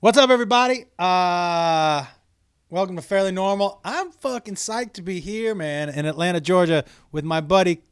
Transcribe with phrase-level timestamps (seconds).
[0.00, 0.84] What's up, everybody?
[0.98, 2.04] Uh,
[2.70, 3.80] welcome to Fairly Normal.
[3.84, 7.82] I'm fucking psyched to be here, man, in Atlanta, Georgia, with my buddy.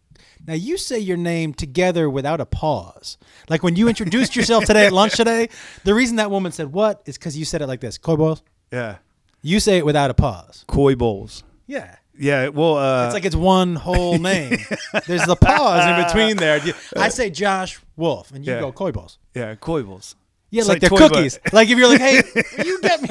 [0.46, 3.16] Now, you say your name together without a pause.
[3.48, 5.48] Like when you introduced yourself today at lunch today,
[5.84, 8.42] the reason that woman said what is because you said it like this Coy Boils.
[8.70, 8.96] Yeah.
[9.42, 10.64] You say it without a pause.
[10.66, 11.42] Coy Bowles.
[11.66, 11.96] Yeah.
[12.18, 12.48] Yeah.
[12.48, 14.58] Well, uh, It's like it's one whole name.
[15.06, 16.60] There's the pause in between there.
[16.96, 18.60] I say Josh Wolf, and you Yeah.
[18.60, 19.18] go Coy Balls.
[19.34, 20.16] yeah, Coy Bowles.
[20.54, 21.38] Yeah, It's like, like they're cookies.
[21.52, 22.22] like if you're like, hey,
[22.64, 23.08] you get me,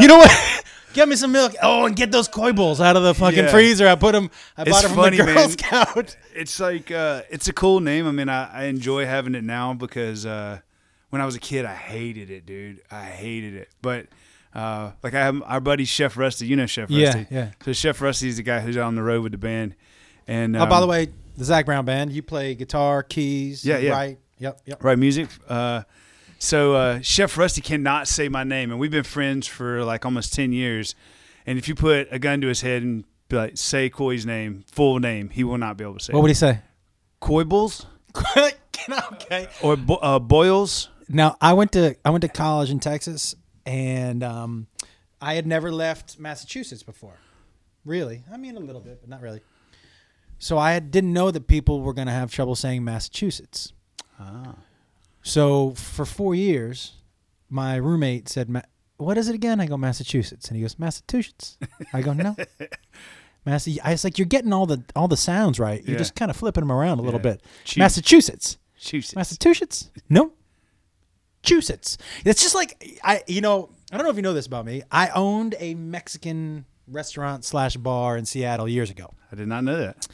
[0.00, 0.64] you know what?
[0.94, 1.52] Get me some milk.
[1.62, 3.50] Oh, and get those koi bowls out of the fucking Yeah.
[3.50, 3.86] freezer.
[3.86, 4.30] I put them.
[4.56, 5.50] I It's bought them from funny, the Girl man.
[5.50, 6.16] Scout.
[6.34, 8.06] It's like uh, it's a cool name.
[8.08, 10.60] I mean, I, I enjoy having it now because uh,
[11.10, 12.80] when I was a kid, I hated it, dude.
[12.90, 13.68] I hated it.
[13.82, 14.06] But
[14.54, 16.46] uh, like I have our buddy Chef Rusty.
[16.46, 17.26] You know Chef Yeah, Rusty.
[17.30, 17.50] yeah.
[17.64, 19.74] So Chef Rusty's the guy who's out on the road with the band.
[20.26, 22.12] And oh, by um, the way, the Zac Brown band.
[22.12, 23.62] You play guitar, keys.
[23.64, 23.90] Yeah, yeah.
[23.92, 24.18] Right.
[24.38, 24.60] Yep.
[24.64, 24.84] Yep.
[24.84, 25.28] right music.
[25.48, 25.82] Uh,
[26.38, 30.32] so uh, Chef Rusty cannot say my name, and we've been friends for like almost
[30.32, 30.94] ten years.
[31.46, 34.64] And if you put a gun to his head and be like, say Coy's name,
[34.70, 36.12] full name, he will not be able to say.
[36.12, 36.22] What it.
[36.22, 36.60] would he say?
[37.20, 37.86] Coy Bulls
[38.36, 39.48] okay.
[39.62, 40.88] or Bo- uh, Boyles?
[41.08, 43.34] Now I went to I went to college in Texas,
[43.66, 44.66] and um,
[45.20, 47.16] I had never left Massachusetts before.
[47.84, 49.40] Really, I mean a little bit, but not really.
[50.38, 53.72] So I didn't know that people were going to have trouble saying Massachusetts.
[54.20, 54.54] Ah.
[55.28, 56.92] So for four years,
[57.50, 58.62] my roommate said, "Ma-
[58.96, 61.58] "What is it again?" I go, "Massachusetts," and he goes, "Massachusetts."
[61.92, 62.34] I go, "No."
[63.46, 65.82] Mass- I was like, "You're getting all the all the sounds right.
[65.84, 65.98] You're Yeah.
[65.98, 67.34] just kind of flipping them around a little Yeah.
[67.34, 67.42] bit."
[67.76, 68.58] Massachusetts.
[68.74, 69.16] Massachusetts.
[69.16, 69.90] Massachusetts?
[70.08, 70.32] No.
[71.42, 71.98] Massachusetts.
[72.24, 74.82] It's just like I, you know, I don't know if you know this about me.
[74.90, 79.12] I owned a Mexican restaurant slash bar in Seattle years ago.
[79.32, 80.06] I did not know that.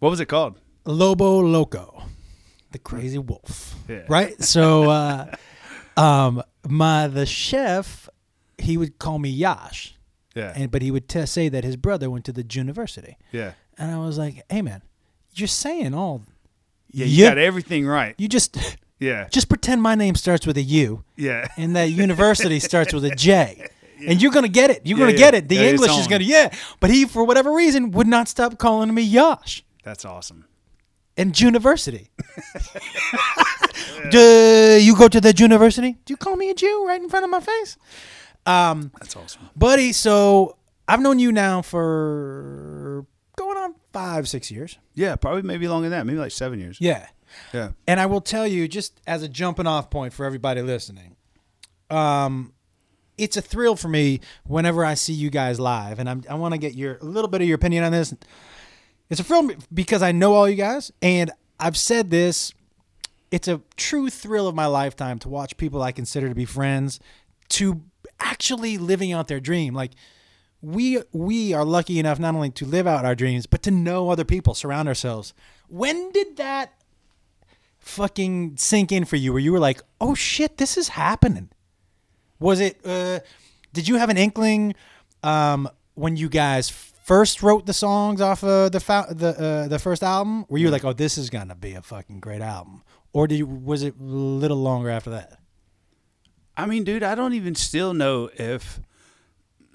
[0.00, 0.58] What was it called?
[0.84, 2.02] Lobo Loco,
[2.72, 3.74] the crazy wolf.
[3.88, 4.04] Yeah.
[4.08, 4.34] Right.
[4.42, 5.34] So, uh,
[5.96, 8.08] um, my the chef,
[8.58, 9.94] he would call me Yash,
[10.34, 10.52] Yeah.
[10.54, 13.52] and but he would t- say that his brother went to the university, yeah.
[13.78, 14.82] and I was like, hey man,
[15.34, 16.22] you're saying all.
[16.90, 17.06] Yeah.
[17.06, 17.28] You Yeah.
[17.30, 18.14] got everything right.
[18.18, 18.56] You just
[19.00, 19.28] Yeah.
[19.30, 21.04] just pretend my name starts with a U.
[21.16, 21.48] Yeah.
[21.56, 23.68] and that university starts with a J.
[24.06, 24.82] And you're gonna get it.
[24.84, 25.18] You're Yeah, gonna yeah.
[25.18, 25.48] get it.
[25.48, 26.50] The Yeah, English is gonna yeah.
[26.80, 30.44] But he, for whatever reason, would not stop calling me Yash That's awesome.
[31.18, 32.10] And University.
[34.10, 35.98] Do you go to the university?
[36.04, 37.76] Do you call me a Jew right in front of my face?
[38.46, 39.50] Um, That's awesome.
[39.56, 39.92] buddy.
[39.92, 40.56] So
[40.86, 43.04] I've known you now for
[43.36, 44.78] going on five, six years.
[44.94, 45.16] Yeah.
[45.16, 46.06] Probably maybe longer than that.
[46.06, 46.78] Maybe like seven years.
[46.80, 47.06] Yeah.
[47.52, 47.72] Yeah.
[47.86, 51.16] And I will tell you, just as a jumping off point for everybody listening,
[51.90, 52.52] um,
[53.18, 56.54] it's a thrill for me whenever I see you guys live, and I'm, I want
[56.54, 58.14] to get your a little bit of your opinion on this.
[59.10, 62.52] It's a film because I know all you guys, and I've said this.
[63.30, 66.98] It's a true thrill of my lifetime to watch people I consider to be friends
[67.50, 67.82] to
[68.20, 69.74] actually living out their dream.
[69.74, 69.92] Like
[70.60, 74.10] we we are lucky enough not only to live out our dreams, but to know
[74.10, 75.34] other people, surround ourselves.
[75.68, 76.72] When did that
[77.78, 81.50] fucking sink in for you where you were like, "Oh shit, this is happening"?
[82.40, 83.20] Was it uh
[83.72, 84.74] did you have an inkling
[85.22, 86.70] um when you guys
[87.08, 89.30] first wrote the songs off of the fou- the
[89.64, 90.44] uh, the first album?
[90.48, 92.82] Were you like, "Oh, this is going to be a fucking great album?"
[93.12, 95.40] Or did you, was it a little longer after that?
[96.56, 98.80] I mean, dude, I don't even still know if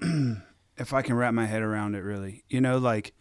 [0.00, 2.44] if I can wrap my head around it really.
[2.48, 3.12] You know, like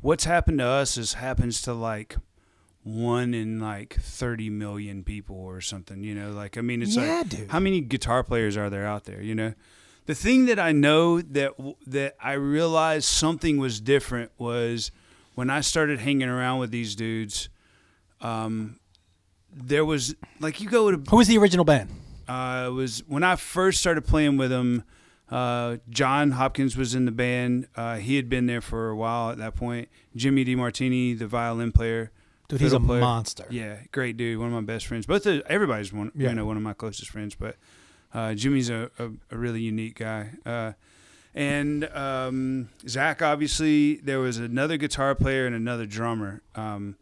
[0.00, 2.16] what's happened to us is happens to like
[2.82, 6.30] one in like 30 million people or something, you know?
[6.30, 7.50] Like I mean, it's Yeah, like dude.
[7.50, 9.54] how many guitar players are there out there, you know?
[10.06, 11.52] The thing that I know that
[11.86, 14.90] that I realized something was different was
[15.34, 17.48] when I started hanging around with these dudes
[18.22, 18.78] um
[19.52, 21.90] there was like you go to Who was the original band?
[22.28, 24.84] uh, it was when I first started playing with them.
[25.30, 27.66] Uh, John Hopkins was in the band.
[27.74, 29.88] Uh, he had been there for a while at that point.
[30.14, 32.12] Jimmy De Martini, the violin player,
[32.48, 33.00] Dude, he's a player.
[33.00, 33.44] monster.
[33.50, 34.38] Yeah, great dude.
[34.38, 35.04] One of my best friends.
[35.06, 36.12] Both of, everybody's one.
[36.14, 36.28] Yeah.
[36.28, 37.34] You know, one of my closest friends.
[37.34, 37.56] But
[38.14, 40.30] uh, Jimmy's a, a, a really unique guy.
[40.44, 40.72] Uh,
[41.34, 46.42] and um, Zac, obviously, there was another guitar player and another drummer.
[46.54, 46.96] Um,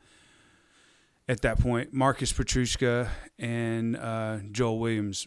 [1.29, 3.09] at that point, Marcus Petruska
[3.39, 5.27] and uh, Joel Williams.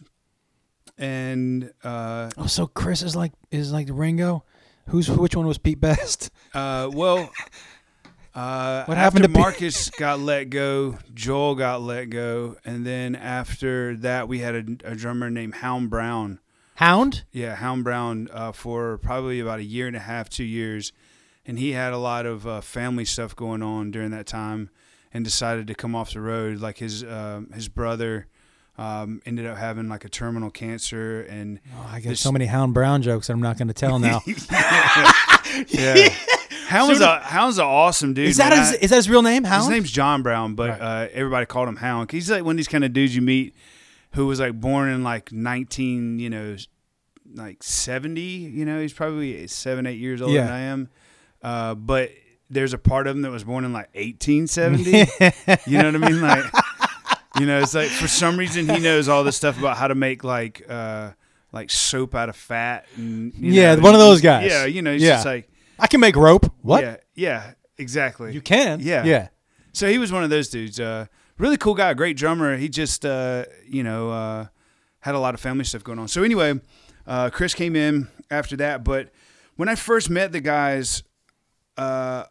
[0.96, 4.44] And uh, Oh, so Chris is like is like the Ringo.
[4.88, 6.30] Who's which one was Pete Best?
[6.54, 7.30] uh, well,
[8.38, 13.96] uh, What happened to Marcus got let go, Joel got let go, and then after
[13.96, 16.38] that, we had a, a drummer named Hound Brown.
[16.76, 17.24] Hound?
[17.32, 20.92] Yeah, Hound Brown uh, for probably about a year and a half, two years,
[21.44, 24.70] and he had a lot of uh, family stuff going on during that time,
[25.12, 26.58] and decided to come off the road.
[26.60, 28.26] Like his uh, his brother
[28.78, 32.74] Um, ended up having like a terminal cancer, and Oh, I got so many Hound
[32.74, 34.20] Brown jokes that I'm not going to tell now.
[35.68, 36.14] yeah,
[36.68, 38.28] Hound's a Hound's an awesome dude.
[38.28, 38.58] is that man.
[38.58, 39.44] his, is that his real name?
[39.44, 39.62] Hound?
[39.64, 42.10] His name's John Brown, but uh, everybody called him Hound.
[42.10, 43.54] He's like one of these kind of dudes you meet
[44.12, 46.56] who was like born in like 19, you know,
[47.34, 48.20] like 70.
[48.20, 50.44] You know, he's probably seven, eight years older Yeah.
[50.44, 50.88] than I am.
[51.42, 52.10] Uh, but
[52.50, 54.90] there's a part of him that was born in like 1870.
[55.70, 56.20] you know what I mean?
[56.20, 56.44] Like,
[57.38, 59.94] you know, it's like for some reason he knows all this stuff about how to
[59.94, 61.10] make like, uh,
[61.52, 64.50] like soap out of fat and you Yeah, know, one of those guys.
[64.50, 65.14] Yeah, you know, he's Yeah.
[65.14, 66.52] just like I can make rope.
[66.62, 66.82] What?
[66.82, 68.32] Yeah, yeah, exactly.
[68.32, 68.80] You can.
[68.80, 69.04] Yeah.
[69.04, 69.28] Yeah.
[69.72, 70.80] So he was one of those dudes.
[70.80, 71.06] Uh,
[71.38, 72.56] really cool guy, great drummer.
[72.56, 74.46] He just, uh, you know, uh,
[75.00, 76.08] had a lot of family stuff going on.
[76.08, 76.60] So anyway,
[77.06, 78.82] uh, Chris came in after that.
[78.82, 79.10] But
[79.56, 81.02] when I first met the guys,
[81.76, 82.24] uh,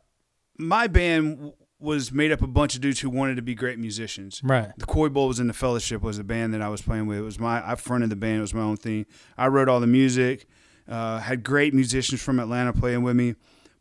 [0.57, 3.55] my band w- was made up of a bunch of dudes who wanted to be
[3.55, 4.41] great musicians.
[4.43, 4.71] Right.
[4.77, 7.19] The Coy Bowles and the Fellowship was the band that I was playing with.
[7.19, 8.39] It was my I fronted the band.
[8.39, 9.05] It was my own thing.
[9.37, 10.47] I wrote all the music.
[10.87, 13.35] Uh, had great musicians from Atlanta playing with me.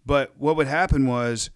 [0.04, 1.50] But what would happen was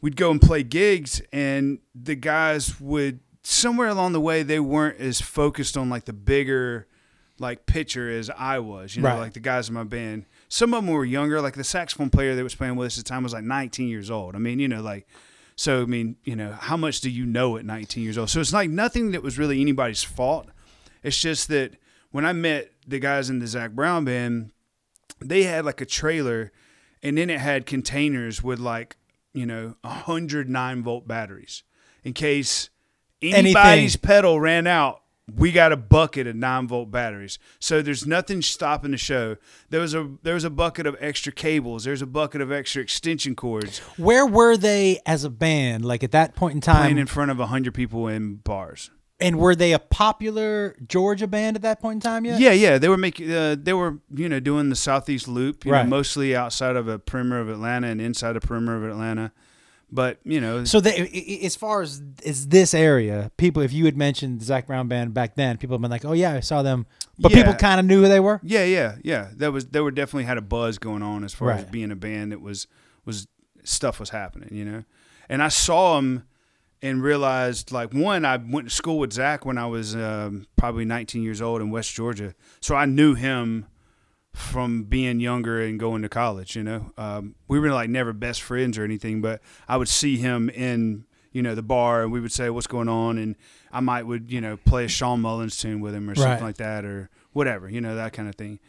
[0.00, 4.98] we'd go and play gigs, and the guys would somewhere along the way they weren't
[5.00, 6.86] as focused on like the bigger
[7.38, 8.94] like picture as I was.
[8.96, 9.18] You know, Right.
[9.18, 10.26] like the guys in my band.
[10.48, 11.40] Some of them were younger.
[11.40, 13.88] Like the saxophone player that was playing with us at the time was like 19
[13.88, 14.36] years old.
[14.36, 15.06] I mean, you know, like
[15.56, 18.30] so, I mean, you know, how much do you know at 19 years old?
[18.30, 20.48] So it's like nothing that was really anybody's fault.
[21.02, 21.72] It's just that
[22.12, 24.52] when I met the guys in the Zac Brown band,
[25.20, 26.52] they had like a trailer
[27.02, 28.96] and then it had containers with like,
[29.32, 31.62] you know, 109 volt batteries
[32.02, 32.70] in case
[33.22, 35.00] anybody's pedal ran out.
[35.34, 39.36] We got a bucket of nine volt batteries, so there's nothing stopping the show.
[39.70, 41.84] There was a there was a bucket of extra cables.
[41.84, 43.78] There's a bucket of extra extension cords.
[43.96, 45.86] Where were they as a band?
[45.86, 48.90] Like at that point in time, playing in front of 100 people in bars.
[49.20, 52.40] And were they a popular Georgia band at that point in time yet?
[52.40, 55.72] Yeah, yeah, they were making uh, they were, you know, doing the southeast loop, you
[55.72, 55.84] Right.
[55.84, 59.32] know, mostly outside of a perimeter of Atlanta and inside the perimeter of Atlanta.
[59.92, 63.96] But, you know, So they, as far as is this area, people, if you had
[63.96, 66.62] mentioned the Zac Brown band back then, people have been like, "Oh yeah, I saw
[66.62, 67.38] them," but Yeah.
[67.38, 68.40] people kind of knew who they were.
[68.42, 69.28] yeah, yeah, yeah.
[69.36, 71.96] That was they were definitely had a buzz going on as far as being a
[71.96, 72.66] band that was
[73.04, 73.28] was
[73.62, 74.82] stuff was happening, you know.
[75.28, 76.24] And I saw them
[76.84, 80.84] and realized like one, I went to school with Zac when I was um, probably
[80.84, 83.66] 19 years old in West Georgia, so I knew him
[84.32, 86.56] from being younger and going to college.
[86.56, 90.16] You know, um, we were like never best friends or anything, but I would see
[90.16, 93.36] him in you know the bar and we would say what's going on, and
[93.72, 96.18] I might would you know play a Shawn Mullins tune with him or Right.
[96.18, 98.60] something like that or whatever, you know that kind of thing.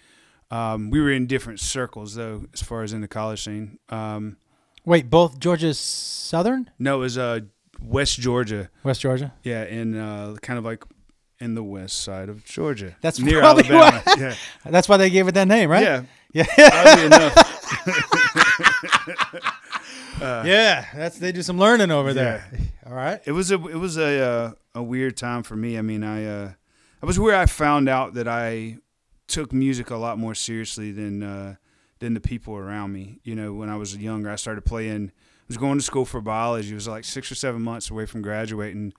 [0.51, 3.77] Um, we were in different circles though, as far as in the college scene.
[3.89, 4.37] Um,
[4.85, 7.39] Wait, both Georgia Southern, no, it was uh,
[7.87, 8.69] West Georgia.
[8.83, 9.33] West Georgia.
[9.43, 10.83] Yeah, in uh, kind of like
[11.39, 12.95] in the west side of Georgia.
[13.01, 14.01] That's near Alabama.
[14.05, 14.35] why- Yeah,
[14.65, 15.83] That's why they gave it that name, right?
[15.83, 16.03] yeah,
[16.33, 17.35] yeah, oddly enough.
[20.45, 20.85] yeah.
[20.95, 22.45] That's they do some learning over there.
[22.85, 23.21] All right.
[23.25, 25.77] It was a it was a uh, a weird time for me.
[25.77, 26.51] I mean, I uh,
[27.01, 28.77] I was where I found out that I
[29.27, 31.55] took music a lot more seriously than uh,
[31.99, 33.19] than the people around me.
[33.23, 35.11] You know, when I was younger, I started playing.
[35.47, 36.71] Was going to school for biology.
[36.71, 38.93] It was like six or seven months away from graduating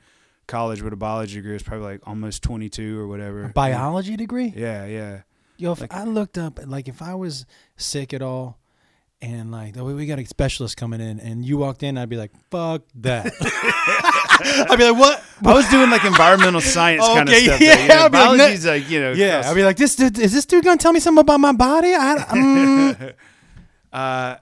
[0.47, 1.51] college with a biology degree.
[1.51, 3.49] It was probably like almost twenty two or whatever.
[3.49, 4.53] Biology degree.
[4.57, 5.21] Yeah, yeah.
[5.59, 8.59] Yo, if Like- I looked up, like, if I was sick at all,
[9.23, 12.17] and like, oh, we got a specialist coming in, and you walked in, I'd be
[12.19, 13.33] like, fuck that.
[14.71, 15.25] I'd be like, what?
[15.45, 17.61] I was doing like environmental science kind of Okay, stuff.
[17.61, 17.95] yeah, you know?
[18.05, 20.45] I'd be like, Biology's like, you know, Yeah, I'd be like, this dude, is this
[20.45, 21.95] dude gonna tell me something about my body?
[21.95, 23.15] I, mm.
[23.93, 24.37] Uh,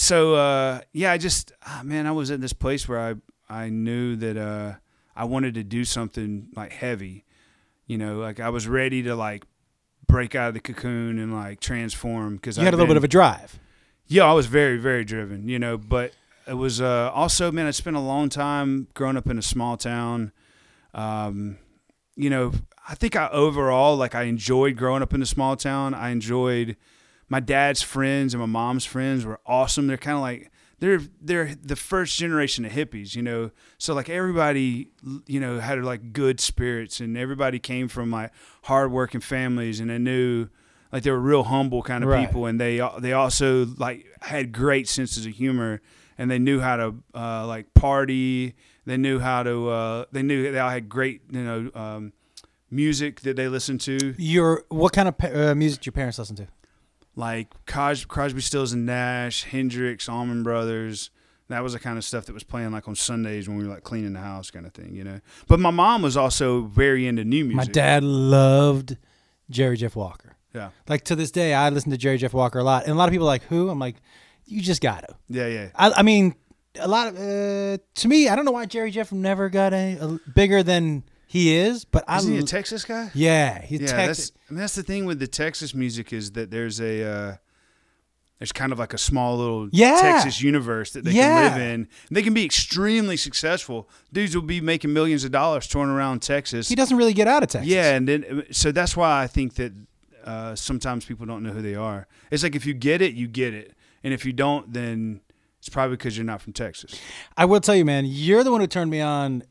[0.00, 3.14] so uh, yeah, I just ah, man, I was in this place where I
[3.50, 4.74] I knew that uh,
[5.14, 7.26] I wanted to do something like heavy,
[7.86, 9.44] you know, like I was ready to like
[10.06, 13.04] break out of the cocoon and like transform because you had a little bit of
[13.04, 13.58] a drive.
[14.06, 16.12] yeah, I was very very driven, you know, but
[16.46, 19.76] it was uh, also man, I spent a long time growing up in a small
[19.76, 20.32] town.
[20.94, 21.58] Um,
[22.16, 22.52] you know,
[22.88, 25.92] I think I overall like I enjoyed growing up in a small town.
[25.92, 26.76] I enjoyed
[27.30, 29.86] my dad's friends and my mom's friends were awesome.
[29.86, 33.50] They're kind of like they're they're the first generation of hippies, you know.
[33.78, 34.90] So like everybody,
[35.26, 38.32] you know, had like good spirits, and everybody came from like
[38.64, 40.48] hardworking families, and they knew
[40.92, 42.26] like they were real humble kind of Right.
[42.26, 45.80] people, and they they also like had great senses of humor,
[46.18, 48.54] and they knew how to uh, like party.
[48.86, 49.68] They knew how to.
[49.68, 52.12] Uh, they knew they all had great, you know, um,
[52.70, 54.14] music that they listened to.
[54.18, 56.46] Your what kind of uh, music your parents listen to?
[57.16, 61.10] Like Cos- Crosby, Stills and Nash, Hendrix, Allman Brothers,
[61.48, 63.74] That was the kind of stuff that was playing like on Sundays when we were
[63.74, 65.20] like cleaning the house, kind of thing, you know.
[65.48, 67.56] But my mom was also very into new music.
[67.56, 68.96] My dad loved
[69.50, 70.36] Jerry Jeff Walker.
[70.54, 70.70] Yeah.
[70.88, 73.08] Like to this day, I listen to Jerry Jeff Walker a lot, and a lot
[73.08, 73.96] of people are like, "Who?" I'm like,
[74.46, 75.68] "You just got to." Yeah, yeah.
[75.74, 76.34] I, I mean,
[76.78, 80.18] a lot of uh, to me, I don't know why Jerry Jeff never got a
[80.34, 81.02] bigger than
[81.32, 83.08] he is, but I Isn't he a Texas guy?
[83.14, 84.30] yeah, he yeah, Texas.
[84.30, 87.36] that's I mean, that's the thing with the Texas music is that there's a uh,
[88.40, 90.00] there's kind of like a small little Yeah.
[90.00, 91.50] Texas universe that they Yeah.
[91.50, 91.88] can live in.
[92.10, 93.88] They can be extremely successful.
[94.12, 96.68] Dudes will be making millions of dollars touring around Texas.
[96.68, 97.70] He doesn't really get out of Texas.
[97.70, 99.72] Yeah, and then so that's why I think that
[100.24, 102.08] uh, sometimes people don't know who they are.
[102.32, 105.20] It's like if you get it, you get it, and if you don't, then
[105.60, 106.98] it's probably because you're not from Texas.
[107.36, 109.44] I will tell you, man, you're the one who turned me on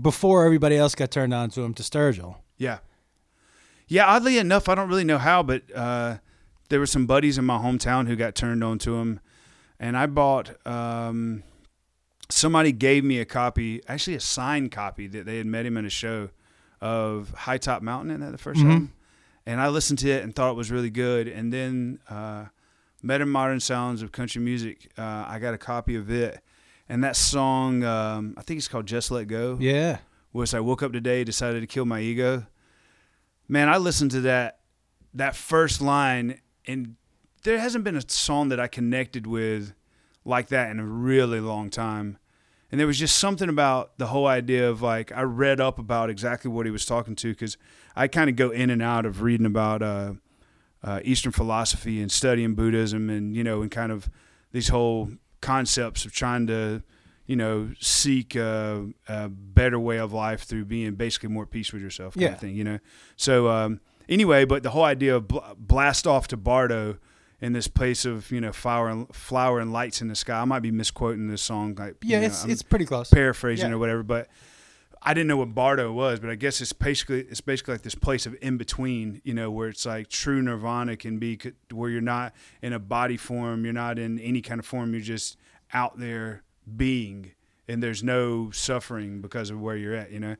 [0.00, 2.36] before everybody else got turned on to him to Sturgill.
[2.56, 2.78] Yeah.
[3.88, 6.18] Yeah, oddly enough, I don't really know how, but uh,
[6.70, 9.20] there were some buddies in my hometown who got turned on to him.
[9.78, 11.42] And I bought, um,
[12.30, 15.84] somebody gave me a copy, actually a signed copy that they had met him in
[15.84, 16.30] a show
[16.80, 18.10] of High Top Mountain.
[18.12, 18.64] Isn't that the 1st Mhm.
[18.70, 18.92] album?
[19.44, 21.26] And I listened to it and thought it was really good.
[21.28, 22.46] And then uh,
[23.04, 26.40] Metamodern Sounds of Country Music, uh, I got a copy of it.
[26.88, 29.98] And that song, um, I think it's called Just Let Go Yeah.
[30.32, 32.46] was I woke up today, decided to kill my ego.
[33.48, 34.58] Man, I listened to that
[35.14, 36.96] that first line, and
[37.42, 39.74] there hasn't been a song that I connected with
[40.24, 42.16] like that in a really long time.
[42.70, 46.08] And there was just something about the whole idea of like I read up about
[46.08, 47.58] exactly what he was talking to because
[47.94, 50.14] I kind of go in and out of reading about uh,
[50.82, 54.08] uh, Eastern philosophy and studying Buddhism and you know and kind of
[54.52, 55.10] these whole
[55.42, 56.82] concepts of trying to
[57.26, 61.82] you know seek a, a better way of life through being basically more peace with
[61.82, 62.32] yourself kind Yeah.
[62.32, 62.78] of thing you know
[63.16, 66.96] so um, anyway but the whole idea of bl- blast off to Bardo
[67.40, 70.44] in this place of you know flower and flower and lights in the sky I
[70.44, 73.10] might be misquoting this song like you Yeah, know, it's I'm- it's pretty close.
[73.10, 73.74] paraphrasing Yeah.
[73.76, 74.28] or whatever, but
[75.04, 77.94] I didn't know what Bardo was, but I guess it's basically it's basically like this
[77.96, 81.38] place of in between, you know, where it's like true nirvana can be
[81.72, 82.32] where you're not
[82.62, 85.36] in a body form, you're not in any kind of form, you're just
[85.72, 86.42] out there
[86.76, 87.32] being
[87.66, 90.36] and there's no suffering because of where you're at, you know.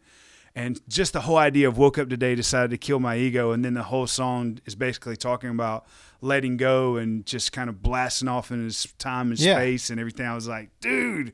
[0.55, 3.65] And just the whole idea of woke up today, decided to kill my ego, and
[3.65, 5.87] then the whole song is basically talking about
[6.21, 9.55] letting go and just kind of blasting off in his time and Yeah.
[9.55, 10.27] space and everything.
[10.27, 11.33] I was like, dude,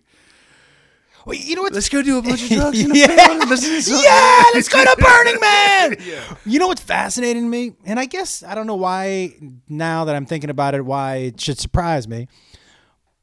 [1.28, 1.75] Well, you know what?
[1.75, 3.06] Let's go do a bunch of drugs yeah.
[3.06, 4.02] field and listen to something.
[4.02, 5.97] yeah, let's go to Burning Man.
[6.08, 6.37] Yeah.
[6.47, 9.35] You know what's fascinating to me, and I guess I don't know why
[9.68, 12.28] now that I'm thinking about it, why it should surprise me.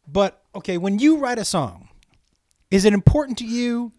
[0.08, 1.90] But okay, when you write a song,
[2.70, 3.92] is it important to you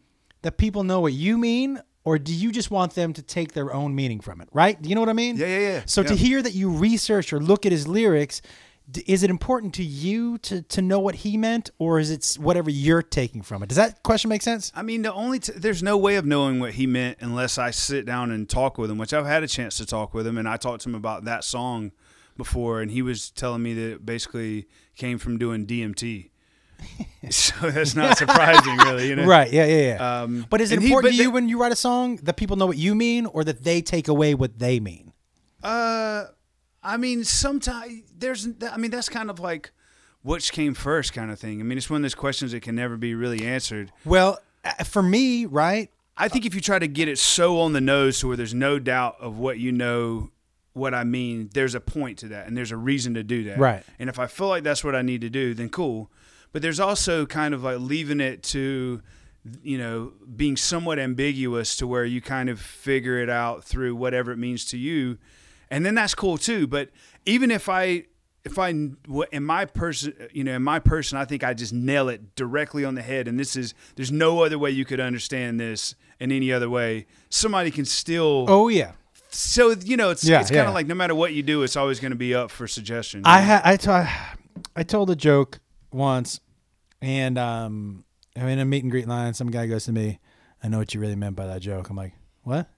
[0.43, 3.73] that people know what you mean, or do you just want them to take their
[3.75, 4.49] own meaning from it?
[4.53, 4.81] Right?
[4.81, 5.37] Do you know what I mean?
[5.37, 5.83] Yeah, yeah, yeah.
[5.87, 8.41] So to hear that you research or look at his lyrics,
[9.07, 12.71] is it important to you to to know what he meant, or is it whatever
[12.71, 13.69] you're taking from it?
[13.69, 14.71] Does that question make sense?
[14.75, 17.71] I mean, the only t- there's no way of knowing what he meant unless I
[17.73, 20.39] sit down and talk with him, which I've had a chance to talk with him,
[20.39, 21.93] and I talked to him about that song
[22.37, 26.31] before, and he was telling me that it basically came from doing DMT.
[27.31, 29.25] so that's not surprising, really, you know.
[29.25, 29.51] Right.
[29.53, 29.65] Yeah.
[29.65, 29.97] Yeah.
[29.97, 30.21] Yeah.
[30.23, 32.37] Um, But is it he- important but to you when you write a song that
[32.37, 35.13] people know what you mean, or that they take away what they mean?
[35.63, 36.27] Uh,
[36.87, 38.49] I mean, sometimes there's.
[38.71, 39.73] I mean, that's kind of like
[40.23, 41.61] which came first, kind of thing.
[41.61, 43.93] I mean, it's one of those questions that can never be really answered.
[44.05, 44.39] Well,
[44.85, 45.91] for me, right?
[46.17, 48.55] I think if you try to get it so on the nose to where there's
[48.55, 50.31] no doubt of what you know,
[50.73, 53.59] what I mean, there's a point to that, and there's a reason to do that.
[53.59, 53.83] Right.
[53.99, 56.11] And if I feel like that's what I need to do, then cool.
[56.53, 59.03] But there's also kind of like leaving it to,
[59.63, 64.33] you know, being somewhat ambiguous to where you kind of figure it out through whatever
[64.33, 65.19] it means to you,
[65.71, 66.67] and then that's cool too.
[66.67, 66.91] But
[67.25, 68.05] even if I
[68.45, 68.97] if I in
[69.45, 72.95] my person, you know, in my person, I think I just nail it directly on
[72.95, 73.27] the head.
[73.29, 77.07] And this is there's no other way you could understand this in any other way.
[77.29, 78.47] Somebody can still.
[78.49, 78.93] Oh yeah.
[79.31, 80.75] So you know, it's Yeah, it's kind of yeah.
[80.75, 83.23] like no matter what you do, it's always going to be up for suggestion.
[83.25, 84.11] I ha- I, t-
[84.77, 85.59] I told a joke
[85.93, 86.41] once,
[87.03, 88.05] and um,
[88.37, 89.35] I'm in a meet and greet line.
[89.35, 90.21] Some guy goes to me,
[90.63, 92.69] "I know what you really meant by that joke." I'm like, "What?"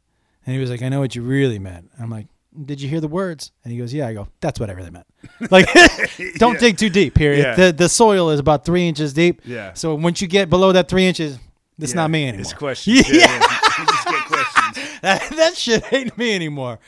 [0.46, 2.26] And he was like, "I know what you really meant." I'm like,
[2.64, 4.90] "Did you hear the words?" And he goes, "Yeah." I go, "That's what I really
[4.90, 5.06] meant."
[5.50, 5.68] Like,
[6.36, 6.60] don't Yeah.
[6.60, 7.34] dig too deep here.
[7.34, 7.54] Yeah.
[7.54, 9.42] The the soil is about three inches deep.
[9.44, 9.72] Yeah.
[9.74, 11.38] So once you get below that three inches,
[11.78, 12.40] it's Yeah, not me anymore.
[12.42, 13.08] It's questions.
[13.10, 13.16] Yeah.
[13.18, 13.84] Yeah, yeah.
[13.86, 15.00] Just get questions.
[15.02, 16.78] that, that shit ain't me anymore.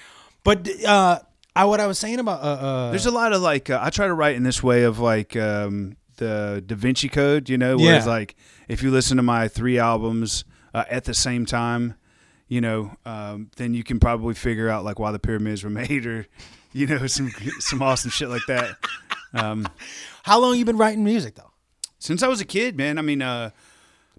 [0.43, 1.21] But uh,
[1.55, 3.91] I what I was saying about uh, uh There's a lot of like uh, I
[3.91, 7.77] try to write in this way of like um, the Da Vinci Code, you know,
[7.77, 8.35] where it's like
[8.69, 11.95] if you listen to my three albums uh, at the same time,
[12.51, 16.05] you know, um, then you can probably figure out like why the pyramids were made,
[16.05, 16.27] or
[16.75, 17.31] you know, some
[17.61, 18.77] some awesome shit like that.
[19.33, 19.67] Um,
[20.25, 21.51] how long you been writing music though?
[22.03, 22.99] since I was a kid, man.
[22.99, 23.51] I mean, uh,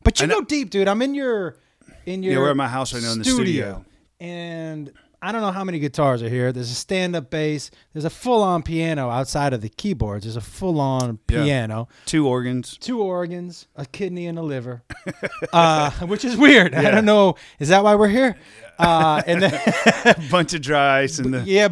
[0.04, 0.88] But you know- go deep, dude.
[0.88, 1.58] I'm in your
[2.06, 3.84] in your Yeah, we're at my house right now in the studio.
[4.20, 4.92] and
[5.24, 6.52] I don't know how many guitars are here.
[6.52, 7.70] There's a stand-up bass.
[7.94, 10.26] There's a full-on piano outside of the keyboards.
[10.26, 11.44] There's a full-on Yeah.
[11.44, 11.88] piano.
[12.08, 12.76] two organs.
[12.80, 14.82] two organs, a kidney, and a liver,
[15.54, 16.74] uh, which is weird.
[16.74, 17.36] I don't know.
[17.60, 18.36] Is that why we're here?
[18.80, 21.68] Uh, and then, bunch of dry ice and the yeah,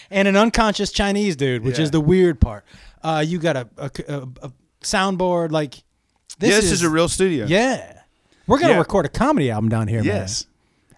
[0.10, 1.84] and an unconscious Chinese dude, which Yeah.
[1.84, 2.64] is the weird part.
[3.02, 5.74] Uh, you got a, a, a, a soundboard like
[6.38, 6.54] this.
[6.54, 7.46] this is, is, a real studio.
[7.46, 8.02] yeah.
[8.46, 8.78] We're gonna Yeah.
[8.78, 10.44] record a comedy album down here, Yes.
[10.44, 10.53] man.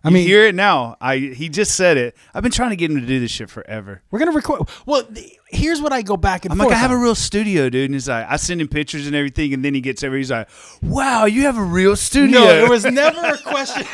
[0.06, 0.96] I I mean- mean, hear it now.
[1.00, 2.16] I he just said it.
[2.34, 4.02] I've been trying to get him to do this shit forever.
[4.10, 4.62] We're gonna record.
[4.86, 6.68] Well, th- here's what I go back and I'm forth.
[6.70, 7.86] like, I have a real studio, dude.
[7.86, 10.16] And he's like, I send him pictures and everything, and then he gets over.
[10.16, 10.48] He's like,
[10.82, 12.38] Wow, you have a real studio.
[12.40, 13.84] No, it was never a question.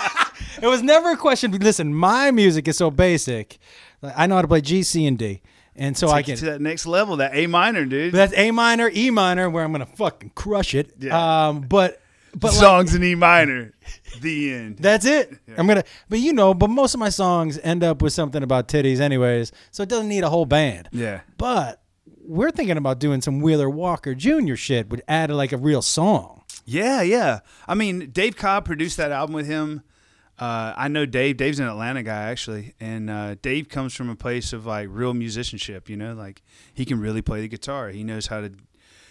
[0.62, 1.50] it was never a question.
[1.52, 3.58] Listen, my music is so basic.
[4.02, 5.42] Like, I know how to play G, C, and D,
[5.76, 6.38] and so I Take it can.
[6.38, 8.14] to that next level, that A minor, dude.
[8.14, 10.94] That's A minor, E minor, where I'm gonna fucking crush it.
[10.98, 11.48] Yeah.
[11.48, 12.00] Um, but
[12.34, 13.74] but like, songs in E minor.
[14.20, 14.78] the end.
[14.78, 15.32] that's it.
[15.56, 15.84] I'm gonna.
[16.08, 19.52] But you know, but most of my songs end up with something about titties, anyways.
[19.70, 20.88] So it doesn't need a whole band.
[20.92, 21.20] yeah.
[21.38, 21.82] But
[22.22, 24.54] we're thinking about doing some Wheeler Walker Jr.
[24.54, 26.44] shit, would add like a real song.
[26.64, 27.40] Yeah, yeah.
[27.66, 29.82] I mean, Dave Cobb produced that album with him.
[30.38, 31.36] Uh, I know Dave.
[31.36, 35.12] Dave's an Atlanta guy actually, and uh, Dave comes from a place of like real
[35.12, 35.90] musicianship.
[35.90, 37.90] You know, like he can really play the guitar.
[37.90, 38.52] He knows how to.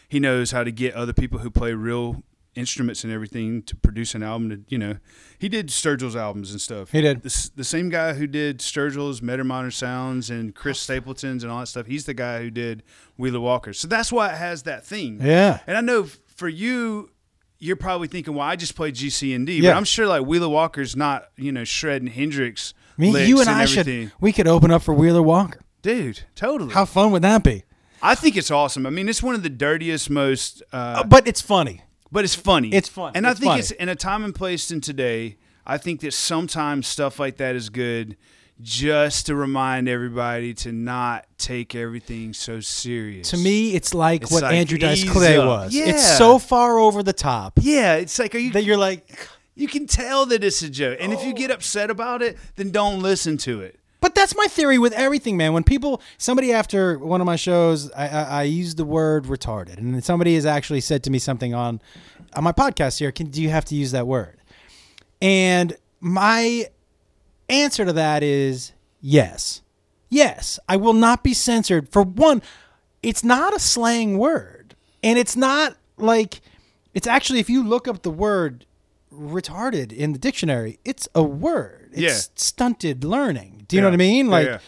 [0.07, 2.23] He knows how to get other people who play real
[2.59, 4.49] instruments and everything to produce an album.
[4.49, 4.97] To you know,
[5.39, 6.91] he did Sturgill's albums and stuff.
[6.91, 7.23] He did.
[7.23, 11.67] The, the same guy who did Sturgill's, Metamodern Sounds, and Chris Stapleton's and all that
[11.67, 11.85] stuff.
[11.87, 12.83] He's the guy who did
[13.17, 13.73] Wheeler Walker.
[13.73, 15.19] So that's why it has that theme.
[15.21, 15.59] Yeah.
[15.65, 17.11] And I know for you,
[17.57, 19.71] you're probably thinking, "Well, I just played G, C, and D," Yeah.
[19.71, 22.73] but I'm sure like Wheeler Walker's not, you know, shredding Hendrix.
[22.97, 24.07] I mean, licks you and I everything.
[24.09, 24.11] should.
[24.21, 25.59] We could open up for Wheeler Walker.
[25.81, 26.73] dude, totally.
[26.73, 27.63] How fun would that be?
[28.01, 28.85] I think it's awesome.
[28.85, 31.81] I mean, it's one of the dirtiest, most, uh, Uh, but it's funny.
[32.11, 32.69] But it's funny.
[32.73, 33.13] It's fun.
[33.15, 33.59] and It's I think funny.
[33.59, 35.37] it's in a time and place in today.
[35.65, 38.17] I think that sometimes stuff like that is good,
[38.61, 43.29] just to remind everybody to not take everything so serious.
[43.29, 45.45] To me, it's like It's what like, Andrew Dice Clay up.
[45.47, 45.73] was.
[45.75, 45.85] Yeah.
[45.85, 48.51] It's so far over the top yeah, it's like, are you?
[48.51, 49.17] that you're like,
[49.55, 50.97] You can tell that it's a joke.
[50.99, 53.78] And if you get upset about it, then don't listen to it.
[54.01, 55.51] But that's my theory with everything, man.
[55.51, 59.77] When people, somebody after one of my shows, I, I, I used the word retarded,
[59.77, 61.81] and somebody has actually said to me something on
[62.33, 63.11] on my podcast here.
[63.11, 64.37] Can do you have to use that word?
[65.21, 66.67] And my
[67.49, 69.61] answer to that is yes,
[70.09, 70.59] yes.
[70.69, 71.89] I will not be censored.
[71.89, 72.41] For one,
[73.03, 76.39] it's not a slang word, and it's not like
[76.93, 78.65] it's actually if you look up the word
[79.13, 81.89] retarded in the dictionary, it's a word.
[81.91, 82.19] It's Yeah.
[82.35, 83.58] stunted learning.
[83.69, 84.27] Do you know what I mean?
[84.27, 84.59] Like yeah.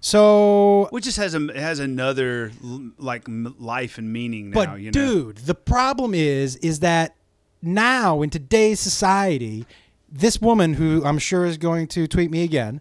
[0.00, 2.52] so Which just has a it has another
[2.98, 4.54] like life and meaning now.
[4.54, 7.14] but you know, dude, the problem is is that
[7.62, 9.64] now in today's society,
[10.10, 12.80] this woman who I'm sure is going to tweet me again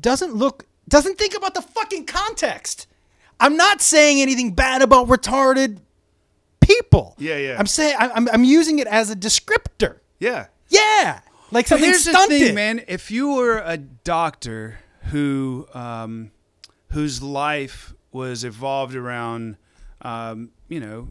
[0.00, 2.86] doesn't look doesn't think about the fucking context.
[3.38, 5.78] I'm not saying anything bad about retarded
[6.60, 7.14] people.
[7.18, 7.56] Yeah, yeah.
[7.58, 9.98] I'm saying I'm I'm using it as a descriptor.
[10.18, 10.46] yeah.
[10.68, 11.20] Yeah,
[11.52, 12.40] like So something here's stunted.
[12.40, 12.82] the thing, man.
[12.88, 16.30] If you were a doctor who um,
[16.90, 19.56] whose life was evolved around,
[20.02, 21.08] um, you know,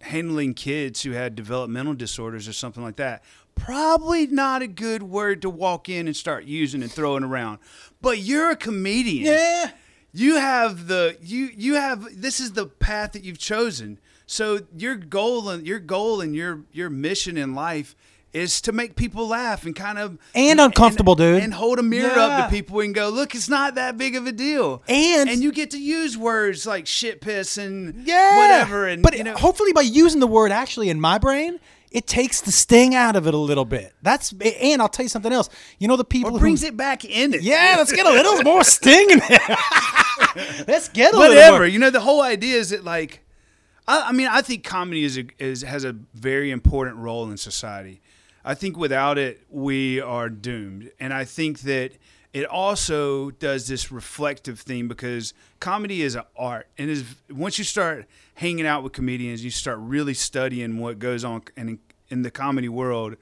[0.00, 3.22] handling kids who had developmental disorders or something like that,
[3.54, 7.58] probably not a good word to walk in and start using and throwing around.
[8.00, 9.26] But you're a comedian.
[9.26, 9.70] Yeah.
[10.12, 14.94] you have the you you have this is the path that you've chosen so your
[14.94, 17.96] goal and your goal and your your mission in life
[18.32, 21.42] is to make people laugh and kind of And uncomfortable, dude.
[21.42, 22.24] and hold a mirror Yeah.
[22.26, 25.42] up to people and go look it's not that big of a deal And- and
[25.42, 29.34] you get to use words like shit piss and yeah, whatever and but you know
[29.34, 33.26] hopefully by using the word actually in my brain, it takes the sting out of
[33.26, 33.92] it a little bit.
[34.00, 35.50] That's and I'll tell you something else.
[35.78, 38.10] You know the people or brings who, it back in it Yeah, let's get a
[38.10, 39.38] little more sting in there.
[40.66, 41.66] let's get a little whatever.
[41.66, 43.20] You know, the whole idea is that like,
[43.86, 47.36] I, I mean, I think comedy is, a, is has a very important role in
[47.36, 48.00] society.
[48.44, 51.92] I think without it, we are doomed, and I think that
[52.32, 57.64] it also does this reflective thing because comedy is an art, and is once you
[57.64, 61.78] start hanging out with comedians, you start really studying what goes on in
[62.08, 63.16] in the comedy world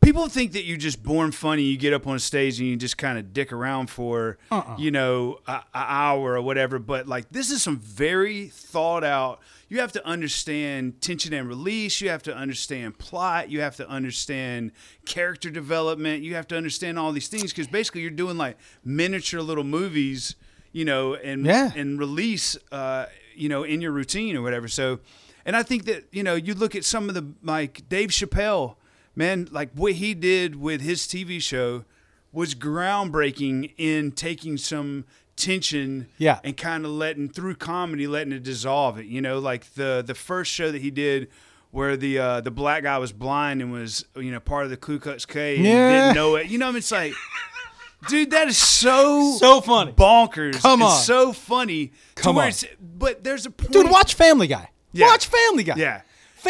[0.00, 1.62] people think that you're just born funny.
[1.62, 4.38] You get up on stage and you just kind of dick around for,
[4.78, 6.78] you know, an hour or whatever.
[6.78, 9.40] But like, this is some very thought out.
[9.68, 12.00] You have to understand tension and release.
[12.00, 13.50] You have to understand plot.
[13.50, 14.70] You have to understand
[15.06, 16.22] character development.
[16.22, 20.36] You have to understand all these things because basically you're doing like miniature little movies,
[20.72, 21.72] you know, and Yeah.
[21.74, 24.68] and release, uh, you know, in your routine or whatever.
[24.68, 25.00] So.
[25.44, 28.74] And I think that you know, you look at some of the like Dave Chappelle,
[29.16, 31.84] man, like what he did with his TV show
[32.32, 35.04] was groundbreaking in taking some
[35.36, 36.38] tension Yeah.
[36.44, 40.14] and kind of letting through comedy letting it dissolve it you know like the the
[40.14, 41.28] first show that he did
[41.72, 44.78] where the uh, the black guy was blind and was you know part of the
[44.78, 45.90] Ku Klux K and Yeah.
[46.04, 46.78] didn't know it you know what I mean?
[46.78, 47.12] it's like
[48.08, 49.92] dude that is so So funny.
[49.92, 51.02] bonkers Come It's on.
[51.02, 52.48] so funny Come on.
[52.48, 54.70] it's- but there's a point Dude, watch Family Guy.
[54.92, 55.06] Yeah.
[55.08, 55.74] Watch Family Guy.
[55.76, 56.00] yeah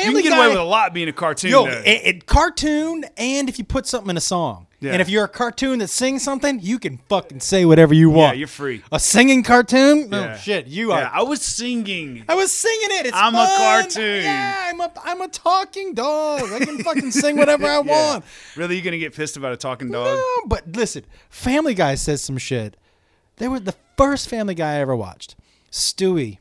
[0.03, 0.45] Family you can get Guy.
[0.45, 3.87] away with a lot being a cartoon Yo, it, it- cartoon, and if you put
[3.87, 4.93] something in a song, Yeah.
[4.93, 8.35] and if you're a cartoon that sings something, you can fucking say whatever you want.
[8.37, 10.09] yeah you're free a singing cartoon?
[10.13, 10.33] Oh, yeah.
[10.35, 11.11] Oh shit, you yeah are.
[11.15, 13.07] I was singing I was singing it.
[13.07, 14.23] It's I'm a cartoon.
[14.25, 16.53] Yeah, I'm a I'm a talking dog.
[16.53, 18.25] I can fucking sing whatever I want.
[18.57, 22.23] really you're gonna get pissed about a talking dog No, but listen, Family Guy says
[22.23, 22.77] some shit.
[23.39, 25.37] They were the first Family Guy I ever watched.
[25.71, 26.39] Stewie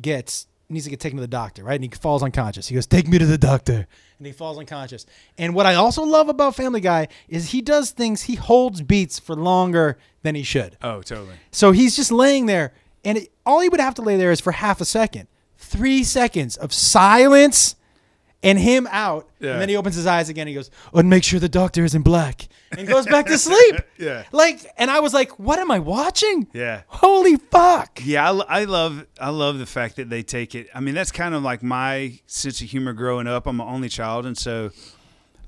[0.00, 1.74] gets needs to get taken to the doctor, right?
[1.74, 2.66] And he falls unconscious.
[2.68, 3.86] He goes, "Take me to the doctor,"
[4.18, 5.06] and he falls unconscious.
[5.38, 8.22] And what I also love about Family Guy is he does things.
[8.22, 10.76] He holds beats for longer than he should.
[10.82, 12.72] oh totally So he's just laying there,
[13.04, 16.02] and it, all he would have to lay there is for half a second, three
[16.02, 17.75] seconds of silence,
[18.46, 19.28] and him out.
[19.40, 19.52] Yeah.
[19.52, 20.42] And then he opens his eyes again.
[20.42, 23.38] And he goes, "Oh, and make sure the doctor isn't black," and goes back to
[23.38, 23.76] sleep.
[23.98, 24.24] Yeah.
[24.30, 26.48] Like, and I was like, "What am I watching?
[26.52, 30.68] yeah Holy fuck!" Yeah, I, I love I love the fact that they take it.
[30.74, 33.46] I mean, that's kind of like my sense of humor growing up.
[33.46, 34.70] I'm an only child, and so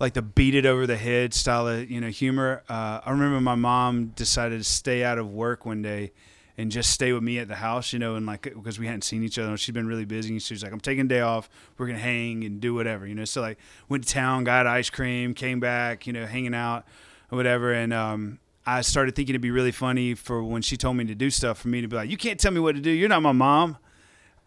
[0.00, 2.62] like the beat it over the head style of you know humor.
[2.68, 6.12] Uh, I remember my mom decided to stay out of work one day
[6.58, 9.04] and just stay with me at the house, you know, and like because we hadn't
[9.04, 9.56] seen each other.
[9.56, 10.30] She'd been really busy.
[10.32, 11.48] And she was like, "I'm taking a day off.
[11.78, 13.24] We're gonna hang and do whatever," you know.
[13.24, 16.84] So like went to town, got ice cream, came back, you know, hanging out
[17.30, 18.38] or whatever, and um.
[18.70, 21.56] I started thinking it'd be really funny for when she told me to do stuff
[21.56, 22.90] for me to be like, "You can't tell me what to do.
[22.90, 23.78] You're not my mom."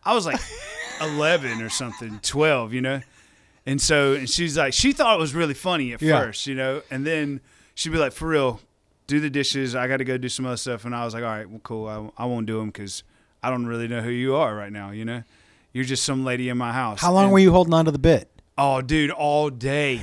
[0.06, 0.40] I was like
[1.02, 3.02] 11 or something, 12, you know?
[3.66, 6.20] And so, and she's like, she thought it was really funny at Yeah.
[6.22, 6.84] first, you know?
[6.92, 7.42] And then
[7.74, 8.60] she'd be like, for real,
[9.08, 9.76] do the dishes.
[9.76, 10.86] I got to go do some other stuff.
[10.86, 11.88] And I was like, all right, well, cool.
[12.18, 13.04] I, I won't do them because
[13.44, 15.24] I don't really know who you are right now, you know?
[15.74, 17.02] You're just some lady in my house.
[17.02, 18.28] How long And- were you holding on to the bit?
[18.58, 20.02] Oh, dude, all day.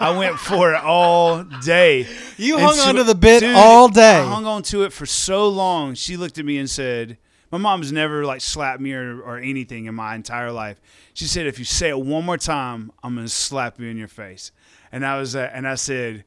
[0.00, 2.06] I went for it all day.
[2.38, 4.16] You And hung so- onto the bit dude, all day.
[4.18, 5.94] I hung on to it for so long.
[5.94, 7.18] She looked at me and said,
[7.52, 10.80] "My mom's never like slapped me or, or anything in my entire life."
[11.14, 14.08] She said, "If you say it one more time, I'm gonna slap you in your
[14.08, 14.50] face."
[14.90, 16.24] And I was, uh, and I said,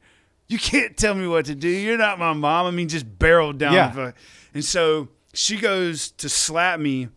[0.48, 1.68] "You can't tell me what to do.
[1.68, 3.72] You're not my mom." I mean, just barreled down.
[3.74, 4.12] Yeah.
[4.54, 7.08] And so she goes to slap me,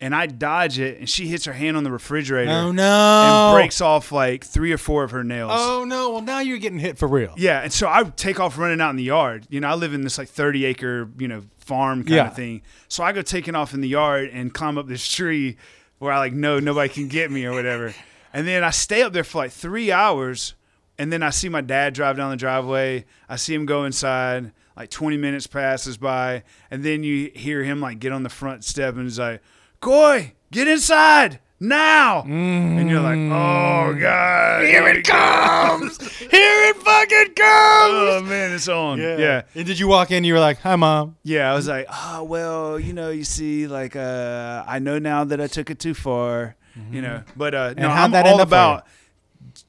[0.00, 3.22] and I dodge it, and she hits her hand on the refrigerator Oh no!
[3.52, 5.52] and breaks off like three or four of her nails.
[5.54, 6.10] Oh no!
[6.10, 7.34] Well, now you're getting hit for real.
[7.36, 9.46] Yeah, and so I take off running out in the yard.
[9.48, 12.26] You know, I live in this like 30 acre, you know, farm kind Yeah.
[12.28, 12.62] of thing.
[12.88, 15.56] So I go taking off in the yard and climb up this tree
[15.98, 17.94] where I like know nobody can get me or whatever.
[18.34, 20.54] And then I stay up there for like three hours.
[21.02, 23.06] And then I see my dad drive down the driveway.
[23.28, 24.52] I see him go inside.
[24.76, 26.44] Like 20 minutes passes by.
[26.70, 29.42] And then you hear him like get on the front step and he's like,
[29.80, 32.22] Coy, get inside now.
[32.22, 34.64] And you're like, oh, God.
[34.64, 35.98] Here it comes.
[36.18, 36.30] Here
[36.70, 37.36] it fucking comes.
[37.36, 39.00] Oh, man, it's on.
[39.00, 39.42] Yeah.
[39.56, 40.22] And did you walk in?
[40.22, 43.66] You were like, "Hi, mom." Yeah, I was like, oh well, you know, you see,
[43.66, 46.54] like, uh, I know now that I took it too far,
[46.92, 47.24] you know.
[47.34, 48.86] But uh, no, I'm that end all about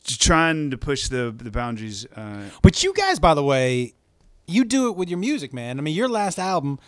[0.04, 2.06] trying to push the the boundaries.
[2.16, 3.94] Uh, But you guys, by the way,
[4.48, 5.80] you do it with your music, man.
[5.80, 6.80] I mean, your last album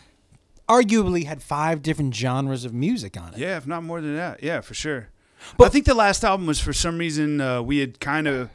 [0.68, 3.40] arguably had five different genres of music on it.
[3.40, 5.10] yeah, if not more than that, yeah, for sure.
[5.58, 8.50] But I think the last album was for some reason uh, we had kind of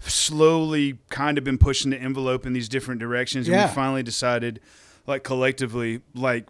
[0.00, 3.68] slowly kind of been pushing the envelope in these different directions, and Yeah.
[3.68, 4.60] we finally decided,
[5.06, 6.46] like collectively, like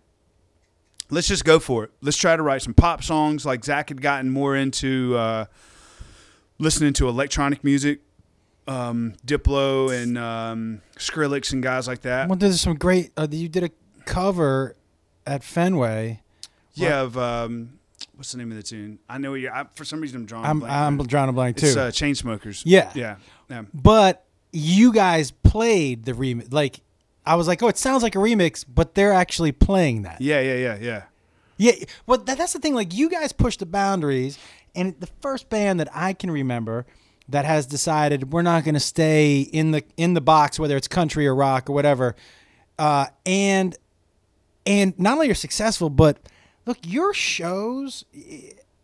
[1.08, 1.90] let's just go for it.
[2.02, 3.46] Let's try to write some pop songs.
[3.46, 5.44] Like Zac had gotten more into uh,
[6.58, 8.00] listening to electronic music,
[8.66, 12.28] um, Diplo and um, Skrillex and guys like that.
[12.28, 13.12] Well, there's some great.
[13.16, 13.70] Uh, you did a
[14.04, 14.76] cover
[15.26, 16.22] at Fenway.
[16.74, 17.78] Yeah, of um,
[18.16, 18.98] what's the name of the tune?
[19.08, 19.50] I know you.
[19.50, 20.44] I, for some reason, I'm drawing.
[20.44, 20.72] a I'm blank.
[20.72, 21.66] I'm drawing a blank too.
[21.66, 22.62] It's uh, Chainsmokers.
[22.66, 22.90] Yeah.
[22.94, 23.16] yeah,
[23.48, 23.62] yeah.
[23.72, 26.52] but you guys played the remix.
[26.52, 26.80] Like
[27.26, 30.20] I was like, oh, it sounds like a remix, but they're actually playing that.
[30.20, 31.02] Yeah, yeah, yeah, yeah.
[31.58, 31.72] Yeah,
[32.06, 32.74] well, that, that's the thing.
[32.74, 34.38] Like, you guys push the boundaries,
[34.76, 36.86] and the first band that I can remember
[37.28, 40.86] that has decided we're not going to stay in the in the box, whether it's
[40.86, 42.14] country or rock or whatever,
[42.78, 43.76] uh, and
[44.66, 46.18] and not only you're successful, but
[46.66, 48.04] look, your shows,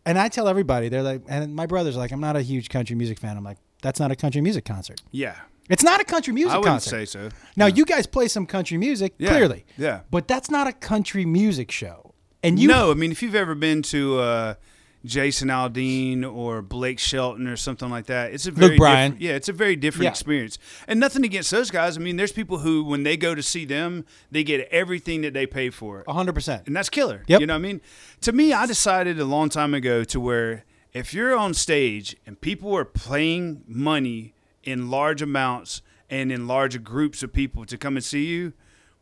[0.07, 2.97] and I tell everybody, they're like, and my brother's like, I'm not a huge country
[2.97, 3.37] music fan.
[3.37, 5.01] I'm like, that's not a country music concert.
[5.11, 5.35] Yeah.
[5.69, 6.91] It's not a country music I wouldn't concert.
[6.91, 7.29] say so.
[7.57, 10.01] Now you guys play some country music, Yeah, clearly, yeah.
[10.11, 12.15] but that's not a country music show.
[12.43, 14.55] And you no, I mean if you've ever been to uh,
[15.05, 18.33] Jason Aldean or Blake Shelton or something like that.
[18.33, 19.11] It's a very Luke Bryan.
[19.13, 20.11] different- yeah, it's a very different Yeah.
[20.11, 20.59] experience.
[20.87, 21.97] And nothing against those guys.
[21.97, 25.35] I mean, there's people who when they go to see them, they get everything that
[25.35, 26.05] they pay for.
[26.09, 26.63] hundred percent.
[26.67, 27.25] and that's killer.
[27.27, 27.41] Yep.
[27.41, 27.81] You know what I mean?
[28.21, 32.41] To me, I decided a long time ago to where if you're on stage and
[32.41, 37.97] people are paying money in large amounts and in large groups of people to come
[37.97, 38.53] and see you,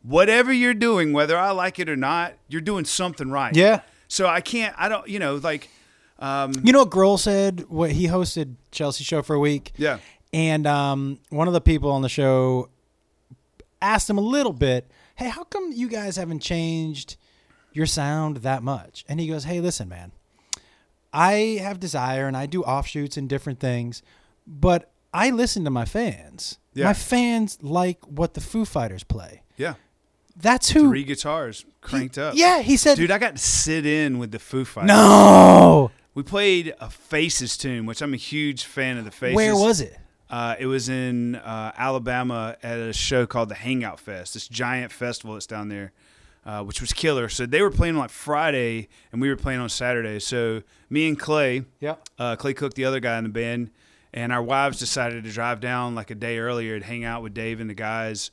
[0.02, 3.54] whatever you're doing, whether I like it or not, you're doing something right.
[3.54, 3.80] Yeah.
[4.08, 4.74] So I can't.
[4.78, 5.06] I don't.
[5.08, 5.68] You know, like.
[6.20, 7.64] Um, You know what Grohl said?
[7.68, 9.72] What he hosted Chelsea show for a week.
[9.76, 9.98] yeah.
[10.33, 12.68] And um, one of the people on the show
[13.83, 17.16] asked him a little bit, "Hey, how come you guys haven't changed
[17.72, 20.12] your sound that much?" And he goes, "Hey, listen, man.
[21.12, 24.02] I have desire and I do offshoots and different things,
[24.46, 26.59] but I listen to my fans.
[26.74, 26.85] Yeah.
[26.85, 29.42] My fans like what the Foo Fighters play.
[29.56, 29.74] Yeah.
[30.37, 30.88] That's who.
[30.90, 32.35] Three guitars cranked up.
[32.37, 32.96] yeah, he said.
[32.96, 34.87] Dude, I got to sit in with the Foo Fighters.
[34.88, 35.90] no.
[36.14, 39.36] We played a Faces tune, which I'm a huge fan of the Faces.
[39.36, 39.96] Where was it?
[40.28, 44.92] Uh, it was in uh, Alabama at a show called the Hangout Fest, this giant
[44.92, 45.92] festival that's down there,
[46.46, 47.28] uh, which was killer.
[47.28, 50.20] So they were playing on like Friday, and we were playing on Saturday.
[50.20, 52.08] So me and Clay, Yep.
[52.18, 53.70] uh, Clay Cook, the other guy in the band,
[54.12, 57.34] and our wives decided to drive down like a day earlier to hang out with
[57.34, 58.30] Dave and the guys.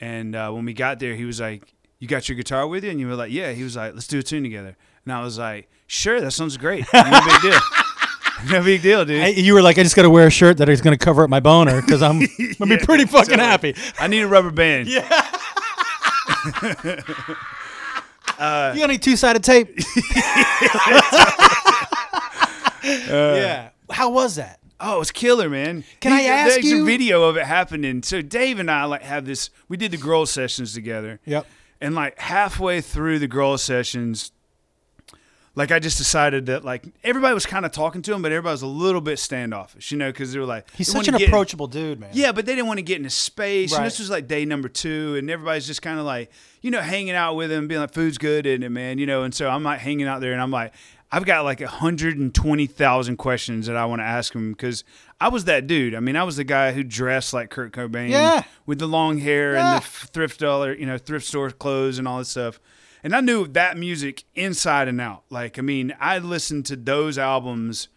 [0.00, 2.90] And uh, when we got there, he was like, "You got your guitar with you?"
[2.90, 5.22] And you were like, "Yeah." He was like, "Let's do a tune together." And I
[5.22, 6.86] was like, "Sure, that sounds great.
[6.94, 7.60] No big deal.
[8.50, 10.58] no big deal, dude." I, you were like, I just got to wear a shirt
[10.58, 12.20] that is going to cover up my boner because I'm
[12.58, 13.74] gonna be pretty fucking happy.
[13.98, 14.88] I need a rubber band.
[14.88, 15.02] Yeah.
[18.38, 19.68] Uh, you got any two sided tape?
[22.82, 23.68] Uh, yeah.
[23.90, 24.60] How was that?
[24.80, 25.84] Oh, it's killer, man.
[26.00, 28.02] Can I ask there's you- a video of it happening.
[28.02, 29.50] So Dave and I like have this.
[29.68, 31.20] We did the Grohl Sessions together.
[31.26, 31.46] Yep.
[31.82, 34.32] And like halfway through the Grohl Sessions,
[35.56, 38.52] like I just decided that like everybody was kind of talking to him, but everybody
[38.52, 41.66] was a little bit standoffish, you know, because they were like He's such an approachable
[41.66, 42.10] dude, man.
[42.12, 43.72] Yeah, but they didn't want to get in his space.
[43.72, 43.78] Right.
[43.78, 46.30] And this was like day number two, and everybody's just kind of like,
[46.62, 48.98] you know, hanging out with him, being like, food's good, isn't it, man?
[48.98, 50.72] You know, and so I'm like hanging out there, and I'm like,
[51.12, 54.84] I've got like 120,000 questions that I want to ask him because
[55.20, 55.94] I was that dude.
[55.94, 58.44] I mean, I was the guy who dressed like Kurt Cobain Yeah.
[58.66, 59.74] with the long hair Yeah.
[59.74, 62.60] and the thrift dollar, you know, thrift store clothes and all this stuff.
[63.02, 65.24] And I knew that music inside and out.
[65.30, 67.88] Like, I mean, I listened to those albums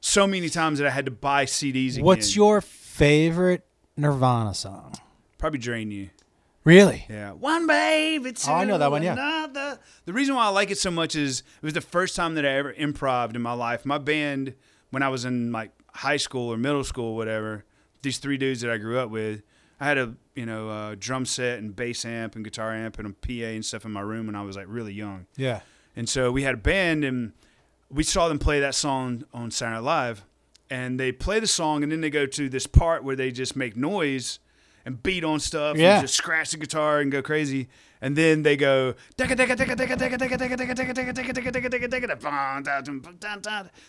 [0.00, 2.04] so many times that I had to buy CDs again.
[2.04, 3.64] What's your favorite
[3.96, 4.94] Nirvana song?
[5.38, 6.10] probably drain you?
[6.64, 7.06] Really?
[7.08, 9.12] Yeah, one baby to Oh, I know that one, yeah.
[9.12, 9.78] another.
[10.04, 12.44] The reason why I like it so much is it was the first time that
[12.44, 13.86] I ever improved in my life.
[13.86, 14.54] My band,
[14.90, 17.64] when I was in like high school or middle school, whatever,
[18.02, 19.42] these three dudes that I grew up with,
[19.80, 23.08] I had a you know uh, drum set and bass amp and guitar amp and
[23.08, 25.26] a PA and stuff in my room when I was like really young.
[25.36, 25.60] Yeah.
[25.96, 27.32] And so we had a band, and
[27.90, 30.24] we saw them play that song on Saturday Night Live.
[30.70, 33.56] And they play the song, and then they go to this part where they just
[33.56, 34.38] make noise
[34.84, 35.94] and beat on stuff, Yeah.
[35.94, 37.68] and just scratch the guitar and go crazy.
[38.00, 38.94] And then they go,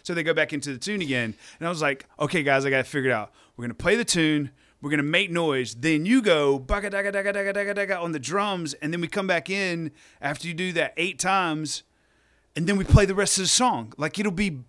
[0.03, 1.35] so they go back into the tune again.
[1.59, 3.31] And I was like, okay, guys, I got to figure it figured out.
[3.55, 4.51] We're gonna play the tune.
[4.81, 5.75] We're gonna make noise.
[5.75, 9.07] Then you go baka daga daga daga daga daga on the drums, and then we
[9.07, 11.83] come back in after you do that eight times,
[12.55, 13.93] and then we play the rest of the song.
[13.97, 14.59] Like it'll be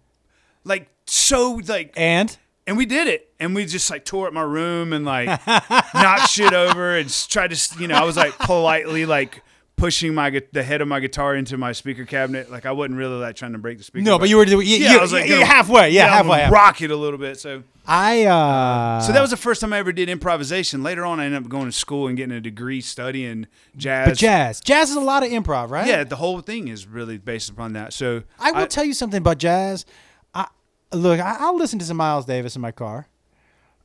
[0.64, 4.42] like so like And and we did it and we just like tore up my
[4.42, 5.26] room and like
[5.94, 9.42] knocked shit over and tried to you know i was like politely like
[9.80, 13.16] pushing my the head of my guitar into my speaker cabinet like i wasn't really
[13.16, 15.12] like trying to break the speaker no, but you were you, yeah, you, I was
[15.12, 15.90] like gonna- halfway.
[15.90, 16.40] Yeah, I'm halfway.
[16.40, 16.54] halfway.
[16.54, 19.00] rock it a little bit so I uh.
[19.00, 21.48] so that was the first time i ever did improvisation later on i ended up
[21.48, 24.60] going to school and getting a degree studying jazz but jazz.
[24.60, 25.86] Jazz is a lot of improv, right?
[25.86, 29.18] yeah the whole thing is really based upon that so I will tell you something
[29.18, 29.86] about jazz.
[30.34, 30.46] I
[30.92, 31.20] look.
[31.20, 33.06] I, I'll listen to some Miles Davis in my car.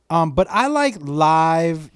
[0.08, 1.90] Um, but I like live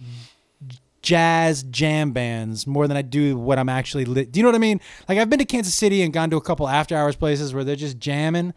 [1.02, 4.04] jazz jam bands more than I do what I'm actually.
[4.04, 4.80] Li- do you know what I mean?
[5.08, 7.64] Like I've been to Kansas City and gone to a couple after hours places where
[7.64, 8.52] they're just jamming,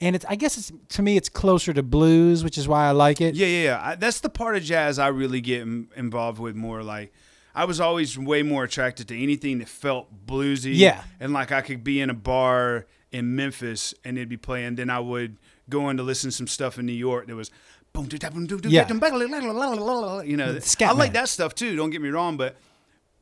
[0.00, 0.24] and it's.
[0.28, 3.34] I guess it's to me it's closer to blues, which is why I like it.
[3.34, 3.80] Yeah, yeah, yeah.
[3.82, 6.82] I, that's the part of jazz I really get in, involved with more.
[6.82, 7.12] Like,
[7.54, 10.72] I was always way more attracted to anything that felt bluesy.
[10.74, 11.04] Yeah.
[11.20, 14.76] and like I could be in a bar in Memphis and it'd be playing.
[14.76, 15.36] Then I would
[15.68, 17.50] go in to listen to some stuff in New York that was.
[17.92, 18.86] Boom, doo, da, boom, doo, doo, Yeah.
[18.88, 21.22] You know, Scat I like man.
[21.22, 21.76] that stuff too.
[21.76, 22.56] Don't get me wrong, but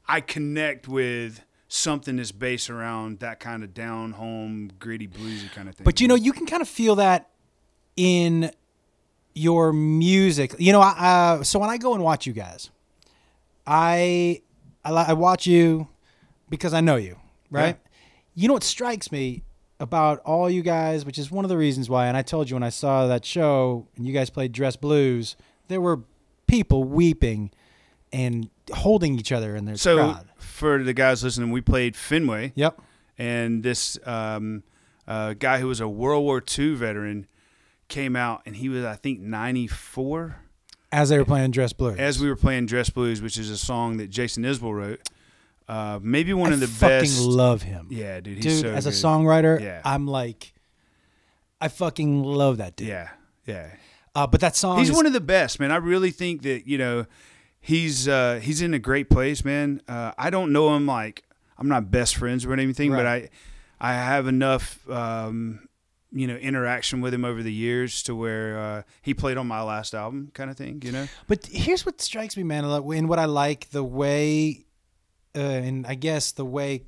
[0.06, 5.68] I connect with something that's based around that kind of down home, gritty, bluesy kind
[5.68, 5.85] of thing.
[5.85, 7.30] But you know, you can kind of feel that
[7.96, 8.50] in
[9.35, 10.54] your music.
[10.59, 12.70] You know, I, uh, so when I go and watch you guys,
[13.66, 14.42] I
[14.85, 15.88] I, I watch you
[16.48, 17.16] because I know you,
[17.50, 17.78] right?
[18.35, 19.42] You know what strikes me
[19.81, 22.07] about all you guys, which is one of the reasons why.
[22.07, 25.35] And I told you when I saw that show and you guys played Dress Blues,
[25.69, 26.01] there were
[26.47, 27.51] people weeping
[28.12, 30.29] and holding each other in their So crowd.
[30.37, 32.81] for the guys listening, we played Fenway, Yep.
[33.19, 34.62] and this um,
[35.09, 37.27] uh, guy who was a World War II veteran
[37.88, 40.37] came out, and he was I think 94
[40.93, 41.99] As they were playing Dress Blues.
[41.99, 45.09] as we were playing Dress Blues, which is a song that Jason Isbell wrote.
[45.70, 47.20] Uh, maybe one I of the fucking best.
[47.20, 47.87] love him.
[47.90, 48.42] yeah, dude.
[48.42, 49.80] He's dude, so as a songwriter, Yeah.
[49.85, 50.52] I'm like,
[51.61, 52.88] I fucking love that dude.
[52.88, 53.11] Yeah,
[53.46, 53.70] yeah.
[54.14, 55.70] Uh, but that song, He's is, one of the best, man.
[55.70, 57.06] I really think that you know
[57.61, 59.80] he's uh, he's in a great place, man.
[59.87, 61.22] Uh, I don't know him like
[61.56, 63.28] I'm not best friends or anything, but I
[63.80, 65.68] I have enough um,
[66.11, 69.62] you know interaction with him over the years to where uh, he played on my
[69.62, 70.83] last album, kind of thing.
[70.85, 74.64] You know, But here's what strikes me, man, and what I like the way,
[75.37, 76.85] uh, and I guess the way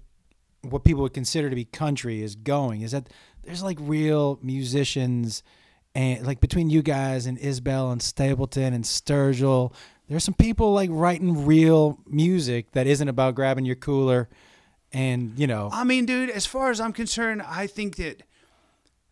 [0.63, 3.09] what people would consider to be country is going is that
[3.43, 5.43] there's like real musicians,
[5.95, 9.73] and like between you guys and Isbell and Stapleton and Sturgill,
[10.09, 14.29] there's some people like writing real music that isn't about grabbing your cooler,
[14.93, 16.31] and you know, I mean, dude.
[16.31, 18.23] As far as I'm concerned, I think that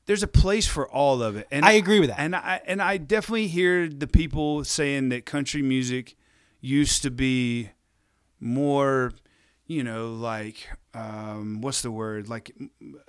[0.07, 2.21] there's a place for all of it, and I agree with that.
[2.21, 6.16] And I and I definitely hear the people saying that country music
[6.61, 7.71] used to be
[8.40, 9.12] more,
[9.66, 12.29] you know, like um, what's the word?
[12.29, 12.53] Like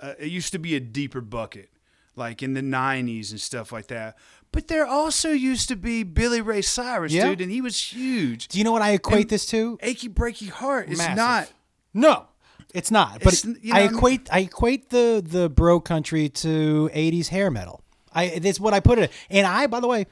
[0.00, 1.70] uh, it used to be a deeper bucket,
[2.16, 4.16] like in the '90s and stuff like that.
[4.52, 7.28] But there also used to be Billy Ray Cyrus, Yeah.
[7.28, 8.48] dude, and he was huge.
[8.48, 9.78] do you know what I equate And- this to?
[9.82, 10.90] Achy breaky heart.
[10.90, 11.50] is not.
[11.94, 12.26] No,
[12.74, 13.20] it's not.
[13.24, 17.50] But It's- you know, I equate I equate the the bro country to '80s hair
[17.50, 17.82] metal.
[18.14, 19.10] I that's what I put it.
[19.30, 20.06] And I, by the way,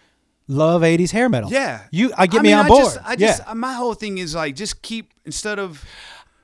[0.50, 1.50] love '80s hair metal.
[1.50, 2.12] Yeah, you.
[2.16, 2.84] I get I me mean, on I board.
[2.84, 5.84] Just, I just, yeah, my whole thing is like, just keep instead of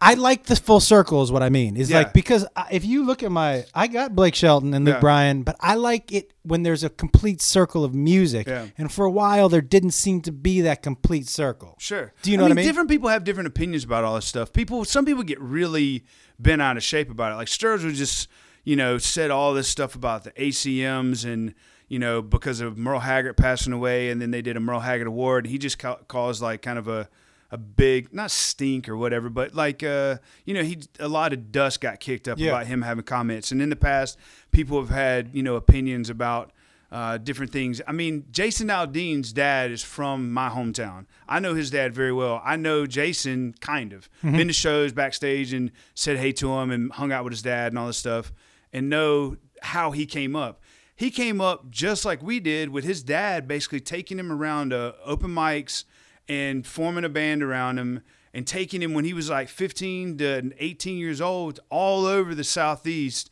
[0.00, 1.22] I like the full circle.
[1.22, 1.76] Is what I mean.
[1.76, 1.98] Is Yeah.
[1.98, 5.00] like because I, if you look at my, I got Blake Shelton and Luke Yeah.
[5.00, 8.46] Bryan, but I like it when there's a complete circle of music.
[8.46, 8.66] Yeah.
[8.76, 11.76] And for a while, there didn't seem to be that complete circle.
[11.78, 12.12] Sure.
[12.22, 12.66] Do you know what I mean?
[12.66, 14.52] Different people have different opinions about all this stuff.
[14.52, 16.04] People, some people get really
[16.38, 17.36] bent out of shape about it.
[17.36, 18.28] Like Sturgill just,
[18.64, 21.54] you know, said all this stuff about the ACMs and
[21.88, 25.06] you know because of Merle Haggard passing away, and then they did a Merle Haggard
[25.06, 25.46] Award.
[25.46, 27.08] He just ca- caused like kind of a
[27.52, 31.52] a big not stink or whatever, but like uh, you know, he a lot of
[31.52, 32.48] dust got kicked up Yeah.
[32.50, 33.52] about him having comments.
[33.52, 34.18] And in the past,
[34.50, 36.50] people have had you know opinions about
[36.90, 37.80] uh, different things.
[37.86, 41.06] I mean, Jason Aldean's dad is from my hometown.
[41.28, 42.40] I know his dad very well.
[42.44, 44.08] I know Jason kind of.
[44.22, 47.70] Been to shows backstage and said hey to him and hung out with his dad
[47.72, 48.32] and all this stuff,
[48.72, 50.60] and know how he came up.
[50.96, 54.92] He came up just like we did with his dad, basically taking him around uh,
[55.04, 55.84] open mics
[56.28, 58.00] and forming a band around him
[58.32, 62.44] and taking him when he was like 15 to 18 years old all over the
[62.44, 63.30] southeast.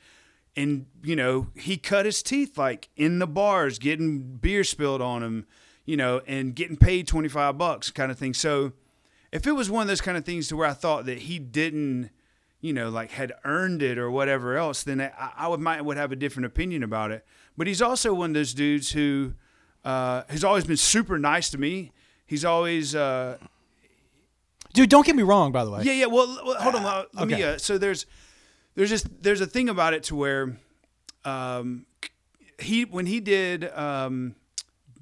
[0.57, 5.21] And you know he cut his teeth like in the bars getting beer spilled on
[5.25, 5.47] him
[5.85, 8.35] you know and getting paid 25 bucks kind of thing.
[8.35, 8.73] So
[9.35, 11.39] if it was one of those kind of things to where i thought that he
[11.39, 12.09] didn't
[12.61, 15.99] you know like had earned it or whatever else then i, I would might would
[15.99, 19.35] have a different opinion about it but he's also one of those dudes who
[19.85, 21.93] uh, has always been super nice to me
[22.27, 23.39] he's always uh,
[24.75, 25.53] Dude, don't get me wrong.
[25.53, 26.07] By the way, yeah, yeah.
[26.07, 26.83] Well, hold on.
[26.83, 27.43] Let let me.
[27.43, 28.07] Uh, so there's,
[28.75, 30.57] there's just there's a thing about it to where,
[31.25, 31.87] um,
[32.59, 34.35] he when he did um,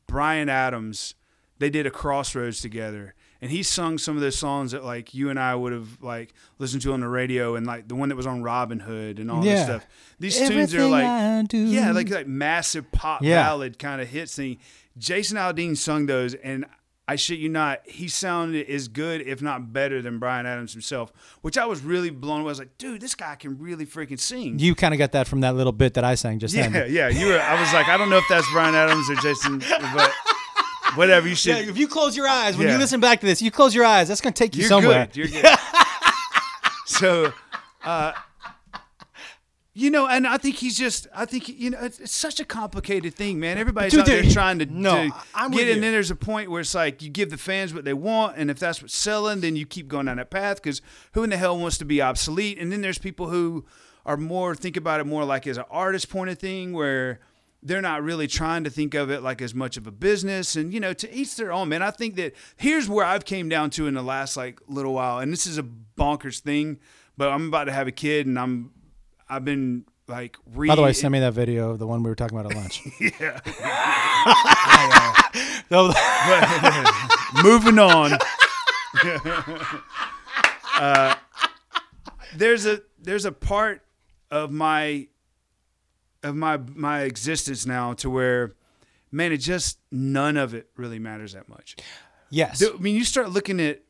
[0.07, 1.15] Bryan Adams,
[1.59, 5.29] they did a Crossroads together, and he sung some of those songs that like you
[5.29, 8.17] and I would have like listened to on the radio, and like the one that
[8.17, 9.85] was on Robin Hood and all this stuff.
[10.19, 13.43] These tunes are like yeah, like like massive pop Yeah.
[13.43, 14.59] ballad kind of hits thing.
[14.97, 16.65] Jason Aldean sung those, and
[17.09, 21.13] I shit you not, he sounded as good, if not better, than Bryan Adams himself.
[21.41, 22.49] Which I was really blown away.
[22.49, 24.61] I was like, dude, this guy can really freaking sing.
[24.61, 26.93] you kind of got that from that little bit that I sang just yeah, then.
[26.93, 27.09] yeah.
[27.09, 27.41] You were.
[27.41, 30.13] I was like, I don't know if that's Bryan Adams or Jason, but
[30.97, 31.29] whatever.
[31.29, 31.57] You should.
[31.57, 32.75] Yeah, if you close your eyes when Yeah.
[32.75, 34.09] you listen back to this, you close your eyes.
[34.09, 35.07] That's going to take you You're somewhere.
[35.07, 35.17] good.
[35.17, 35.59] You're good.
[36.87, 37.33] so,
[37.85, 38.13] uh,
[39.75, 42.45] you know, and I think he's just, I think, you know, it's, it's such a
[42.45, 43.57] complicated thing, man.
[43.57, 46.51] Everybody's Dude, out there trying to, no, to I'm get and then there's a point
[46.51, 49.41] where it's like you give the fans what they want, and if that's what's selling,
[49.41, 50.83] then you keep going down that path because
[51.15, 52.59] who in the hell wants to be obsolete?
[52.59, 53.65] And then there's people who
[54.05, 57.21] are more, think about it more like as an artist point of thing where
[57.63, 60.57] they're not really trying to think of it like as much of a business.
[60.57, 63.49] And you know to each their own man i think that here's where i've came
[63.49, 65.19] down to in the last like little while.
[65.19, 65.63] And this is a
[65.99, 66.79] bonkers thing
[67.17, 68.73] but i'm about to have a kid and i'm
[69.29, 72.17] i've been like re- By the way, send me that video the one we were
[72.17, 72.83] talking about at lunch.
[73.01, 73.41] yeah.
[75.71, 75.89] No,
[77.43, 78.19] moving on.
[80.77, 81.15] Uh,
[82.37, 83.83] there's a there's a part
[84.31, 85.07] of my
[86.23, 88.55] of my my existence now to where,
[89.11, 91.77] man, it just none of it really matters that much.
[92.31, 92.63] Yes.
[92.63, 93.83] I mean, you start looking at,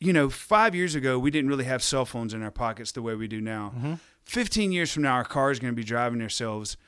[0.00, 3.02] you know, five years ago, we didn't really have cell phones in our pockets the
[3.02, 3.72] way we do now.
[3.76, 3.94] Mm-hmm.
[4.24, 6.78] 15 years from now, our car is going to be driving themselves.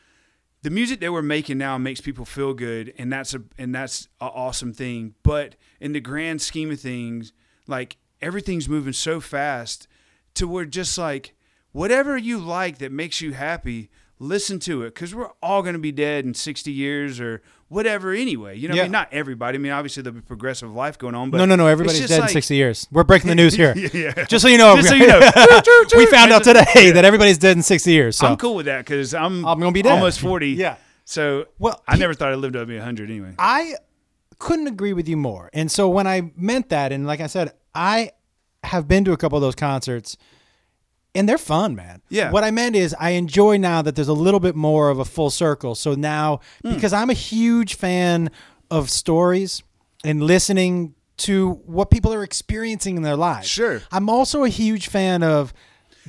[0.62, 4.08] The music that we're making now makes people feel good, and that's a and that's
[4.20, 5.14] an awesome thing.
[5.22, 7.32] But in the grand scheme of things,
[7.66, 9.86] like everything's moving so fast
[10.34, 11.34] to where just like
[11.72, 15.78] whatever you like that makes you happy, listen to it because we're all going to
[15.78, 18.56] be dead in 60 years or whatever anyway.
[18.56, 19.56] You know, I mean, not everybody.
[19.56, 21.66] I mean, obviously there'll be progressive life going on, but no, no, no.
[21.66, 22.88] Everybody's dead in 60 years.
[22.90, 23.74] We're breaking the news here.
[23.96, 24.24] Yeah.
[24.24, 24.76] Just so you know.
[24.76, 25.18] Just so you know.
[25.96, 28.16] we found out today that everybody's dead in 60 years.
[28.16, 29.92] So I'm cool with that because I'm I'm gonna be dead.
[29.92, 30.50] almost 40.
[30.50, 30.76] Yeah.
[31.04, 33.34] So Well, I he- never thought I lived to be 100 anyway.
[33.38, 33.74] I
[34.38, 35.50] couldn't agree with you more.
[35.52, 38.10] And so when I meant that, and like I said, I
[38.64, 40.16] have been to a couple of those concerts
[41.16, 42.02] and they're fun, man.
[42.08, 42.30] Yeah.
[42.30, 45.04] What I meant is I enjoy now that there's a little bit more of a
[45.04, 45.74] full circle.
[45.74, 46.74] So now, Hmm.
[46.74, 48.30] because I'm a huge fan
[48.70, 49.62] of stories
[50.04, 53.48] and listening to what people are experiencing in their lives.
[53.48, 53.82] Sure.
[53.90, 55.52] I'm also a huge fan of.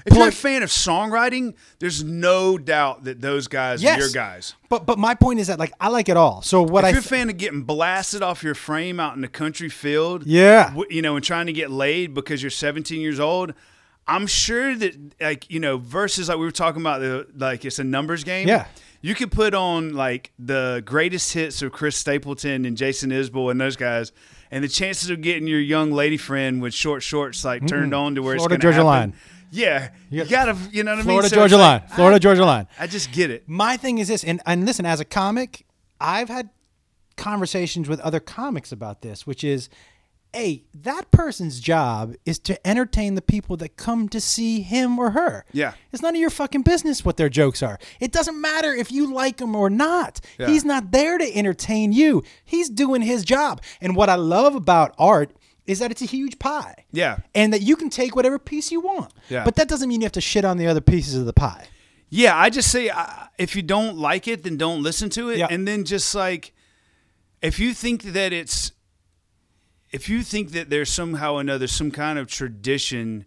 [0.06, 3.98] If you're a fan of songwriting, there's no doubt that those guys Yes.
[3.98, 4.54] are your guys.
[4.70, 6.44] but but my point is that like I like it all.
[6.44, 9.22] So what if I you're a fan of getting blasted off your frame out in
[9.22, 10.72] the country field, Yeah.
[10.92, 13.54] you know, and trying to get laid because you're 17 years old,
[14.08, 17.80] I'm sure that like you know, versus like we were talking about the like it's
[17.80, 18.48] a numbers game.
[18.48, 18.68] Yeah.
[19.02, 23.62] You could put on like the greatest hits of Chris Stapleton and Jason Isbell and
[23.62, 24.12] those guys,
[24.50, 28.16] and the chances of getting your young lady friend with short shorts like turned on
[28.16, 29.12] to where Florida it's gonna Georgia happen.
[29.12, 29.14] line.
[29.50, 31.06] Yeah, you, got- gotta, you know what I mean.
[31.06, 31.82] Florida So Georgia it's line.
[31.96, 32.68] Florida I, Georgia line.
[32.80, 33.44] I just get it.
[33.48, 35.66] My thing is this, and, and listen, as a comic,
[36.02, 36.50] I've had
[37.16, 39.70] conversations with other comics about this, which is,
[40.38, 45.12] hey, that person's job is to entertain the people that come to see him or
[45.12, 45.46] her.
[45.52, 45.74] Yeah.
[45.92, 47.80] It's none of your fucking business what their jokes are.
[48.00, 50.20] It doesn't matter if you like him or not.
[50.40, 50.48] Yeah.
[50.48, 52.24] He's not there to entertain you.
[52.46, 53.64] He's doing his job.
[53.82, 55.32] And what I love about art
[55.66, 56.86] is that it's a huge pie.
[56.92, 57.18] Yeah.
[57.34, 59.12] And that you can take whatever piece you want.
[59.30, 59.44] Yeah.
[59.44, 61.68] But that doesn't mean you have to shit on the other pieces of the pie.
[62.10, 63.06] Yeah, I just say uh,
[63.40, 65.48] if you don't like it, then don't listen to it, Yeah.
[65.50, 66.54] and then just like
[67.42, 68.72] if you think that it's
[69.98, 73.26] if you think that there's somehow or another some kind of tradition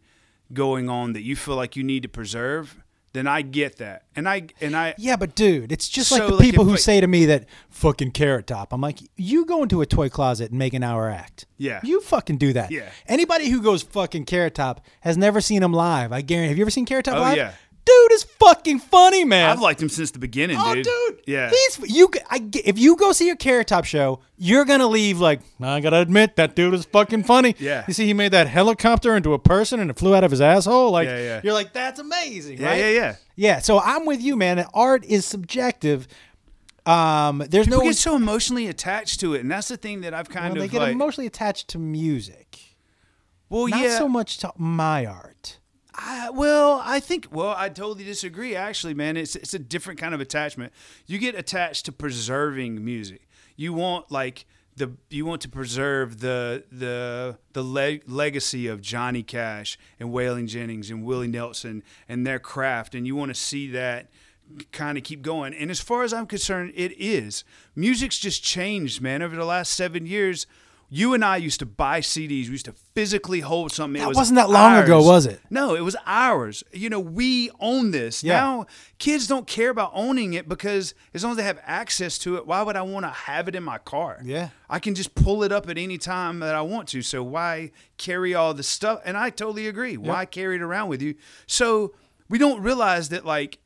[0.52, 2.76] going on that you feel like you need to preserve,
[3.12, 6.34] then I get that, and I and I Yeah, but dude, it's just like the
[6.34, 8.72] like, people who say to me that fucking carrot top.
[8.72, 11.46] I'm like, you go into a toy closet and make an hour act.
[11.58, 11.80] Yeah.
[11.82, 12.70] You fucking do that.
[12.70, 12.88] Yeah.
[13.08, 16.12] Anybody who goes fucking carrot top has never seen him live.
[16.12, 16.50] I guarantee.
[16.50, 17.36] Have you ever seen carrot top Oh, live?
[17.36, 17.52] yeah.
[17.85, 19.49] Dude is fucking funny, man.
[19.51, 20.85] I've liked him since the beginning, Oh, dude.
[20.85, 21.20] dude.
[21.26, 22.11] Yeah, He's you.
[22.28, 25.97] I, if you go see a Carrot Top show, you're gonna leave like I gotta
[25.99, 27.57] admit that dude is fucking funny.
[27.59, 27.85] Yeah.
[27.89, 30.41] You see, he made that helicopter into a person and it flew out of his
[30.41, 30.91] asshole.
[30.91, 31.41] Like, Yeah, yeah.
[31.43, 32.78] you're like, that's amazing, yeah, right?
[32.78, 33.16] yeah, yeah.
[33.37, 34.64] Yeah, so I'm with you, man.
[34.74, 36.07] Art is subjective.
[36.87, 40.14] Um, there's People no get so emotionally attached to it, and that's the thing that
[40.14, 40.93] I've kind well, they get like.
[40.93, 42.59] emotionally attached to music,
[43.49, 43.99] well, not yeah.
[43.99, 45.59] so much to my art.
[46.03, 47.28] I, well, I think.
[47.30, 48.57] Well, I totally disagree.
[48.57, 50.72] Actually, man, it's it's a different kind of attachment.
[51.07, 53.28] You get attached to preserving music.
[53.57, 54.46] You want like
[54.76, 60.48] the you want to preserve the the the leg, legacy of Johnny Cash and Waylon
[60.48, 64.11] Jennings and Willie Nelson and their craft, and you want to see that
[64.72, 65.55] kind of keep going.
[65.55, 67.44] And as far as I'm concerned, it is.
[67.76, 70.46] Music's just changed, man, over the last seven years.
[70.93, 72.47] You and I used to buy CDs.
[72.47, 74.01] We used to physically hold something.
[74.01, 75.41] It That was wasn't that long ago, was it?
[75.49, 76.64] No, it was ours.
[76.72, 78.24] You know, we own this.
[78.24, 78.41] Yeah.
[78.41, 78.66] Now,
[78.99, 82.47] kids don't care about owning it because as long as they have access to it,
[82.47, 84.20] why would I want to have it in my car?
[84.24, 84.49] Yeah.
[84.68, 87.03] I can just pull it up at any time that I want to.
[87.03, 89.01] So why carry all the stuff?
[89.05, 89.97] And I totally agree.
[89.97, 91.14] Why carry it around with you?
[91.47, 91.95] So
[92.28, 93.61] we don't realize that like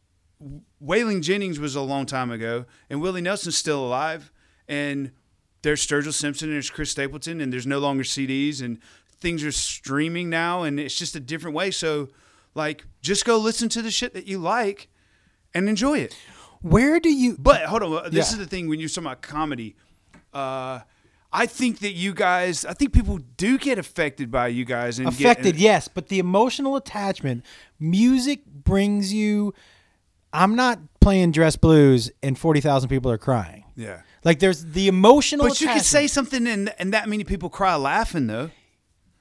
[0.83, 4.31] Waylon Jennings was a long time ago, and Willie Nelson's still alive,
[4.69, 5.13] and
[5.65, 8.79] there's Sturgill Simpson and there's Chris Stapleton, and there's no longer CDs, and
[9.21, 11.71] things are streaming now, and it's just a different way.
[11.73, 12.11] So,
[12.55, 14.89] like, just go listen to the shit that you like
[15.53, 16.17] and enjoy it.
[16.61, 17.37] Where do you?
[17.39, 18.33] But hold on, this Yeah.
[18.35, 19.75] is the thing when you're talking about comedy.
[20.33, 20.81] Uh,
[21.33, 25.09] I think that you guys, I think people do get affected by you guys and
[25.09, 27.45] affected Get, yes but the emotional attachment
[27.81, 29.53] music brings you
[30.33, 34.03] i'm not playing dress blues and 40000 people are crying yeah.
[34.25, 37.75] Like there's the emotional But you could say something and, and that many people cry
[37.77, 38.51] laughing though.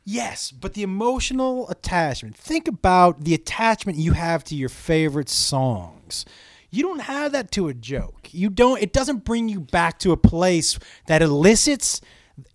[0.06, 6.26] yes but the emotional attachment think about the attachment you have to your favorite songs
[6.70, 10.12] you don't have that to a joke you don't it doesn't bring you back to
[10.12, 10.78] a place
[11.08, 12.02] that elicits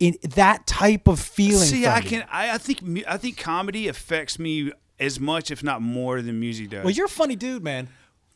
[0.00, 2.08] in that type of feeling See, I you.
[2.08, 2.24] can.
[2.32, 3.06] I, I think.
[3.06, 6.82] I think comedy affects me as much, if not more, than music does.
[6.82, 7.88] well you're a funny dude man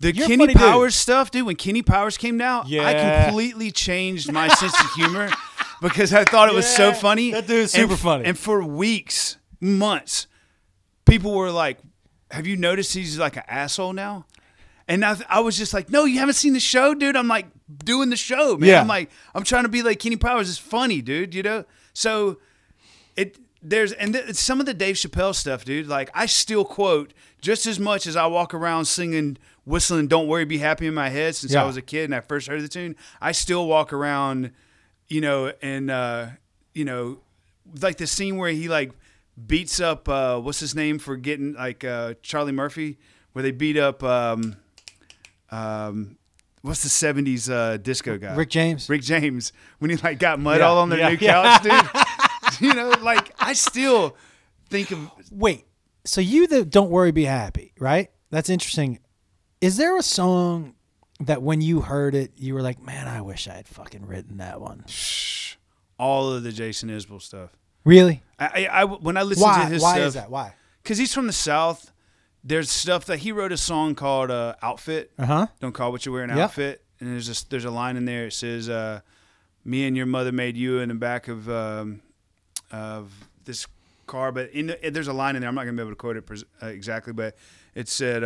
[0.02, 0.60] The You're Kenny funny dude.
[0.62, 1.46] Powers stuff, dude.
[1.46, 5.30] When Kenny Powers came out, I completely changed my sense of humor
[5.80, 7.30] because I thought it was so funny.
[7.30, 8.24] that dude's And super f- funny.
[8.24, 10.26] And for weeks, months,
[11.04, 11.78] people were like,
[12.32, 14.26] "Have you noticed he's like an asshole now?"
[14.88, 17.46] And I, I was just like, "No, you haven't seen the show, dude." I'm like
[17.84, 18.68] doing the show, man.
[18.68, 18.80] Yeah.
[18.80, 20.48] I'm like, I'm trying to be like Kenny Powers.
[20.48, 21.32] It's funny, dude.
[21.32, 22.38] You know, so
[23.14, 25.86] it there's and th- some of the Dave Chappelle stuff, dude.
[25.86, 30.44] Like I still quote just as much as I walk around singing, whistling "Don't Worry,
[30.44, 31.62] Be Happy" in my head since Yeah.
[31.62, 32.96] I was a kid and I first heard the tune.
[33.20, 34.50] I still walk around,
[35.08, 36.26] you know, and uh,
[36.74, 37.18] you know,
[37.80, 38.92] like the scene where he like
[39.46, 42.98] beats up uh, what's his name for getting like uh, Charlie Murphy,
[43.32, 44.56] where they beat up um,
[45.50, 46.16] um,
[46.62, 48.88] what's the '70s uh, disco guy, Rick James.
[48.88, 51.58] Rick James when he like got mud Yeah, all on their yeah, new yeah.
[51.58, 52.60] couch, dude.
[52.68, 54.16] you know, like I still
[54.70, 55.64] think of Wait,
[56.04, 58.10] so you the "Don't Worry, Be Happy," right?
[58.30, 58.98] That's interesting.
[59.62, 60.74] Is there a song
[61.20, 64.36] that when you heard it, you were like, "Man, I wish I had fucking written
[64.38, 64.84] that one"?
[65.98, 67.50] all of the Jason Isbell stuff.
[67.84, 68.22] Really?
[68.38, 69.62] I, I, I- when I listen Why?
[69.62, 69.92] to his stuff.
[69.92, 70.30] Why stuff, is that?
[70.30, 70.54] Why?
[70.82, 71.92] Because he's from the South.
[72.42, 75.46] There's stuff that he wrote a song called uh, "Outfit." Uh huh.
[75.60, 76.38] Don't call what you wear an Yep.
[76.38, 76.84] outfit.
[76.98, 78.26] And there's a, there's a line in there.
[78.26, 79.00] It says, uh,
[79.64, 82.02] "Me and your mother made you in the back of um,
[82.72, 83.12] of
[83.44, 83.66] this
[84.08, 85.48] car." But in the, there's a line in there.
[85.48, 87.36] I'm not gonna be able to quote it pres- uh, exactly, but
[87.76, 88.24] it said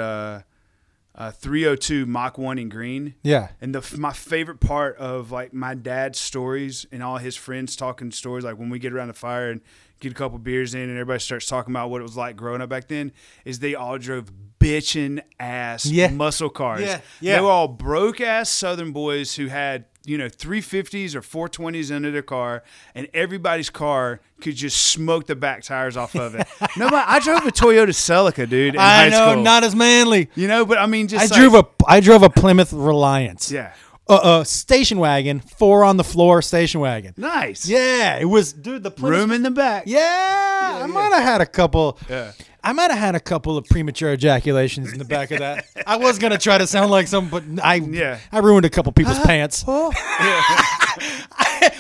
[1.17, 3.15] uh, uh, 302 Mach one in green.
[3.23, 3.49] Yeah.
[3.61, 8.11] And the my favorite part of like my dad's stories and all his friends talking
[8.11, 9.61] stories, like when we get around the fire and
[10.01, 12.61] get a couple beers in, and everybody starts talking about what it was like growing
[12.61, 13.13] up back then,
[13.45, 16.09] is they all drove bitching ass Yeah.
[16.09, 16.83] muscle cars.
[16.83, 17.37] Yeah, yeah.
[17.37, 22.11] They were all broke ass Southern boys who had you know 350s or 420s under
[22.11, 22.63] their car,
[22.95, 26.47] and everybody's car could just smoke the back tires off of it.
[26.77, 28.75] Nobody, I drove a Toyota Celica, dude.
[28.75, 29.43] In I high know, school.
[29.43, 30.31] not as manly.
[30.35, 33.51] You know, but I mean, just I just drove a I drove a Plymouth Reliant.
[33.51, 33.75] yeah,
[34.09, 37.13] Uh, uh, station wagon, four on the floor station wagon.
[37.17, 37.67] nice.
[37.69, 38.85] Yeah, it was, dude.
[38.85, 39.83] The room in the back.
[39.87, 41.99] Yeah, I might have had a couple.
[42.09, 42.31] Yeah.
[42.63, 45.67] I might have had a couple of premature ejaculations in the back of that.
[45.87, 48.19] I was gonna try to sound like some, but I Yeah.
[48.31, 49.65] I ruined a couple people's pants.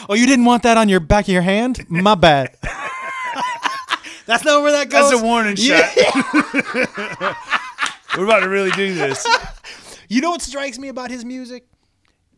[0.08, 0.14] Oh.
[0.14, 1.84] you didn't want that on your back of your hand?
[1.88, 2.54] My bad.
[4.26, 5.10] That's not where that goes.
[5.10, 5.90] That's a warning shot.
[8.16, 9.26] We're about to really do this.
[10.08, 11.64] You know what strikes me about his music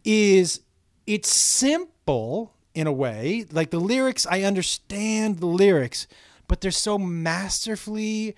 [0.08, 0.60] is
[1.06, 3.44] it's simple in a way.
[3.52, 6.06] Like the lyrics, I understand the lyrics,
[6.46, 8.34] but they're so masterfully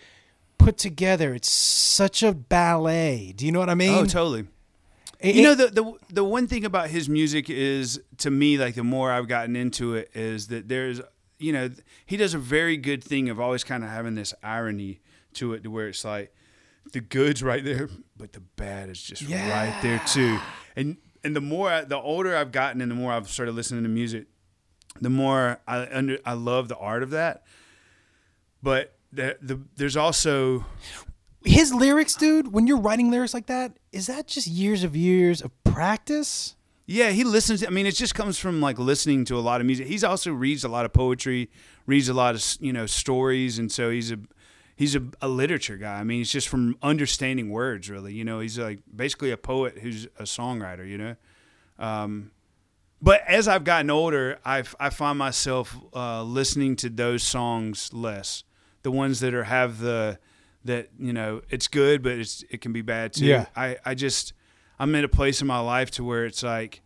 [0.58, 1.32] put together.
[1.34, 3.32] It's such a ballet.
[3.36, 3.94] Do you know what I mean?
[3.94, 4.46] Oh, totally.
[5.20, 8.74] It- You know the, the the one thing about his music is to me like
[8.74, 11.00] the more I've gotten into it is that there's
[11.38, 11.70] you know
[12.06, 15.00] he does a very good thing of always kind of having this irony
[15.34, 16.32] to it to where it's like
[16.92, 20.38] the good's right there but the bad is just right there too
[20.74, 23.82] and and the more I, the older I've gotten and the more I've started listening
[23.84, 24.26] to music
[25.00, 27.44] the more I under I love the art of that
[28.62, 30.64] but the, the there's also
[31.44, 35.40] his lyrics, dude, when you're writing lyrics like that, is that just years of years
[35.40, 36.54] of practice?
[36.86, 37.64] Yeah, he listens.
[37.64, 39.86] I mean, it just comes from like listening to a lot of music.
[39.86, 41.48] He's also reads a lot of poetry,
[41.86, 44.18] reads a lot of you know stories, and so he's a
[44.80, 46.00] he's a, a literature guy.
[46.00, 48.14] I mean, he's just from understanding words, really.
[48.14, 50.88] You know, he's like basically a poet who's a songwriter.
[50.88, 51.16] You know,
[51.78, 52.30] um,
[53.02, 58.44] but as I've gotten older, I I find myself uh, listening to those songs less.
[58.82, 60.18] The ones that are have the
[60.64, 63.26] that you know it's good, but it's it can be bad too.
[63.26, 63.46] Yeah.
[63.54, 64.32] I I just
[64.78, 66.80] I'm in a place in my life to where it's like,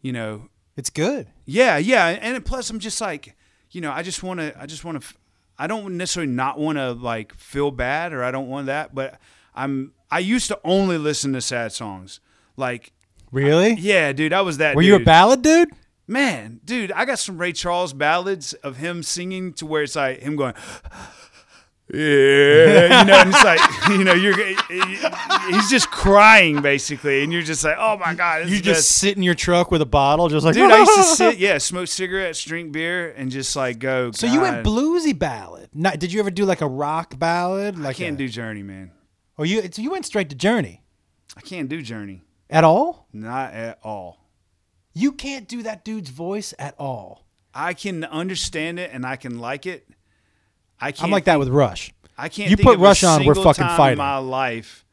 [0.00, 1.26] you know, It's good.
[1.44, 3.34] yeah, yeah, and plus I'm just like,
[3.72, 5.08] you know, I just want to, I just want to,
[5.62, 9.20] I don't necessarily not want to like feel bad or I don't want that, but
[9.54, 12.18] I'm, I used to only listen to sad songs,
[12.56, 12.92] like,
[13.30, 13.74] Really?
[13.74, 14.74] yeah, dude, I was that.
[14.74, 15.68] Were you a ballad dude?
[16.08, 16.90] man, dude?
[16.90, 20.54] I got some Ray Charles ballads of him singing to where it's like him going.
[21.92, 24.34] Yeah, you know, and it's like you know, you're
[25.50, 28.96] he's just crying basically, and you're just like, oh my god, You just best.
[28.98, 31.58] sit in your truck with a bottle, just like Dude, I used to sit, yeah,
[31.58, 34.10] smoke cigarettes, drink beer, and just like go.
[34.12, 35.68] So you went bluesy ballad.
[35.74, 37.78] Not, did you ever do like a rock ballad?
[37.78, 38.92] Like I can't a, do Journey, man.
[39.38, 40.82] Oh, you so you went straight to Journey
[41.36, 43.06] I can't do Journey, at all?
[43.12, 44.18] not at all.
[44.94, 47.26] You can't do that dude's voice at all.
[47.54, 49.86] I can understand it and I can like it.
[50.82, 51.04] I can't.
[51.04, 51.92] I'm like that with Rush.
[52.18, 52.50] I can't.
[52.50, 53.98] You put Rush on, we're fucking fighting.
[53.98, 54.84] My life,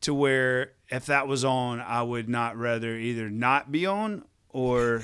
[0.00, 5.02] to where if that was on, I would not rather either not be on or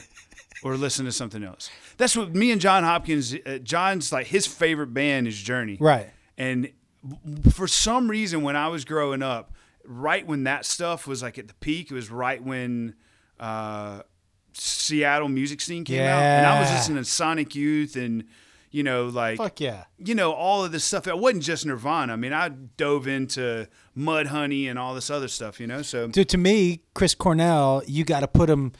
[0.63, 1.71] or listen to something else.
[1.99, 3.35] That's what me and John Hopkins.
[3.47, 5.77] Uh, John's like his favorite band is Journey.
[5.79, 6.11] Right.
[6.39, 6.71] And
[7.53, 9.53] for some reason, when I was growing up,
[9.85, 11.91] right when that stuff was like at the peak.
[11.91, 12.95] It was right when
[13.39, 14.01] uh,
[14.55, 16.77] Seattle music scene came out, and I was Yeah.
[16.77, 18.25] listening to Sonic Youth and
[18.75, 19.85] you know like Fuck yeah.
[19.99, 21.07] you know all of this stuff.
[21.07, 22.13] It wasn't just Nirvana.
[22.13, 25.61] I mean, I dove into Mudhoney and all this other stuff.
[25.61, 28.73] You know, so Dude, to me, Chris Cornell, you got to put him.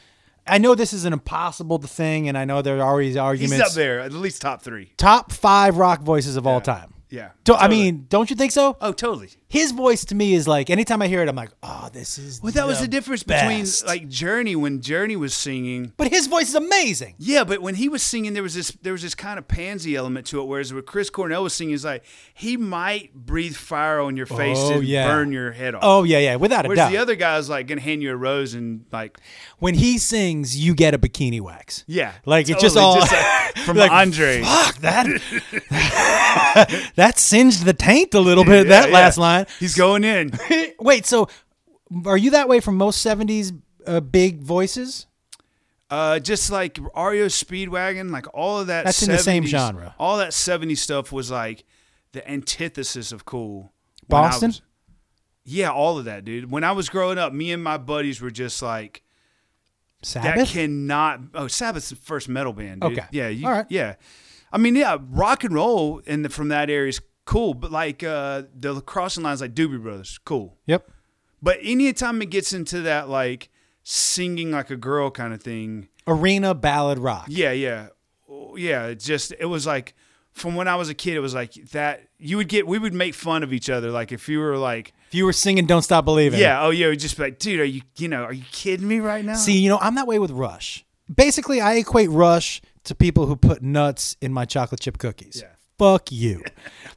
[0.45, 3.53] I know this is an impossible thing, and I know there are always arguments.
[3.53, 4.91] he's up there, at least top three.
[4.97, 6.93] Top five rock voices of all time.
[7.09, 8.75] Yeah, Do, I mean, don't you think so?
[8.81, 9.29] oh, totally.
[9.47, 12.41] His voice to me is like anytime I hear it, I'm like, oh, this is.
[12.41, 15.93] Well, that was the difference between like Journey when Journey was singing.
[15.97, 17.13] But his voice is amazing.
[17.19, 19.95] Yeah, but when he was singing, there was this there was this kind of pansy
[19.95, 20.45] element to it.
[20.45, 24.57] Whereas with Chris Cornell was singing, it's like he might breathe fire on your face
[24.59, 25.07] Oh, and yeah.
[25.07, 25.81] burn your head off.
[25.83, 26.91] Oh yeah, yeah, without a Whereas doubt.
[26.91, 29.19] the other guy's like gonna hand you a rose and like
[29.59, 31.83] when he sings, you get a bikini wax.
[31.87, 33.07] yeah, Like it's just totally, all uh,
[33.55, 34.41] like, from like, Andre.
[34.41, 35.05] Fuck that.
[36.95, 38.67] that singed the taint a little bit.
[38.69, 39.21] that Yeah, last yeah.
[39.59, 40.31] He's going in.
[40.79, 41.27] Wait, so
[42.05, 45.07] are you that way from most '70s uh, big voices?
[45.89, 48.85] Uh, just like REO Speedwagon, like all of that.
[48.85, 49.95] That's in the same genre.
[49.99, 51.63] All that '70s stuff was like
[52.11, 53.71] the antithesis of cool.
[54.07, 54.49] Boston?
[54.49, 54.61] was-
[55.47, 56.49] yeah, all of that, dude.
[56.49, 59.03] When I was growing up, me and my buddies were just like,
[60.01, 60.49] that Sabbath.
[60.49, 61.21] cannot.
[61.35, 62.81] Oh, Sabbath's the first metal band.
[62.81, 62.93] Dude.
[62.93, 63.07] Okay.
[63.11, 63.27] Yeah.
[63.29, 63.65] You, All right.
[63.69, 63.95] Yeah.
[64.51, 68.03] I mean, yeah, rock and roll and the, from that area is cool, but like
[68.03, 70.57] uh, the crossing lines, like Doobie Brothers, cool.
[70.65, 70.89] yep.
[71.41, 73.49] But anytime it gets into that like
[73.83, 77.25] singing like a girl kind of thing, Arena ballad rock.
[77.29, 77.87] yeah, yeah,
[78.29, 78.85] Oh, yeah.
[78.87, 79.93] It just it was like
[80.31, 82.07] from when I was a kid, it was like that.
[82.17, 84.93] You would get we would make fun of each other, like if you were like,
[85.09, 87.59] If you were singing "Don't Stop Believing," yeah, oh yeah, we'd just be like, dude,
[87.59, 89.35] are you you know, are you kidding me right now?
[89.35, 90.83] See, you know, I'm that way with Rush.
[91.13, 95.41] Basically, I equate Rush to people who put nuts in my chocolate chip cookies.
[95.43, 95.49] Yeah.
[95.77, 96.41] Fuck you.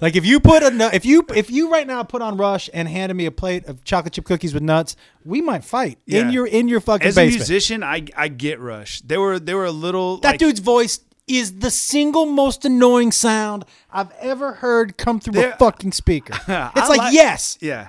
[0.00, 2.86] like if you put a if you if you right now put on Rush and
[2.88, 6.46] handed me a plate of chocolate chip cookies with nuts, we might fight in your
[6.46, 9.00] in your fucking As a musician, I I get Rush.
[9.00, 13.12] They were they were a little that like, dude's voice is the single most annoying
[13.12, 16.34] sound I've ever heard come through a fucking speaker.
[16.48, 17.88] It's like like- yes, Yeah,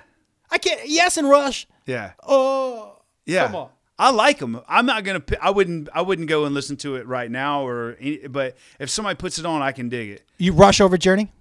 [0.49, 1.67] I can't yes and Rush.
[1.85, 3.45] yeah, Oh, yeah.
[3.45, 3.69] Come on.
[3.99, 4.61] I like them.
[4.67, 5.21] I'm not gonna.
[5.41, 5.89] I wouldn't.
[5.93, 7.67] I wouldn't go and listen to it right now.
[7.67, 10.23] Or, any, but if somebody puts it on, I can dig it.
[10.37, 11.31] you Rush over Journey?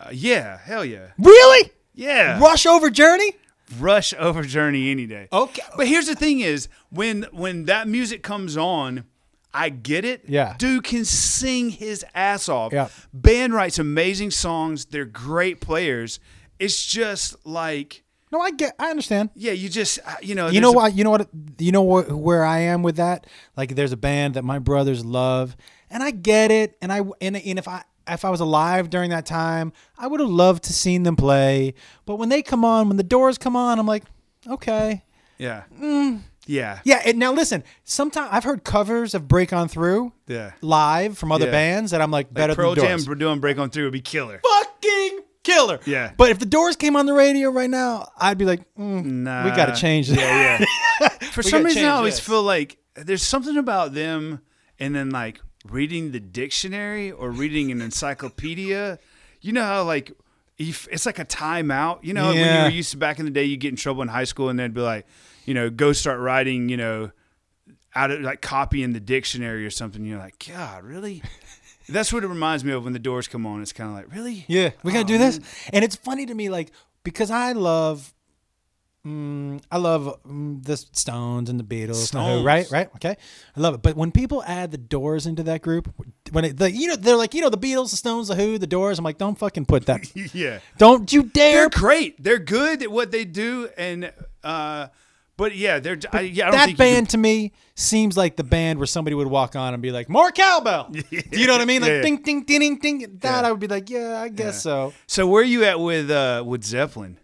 [0.00, 1.70] Uh, yeah, hell yeah, Really?
[1.94, 2.38] yeah.
[2.40, 3.32] Rush over Journey?
[3.78, 5.28] Rush over Journey any day.
[5.32, 5.62] Okay.
[5.76, 9.04] But here's the thing: is when when that music comes on,
[9.52, 10.22] I get it.
[10.28, 10.54] Yeah.
[10.58, 12.72] dude can sing his ass off.
[12.72, 12.88] Yeah.
[13.12, 14.86] band writes amazing songs.
[14.86, 16.20] They're great players.
[16.58, 18.02] It's just like,
[18.36, 18.74] No, I get.
[18.78, 19.30] I understand.
[19.34, 20.48] yeah, you just uh, you know.
[20.48, 20.94] You know what?
[20.94, 21.28] You know what?
[21.58, 23.26] You know wh- where I am with that.
[23.56, 25.56] Like, there's a band that my brothers love,
[25.90, 26.76] and I get it.
[26.82, 30.20] And I and, and if I if I was alive during that time, I would
[30.20, 31.72] have loved to seen them play.
[32.04, 34.04] But when they come on, when the doors come on, I'm like,
[34.46, 35.02] okay,
[35.38, 36.20] Yeah, Mm.
[36.46, 37.02] yeah, yeah.
[37.04, 40.52] And now listen, sometimes I've heard covers of "Break On Through" yeah.
[40.60, 41.52] live from other Yeah.
[41.52, 43.18] bands, and I'm like, better Like Pearl than Jam Doors.
[43.18, 44.40] doing "Break On Through" would be killer.
[45.46, 45.80] Killer.
[45.86, 46.12] Yeah.
[46.16, 49.44] But if the Doors came on the radio right now, I'd be like, mm, Nah.
[49.44, 50.18] we got to change this.
[50.18, 50.64] Yeah,
[51.00, 51.08] yeah.
[51.30, 52.26] For some reason, I always this.
[52.26, 54.40] feel like there's something about them,
[54.78, 58.98] and then like reading the dictionary or reading an encyclopedia.
[59.40, 60.12] You know how like
[60.58, 61.98] if it's like a timeout.
[62.02, 64.02] You know when you were used to back in the day, you get in trouble
[64.02, 65.06] in high school, and they'd be like,
[65.44, 66.68] you know, go start writing.
[66.68, 67.10] You know,
[67.94, 70.04] out of like copying the dictionary or something.
[70.04, 71.22] You're like, God, really?
[71.88, 73.62] That's what it reminds me of when the doors come on.
[73.62, 74.44] It's kind of like, really?
[74.48, 75.38] Yeah, we gotta Oh, do this.
[75.38, 75.48] man.
[75.74, 76.72] And it's funny to me, like
[77.04, 78.12] because I love,
[79.06, 82.68] mm, I love mm, the Stones and the Beatles, and the Who, right?
[82.70, 82.88] Right?
[82.96, 83.16] Okay,
[83.56, 83.82] I love it.
[83.82, 85.92] But when people add the Doors into that group,
[86.32, 88.58] when it, the, you know, they're like, you know, the Beatles, the Stones, the Who,
[88.58, 88.98] the Doors.
[88.98, 90.00] I'm like, don't fucking put that.
[90.34, 90.58] yeah.
[90.78, 91.68] don't you dare.
[91.68, 92.22] They're great.
[92.22, 94.12] They're good at what they do, and
[94.42, 94.88] uh,
[95.36, 96.48] but yeah, they're I, yeah.
[96.48, 99.82] I that band to me seems like the band where somebody would walk on and
[99.82, 101.82] be like, "More cowbell." Do you know what I mean?
[101.82, 103.18] Like Yeah, ding, ding, ding, ding, ding.
[103.20, 103.44] That.
[103.44, 106.42] I would be like, "Yeah, I guess so." So where are you at with uh,
[106.46, 107.18] with Zeppelin?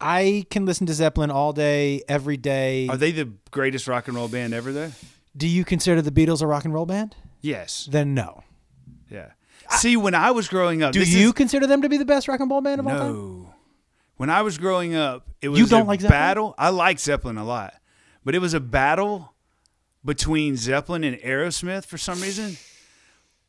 [0.00, 2.86] I can listen to Zeppelin all day, every day.
[2.88, 4.72] Are they the greatest rock and roll band ever?
[4.72, 4.92] Though.
[5.36, 7.16] Do you consider the Beatles a rock and roll band?
[7.40, 7.88] Yes.
[7.90, 8.42] Then no.
[9.10, 9.30] Yeah.
[9.70, 12.28] See, when I was growing up, Do you is- consider them to be the best
[12.28, 13.46] rock and roll band of all time?
[14.16, 16.18] When I was growing up, it was You don't a like Zeppelin?
[16.20, 16.54] battle.
[16.58, 17.74] I like Zeppelin a lot,
[18.24, 19.34] but it was a battle
[20.04, 22.56] between Zeppelin and Aerosmith for some reason,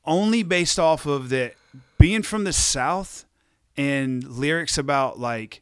[0.05, 1.53] only based off of that
[1.97, 3.25] being from the South
[3.77, 5.61] and lyrics about like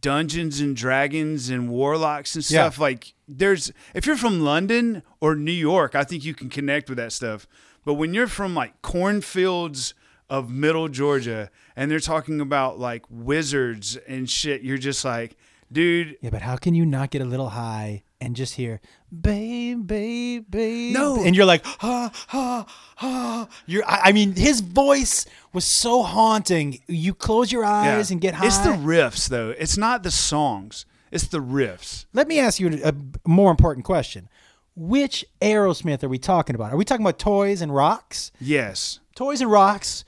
[0.00, 2.62] Dungeons and Dragons and warlocks and Yeah.
[2.68, 2.78] stuff.
[2.78, 6.98] Like, there's if you're from London or New York, I think you can connect with
[6.98, 7.46] that stuff.
[7.84, 9.94] But when you're from like cornfields
[10.28, 14.62] of middle Georgia and they're talking about like wizards and shit.
[14.62, 15.36] You're just like,
[15.70, 18.80] dude, Yeah, but how can you not get a little high and just hear
[19.12, 20.92] babe, babe, babe?
[20.92, 21.22] No.
[21.24, 22.66] and you're like, ha, ha,
[22.96, 23.48] ha.
[23.66, 23.84] You're.
[23.86, 26.80] I, I mean, his voice was so haunting.
[26.88, 28.46] You close your eyes and get high.
[28.46, 29.50] It's the riffs though.
[29.50, 30.84] It's not the songs.
[31.12, 32.06] It's the riffs.
[32.12, 32.92] Let me ask you a
[33.26, 34.28] more important question.
[34.74, 36.72] Which Aerosmith are we talking about?
[36.72, 38.30] Are we talking about Toys and Rocks?
[38.40, 39.00] Yes.
[39.14, 40.04] Toys and Rocks.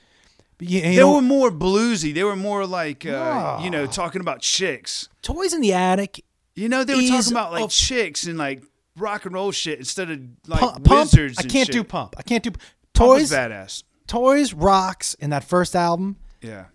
[0.60, 2.12] You, you They know, were more bluesy.
[2.14, 5.08] They were more like, uh, you know, talking about chicks.
[5.22, 6.24] Toys in the Attic.
[6.54, 8.62] You know, they were talking about like chicks and like
[8.96, 11.38] rock and roll shit instead of like Pump, Pump, wizards.
[11.38, 11.72] I can't shit.
[11.72, 12.14] do Pump.
[12.18, 12.50] I can't do
[12.92, 13.22] Toys.
[13.22, 13.84] was badass.
[14.06, 16.16] Toys, Rocks, in that first album.
[16.42, 16.66] Yeah.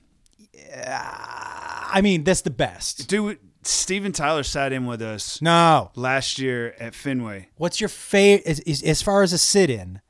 [0.53, 1.85] yeah.
[1.91, 3.07] I mean, that's the best.
[3.07, 5.91] Dude, Steven Tyler sat in with us No.
[5.95, 7.49] last year at Fenway.
[7.57, 10.01] What's your favorite, as, as, as far as a sit in,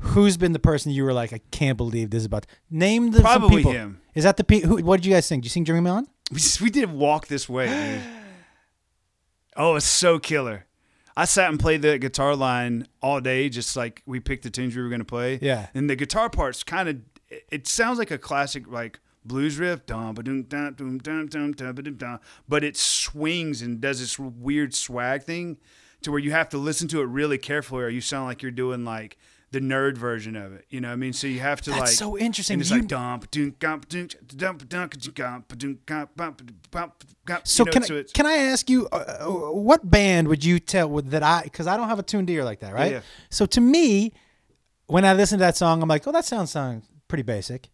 [0.00, 2.46] who's been the person you were like, I can't believe this is about?
[2.70, 3.72] Name the some Probably people.
[3.72, 4.00] him.
[4.14, 4.76] Is that the pe- who?
[4.82, 5.40] What did you guys sing?
[5.40, 6.06] Did you sing Dream On?
[6.30, 8.02] We, we did walk this way, dude.
[9.56, 10.66] Oh, it's so killer.
[11.16, 14.76] I sat and played the guitar line all day, just like we picked the tunes
[14.76, 15.38] we were going to play.
[15.42, 15.68] Yeah.
[15.74, 16.96] And the guitar parts kind of,
[17.28, 21.26] it, it sounds like a classic, like blues riff, dum ba dum dum dum dum
[21.28, 25.56] dum dum ba dum dum, but it swings and does this weird swag thing
[26.02, 28.52] to where you have to listen to it really carefully or you sound like you're
[28.52, 29.18] doing like
[29.50, 30.66] the nerd version of it.
[30.68, 31.12] You know what I mean?
[31.14, 31.88] So you have to That's like.
[31.90, 32.54] so interesting.
[32.54, 35.44] And it's You- like dum ba dum gum ba dum dum ba dum ka gum
[35.48, 36.92] ba dum gum ba ba ba
[37.26, 40.44] ba So you know, can so I, can I ask you, uh, what band would
[40.44, 41.42] you tell would, that I?
[41.44, 42.92] Because I don't have a tuned ear like that, right?
[42.92, 43.00] Yeah.
[43.30, 44.12] So to me,
[44.86, 47.70] when I listen to that song, I'm like, oh, that sounds sounds pretty basic,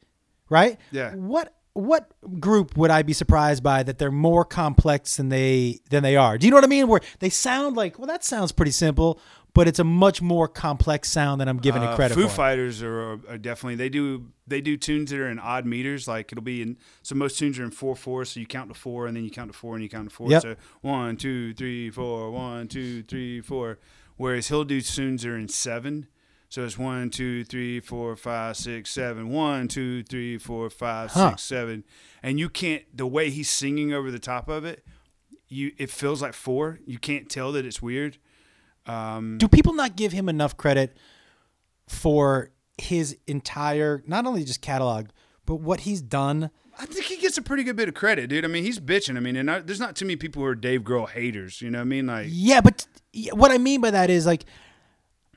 [0.48, 0.78] right?
[0.92, 1.14] Yeah.
[1.14, 6.04] What what group would I be surprised by that they're more complex than they than
[6.04, 6.38] they are?
[6.38, 6.86] Do you know what I mean?
[6.86, 9.18] Where they sound like, well, that sounds pretty simple,
[9.54, 12.28] but it's a much more complex sound than I'm giving it Uh, credit Foo for.
[12.28, 16.06] Fighters are, are definitely they do they do tunes that are in odd meters.
[16.06, 18.24] Like it'll be in so most tunes are in four four.
[18.24, 20.14] So you count to four and then you count to four and you count to
[20.14, 20.28] four.
[20.28, 20.42] Yep.
[20.42, 23.78] So one two three four one two three four.
[24.16, 26.06] Whereas he'll do tunes that are in seven.
[26.48, 29.28] So it's one two three four five six seven.
[29.30, 31.36] One two three four five six Huh.
[31.36, 31.84] seven.
[32.22, 34.84] And you can't the way he's singing over the top of it.
[35.48, 36.80] You it feels like four.
[36.86, 38.18] You can't tell that it's weird.
[38.86, 40.96] Um, Do people not give him enough credit
[41.88, 45.08] for his entire, not only just catalog,
[45.46, 46.50] but what he's done?
[46.78, 48.44] I think he gets a pretty good bit of credit, dude.
[48.44, 49.16] I mean, he's bitching.
[49.16, 51.62] I mean, and I, there's not too many people who are Dave Grohl haters.
[51.62, 52.06] You know what I mean?
[52.06, 52.86] Like, Yeah, but
[53.32, 54.44] what I mean by that is like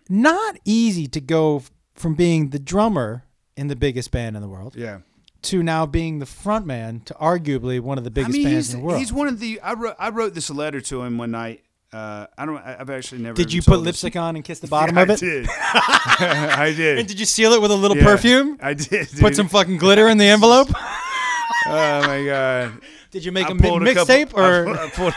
[0.10, 3.24] not easy to go from being the drummer
[3.56, 5.00] in the biggest band in the world yeah.
[5.42, 8.74] to now being the front man to arguably one of the biggest I mean, bands
[8.74, 9.00] in the world.
[9.00, 9.60] he's one of the.
[9.62, 9.96] I wrote.
[10.00, 11.64] I wrote this letter to him one night.
[11.94, 12.58] Uh, I don't.
[12.58, 13.36] I- I've actually never.
[13.36, 15.14] did you put this- lipstick on and kiss the bottom Yeah, of it?
[15.14, 15.48] I did.
[16.60, 17.00] I did.
[17.00, 18.58] And did you seal it with a little Yeah, perfume?
[18.62, 19.08] I did.
[19.20, 20.70] Put some fucking glitter in the envelope?
[21.70, 22.74] Oh my god.
[23.12, 25.14] Did you make I a mi- pulled mixtape or I, pulled,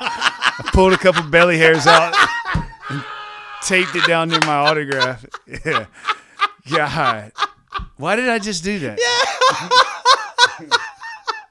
[0.00, 2.14] I pulled a couple belly hairs out
[2.90, 3.02] and
[3.62, 5.24] taped it down near my autograph.
[5.64, 5.86] Yeah.
[6.68, 7.32] God.
[7.96, 8.98] Why did I just do that?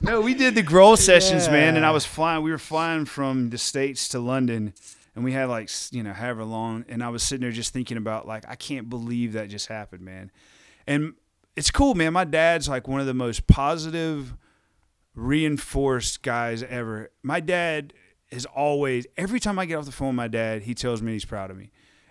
[0.10, 2.42] No, we did the Grohl Sessions, man, and I was flying.
[2.42, 4.74] We were flying from the States to London,
[5.14, 6.84] and we had like, you know, however long.
[6.90, 10.02] And I was sitting there just thinking about, like, I can't believe that just happened,
[10.02, 10.32] man.
[10.88, 11.14] And
[11.56, 12.12] it's cool, man.
[12.14, 14.34] My dad's like one of the most positive,
[15.14, 17.12] reinforced guys ever.
[17.22, 17.94] My dad
[18.32, 21.14] is always every time I get off the phone with my dad, he tells me
[21.14, 21.70] he's proud of me.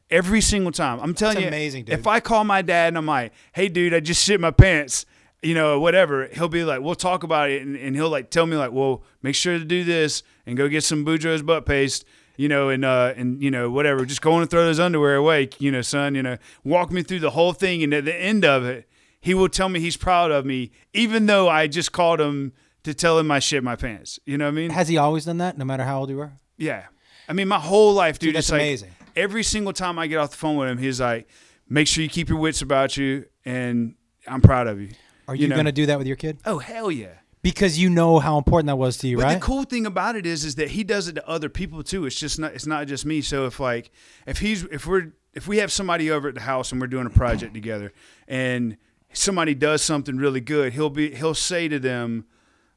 [0.09, 1.01] Every single time.
[1.01, 1.99] I'm telling That's you amazing, dude.
[1.99, 5.05] If I call my dad and I'm like, "Hey dude, I just shit my pants."
[5.43, 6.27] You know, whatever.
[6.33, 9.03] He'll be like, "We'll talk about it." And, and he'll like tell me like, "Well,
[9.23, 12.05] make sure to do this and go get some Boudreaux's butt paste."
[12.37, 14.05] You know, and uh, and you know, whatever.
[14.05, 15.49] Just go on and throw those underwear away.
[15.59, 16.15] You know, son.
[16.15, 18.89] You know, walk me through the whole thing, and at the end of it,
[19.21, 22.53] he will tell me he's proud of me, even though I just called him
[22.85, 24.19] to tell him I shit my pants.
[24.25, 24.71] You know what I mean?
[24.71, 26.33] has he always done that no matter how old you were?
[26.57, 26.87] Yeah.
[27.29, 28.29] I mean, my whole life, dude.
[28.29, 28.91] Dude, that's it's like amazing.
[29.15, 31.29] every single time I get off the phone with him, he's like,
[31.69, 33.95] "Make sure you keep your wits about you, and
[34.27, 34.91] I'm proud of you."
[35.29, 35.55] Are You you, know.
[35.57, 36.39] going to do that with your kid?
[36.45, 37.15] Oh hell yeah!
[37.43, 39.35] Because you know how important that was to you, But right?
[39.35, 42.07] the cool thing about it is, is that he does it to other people too.
[42.07, 43.21] It's just not, it's not just me.
[43.21, 43.91] So if like,
[44.27, 47.07] if he's, if we're, if we have somebody over at the house and we're doing
[47.07, 47.93] a project together,
[48.27, 48.77] and
[49.13, 52.25] somebody does something really good, he'll be, he'll say to them,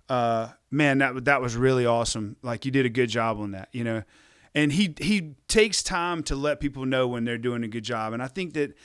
[0.10, 2.36] uh, "Man, that that was really awesome.
[2.44, 4.04] Like you did a good job on that." You know,
[4.54, 8.14] and he he takes time to let people know when they're doing a good job,
[8.14, 8.76] and I think that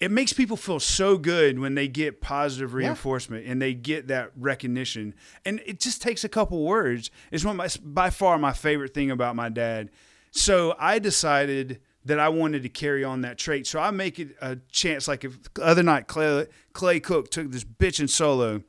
[0.00, 4.30] it makes people feel so good when they get positive reinforcement and they get that
[4.34, 5.14] recognition.
[5.44, 7.10] And it just takes a couple words.
[7.30, 9.90] It's one of my, by far my favorite thing about my dad.
[10.30, 13.66] So I decided that I wanted to carry on that trait.
[13.66, 15.06] So I make it a chance.
[15.06, 18.62] Like if other night Clay, Clay Cook took this bitch in solo,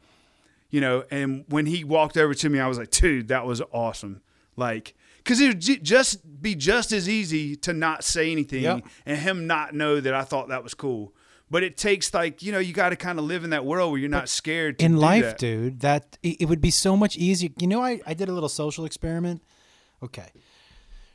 [0.70, 3.62] you know, and when he walked over to me, I was like, dude, that was
[3.72, 4.22] awesome.
[4.58, 8.86] Like, because it would just be just as easy to not say anything Yep.
[9.06, 11.14] and him not know that I thought that was cool.
[11.52, 13.92] But it takes like you know you got to kind of live in that world
[13.92, 15.38] where you're not scared to in life, that.
[15.38, 17.50] dude, that it it would be so much easier.
[17.60, 19.44] You know, I, I did a little social experiment.
[20.02, 20.32] Okay.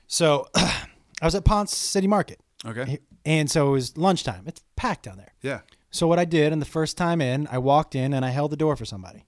[0.06, 0.86] So I
[1.22, 2.38] was at Ponce City Market.
[2.64, 3.00] Okay.
[3.24, 4.44] And so it was lunchtime.
[4.46, 5.32] It's packed down there.
[5.42, 5.60] Yeah.
[5.90, 8.52] So what I did, and the first time in, I walked in and I held
[8.52, 9.26] the door for somebody.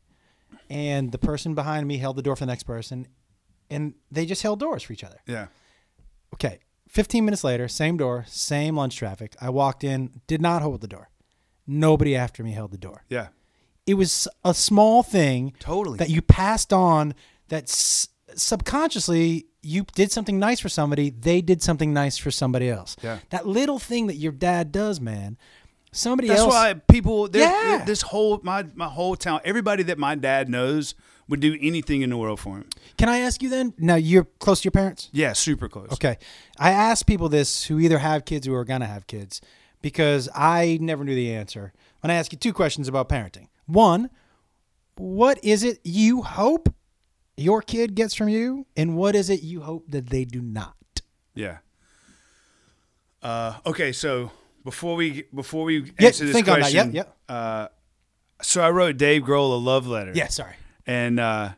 [0.68, 3.08] And the person behind me held the door for the next person.
[3.70, 5.20] And they just held doors for each other.
[5.26, 5.46] Yeah.
[6.34, 6.60] Okay.
[6.88, 9.36] 15 minutes later, same door, same lunch traffic.
[9.40, 11.10] I walked in, did not hold the door.
[11.66, 13.04] Nobody after me held the door.
[13.08, 13.28] Yeah.
[13.86, 15.98] It was a small thing Totally.
[15.98, 17.14] that you passed on
[17.48, 22.68] that s- subconsciously you did something nice for somebody, they did something nice for somebody
[22.68, 22.96] else.
[23.02, 23.18] Yeah.
[23.30, 25.36] That little thing that your dad does, man.
[25.90, 27.28] Somebody else That's else why people.
[27.32, 27.82] Yeah.
[27.86, 30.94] This whole my my whole town, everybody that my dad knows
[31.28, 32.66] would do anything in the world for him.
[32.96, 33.74] Can I ask you then?
[33.78, 35.10] Now you're close to your parents?
[35.12, 35.32] Yeah.
[35.34, 35.92] Super close.
[35.92, 36.16] Okay.
[36.58, 39.40] I ask people this who either have kids or are going to have kids
[39.82, 41.72] because I never knew the answer.
[42.00, 43.48] When I ask you two questions about parenting.
[43.66, 44.08] One,
[44.96, 46.72] what is it you hope
[47.36, 48.66] your kid gets from you?
[48.76, 50.74] And what is it you hope that they do not?
[51.34, 51.58] Yeah.
[53.22, 54.30] Uh, okay, so
[54.64, 56.70] before we before we Yeah, answer this think on that.
[56.72, 57.68] question, Yep, Uh,
[58.40, 60.12] so I wrote Dave Grohl a love letter.
[60.14, 60.54] Yeah, sorry.
[60.88, 61.50] And uh,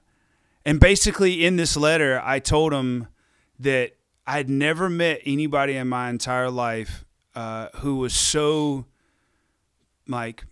[0.67, 3.07] and basically in this letter, I told him
[3.61, 3.93] that
[4.27, 8.85] I'd never met anybody in my entire life uh, who was so
[10.09, 10.45] like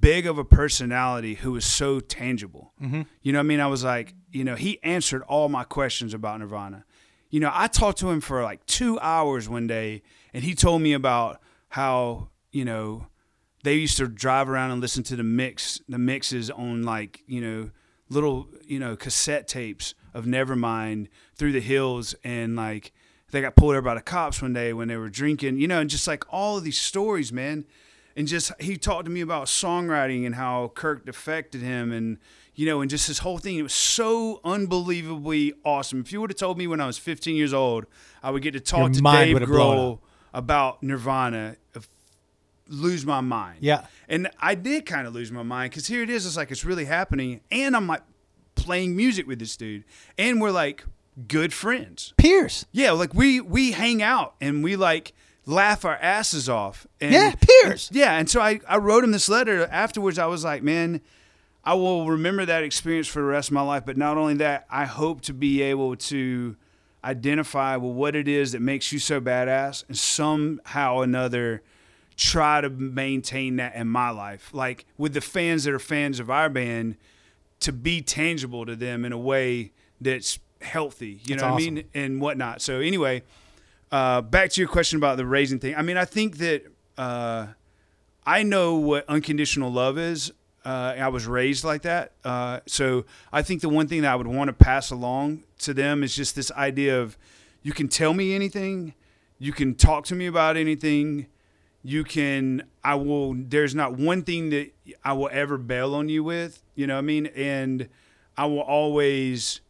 [0.00, 2.72] big of a personality, who was so tangible.
[2.80, 3.02] Mm-hmm.
[3.22, 3.60] You know what I mean?
[3.60, 6.84] I was like, you know, he answered all my questions about Nirvana.
[7.30, 10.02] You know, I talked to him for like two hours one day,
[10.34, 13.06] and he told me about how you know
[13.64, 17.40] they used to drive around and listen to the mix, the mixes on like you
[17.40, 17.70] know
[18.08, 22.92] little you know cassette tapes of Nevermind through the hills, and like
[23.30, 25.80] they got pulled over by the cops one day when they were drinking, you know,
[25.80, 27.64] and just like all of these stories, man.
[28.16, 32.18] And just he talked to me about songwriting and how Kurt affected him, and
[32.54, 33.56] you know, and just this whole thing.
[33.56, 36.00] It was so unbelievably awesome.
[36.00, 37.86] If you would have told me when I was 15 years old,
[38.20, 40.00] I would get to talk Your to Dave Grohl
[40.34, 41.56] about Nirvana,
[42.68, 43.58] lose my mind.
[43.60, 43.86] Yeah.
[44.08, 46.26] And I did kind of lose my mind because here it is.
[46.26, 48.02] It's like it's really happening, and I'm like
[48.54, 49.84] playing music with this dude,
[50.16, 50.84] and we're like
[51.26, 52.14] good friends.
[52.16, 52.66] Peers.
[52.72, 55.12] Yeah, like we we hang out and we like
[55.46, 56.86] laugh our asses off.
[57.00, 57.90] And, Yeah, peers.
[57.92, 60.18] Yeah, and so I I wrote him this letter afterwards.
[60.18, 61.00] I was like, man.
[61.64, 63.84] I will remember that experience for the rest of my life.
[63.84, 66.56] But not only that, I hope to be able to
[67.04, 71.62] identify well what it is that makes you so badass, and somehow or another
[72.18, 74.50] try to maintain that in my life.
[74.52, 76.96] Like with the fans that are fans of our band,
[77.60, 81.20] to be tangible to them in a way that's healthy.
[81.24, 82.60] You That's know what I mean, and whatnot.
[82.60, 83.22] So anyway,
[83.90, 85.74] uh, back to your question about the raising thing.
[85.74, 86.64] I mean, I think that.
[86.98, 87.46] Uh,
[88.28, 90.30] I know what unconditional love is.
[90.62, 92.12] Uh, I was raised like that.
[92.22, 95.72] Uh, so I think the one thing that I would want to pass along to
[95.72, 97.16] them is just this idea of
[97.62, 98.92] you can tell me anything,
[99.38, 101.26] you can talk to me about anything,
[101.84, 104.72] you can, I will, there's not one thing that
[105.04, 107.26] I will ever bail on you with, you know what I mean?
[107.26, 107.88] And
[108.36, 109.60] I will always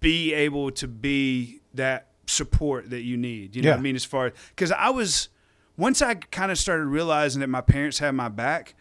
[0.00, 3.56] be able to be that support that you need.
[3.56, 3.96] You know what I mean?
[3.96, 5.28] As far because I was
[5.76, 8.74] once I kind of started realizing that my parents had my back,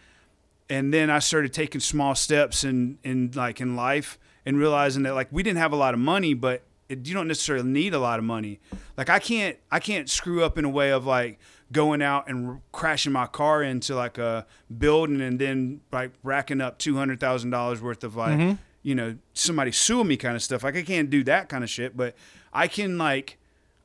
[0.69, 5.13] and then I started taking small steps in in like in life and realizing that
[5.13, 7.99] like we didn't have a lot of money, but it, you don't necessarily need a
[7.99, 8.59] lot of money.
[8.97, 11.39] Like I can't I can't screw up in a way of like
[11.71, 14.45] going out and r- crashing my car into like a
[14.77, 18.53] building and then like racking up two hundred thousand dollars worth of like mm-hmm.
[18.83, 20.63] you know somebody suing me kind of stuff.
[20.63, 22.15] Like I can't do that kind of shit, but
[22.53, 23.37] I can like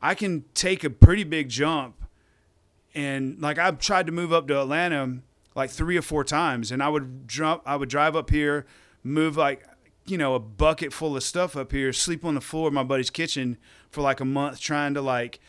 [0.02, 1.96] I can take a pretty big jump
[2.94, 5.18] and like I've tried to move up to Atlanta
[5.54, 8.66] like three or four times, and I would jump, I would drive up here,
[9.02, 9.66] move like
[10.06, 12.82] you know a bucket full of stuff up here, sleep on the floor of my
[12.82, 13.58] buddy's kitchen
[13.90, 15.40] for like a month, trying to like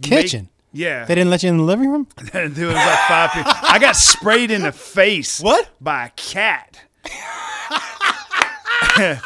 [0.00, 0.48] make- Kitchen?
[0.72, 2.06] Yeah, They didn't let you in the living room?
[2.32, 3.52] there was like five people.
[3.54, 5.40] I got sprayed in the face.
[5.48, 5.68] What?
[5.80, 6.80] By a cat.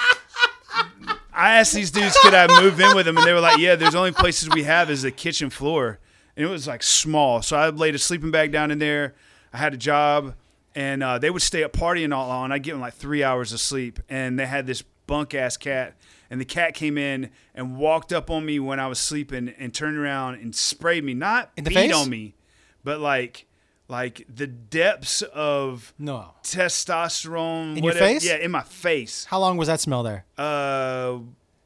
[1.34, 3.74] I asked these dudes could I move in with them, and they were like, "Yeah,
[3.74, 5.98] there's only places we have is the kitchen floor,
[6.36, 9.14] and it was like small." So I laid a sleeping bag down in there.
[9.52, 10.34] I had a job,
[10.74, 12.52] and uh, they would stay up partying all on.
[12.52, 15.94] I'd give them like three hours of sleep, and they had this bunk ass cat,
[16.32, 19.72] and the cat came in and walked up on me when I was sleeping and
[19.72, 21.94] turned around and sprayed me, not In the beat face?
[21.94, 22.34] on me,
[22.82, 23.46] but like
[23.86, 26.30] like the depths of No.
[26.42, 28.24] testosterone In your face?
[28.24, 29.26] Yeah, in my face.
[29.26, 30.24] How long was that smell there?
[30.38, 31.18] Uh,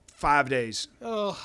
[0.08, 0.88] five days.
[1.00, 1.38] Oh.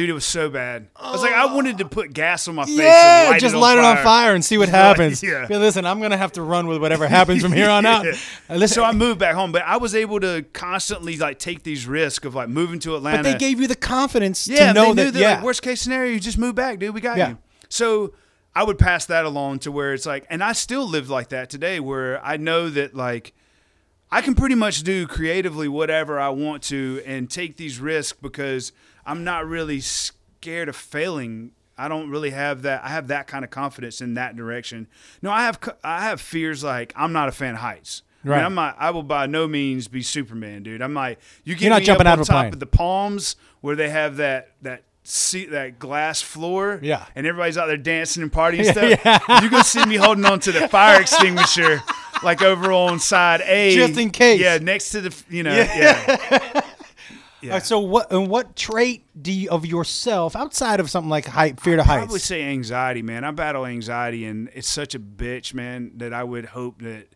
[0.00, 0.86] Dude, it was so bad.
[0.96, 2.78] I was like, I wanted to put gas on my face.
[2.78, 5.22] Yeah, and light just it light it on fire and see what happens.
[5.22, 5.46] yeah.
[5.50, 8.04] Listen, I'm gonna have to run with whatever happens from here on out.
[8.06, 8.12] Yeah.
[8.48, 11.64] Uh, Listen, So I moved back home, but I was able to constantly like take
[11.64, 13.18] these risks of like moving to Atlanta.
[13.24, 15.12] but they gave you the confidence yeah, to know they knew that.
[15.12, 16.94] that Yeah, like, worst case scenario, you just move back, dude.
[16.94, 17.28] We got Yeah.
[17.30, 17.38] you.
[17.68, 18.14] So
[18.54, 21.50] I would pass that along to where it's like, and I still live like that
[21.50, 23.34] today, where I know that like
[24.10, 28.72] I can pretty much do creatively whatever I want to and take these risks because
[29.06, 31.52] I'm not really scared of failing.
[31.78, 32.84] I don't really have that.
[32.84, 34.86] I have that kind of confidence in that direction.
[35.22, 35.58] No, I have.
[35.82, 38.02] I have fears like I'm not a fan of heights.
[38.02, 38.44] I mean, Right.
[38.44, 38.76] I'm not.
[38.78, 40.82] I will by no means be Superman, dude.
[40.82, 42.52] I'm like you get You're not jumping up out on of a top plane.
[42.52, 46.78] of the palms where they have that that seat that glass floor.
[46.82, 47.06] Yeah.
[47.14, 49.42] and everybody's out there dancing and partying and stuff.
[49.42, 51.82] You gonna see me holding on to the fire extinguisher
[52.22, 54.38] like over on side A, Just in case.
[54.38, 56.60] Yeah, next to the you know yeah.
[57.44, 58.12] All right, so what?
[58.12, 62.00] And what trait do you, of yourself outside of something like height, fear to heights?
[62.04, 63.24] probably say anxiety, man.
[63.24, 67.08] I battle anxiety, and it's such a bitch, man, that I would hope that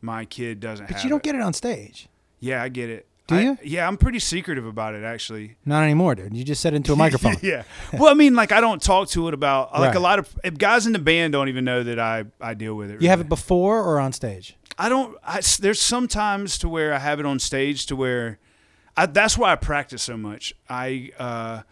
[0.00, 0.88] my kid doesn't.
[0.88, 1.24] but you don't it.
[1.24, 2.08] get it on stage.
[2.40, 3.06] Yeah, I get it.
[3.26, 3.58] Do I- you?
[3.62, 5.56] Yeah, I'm pretty secretive about it, actually.
[5.66, 6.34] Not anymore, dude.
[6.36, 7.36] You just said it into a microphone.
[7.42, 7.64] yeah.
[7.92, 9.96] Well, I mean, like I don't talk to it about like Right.
[9.96, 12.74] a lot of if guys in the band don't even know that I I deal
[12.74, 13.02] with it.
[13.02, 14.56] You have it before or on stage?
[14.78, 15.16] I don't.
[15.24, 18.38] I, there's sometimes to where I have it on stage to where
[18.98, 20.52] I, that's why I practice so much.
[20.68, 21.62] I uh,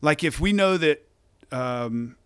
[0.00, 1.06] like if we know that
[1.50, 2.16] um,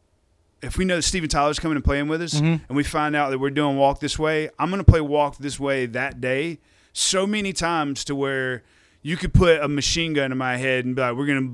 [0.63, 2.65] if we know that Steven Tyler's coming and playing with us, Mm-hmm.
[2.69, 5.61] and we find out that we're doing Walk This Way, I'm gonna play Walk This
[5.61, 6.59] Way that day
[6.93, 8.63] so many times to where
[9.03, 11.51] you could put a machine gun in my head and be like, we're gonna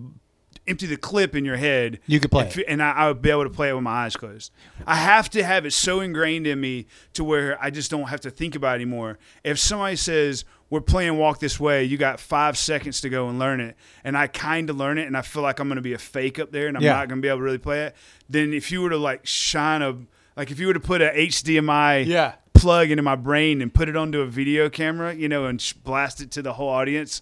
[0.69, 1.99] empty the clip in your head.
[2.07, 2.65] You could play and, it.
[2.69, 4.53] and I, I would be able to play it with my eyes closed.
[4.87, 8.21] I have to have it so ingrained in me to where I just don't have
[8.21, 9.19] to think about it anymore.
[9.43, 13.39] If somebody says we're playing Walk This Way, you got five seconds to go and
[13.39, 15.83] learn it, and I kind of learn it, and I feel like I'm going to
[15.83, 16.95] be a fake up there, and I'm Yeah.
[16.95, 17.95] not going to be able to really play it.
[18.31, 19.97] Then if you were to like shine a
[20.35, 22.33] like if you were to put a HDMI Yeah.
[22.55, 25.75] plug into my brain and put it onto a video camera, you know, and sh-
[25.75, 27.21] blast it to the whole audience,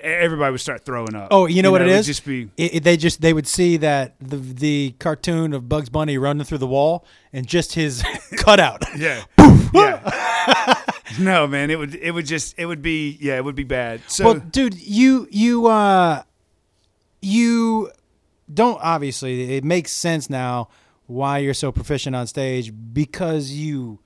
[0.00, 1.28] everybody would start throwing up.
[1.30, 2.06] Oh, you know what it would is?
[2.06, 5.88] Just be It, it- they just they would see that the the cartoon of Bugs
[5.88, 8.02] Bunny running through the wall and just his
[8.38, 8.82] cutout.
[8.96, 9.22] Yeah.
[9.72, 10.74] yeah.
[11.20, 14.00] no, man, it would it would just it would be yeah, it would be bad.
[14.06, 16.22] So well, dude, you you uh
[17.20, 17.90] you
[18.52, 20.68] don't obviously it makes sense now
[21.06, 23.98] why you're so proficient on stage because you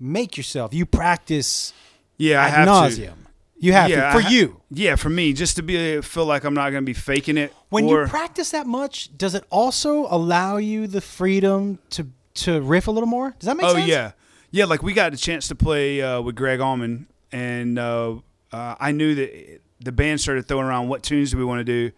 [0.00, 1.72] make yourself you practice
[2.16, 2.96] yeah, I have nauseum.
[2.96, 3.14] to.
[3.58, 4.60] You have yeah, to for ha- you.
[4.70, 7.52] Yeah, for me, just to be feel like I'm not going to be faking it.
[7.70, 12.60] When or, you practice that much, does it also allow you the freedom to to
[12.60, 13.34] riff a little more?
[13.38, 13.84] Does that make Oh sense?
[13.84, 14.12] Oh yeah,
[14.54, 14.64] yeah.
[14.66, 18.16] Like we got a chance to play uh, with Gregg Allman, and uh,
[18.52, 21.64] uh, I knew that the band started throwing around what tunes do we want to
[21.64, 21.90] do,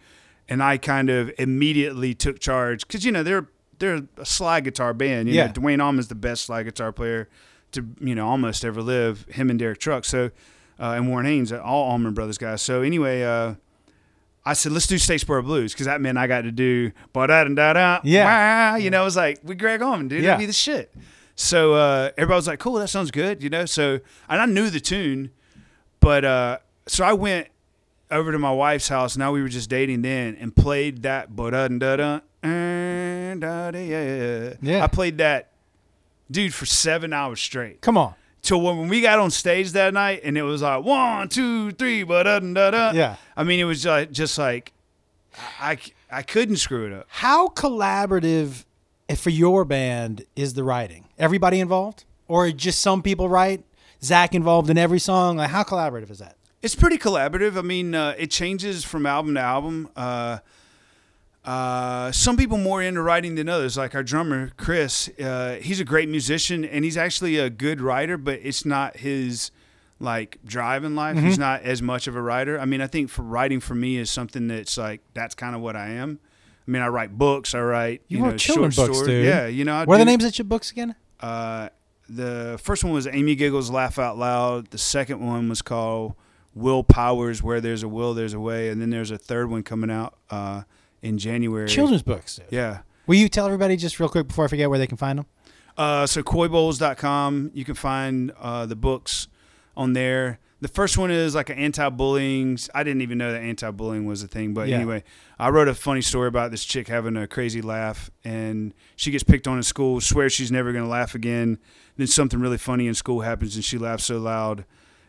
[0.49, 3.49] and I kind of immediately took charge because you know they're
[3.79, 5.29] they're a slide guitar band.
[5.29, 5.47] You Yeah.
[5.49, 7.29] know, Duane Allman's the best slide guitar player
[7.73, 9.27] to you know almost ever live.
[9.29, 10.05] Him and Derek Truck.
[10.07, 10.31] So
[10.81, 12.63] uh, and Warren Haynes, all Allman Brothers guys.
[12.63, 13.23] So anyway.
[13.23, 13.55] Uh,
[14.49, 17.43] I said, let's do Statesboro Blues because that meant I got to do ba da
[17.43, 18.75] da da Yeah.
[18.75, 20.23] wah, You know, it was like we Gregg Allman, dude.
[20.23, 20.29] Yeah.
[20.31, 20.95] That'd be the shit.
[21.37, 23.67] So uh, everybody was like, cool, that sounds good, you know.
[23.67, 25.31] So and I knew the tune,
[26.01, 27.49] but uh, so I went
[28.11, 29.17] over to my wife's house.
[29.17, 31.37] Now we were just dating then, and played that
[34.63, 34.85] yeah.
[34.85, 35.51] I played that,
[36.31, 38.15] dude, for seven hours straight Come on.
[38.43, 42.05] till when, we got on stage that night and it was like one, two, three,
[42.05, 42.93] da da da.
[42.93, 43.17] Yeah.
[43.37, 44.73] I mean, it was like, just like
[45.61, 45.79] I, I,
[46.19, 47.07] I couldn't screw it up.
[47.09, 48.65] How collaborative
[49.17, 51.06] for your band is the writing?
[51.19, 53.65] Everybody involved, or just some people write?
[54.03, 55.39] Zac involved in every song.
[55.39, 56.37] Like, how collaborative is that?
[56.63, 57.57] It's pretty collaborative.
[57.57, 59.89] I mean, uh, it changes from album to album.
[59.97, 60.39] Uh,
[61.45, 63.77] uh, some people more into writing than others.
[63.77, 68.17] Like our drummer Chris, uh, he's a great musician and he's actually a good writer,
[68.19, 69.53] but it's not his
[70.01, 71.17] like drive in life.
[71.17, 72.59] He's not as much of a writer.
[72.59, 75.63] I mean, I think for writing for me is something that's like that's kind of
[75.63, 76.19] what I am.
[76.67, 77.55] I mean, I write books.
[77.55, 79.15] I write You you, know children's short books, stories.
[79.19, 79.27] dude.
[79.27, 79.75] Yeah, you know.
[79.77, 80.97] I What are the names of your books again?
[81.21, 81.69] Uh,
[82.09, 84.71] the first one was Amy Giggles Laugh Out Loud.
[84.71, 86.15] The second one was called
[86.55, 88.69] Will Powers Where There's a Will, There's a Way.
[88.69, 90.63] And then there's a third one coming out uh,
[91.03, 91.69] in January.
[91.69, 92.37] Children's books.
[92.37, 92.47] Dude.
[92.51, 92.81] Yeah.
[93.07, 95.27] Will you tell everybody just real quick before I forget where they can find them?
[95.77, 99.29] Uh, so coybowles.com, you can find uh, the books
[99.77, 100.39] on there.
[100.61, 102.59] The first one is like an anti-bullying.
[102.75, 104.77] I didn't even know that anti-bullying was a thing, but Yeah.
[104.77, 105.05] anyway,
[105.39, 109.23] I wrote a funny story about this chick having a crazy laugh, and she gets
[109.25, 110.01] picked on in school.
[110.01, 111.59] Swears she's never going to laugh again.
[111.97, 114.65] Then something really funny in school happens, and she laughs so loud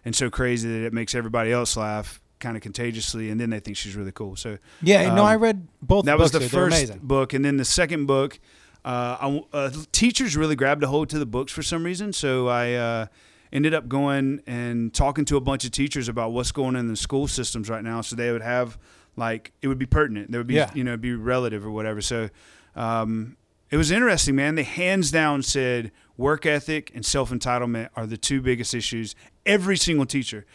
[0.06, 3.60] and so crazy that it makes everybody else laugh, kind of contagiously, and then they
[3.60, 4.36] think she's really cool.
[4.36, 6.06] So Yeah, no, Um, I read both.
[6.06, 6.42] that was the.
[6.42, 8.40] First book, and then the second book,
[8.86, 12.14] uh, I, uh, teachers really grabbed a hold to the books for some reason.
[12.14, 13.06] So I uh,
[13.52, 16.88] ended up going and talking to a bunch of teachers about what's going on in
[16.88, 18.02] the school systems right now.
[18.02, 18.78] So they would have
[19.16, 20.32] like it would be pertinent.
[20.32, 20.72] There would be Yeah.
[20.74, 22.02] you know be relative or whatever.
[22.02, 22.30] So
[22.76, 23.38] um,
[23.70, 24.56] it was interesting, man.
[24.56, 29.16] They hands down said work ethic and self entitlement are the two biggest issues.
[29.46, 30.46] Every single teacher,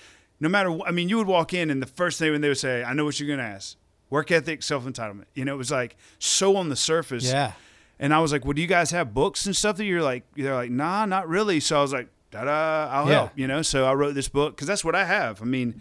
[0.40, 0.76] no matter.
[0.86, 2.92] I mean, you would walk in and the first thing when they would say, "I
[2.94, 3.76] know what you're going to ask."
[4.10, 5.24] Work ethic, self entitlement.
[5.34, 7.24] You know, it was like so on the surface.
[7.30, 7.52] Yeah.
[7.98, 10.24] And I was like, "Well, do you guys have books and stuff that you're like?"
[10.36, 13.12] They're like, "Nah, not really." So I was like, "Da da, I'll Yeah.
[13.14, 13.62] help." You know.
[13.62, 15.40] So I wrote this book because that's what I have.
[15.40, 15.80] I mean,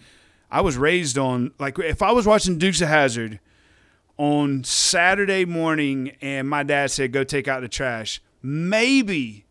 [0.51, 3.39] I was raised on like if I was watching Dukes of Hazzard
[4.17, 9.45] on Saturday morning and my dad said, "Go take out the trash," maybe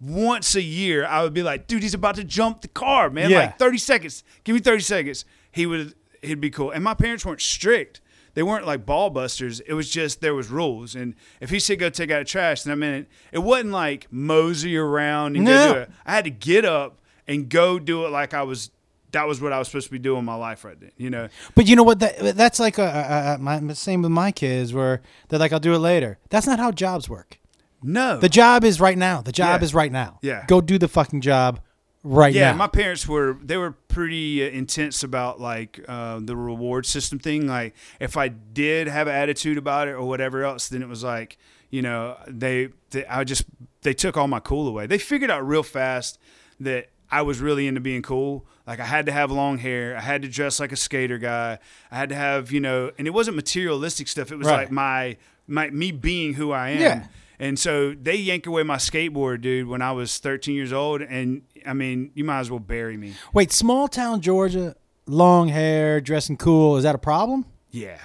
[0.00, 3.30] once a year I would be like, "Dude, he's about to jump the car, man!
[3.30, 3.38] Yeah.
[3.40, 4.22] Like thirty seconds.
[4.44, 5.94] Give me thirty seconds." He would.
[6.22, 6.70] He'd be cool.
[6.70, 8.00] And my parents weren't strict.
[8.34, 9.60] They weren't like ball busters.
[9.60, 10.94] It was just there was rules.
[10.94, 13.72] And if he said go take out the trash, then I mean it, it wasn't
[13.72, 15.66] like mosey around and No.
[15.68, 15.90] go do it.
[16.06, 18.70] I had to get up and go do it like I was.
[19.12, 20.90] That was what I was supposed to be doing my life right then.
[20.98, 21.28] You know.
[21.54, 21.98] But you know what?
[22.00, 25.58] That that's like a, a, a my same with my kids, where they're like, "I'll
[25.60, 27.38] do it later." That's not how jobs work.
[27.82, 28.18] No.
[28.18, 29.22] The job is right now.
[29.22, 29.64] The job Yeah.
[29.64, 30.18] is right now.
[30.20, 30.44] Yeah.
[30.46, 31.60] Go do the fucking job
[32.08, 32.56] right yeah, now.
[32.56, 37.46] my parents were they were pretty uh, intense about like uh, the reward system thing.
[37.46, 41.02] Like if I did have an attitude about it or whatever else, then it was
[41.04, 41.38] like
[41.70, 43.44] you know they, they I just
[43.82, 44.86] they took all my cool away.
[44.86, 46.18] They figured out real fast
[46.60, 48.46] that I was really into being cool.
[48.66, 51.58] Like I had to have long hair, I had to dress like a skater guy,
[51.90, 54.30] I had to have you know, and it wasn't materialistic stuff.
[54.32, 54.58] It was Right.
[54.64, 56.80] like my my me being who I am.
[56.80, 57.06] Yeah.
[57.40, 61.02] And so they yank away my skateboard, dude, when I was 13 years old.
[61.02, 63.14] And I mean, you might as well bury me.
[63.32, 64.74] Wait, small town Georgia,
[65.06, 66.76] long hair, dressing cool.
[66.76, 67.46] Is that a problem?
[67.70, 67.98] Yeah.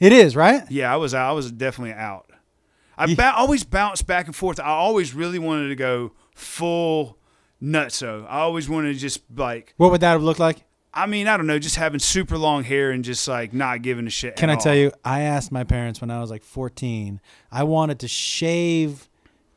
[0.00, 0.64] It is, right?
[0.70, 2.30] Yeah, I was I was definitely out.
[2.98, 4.60] I ba- always bounced back and forth.
[4.60, 7.18] I always really wanted to go full
[7.62, 8.24] nutso.
[8.28, 10.64] I always wanted to just like, What would that have looked like?
[10.96, 14.06] I mean, I don't know, just having super long hair and just like not giving
[14.06, 14.36] a shit.
[14.36, 14.92] Can I tell you?
[15.04, 17.20] I asked my parents when I was like 14.
[17.50, 19.08] I wanted to shave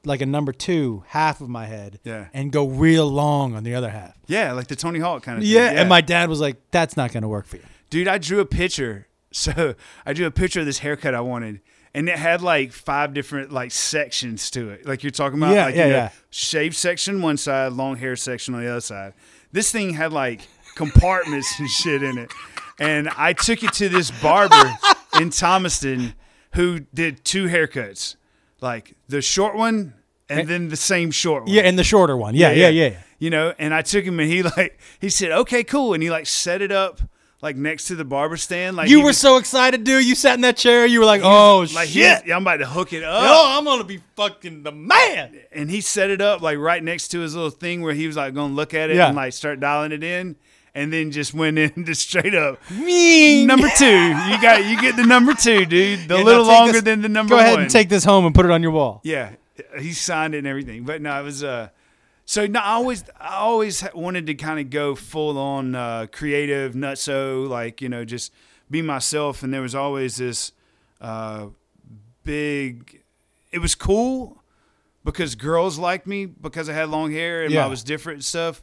[0.06, 2.28] like a number two, half of my head, Yeah.
[2.34, 4.16] and go real long on the other half.
[4.28, 5.54] Yeah, like the Tony Hawk kind of thing.
[5.54, 8.18] Yeah, and my dad was like, "That's not going to work for you." dude, I
[8.18, 9.08] drew a picture.
[9.32, 9.76] So
[10.06, 11.60] I drew a picture of this haircut I wanted,
[11.94, 14.88] and it had like five different like sections to it.
[14.88, 16.10] Like you're talking about, Yeah, like yeah, you know, yeah.
[16.32, 19.14] shave section one side, long hair section on the other side.
[19.52, 20.42] This thing had like
[20.78, 22.32] compartments and shit in it,
[22.80, 24.72] and I took it to this barber
[25.20, 26.14] in Thomaston
[26.54, 28.16] who did two haircuts,
[28.62, 29.94] like the short one
[30.30, 31.52] and then the same short one.
[31.54, 32.36] Yeah, and the shorter one.
[32.36, 32.88] Yeah, yeah, yeah.
[32.90, 32.98] yeah.
[33.20, 36.10] You know, and I took him and he like he said, "Okay, cool," and he
[36.12, 37.02] like set it up
[37.42, 38.76] like next to the barber stand.
[38.78, 40.06] Like You were was- so excited, dude.
[40.06, 40.86] You sat in that chair.
[40.86, 42.20] You were like, "Oh like shit!
[42.20, 43.24] was- yeah, I'm about to hook it up.
[43.26, 47.08] Oh, I'm gonna be fucking the man." And he set it up like right next
[47.10, 49.08] to his little thing where he was like going to look at it Yeah.
[49.08, 50.36] and like start dialing it in,
[50.78, 52.60] and then just went in just straight up.
[52.72, 56.00] Number two, you got you get the number two, dude.
[56.08, 57.46] The Yeah, little longer this- than the number Go one.
[57.46, 59.02] ahead and take this home and put it on your wall.
[59.04, 59.32] Yeah,
[59.80, 60.84] he signed it and everything.
[60.84, 61.70] But no, it was uh.
[62.26, 66.74] So no, I always I always wanted to kind of go full on uh, creative,
[66.74, 68.34] nutso, like you know, just
[68.70, 69.44] be myself.
[69.44, 70.52] And there was always this
[71.02, 71.48] uh,
[72.24, 73.02] big.
[73.52, 74.44] It was cool
[75.06, 77.64] because girls liked me because I had long hair and Yeah.
[77.66, 78.62] I was different and stuff.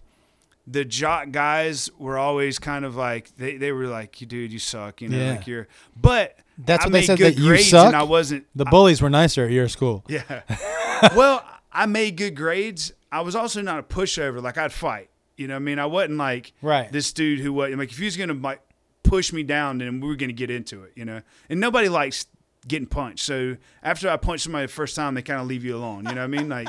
[0.66, 4.58] The jock guys were always kind of like they, they were like, "You dude, you
[4.58, 5.30] suck," you know, Yeah.
[5.32, 5.68] like you're.
[6.00, 7.88] But That's I what they said, that you suck?
[7.88, 10.04] and I wasn't The bullies were nicer at your school.
[10.08, 10.42] yeah.
[11.16, 12.92] well, I made good grades.
[13.12, 14.42] I was also not a pushover.
[14.42, 15.10] Like I'd fight.
[15.36, 15.78] You know what I mean?
[15.78, 16.90] I wasn't like Right.
[16.90, 18.60] this dude who was like if he was gonna like
[19.02, 20.92] push me down, then we were gonna get into it.
[20.96, 21.20] You know?
[21.50, 22.26] And nobody likes
[22.66, 23.24] getting punched.
[23.24, 25.98] So after I punch somebody the first time, they kind of leave you alone.
[26.06, 26.48] You know what I mean?
[26.48, 26.68] Like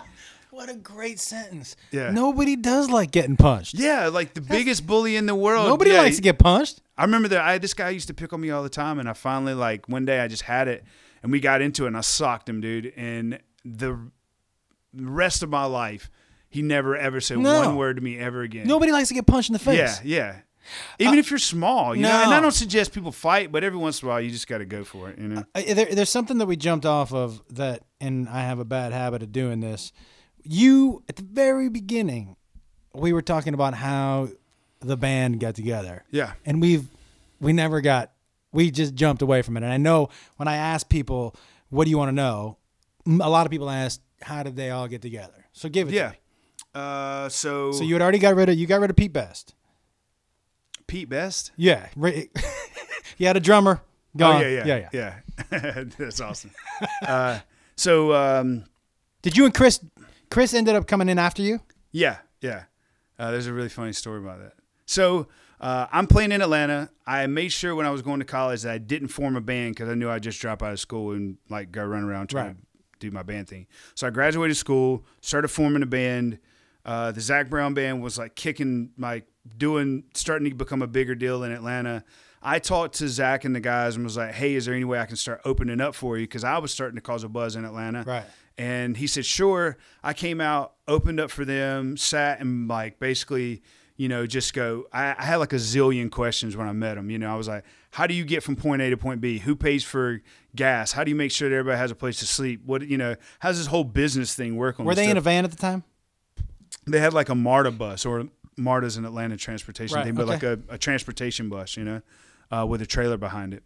[0.56, 1.76] What a great sentence.
[1.92, 2.12] Yeah.
[2.12, 3.74] Nobody does like getting punched.
[3.74, 5.68] yeah, like the biggest bully in the world.
[5.68, 6.80] Nobody yeah, likes to get punched.
[6.98, 8.98] I remember that I had this guy used to pick on me all the time,
[8.98, 10.86] and I finally like one day I just had it,
[11.22, 12.94] and we got into it, and I socked him, dude.
[12.96, 14.00] And the
[14.94, 16.10] rest of my life,
[16.48, 17.60] he never ever said No.
[17.60, 18.66] one word to me ever again.
[18.66, 20.00] Nobody likes to get punched in the face.
[20.06, 20.36] Yeah, yeah.
[21.00, 22.24] Even if you're small, you know.
[22.24, 22.34] And.
[22.34, 24.66] I don't suggest people fight, but every once in a while, you just got to
[24.66, 25.20] go for it.
[25.20, 25.44] You know.
[25.54, 28.94] Uh, there, there's something that we jumped off of that, and I have a bad
[28.94, 29.92] habit of doing this.
[30.46, 32.36] You at the very beginning,
[32.94, 34.30] we were talking about how
[34.80, 36.04] the band got together.
[36.12, 36.34] Yeah.
[36.46, 36.86] and we've
[37.40, 38.12] we never got
[38.52, 40.08] we just jumped away from it and i know
[40.38, 41.36] when i ask people
[41.70, 42.58] what do you want to know
[43.06, 45.98] A lot of people ask how did they all get together so give it to
[45.98, 46.12] Yeah.
[46.74, 49.54] Uh, so, so you had already got rid of you got rid of pete best
[50.88, 51.52] Pete Best.
[51.58, 52.30] yeah you
[53.28, 53.82] had a drummer
[54.16, 54.44] gone.
[54.44, 55.16] Oh yeah, yeah, yeah,
[55.52, 55.84] yeah.
[55.98, 56.52] That's awesome.
[57.06, 57.40] uh,
[57.76, 58.64] so um,
[59.22, 59.80] did you and chris
[60.36, 61.62] chris ended up coming in after you
[61.94, 62.64] Yeah, yeah.
[63.18, 64.52] Uh, there's a really funny story about that.
[64.86, 65.30] So
[65.62, 66.90] uh, I'm playing in Atlanta.
[67.08, 69.76] I made sure when I was going to college that I didn't form a band
[69.76, 72.48] because I knew I'd just drop out of school and like go run around trying
[72.48, 72.56] Right.
[72.58, 73.66] to do my band thing.
[73.96, 76.40] So I graduated school, started forming a band.
[76.84, 79.26] Uh, the Zac Brown band was like kicking, like
[79.58, 82.04] doing, starting to become a bigger deal in Atlanta.
[82.44, 85.00] I talked to Zac and the guys and was like, "Hey, is there any way
[85.00, 87.56] I can start opening up for you?" Because I was starting to cause a buzz
[87.56, 88.04] in Atlanta.
[88.06, 88.26] Right.
[88.58, 89.78] And he said, sure.
[90.04, 93.62] I came out, opened up for them, sat and like basically,
[93.98, 94.86] you know, just go.
[94.94, 97.10] I, I had like a zillion questions when I met him.
[97.10, 99.40] You know, I was like, how do you get from point A to point B?
[99.40, 100.22] Who pays for
[100.56, 100.94] gas?
[100.94, 102.62] How do you make sure that everybody has a place to sleep?
[102.66, 105.44] What, you know, how's this whole business thing work on were they in a van
[105.44, 105.84] at the time
[106.88, 108.26] They had like a MARTA bus or
[108.58, 110.32] MARTA's an Atlanta transportation Right, thing, but okay.
[110.32, 112.02] like a, a transportation bus, you know,
[112.52, 113.64] uh, with a trailer behind it.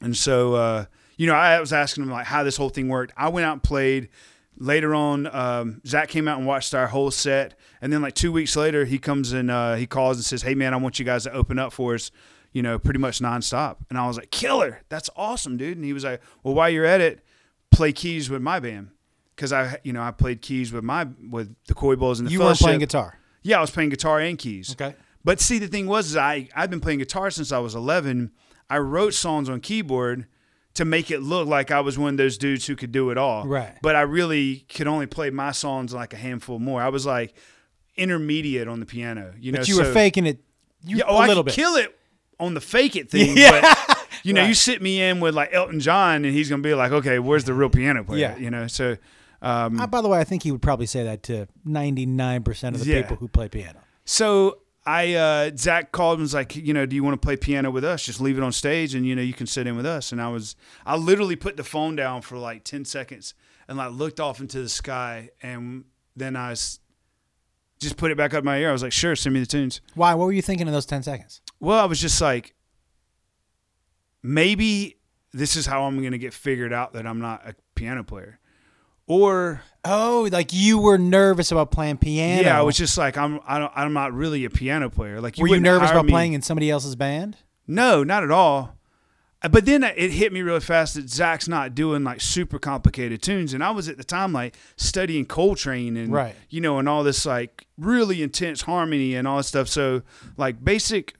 [0.00, 0.84] And so, uh,
[1.18, 3.12] you know, I was asking him like how this whole thing worked.
[3.16, 4.08] I went out and played.
[4.60, 8.32] Later on, um, Zac came out and watched our whole set, and then like two
[8.32, 11.04] weeks later, he comes and uh, he calls and says, "Hey man, I want you
[11.04, 12.10] guys to open up for us."
[12.52, 13.76] You know, pretty much nonstop.
[13.88, 14.80] And I was like, "Killer!
[14.88, 17.20] That's awesome, dude!" And he was like, "Well, while you're at it,
[17.70, 18.88] play keys with my band."
[19.36, 22.32] Because I, you know, I played keys with my with the Coy Bowles and the
[22.32, 24.72] you weren't playing guitar Yeah, I was playing guitar and keys.
[24.72, 27.76] okay But see, the thing was, is I I've been playing guitar since I was
[27.76, 28.32] 11.
[28.68, 30.26] I wrote songs on keyboard
[30.78, 33.18] to make it look like I was one of those dudes who could do it
[33.18, 33.44] all.
[33.46, 33.76] Right.
[33.82, 36.80] But I really could only play my songs like a handful more.
[36.82, 37.34] I was like
[37.96, 39.34] intermediate on the piano.
[39.38, 40.40] You know, but you were faking it
[40.84, 41.96] you, Yeah, oh, a I little could bit kill it
[42.40, 43.36] on the fake it thing.
[43.36, 43.60] Yeah.
[43.60, 44.48] But you know, Right.
[44.48, 47.44] you sit me in with like Elton John, and he's gonna be like, okay, where's
[47.44, 48.20] the real piano player?
[48.20, 48.36] Yeah.
[48.36, 48.96] You know, so.
[49.40, 52.84] Um, Uh, by the way, I think he would probably say that to 99% of
[52.84, 53.02] the Yeah.
[53.02, 53.78] people who play piano.
[54.04, 57.36] So I uh, Zac called and was like, you know, do you want to play
[57.36, 58.04] piano with us?
[58.04, 60.12] Just leave it on stage, and you know, you can sit in with us.
[60.12, 60.56] And I was,
[60.86, 63.34] I literally put the phone down for like ten seconds
[63.68, 65.84] and like looked off into the sky, and
[66.16, 66.80] then I s-
[67.80, 68.70] just put it back up my ear.
[68.70, 69.80] I was like, sure, send me the tunes.
[69.94, 70.14] Why?
[70.14, 71.42] What were you thinking in those 10 seconds?
[71.60, 72.54] Well, I was just like,
[74.22, 74.96] maybe
[75.32, 78.38] this is how I'm going to get figured out that I'm not a piano player,
[79.08, 82.42] or Oh, like you were nervous about playing piano.
[82.42, 85.20] yeah, I was just like, I'm, I don't, I'm not really a piano player.
[85.20, 87.36] Like, you were you wouldn't nervous hire about me- playing in somebody else's band?
[87.66, 88.76] No, not at all.
[89.40, 93.22] Uh, But then it hit me really fast that Zac's not doing like super complicated
[93.22, 96.34] tunes, and I was at the time like studying Coltrane and Right.
[96.50, 99.68] you know, and all this like really intense harmony and all that stuff.
[99.68, 100.02] So
[100.36, 101.14] like basic,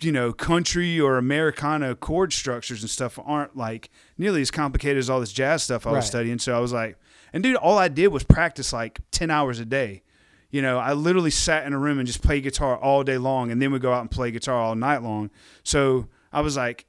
[0.00, 3.90] you know, country or Americana chord structures and stuff aren't like
[4.20, 6.04] nearly as complicated as all this jazz stuff I was Right.
[6.04, 6.38] studying.
[6.38, 6.96] So I was like,
[7.32, 10.02] and dude, all I did was practice like ten hours a day.
[10.50, 13.50] You know, I literally sat in a room and just played guitar all day long,
[13.50, 15.30] and then would go out and play guitar all night long.
[15.62, 16.86] So I was like,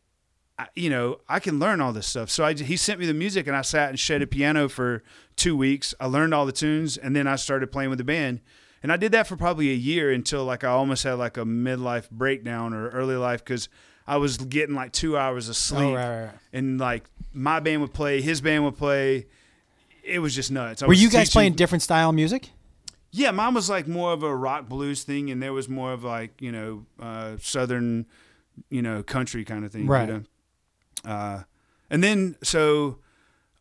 [0.58, 2.30] I, you know, I can learn all this stuff.
[2.32, 5.04] So I, he sent me the music, and I sat and shredded piano for
[5.36, 5.94] two weeks.
[6.00, 8.42] I learned all the tunes, and then I started playing with the band.
[8.84, 11.46] And I did that for probably a year until like I almost had like a
[11.46, 13.70] midlife breakdown or early life because
[14.12, 17.82] I was getting like two hours of sleep, Oh, right, right, and like my band
[17.82, 19.28] would play, his band would play.
[20.04, 20.84] It was just nuts.
[20.84, 22.50] I Were you guys teaching- playing different style music?
[23.14, 26.04] yeah, mine was like more of a rock blues thing, and there was more of
[26.04, 28.06] like you know uh, southern,
[28.70, 29.86] you know, country kind of thing.
[29.88, 30.10] Right.
[30.10, 30.26] You
[31.06, 31.12] know?
[31.12, 31.44] uh,
[31.90, 33.00] and then so,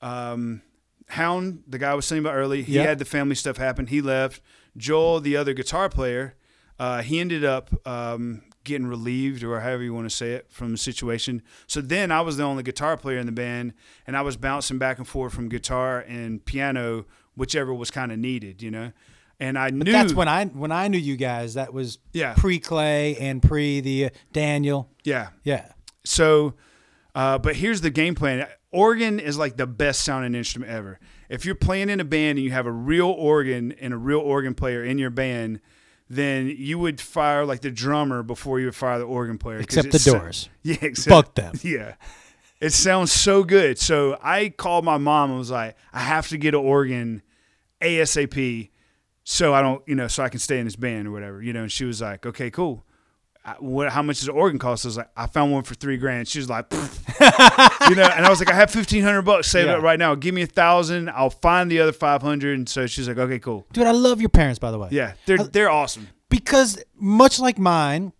[0.03, 0.63] um,
[1.09, 2.85] Hound, the guy I was saying about early, he Yeah.
[2.85, 3.87] had the family stuff happen.
[3.89, 4.41] He left.
[4.77, 6.35] Joel, the other guitar player,
[6.79, 10.73] uh, he ended up um, getting relieved, or however you want to say it, from
[10.73, 11.43] the situation.
[11.67, 13.75] So then I was the only guitar player in the band,
[14.07, 17.05] and I was bouncing back and forth from guitar and piano,
[17.37, 18.93] whichever was kind of needed, you know.
[19.39, 21.55] And I But knew that's when I when I knew you guys.
[21.55, 22.35] That was Yeah.
[22.37, 24.91] pre Clay and pre the uh, Daniel.
[25.05, 25.29] yeah.
[25.45, 25.73] Yeah,
[26.05, 26.55] So,
[27.15, 28.47] uh, but here's the game plan.
[28.71, 30.99] Organ is like the best sounding instrument ever.
[31.29, 34.21] If you're playing in a band and you have a real organ and a real
[34.21, 35.61] organ player in your band,
[36.11, 39.59] then you would fire like the drummer before you would fire the organ player.
[39.61, 40.49] except the sa- Doors.
[40.63, 41.55] Yeah, except, Fuck them.
[41.63, 41.95] Yeah.
[42.61, 43.79] It sounds so good.
[43.79, 47.23] So I called my mom and was like, I have to get an organ
[47.81, 48.69] ASAP
[49.25, 51.53] so I don't, you know, so I can stay in this band or whatever, you
[51.53, 51.63] know.
[51.63, 52.85] And she was like, okay, cool.
[53.51, 54.85] I, what, how much does an organ cost?
[54.85, 56.29] I was like, I found one for three grand.
[56.29, 59.69] She was like, you know, and I was like, I have fifteen hundred bucks saved
[59.69, 59.77] Yeah.
[59.77, 60.15] up right now.
[60.15, 61.11] Give me a thousand.
[61.11, 62.59] I'll find the other five hundred.
[62.59, 63.67] And so she's like, okay, cool.
[63.73, 64.59] Dude, I love your parents.
[64.59, 66.09] By the way, Yeah, they're they're awesome.
[66.29, 68.13] because much like mine,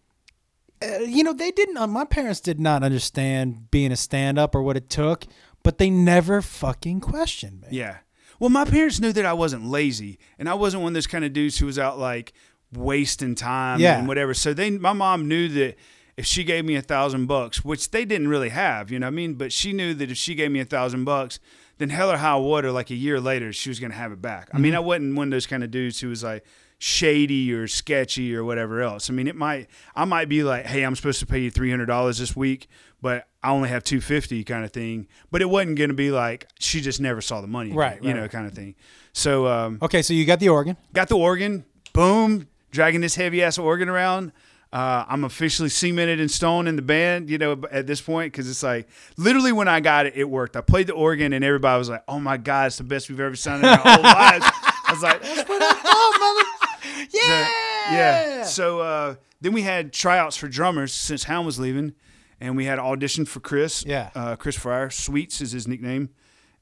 [0.83, 1.77] uh, you know, they didn't.
[1.77, 5.27] Uh, my parents did not understand being a stand-up or what it took,
[5.63, 7.69] but they never fucking questioned me.
[7.71, 7.99] Yeah.
[8.39, 11.27] Well, my parents knew that I wasn't lazy, and I wasn't one of those kind
[11.27, 12.33] of dudes who was out like
[12.73, 13.99] wasting time Yeah.
[13.99, 14.35] and whatever.
[14.35, 15.77] So they, my mom knew that
[16.17, 19.13] if she gave me a thousand bucks, which they didn't really have, you know what
[19.13, 19.35] I mean?
[19.35, 21.41] But she knew that if she gave me a thousand bucks,
[21.79, 24.21] then hell or high water, like a year later, she was going to have it
[24.21, 24.51] back.
[24.53, 26.45] I mean, I wasn't one of those kind of dudes who was like
[26.79, 29.09] shady or sketchy or whatever else.
[29.09, 31.71] I mean, it might, I might be like, hey, I'm supposed to pay you three
[31.71, 32.69] hundred dollars this week,
[33.01, 35.07] but I only have two fifty, kind of thing.
[35.31, 38.09] But it wasn't going to be like she just never saw the money, Right, You
[38.11, 38.75] right, know, kind of thing.
[39.13, 40.77] So um, Okay, so you got the organ.
[40.93, 41.65] got the organ,
[41.95, 44.33] boom, dragging this heavy ass organ around.
[44.73, 48.49] Uh, I'm officially cemented in stone in the band, you know, at this point, because
[48.49, 50.57] it's like literally when I got it, it worked.
[50.57, 53.19] I played the organ and everybody was like, "Oh my god, it's the best we've
[53.19, 56.47] ever sounded in our whole lives." I was like, "That's what I thought, mother."
[57.13, 57.49] Yeah.
[57.93, 58.43] yeah.
[58.45, 61.95] So uh, then we had tryouts for drummers since Hound was leaving,
[62.41, 63.85] and we had auditioned for Chris.
[63.85, 64.11] Yeah.
[64.15, 66.11] uh, Chris Fryar, Sweets is his nickname,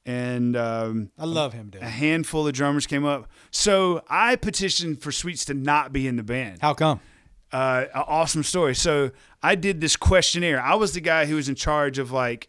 [0.09, 0.55] and.
[0.57, 1.81] Um, I love him, dude.
[1.81, 3.29] a handful of drummers came up.
[3.51, 6.59] So I petitioned for Sweets to not be in the band.
[6.61, 6.99] How come?
[7.51, 8.75] Uh, awesome story.
[8.75, 9.11] So
[9.41, 10.61] I did this questionnaire.
[10.61, 12.47] I was the guy who was in charge of like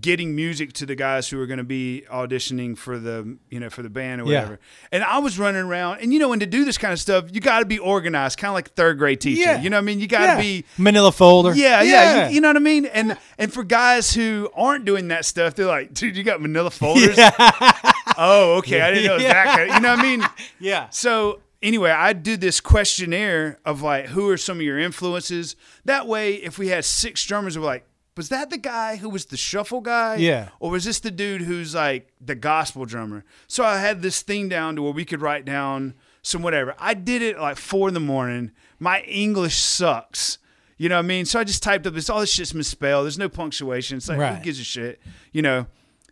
[0.00, 3.68] getting music to the guys who were going to be auditioning for the you know
[3.68, 4.38] for the band or Yeah.
[4.40, 4.60] whatever.
[4.90, 7.26] And I was running around, and you know, and to do this kind of stuff,
[7.32, 9.42] you got to be organized, kind of like a third grade teacher.
[9.42, 9.60] Yeah.
[9.60, 10.00] You know what I mean?
[10.00, 10.40] You got to Yeah.
[10.40, 11.54] be Manila folder.
[11.54, 12.86] yeah, yeah, You, you know what I mean?
[12.86, 16.70] And and for guys who aren't doing that stuff, they're like, dude, you got manila
[16.70, 17.18] folders?
[18.16, 18.80] oh, okay.
[18.80, 20.22] I didn't know that kind of, you know what I mean?
[20.58, 20.88] yeah.
[20.90, 25.56] So anyway, I do this questionnaire of like, who are some of your influences?
[25.84, 27.84] That way, if we had six drummers, we're like,
[28.16, 30.16] was that the guy who was the shuffle guy?
[30.16, 30.48] Yeah.
[30.60, 33.24] Or was this the dude who's like the gospel drummer?
[33.46, 36.74] So I had this thing down to where we could write down some whatever.
[36.78, 38.50] I did it like four in the morning.
[38.78, 40.38] My English sucks.
[40.76, 41.24] You know what I mean?
[41.26, 42.10] So I just typed up this.
[42.10, 43.04] All this shit's misspelled.
[43.04, 43.96] There's no punctuation.
[43.98, 44.36] It's like Right.
[44.36, 45.00] who gives a shit?
[45.32, 45.66] You know,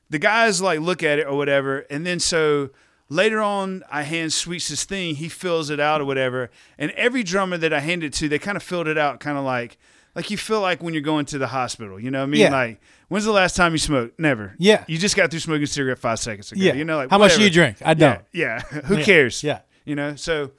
[0.09, 2.71] the guys like look at it or whatever, and then so
[3.09, 5.17] later on, I hand Sweets this thing.
[5.17, 8.39] He fills it out or whatever, and every drummer that I hand it to, they
[8.39, 9.77] kind of filled it out, kind of like
[10.15, 11.99] like you feel like when you're going to the hospital.
[12.01, 12.41] You know what I mean?
[12.41, 12.51] Yeah.
[12.51, 14.19] Like when's the last time you smoked?
[14.19, 14.55] Never.
[14.59, 14.85] Yeah.
[14.89, 16.61] You just got through smoking a cigarette five seconds ago.
[16.63, 16.75] Yeah.
[16.75, 17.77] You know, like How much do you drink?
[17.85, 18.23] I don't.
[18.33, 18.63] Yeah.
[18.73, 18.81] yeah.
[18.87, 19.43] Who cares?
[19.43, 19.61] Yeah.
[19.85, 20.17] You know.
[20.17, 20.53] So,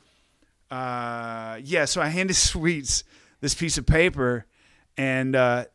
[0.69, 1.85] uh, yeah.
[1.85, 3.03] So I handed Sweets
[3.39, 4.45] this piece of paper,
[4.97, 5.65] and uh,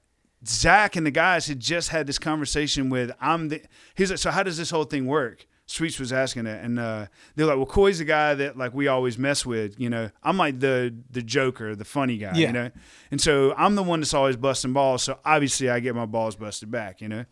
[0.47, 3.63] Zac and the guys had just had this conversation with I'm the.
[3.95, 5.47] He's like, so how does this whole thing work?
[5.69, 8.87] Sweets was asking it, and uh, they're like, "Well, Coy's the guy that like we
[8.87, 9.79] always mess with.
[9.81, 12.33] You know, I'm like the the joker, the funny guy.
[12.37, 12.47] Yeah.
[12.47, 12.71] You know,
[13.11, 15.03] and so I'm the one that's always busting balls.
[15.03, 17.01] So obviously, I get my balls busted back.
[17.01, 17.25] You know,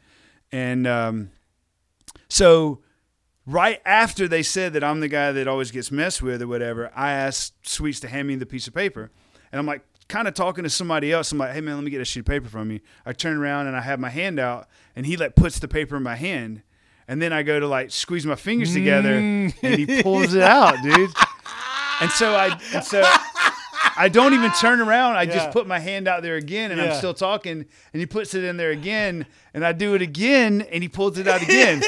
[0.51, 1.31] and um,
[2.29, 2.83] so
[3.47, 6.91] right after they said that I'm the guy that always gets messed with or whatever,
[6.95, 9.13] I asked Sweets to hand me the piece of paper.
[9.53, 11.33] And I'm like, kind of talking to somebody else.
[11.33, 12.81] I'm like, hey, man, let me get a sheet of paper from you.
[13.07, 15.97] I turn around and I have my hand out, and he like puts the paper
[15.97, 16.63] in my hand.
[17.07, 20.03] And then I go to like squeeze my fingers together, and he mm.
[20.03, 21.11] pulls it out, dude.
[22.01, 23.03] And so I, and so
[23.97, 25.17] I don't even turn around.
[25.17, 25.35] I Yeah.
[25.35, 27.67] just put my hand out there again, and I'm still talking.
[27.93, 31.19] And he puts it in there again, and I do it again, and he pulls
[31.19, 31.83] it out again.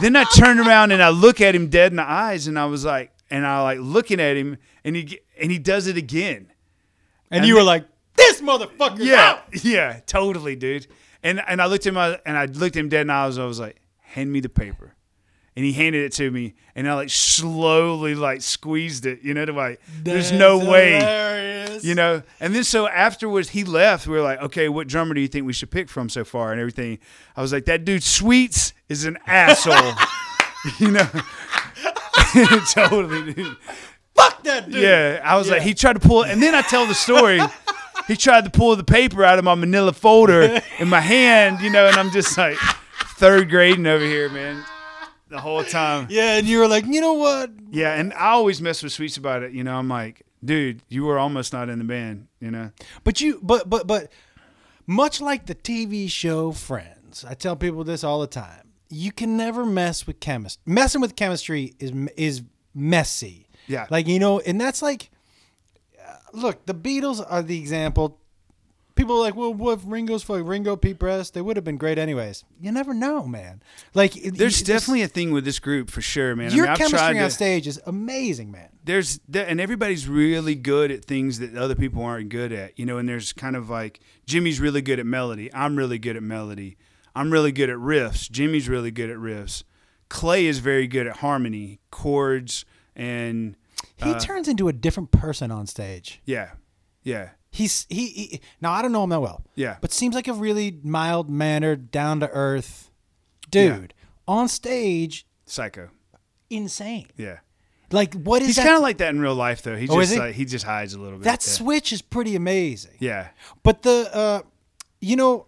[0.00, 2.66] then I turn around and I look at him dead in the eyes, and I
[2.66, 6.48] was like, and I like looking at him, and he and he does it again.
[7.30, 7.86] And you were like,
[8.16, 8.98] this motherfucker.
[8.98, 10.86] Yeah, yeah, totally, dude.
[11.22, 13.38] And and I looked at him and I looked him dead in the eyes.
[13.38, 13.76] I was like,
[14.12, 14.94] hand me the paper.
[15.54, 19.44] And he handed it to me, and I like slowly like squeezed it, you know,
[19.44, 22.22] to like, there's no way, you know.
[22.40, 24.06] And then so afterwards, he left.
[24.06, 26.52] We were like, okay, what drummer do you think we should pick from so far,
[26.52, 27.00] and everything.
[27.36, 29.92] I was like, that dude Sweets is an asshole,
[30.78, 31.06] you know.
[32.72, 33.56] totally, dude.
[34.14, 34.80] Fuck that dude.
[34.80, 37.40] Yeah, I was like, he tried to pull, and then I tell the story.
[38.08, 41.68] he tried to pull the paper out of my Manila folder in my hand, you
[41.68, 42.56] know, and I'm just like
[43.22, 44.64] third grading over here, man,
[45.28, 46.08] the whole time.
[46.10, 47.50] Yeah, and you were like, you know what?
[47.70, 49.52] Yeah, and I always mess with Sweets about it.
[49.52, 52.26] You know, I'm like, dude, you were almost not in the band.
[52.40, 52.70] You know,
[53.04, 54.10] But you, but but but,
[54.86, 58.72] much like the TV show Friends, I tell people this all the time.
[58.90, 60.60] You can never mess with chemistry.
[60.66, 62.42] Messing with chemistry is is
[62.74, 63.46] messy.
[63.68, 63.86] Yeah.
[63.90, 65.10] like you know, and that's like,
[66.04, 68.18] uh, look, the Beatles are the example.
[68.94, 71.34] People are like, well, what if Ringo's for Ringo, Pete Best?
[71.34, 72.44] They would have been great anyways.
[72.60, 73.62] You never know, man.
[73.94, 76.52] Like, there's definitely a thing with this group for sure, man.
[76.52, 78.68] your I mean, chemistry to, on stage is amazing, man.
[78.84, 82.84] there's there- and everybody's really good at things that other people aren't good at you
[82.84, 86.22] know and there's kind of like jimmy's really good at melody i'm really good at
[86.22, 86.76] melody
[87.14, 89.62] i'm really good at riffs jimmy's really good at riffs
[90.08, 92.64] clay is very good at harmony chords
[92.96, 93.56] and
[93.96, 96.20] He Uh, turns into a different person on stage.
[96.26, 96.50] Yeah,
[97.04, 99.76] yeah, He's he, he now I don't know him that well, yeah.
[99.82, 102.90] but seems like a really mild mannered, down to earth
[103.50, 103.92] dude.
[104.26, 105.90] On stage, Psycho.
[106.50, 107.06] insane.
[107.16, 107.38] Yeah.
[107.90, 109.76] Like what is He's kind of like that in real life, though.
[109.76, 110.18] He Oh, just he?
[110.18, 111.24] like, he just hides a little bit.
[111.24, 111.52] that yeah.
[111.52, 112.92] switch is pretty amazing.
[113.00, 113.28] Yeah,
[113.62, 114.42] But the uh,
[115.02, 115.46] you know,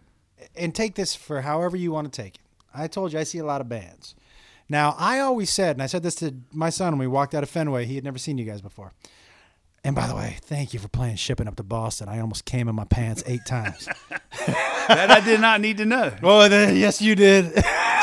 [0.54, 2.40] and take this for however you want to take it.
[2.74, 4.14] I told you I see a lot of bands.
[4.68, 7.42] Now I always said, and I said this to my son when we walked out
[7.42, 7.86] of Fenway.
[7.86, 8.92] He had never seen you guys before.
[9.86, 12.08] And by the way, thank you for playing shipping up to Boston.
[12.08, 13.86] I almost came in my pants eight times.
[14.88, 16.10] that I did not need to know.
[16.22, 17.52] oh, then, yes, you did.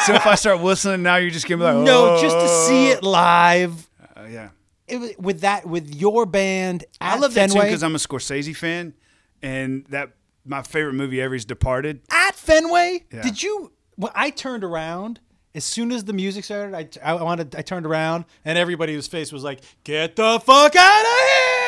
[0.06, 2.90] So if I start whistling now, you're just gonna be like, no, just to see
[2.90, 3.90] "Oh." it live.
[4.16, 4.50] Uh, yeah,
[4.88, 7.68] It, with that, with your band at I love that too Fenway.
[7.70, 8.94] because I'm a Scorsese fan,
[9.42, 10.12] and that
[10.46, 12.02] my favorite movie ever is Departed.
[12.12, 13.06] at Fenway.
[13.12, 13.22] Yeah.
[13.24, 13.72] Did you?
[13.96, 15.20] When I turned around,
[15.56, 19.32] as soon as the music started, I, I wanted, I turned around, and everybody's face
[19.32, 21.61] was like, "Get the fuck out of here!"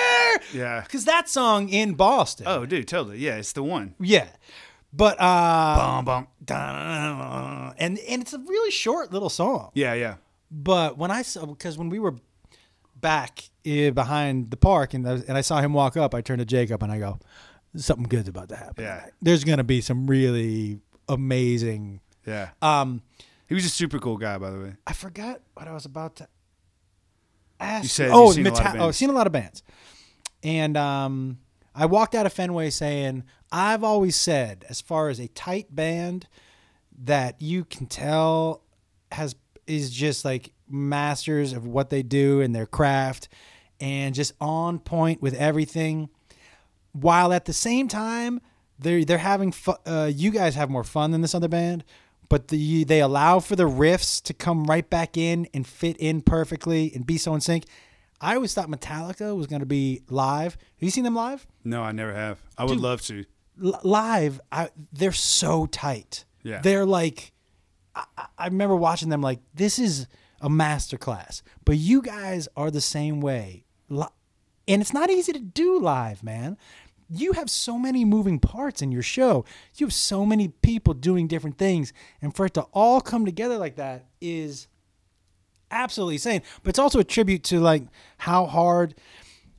[0.54, 0.82] Yeah.
[0.82, 2.46] because that song in Boston.
[2.48, 3.18] Oh, dude, totally.
[3.20, 3.96] Yeah, it's the one.
[4.00, 4.28] yeah,
[4.92, 6.28] but uh, Bum, bum.
[6.44, 9.72] dun- and and it's a really short little song.
[9.74, 10.16] Yeah, yeah.
[10.52, 12.16] But when I saw, because when we were
[13.00, 16.40] back eh, behind the park, and I, and I saw him walk up, I turned
[16.40, 17.20] to Jacob and I go,
[17.76, 18.84] "Something good's about to happen.
[18.84, 19.06] Yeah.
[19.22, 20.80] There's gonna be some really
[21.10, 22.50] amazing." Yeah.
[22.62, 23.02] Um,
[23.48, 24.74] He was a super cool guy, by the way.
[24.88, 26.28] I forgot what I was about to
[27.60, 27.84] ask.
[27.84, 29.64] You said oh, you've seen a lot of Meta- oh, seen a lot of bands.
[30.44, 31.40] And um,
[31.74, 36.28] I walked out of Fenway saying, I've always said, as far as a tight band
[37.04, 38.62] that you can tell
[39.12, 43.30] has is just like masters of what they do and their craft
[43.80, 46.10] and just on point with everything
[46.92, 48.42] while at the same time
[48.80, 51.84] they're they're having fu- uh, you guys have more fun than this other band
[52.30, 56.22] but the, they allow for the riffs to come right back in and fit in
[56.22, 57.66] perfectly and be so in sync
[58.24, 61.82] i always thought metallica was going to be live have you seen them live No,
[61.84, 62.40] I never have.
[62.58, 62.82] I would Dude.
[62.82, 63.26] love to.
[63.64, 66.62] L- live I, they're so tight Yeah.
[66.62, 67.32] they're like
[67.96, 68.06] I,
[68.38, 70.08] I- remember watching them like this is
[70.42, 74.08] a master class but you guys are the same way Li-
[74.68, 76.58] and it's not easy to do live man
[77.10, 79.46] you have so many moving parts in your show
[79.76, 83.58] you have so many people doing different things and for it to all come together
[83.58, 84.68] like that is
[85.74, 87.84] absolutely insane but it's also a tribute to like
[88.18, 88.96] how hard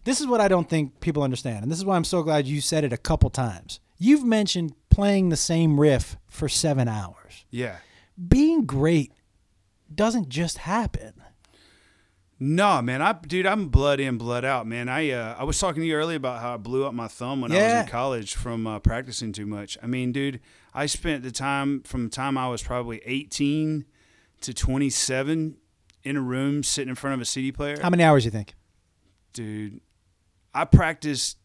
[0.05, 2.47] this is what I don't think people understand, and this is why I'm so glad
[2.47, 3.81] you said it a couple times.
[3.99, 7.47] You've mentioned playing the same riff for seven hours.
[7.51, 7.79] Yeah.
[8.29, 9.13] Being great
[9.93, 11.15] doesn't just happen.
[12.39, 14.89] No, man, I dude, I'm blood in, blood out, man.
[14.89, 17.41] I uh, I was talking to you earlier about how I blew up my thumb
[17.41, 19.79] when I was in college from uh, practicing too much.
[19.83, 20.41] I mean, dude,
[20.75, 23.87] I spent the time from the time I was probably 18
[24.43, 25.57] to 27
[26.05, 27.77] in a room sitting in front of a CD player.
[27.81, 28.55] How many hours do you think?
[29.35, 29.81] dude,
[30.55, 31.37] I practiced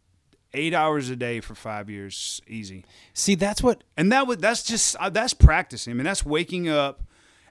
[0.53, 2.85] eight hours a day for five years, easy.
[3.13, 5.91] See, that's what and that was that's just uh, that's practicing.
[5.91, 7.03] I mean, that's waking up,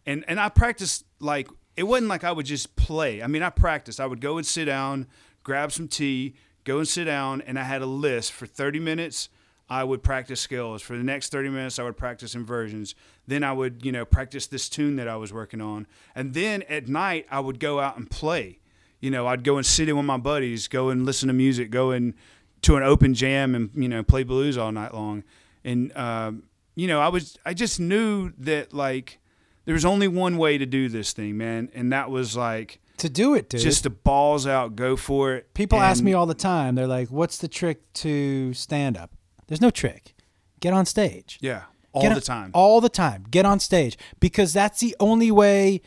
[0.07, 3.23] and and I practiced like it wasn't like I would just play.
[3.23, 4.01] I mean, I practiced.
[4.01, 5.07] I would go and sit down,
[5.43, 9.29] grab some tea, go and sit down, and I had a list for thirty minutes.
[9.71, 10.81] I would practice skills.
[10.83, 12.95] For the next 30 minutes, I would practice inversions.
[13.27, 15.87] Then I would, you know, practice this tune that I was working on.
[16.15, 18.59] And then at night, I would go out and play.
[19.01, 21.71] You know, I'd go and sit in with my buddies, go and listen to music,
[21.71, 22.15] go and
[22.63, 25.23] to an open jam and, you know, play blues all night long.
[25.65, 29.19] And, um, you know, I was, I just knew that, like,
[29.67, 31.69] there was only one way to do this thing, man.
[31.75, 33.61] And that was, like, to do it, dude.
[33.61, 35.55] just the balls out, go for it.
[35.55, 36.75] People ask me all the time.
[36.75, 39.13] They're like, "What's the trick to stand up?"
[39.49, 40.15] There's no trick.
[40.61, 41.39] Get on stage.
[41.41, 41.63] Yeah,
[41.93, 42.51] all Get the on- time.
[42.55, 43.25] All the time.
[43.31, 45.81] Get on stage because that's the only way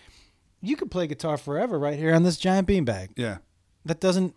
[0.62, 3.10] you can play guitar forever right here on this giant beanbag.
[3.16, 3.38] yeah.
[3.86, 4.36] That doesn't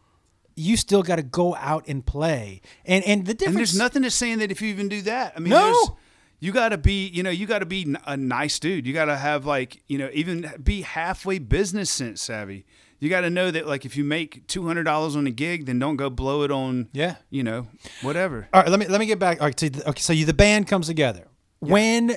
[0.57, 2.61] you still got to go out and play.
[2.85, 5.35] And and the difference And there's nothing that's saying that if you even do that.
[5.37, 5.99] I mean, No.
[6.41, 8.87] you got to be, you know, you got to be a nice dude.
[8.87, 12.65] You got to have like, you know, even be halfway business sense savvy.
[13.05, 15.67] You got to know that like if you make two hundred dollars on a gig,
[15.67, 17.17] then don't go blow it on, Yeah.
[17.31, 17.67] you know,
[18.03, 18.49] whatever.
[18.53, 19.41] All right, let me let me get back.
[19.41, 21.29] All right, so, okay, so you the band comes together.
[21.61, 22.17] When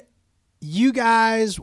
[0.62, 1.60] you guys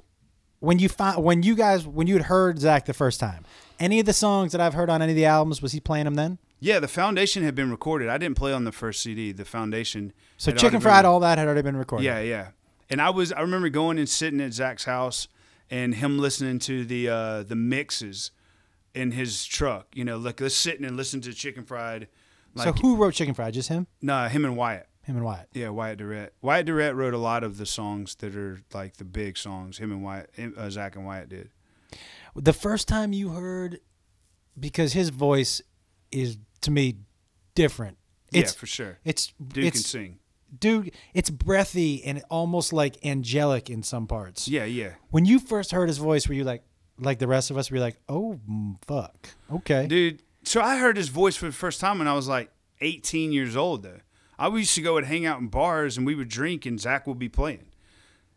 [0.60, 3.44] when you find when you guys when you had heard Zac the first time,
[3.80, 6.04] any of the songs that I've heard on any of the albums, was he playing
[6.04, 6.38] them then?
[6.60, 8.08] Yeah, the foundation had been recorded.
[8.08, 9.32] I didn't play on the first CD.
[9.32, 10.12] The foundation.
[10.38, 12.04] So Chicken Fried, been- all that had already been recorded.
[12.04, 12.48] Yeah, yeah.
[12.88, 15.28] And I was I remember going and sitting at Zac's house
[15.70, 18.30] and him listening to the uh, the mixes
[18.94, 19.88] in his truck.
[19.94, 22.08] You know, like us sitting and listening to Chicken Fried.
[22.56, 23.54] So Like who wrote Chicken Fried?
[23.54, 23.86] Just him?
[24.00, 24.88] nah, him and Wyatt.
[25.02, 25.48] Him and Wyatt.
[25.52, 26.32] Yeah, Wyatt Durrett.
[26.40, 29.76] Wyatt Durrett wrote a lot of the songs that are like the big songs.
[29.78, 31.50] Him and Wyatt, him, uh, Zac and Wyatt did.
[32.34, 33.80] The first time you heard
[34.58, 35.60] because his voice
[36.10, 36.98] is to me
[37.54, 37.98] different.
[38.32, 38.98] It's yeah, for sure.
[39.04, 40.18] it's Dude it's can sing.
[40.58, 40.92] dude.
[41.12, 44.48] It's breathy and almost like angelic in some parts.
[44.48, 44.92] Yeah, yeah.
[45.10, 46.62] When you first heard his voice, were you like
[46.98, 47.70] like the rest of us?
[47.70, 48.38] You like, oh
[48.86, 52.28] fuck, okay, Dude, so I heard his voice for the first time when I was
[52.28, 52.50] like
[52.80, 54.00] 18 years old, though.
[54.38, 57.06] I used to go and hang out in bars and we would drink and Zac
[57.06, 57.66] would be playing.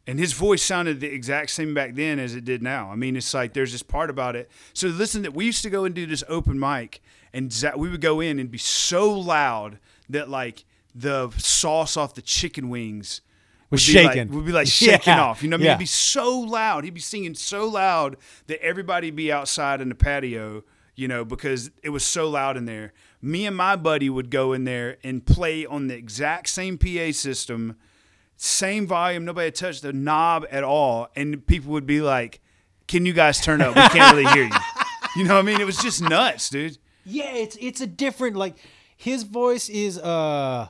[0.05, 2.89] And his voice sounded the exact same back then as it did now.
[2.91, 4.49] I mean, it's like there's this part about it.
[4.73, 7.01] So listen, that we used to go and do this open mic,
[7.33, 10.63] and Zac, we would go in and be so loud that like
[10.95, 13.21] the sauce off the chicken wings
[13.69, 14.33] Was would be like- shaking.
[14.35, 15.23] would be like shaking Yeah.
[15.23, 15.43] off.
[15.43, 15.71] You know, what I mean, Yeah.
[15.73, 16.83] it'd be so loud.
[16.83, 18.17] He'd be singing so loud
[18.47, 20.63] that everybody'd be outside in the patio.
[20.95, 22.91] You know, because it was so loud in there.
[23.21, 27.11] Me and my buddy would go in there and play on the exact same PA
[27.11, 27.75] system,
[28.35, 29.23] same volume.
[29.25, 32.41] Nobody had touched the knob at all, and people would be like,
[32.87, 33.75] "Can you guys turn up?
[33.75, 34.51] We can't really hear you."
[35.15, 35.59] You know what I mean?
[35.59, 36.77] It was just nuts, dude.
[37.03, 38.55] yeah, it's it's a different like
[38.95, 40.67] his voice is uh,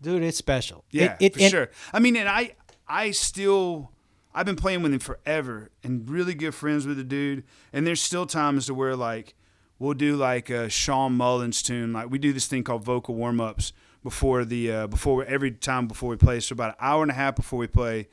[0.00, 0.84] dude, it's special.
[0.90, 1.70] Yeah, it, it, for sure.
[1.92, 2.54] I mean, and I,
[2.88, 3.92] I still,
[4.34, 7.44] I've been playing with him forever, and really good friends with the dude.
[7.72, 9.34] And there's still times to where like
[9.78, 11.92] we'll do like a Shawn Mullins tune.
[11.92, 13.72] Like we do this thing called vocal warm ups
[14.02, 16.40] before the uh, before every time before we play.
[16.40, 18.08] So about an hour and a half before we play.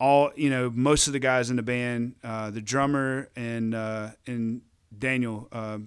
[0.00, 4.10] All you know, most of the guys in the band, uh, the drummer and uh,
[4.26, 4.62] and
[4.98, 5.78] Daniel, uh,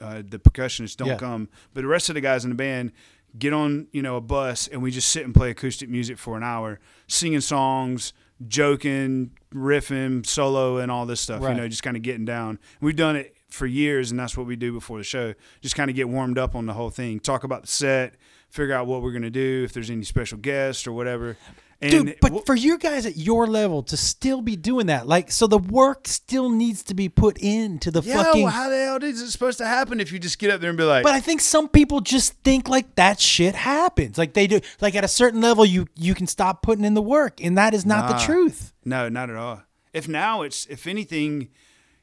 [0.00, 1.16] uh, the percussionist, don't Yeah.
[1.16, 2.92] come, but the rest of the guys in the band
[3.38, 6.36] get on you know a bus and we just sit and play acoustic music for
[6.36, 6.78] an hour
[7.08, 8.12] singing songs
[8.48, 11.54] joking riffing solo and all this stuff Right.
[11.54, 12.58] you know just kind of getting down.
[12.80, 15.88] We've done it for years and that's what we do before the show just kind
[15.88, 17.20] of get warmed up on the whole thing.
[17.20, 18.14] Talk about the set
[18.50, 21.36] figure out what we're going to do if there's any special guests or whatever
[21.80, 25.06] and Dude, but we'll- for you guys at your level to still be doing that,
[25.06, 28.42] like, so the work still needs to be put into the yeah, fucking.
[28.44, 30.70] well, how the hell is it supposed to happen if you just get up there
[30.70, 34.16] and be like but I think some people just think like that shit happens.
[34.18, 34.60] Like they do.
[34.80, 37.74] Like at a certain level, you you can stop putting in the work, and that
[37.74, 38.72] is not the truth.
[38.84, 39.62] No, not at all.
[39.92, 41.48] If now it's if anything,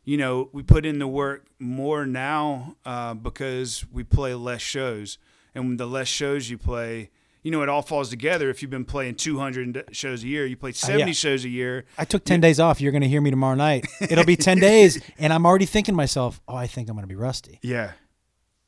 [0.03, 5.17] you know, we put in the work more now uh, because we play less shows,
[5.53, 7.09] and the less shows you play,
[7.43, 8.49] you know, it all falls together.
[8.49, 11.11] If you've been playing 200 shows a year, you play 70 Uh, yeah.
[11.13, 11.85] shows a year.
[11.97, 12.79] I took ten days off.
[12.81, 13.85] You're going to hear me tomorrow night.
[14.01, 17.03] It'll be ten days, and I'm already thinking to myself, oh, I think I'm going
[17.03, 17.59] to be rusty.
[17.63, 17.91] Yeah,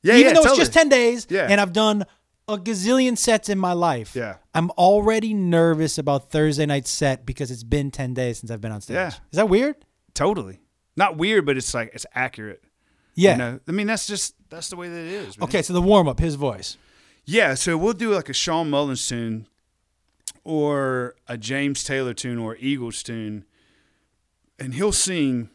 [0.02, 0.52] yeah, Even yeah, though totally.
[0.52, 1.48] it's just ten days, Yeah.
[1.50, 2.06] and I've done
[2.48, 4.16] a gazillion sets in my life.
[4.18, 4.36] Yeah.
[4.54, 8.72] I'm already nervous about Thursday night set because it's been ten days since I've been
[8.74, 8.96] on stage.
[8.96, 9.08] Yeah.
[9.08, 9.76] Is that weird?
[10.14, 10.60] totally
[10.96, 12.64] not weird, but it's like it's accurate.
[13.16, 13.32] Yeah.
[13.32, 15.38] You know, I mean, that's just that's the way that it is.
[15.38, 15.46] man.
[15.46, 16.78] Okay, so the warm up, his voice.
[17.26, 19.48] Yeah, so we'll do like a Shawn Mullins tune
[20.44, 23.46] or a James Taylor tune or Eagles tune,
[24.60, 25.50] and he'll sing,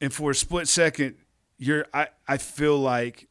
[0.00, 1.16] and for a split second,
[1.58, 3.28] you're I, I feel like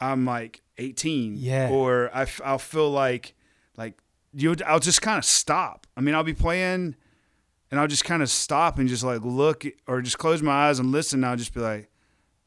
[0.00, 1.68] I'm like 18, Yeah.
[1.70, 3.34] or I I'll feel like
[3.76, 3.98] like
[4.32, 5.86] you I'll just kind of stop.
[5.96, 6.96] I mean, I'll be playing,
[7.70, 10.78] and I'll just kind of stop and just like look or just close my eyes
[10.80, 11.20] and listen.
[11.20, 11.88] And I'll just be like,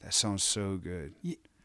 [0.02, 1.14] that sounds so good.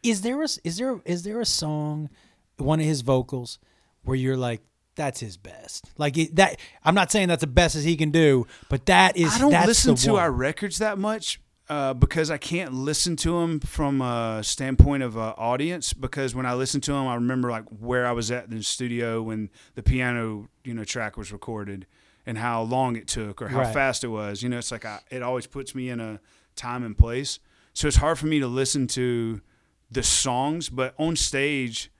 [0.02, 2.10] Is there a is there is there a song,
[2.56, 3.58] one of his vocals,
[4.02, 4.60] where you're like,
[4.94, 5.84] that's his best?
[5.98, 6.58] Like it, that.
[6.84, 9.34] I'm not saying that's the best as he can do, but that is.
[9.34, 10.22] I don't listen to one.
[10.22, 15.18] our records that much uh, because I can't listen to them from a standpoint of
[15.18, 15.92] uh, audience.
[15.92, 18.62] Because when I listen to them, I remember like where I was at in the
[18.62, 21.86] studio when the piano, you know, track was recorded
[22.24, 23.74] and how long it took or how Right.
[23.74, 24.42] fast it was.
[24.42, 26.20] You know, it's like I, it always puts me in a
[26.56, 27.38] time and place.
[27.72, 29.40] So it's hard for me to listen to
[29.90, 31.90] the songs, but on stage.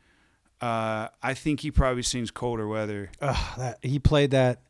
[0.61, 3.13] Uh, I think he probably sings colder weather.
[3.21, 4.61] Ugh, that, he played that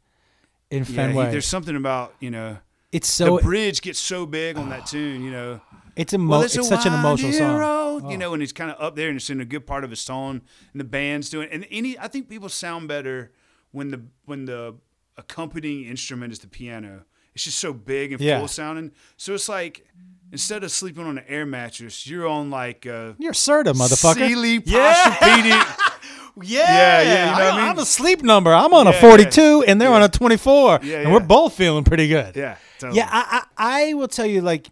[0.71, 2.59] in Yeah, he- there's something about you know
[2.93, 5.63] it's so the bridge gets so big on that tune, you know.
[5.97, 7.61] it's emo- it's, a such an emotional song.
[8.05, 8.11] Oh.
[8.11, 9.89] You know, and he's kind of up there and it's in a good part of
[9.89, 10.43] his song,
[10.73, 11.49] and the band's doing.
[11.51, 13.33] And any, I think people sound better
[13.73, 14.75] when the when the
[15.17, 17.05] accompanying instrument is the piano.
[17.35, 18.39] It's just so big and Yeah.
[18.41, 18.93] full sounding.
[19.17, 19.87] So it's like
[20.33, 24.27] instead of sleeping on an air mattress, you're on like a You're Serta, motherfucker.
[24.27, 25.65] Sealy Yeah.
[26.41, 27.71] Yeah, Yeah, yeah, you know what I mean?
[27.71, 28.55] am a sleep number.
[28.55, 29.95] I'm on a Yeah, 42, and they're yeah.
[29.97, 32.37] on a 24, Yeah, and we're both feeling pretty good.
[32.37, 32.99] yeah, totally.
[32.99, 34.71] Yeah, I, I I will tell you like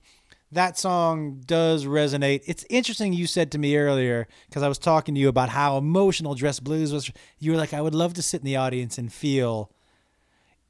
[0.53, 2.43] that song does resonate.
[2.47, 5.77] It's interesting you said to me earlier because I was talking to you about how
[5.77, 7.11] emotional Dress Blues was.
[7.41, 9.73] You were like, I would love to sit in the audience and feel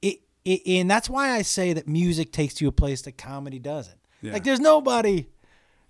[0.00, 3.58] it, it and that's why I say that music takes you a place that comedy
[3.58, 3.98] doesn't.
[4.22, 4.32] Yeah.
[4.32, 5.26] Like there's nobody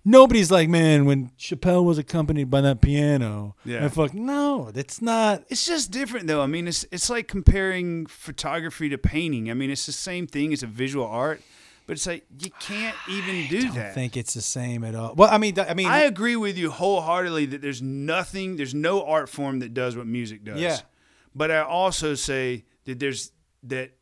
[0.07, 3.55] nobody's like, man, when Chappelle was accompanied by that piano.
[3.65, 3.85] Yeah.
[3.85, 6.41] I fuck no, it's not It's just different though.
[6.41, 9.51] I mean, it's it's like comparing photography to painting.
[9.51, 10.51] I mean, it's the same thing.
[10.53, 11.41] It's a visual art,
[11.85, 13.63] But it's like you can't even do that.
[13.63, 13.93] I don't that.
[13.93, 15.13] think it's the same at all.
[15.15, 19.05] Well, I mean, I mean, I agree with you wholeheartedly that there's nothing, there's no
[19.05, 20.59] art form that does what music does.
[20.59, 20.77] Yeah.
[21.35, 23.31] But I also say that there's
[23.63, 23.96] that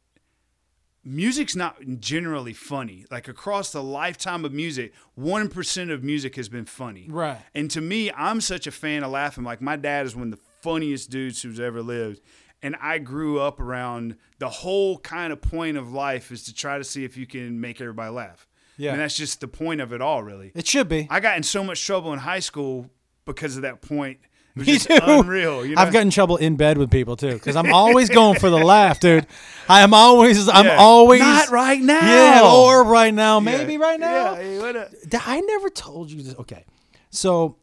[1.06, 3.06] music's not generally funny.
[3.12, 7.08] Like across the lifetime of music, one percent of music has been funny.
[7.10, 7.40] Right.
[7.54, 9.44] And to me, I'm such a fan of laughing.
[9.44, 12.22] Like my dad is one of the funniest dudes who's ever lived.
[12.64, 16.80] And I grew up around the whole kind of point of life is to try
[16.80, 18.48] to see if you can make everybody laugh.
[18.78, 18.92] Yeah.
[18.92, 20.52] And that's just the point of it all, really.
[20.56, 21.08] it should be.
[21.10, 22.90] I got in so much trouble in high school
[23.26, 24.20] because of that point.
[24.56, 24.98] Me too.
[25.04, 25.66] unreal.
[25.66, 25.82] You know?
[25.82, 29.00] I've gotten trouble in bed with people too because I'm always going for the laugh,
[29.00, 29.28] dude.
[29.68, 30.78] I am always, I'm Yeah.
[30.78, 32.00] always not right now.
[32.00, 33.58] Yeah, or right now, Yeah.
[33.58, 34.34] maybe right now.
[34.34, 36.36] Yeah, hey, what a- Th- I never told you this.
[36.40, 36.64] Okay,
[37.10, 37.58] so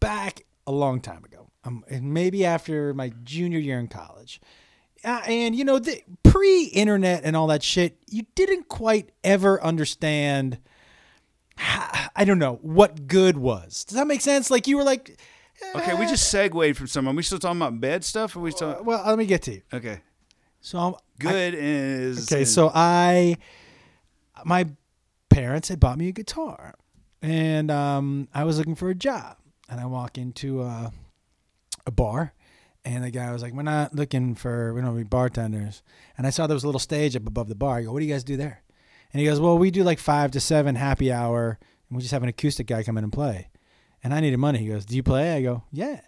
[0.00, 4.40] back a long time ago, um, and maybe after my junior year in college,
[5.04, 10.58] uh, and you know, the pre-internet and all that shit, you didn't quite ever understand.
[12.16, 13.84] I don't know what good was.
[13.84, 14.50] Does that make sense?
[14.50, 15.20] Like you were like,
[15.74, 17.16] Okay, we just segued from someone.
[17.16, 18.36] we still talking about bed stuff?
[18.36, 19.62] Or we still uh, well, let me get to you.
[19.72, 20.00] okay?
[20.60, 23.36] So I'm, Good is Okay, so I,
[24.44, 24.66] my
[25.28, 26.74] parents had bought me a guitar,
[27.20, 30.92] and um, I was looking for a job, and I walk into a,
[31.86, 32.32] a bar,
[32.84, 35.82] and the guy was like, "We're not looking for we don't be bartenders,"
[36.16, 37.78] and I saw there was a little stage up above the bar.
[37.78, 38.62] I go, "What do you guys do there?"
[39.12, 41.58] And he goes, "Well, we do like five to seven happy hour,
[41.88, 43.48] and we just have an acoustic guy come in and play."
[44.02, 44.58] And I needed money.
[44.58, 46.00] He goes, "Do you play?" I go, "Yeah."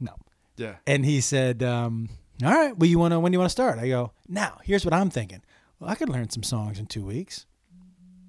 [0.00, 0.14] No.
[0.56, 0.76] yeah.
[0.86, 2.08] And he said, um,
[2.42, 4.58] "All right, well, you want to when do you want to start?" I go, "Now,
[4.64, 5.42] here's what I'm thinking.
[5.78, 7.46] Well, I could learn some songs in two weeks,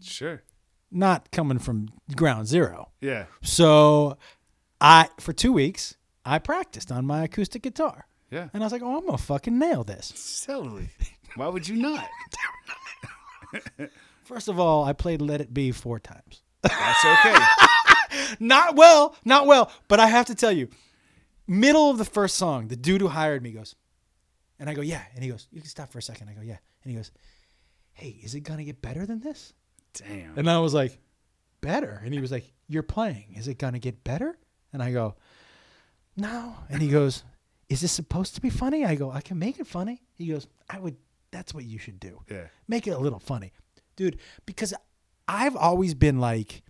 [0.02, 0.44] Sure.
[0.92, 2.90] not coming from ground zero.
[3.02, 3.26] Yeah.
[3.44, 4.18] So,
[4.82, 5.96] I for two weeks
[6.26, 8.50] I practiced on my acoustic guitar, Yeah.
[8.54, 10.90] and I was like, "Oh, I'm gonna fucking nail this." Totally.
[11.36, 12.08] Why would you not?
[14.24, 16.42] First of all, I played "Let It Be" four times.
[16.62, 17.36] That's okay.
[18.40, 20.70] not well, not well, but I have to tell you,
[21.48, 23.76] middle of the first song, the dude who hired me goes,
[24.60, 26.30] and I go, yeah, and he goes, you can stop for a second.
[26.30, 27.12] I go, yeah, and he goes,
[27.94, 29.54] hey, is it gonna get better than this?
[29.94, 30.38] Damn.
[30.38, 30.98] And I was like,
[31.62, 34.38] better, and he was like, you're playing, is it gonna get better?
[34.74, 35.16] And I go,
[36.16, 37.24] no, and he goes,
[37.70, 38.84] is this supposed to be funny?
[38.86, 40.02] I go, I can make it funny.
[40.16, 40.96] He goes, I would.
[41.32, 42.48] That's what you should do Yeah.
[42.68, 43.54] make it a little funny,
[43.96, 44.18] dude.
[44.48, 44.74] Because
[45.28, 46.64] I've always been like,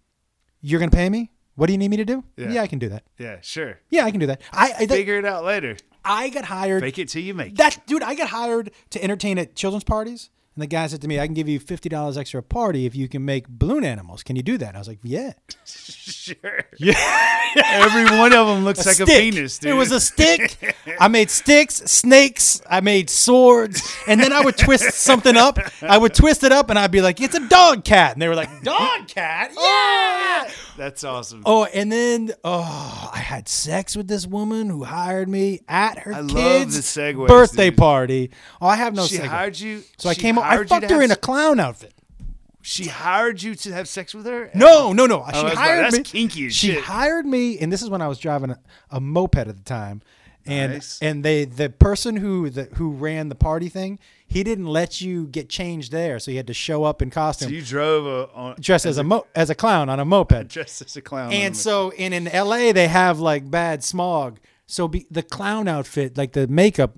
[0.61, 1.31] "You're gonna pay me?
[1.56, 2.23] What do you need me to do?
[2.38, 2.61] Yeah.
[2.61, 3.03] I can do that.
[3.18, 3.38] Yeah.
[3.41, 3.80] Sure.
[3.90, 4.41] Yeah, I can do that.
[4.53, 5.76] I I, that- Figure it out later.
[6.06, 6.81] I got hired.
[6.81, 7.56] Fake it till you make.
[7.57, 10.30] That dude, I got hired to entertain at children's parties,
[10.60, 12.86] and the guy said to me, "I can give you fifty dollars extra a party
[12.86, 14.23] if you can make balloon animals.
[14.23, 15.31] Can you do that?" And I was like, "Yeah."
[16.10, 16.64] Sure.
[16.77, 17.53] Yeah.
[17.65, 19.72] Every one of them looks like a penis, dude.
[19.72, 20.76] It was a stick.
[20.99, 22.61] I made sticks, snakes.
[22.69, 25.57] I made swords, and then I would twist something up.
[25.81, 28.27] I would twist it up, and I'd be like, "It's a dog cat," and they
[28.27, 29.52] were like, "Dog cat?
[29.56, 31.43] Oh, yeah!" That's awesome.
[31.45, 36.14] Oh, and then oh, I had sex with this woman who hired me at her
[36.14, 37.77] I kid's segues, birthday dude.
[37.77, 38.31] party.
[38.61, 39.06] Oh, I have no.
[39.06, 39.27] she segue.
[39.27, 39.84] hired you.
[39.97, 40.39] so I came.
[40.39, 41.93] I hired you fucked her have in a clown outfit.
[42.61, 44.51] She hired you to have sex with her.
[44.53, 45.19] No, no, no.
[45.19, 46.03] Oh, I She hired that's me.
[46.03, 46.84] kinky as she shit.
[46.85, 50.01] hired me, and this is when I was driving a, a moped at the time,
[50.49, 50.99] and Nice.
[51.01, 55.27] and they the person who the who ran the party thing, he didn't let you
[55.27, 58.34] get changed there, so you had to show up in costume So you drove a,
[58.34, 60.47] on, dressed as a mo- as a clown on a moped.
[60.49, 61.31] dressed as a clown.
[61.34, 64.39] And so, and in LA, they have like bad smog.
[64.67, 66.97] So be, the clown outfit, like the makeup,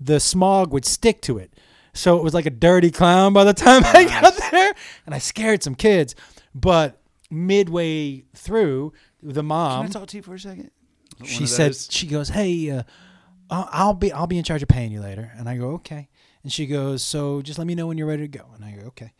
[0.00, 1.52] the smog would stick to it.
[1.94, 4.72] So it was like a dirty clown by the time I got there,
[5.04, 6.14] and I scared some kids.
[6.54, 7.00] But
[7.30, 8.92] midway through,
[9.22, 10.70] the mom Can I talk to you for a second?
[11.24, 12.82] She said she goes hey uh,
[13.50, 15.32] I'll, I'll be i'll be in charge of paying you later.
[15.36, 16.08] And i go okay.
[16.42, 18.46] And she goes so just let me know when you're ready to go.
[18.54, 19.12] And i go okay.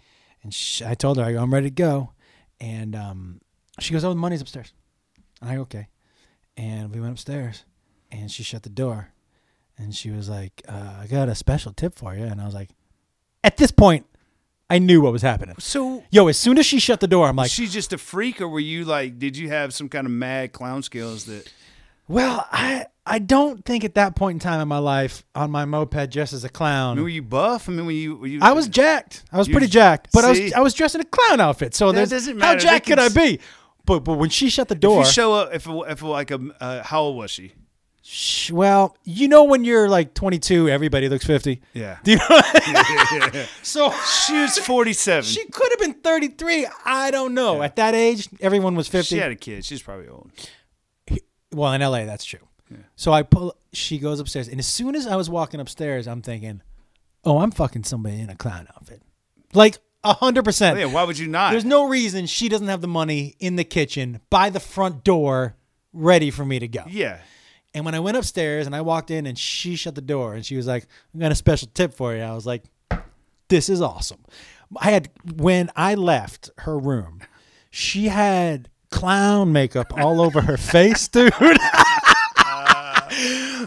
[0.43, 2.13] And she, i told her i go i'm ready to go.
[2.61, 3.41] And um,
[3.81, 4.73] she goes oh the money's upstairs.
[5.41, 5.89] And i go okay.
[6.57, 7.65] And we went upstairs
[8.11, 9.11] and she shut the door
[9.77, 12.25] and she was like uh, i got a special tip for you.
[12.25, 12.71] And i was like
[13.45, 14.07] at this point
[14.71, 15.57] i knew what was happening.
[15.59, 18.41] So yo as soon as she shut the door i'm like "She's just a freak,
[18.41, 19.19] or were you like?
[19.19, 21.51] Did you have some kind of mad clown skills that?
[22.09, 25.65] Well, I I don't think at that point in time in my life on my
[25.65, 26.97] moped just as a clown.
[26.97, 27.69] mean, were you buff?
[27.69, 28.17] I mean, were you?
[28.17, 29.25] Were you I was jacked.
[29.33, 30.53] I was pretty jacked, but I was?
[30.55, 31.75] I was dressed in a clown outfit.
[31.75, 32.47] So That doesn't matter.
[32.47, 33.41] how jacked could I be?
[33.85, 36.41] But but when she shut the If door, you show up, if if like a,
[36.61, 37.53] uh, how old was she?
[38.03, 41.61] sh- well, you know when you're like 22, everybody looks 50.
[41.75, 43.45] Yeah, Do you know?
[43.63, 43.91] so
[44.27, 45.25] she was forty-seven.
[45.25, 46.67] she could have been 33.
[46.85, 47.63] I don't know.
[47.63, 49.15] At that age, everyone was 50.
[49.15, 49.65] She had a kid.
[49.65, 50.31] She's probably old.
[51.53, 52.41] Well, in LA, that's true.
[52.97, 53.57] So I pull.
[53.73, 56.61] She goes upstairs, and as soon as I was walking upstairs, I'm thinking,
[57.25, 59.01] "Oh, I'm fucking somebody in a clown outfit."
[59.55, 60.79] Like A hundred percent.
[60.79, 61.53] Yeah, why would you not?
[61.53, 65.57] There's no reason she doesn't have the money in the kitchen by the front door,
[65.95, 66.85] ready for me to go.
[66.89, 67.21] yeah.
[67.75, 70.45] And when I went upstairs and I walked in and she shut the door and
[70.45, 72.65] she was like, "I got a special tip for you." I was like,
[73.49, 74.25] "This is awesome."
[74.77, 77.21] I had when I left her room,
[77.71, 81.33] she had clown makeup all over her face, dude.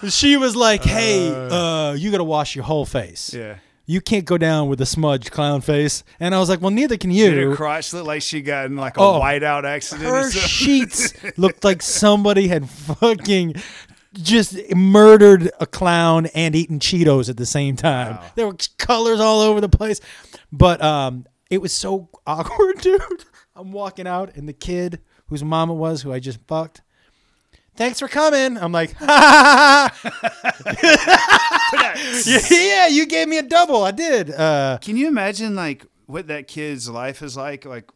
[0.10, 3.34] she was like, "Hey, uh, you got to wash your whole face.
[3.34, 3.58] Yeah.
[3.86, 6.98] You can't go down with a smudged clown face." And I was like, "Well, neither
[6.98, 9.20] can Did her you." crotch look like she got in like a Oh.
[9.22, 10.08] whiteout accident?
[10.10, 13.56] Her sheets looked like somebody had fucking
[14.14, 18.16] just murdered a clown and eaten Cheetos at the same time.
[18.16, 18.24] Wow.
[18.36, 20.00] There were colors all over the place.
[20.52, 23.02] But um it was so awkward, dude.
[23.56, 25.00] I'm walking out and the kid
[25.32, 26.82] whose mom it was who I just fucked.
[27.76, 28.58] Thanks for coming.
[28.58, 30.22] I'm like, ha, ha,
[30.62, 31.94] ha.
[32.52, 33.84] yeah, you gave me a double.
[33.84, 34.30] I did.
[34.32, 37.66] Uh, Can you imagine like what that kid's life is like?
[37.66, 37.90] Like,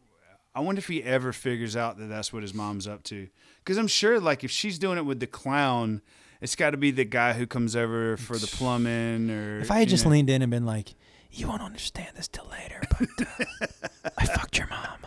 [0.54, 3.28] I wonder if he ever figures out that that's what his mom's up to.
[3.58, 6.00] Because I'm sure, like, if she's doing it with the clown,
[6.40, 9.30] it's got to be the guy who comes over for the plumbing.
[9.30, 10.12] Or If I had just know.
[10.12, 10.94] leaned in and been like,
[11.30, 14.86] "You won't understand this till later, but uh, I fucked your mom."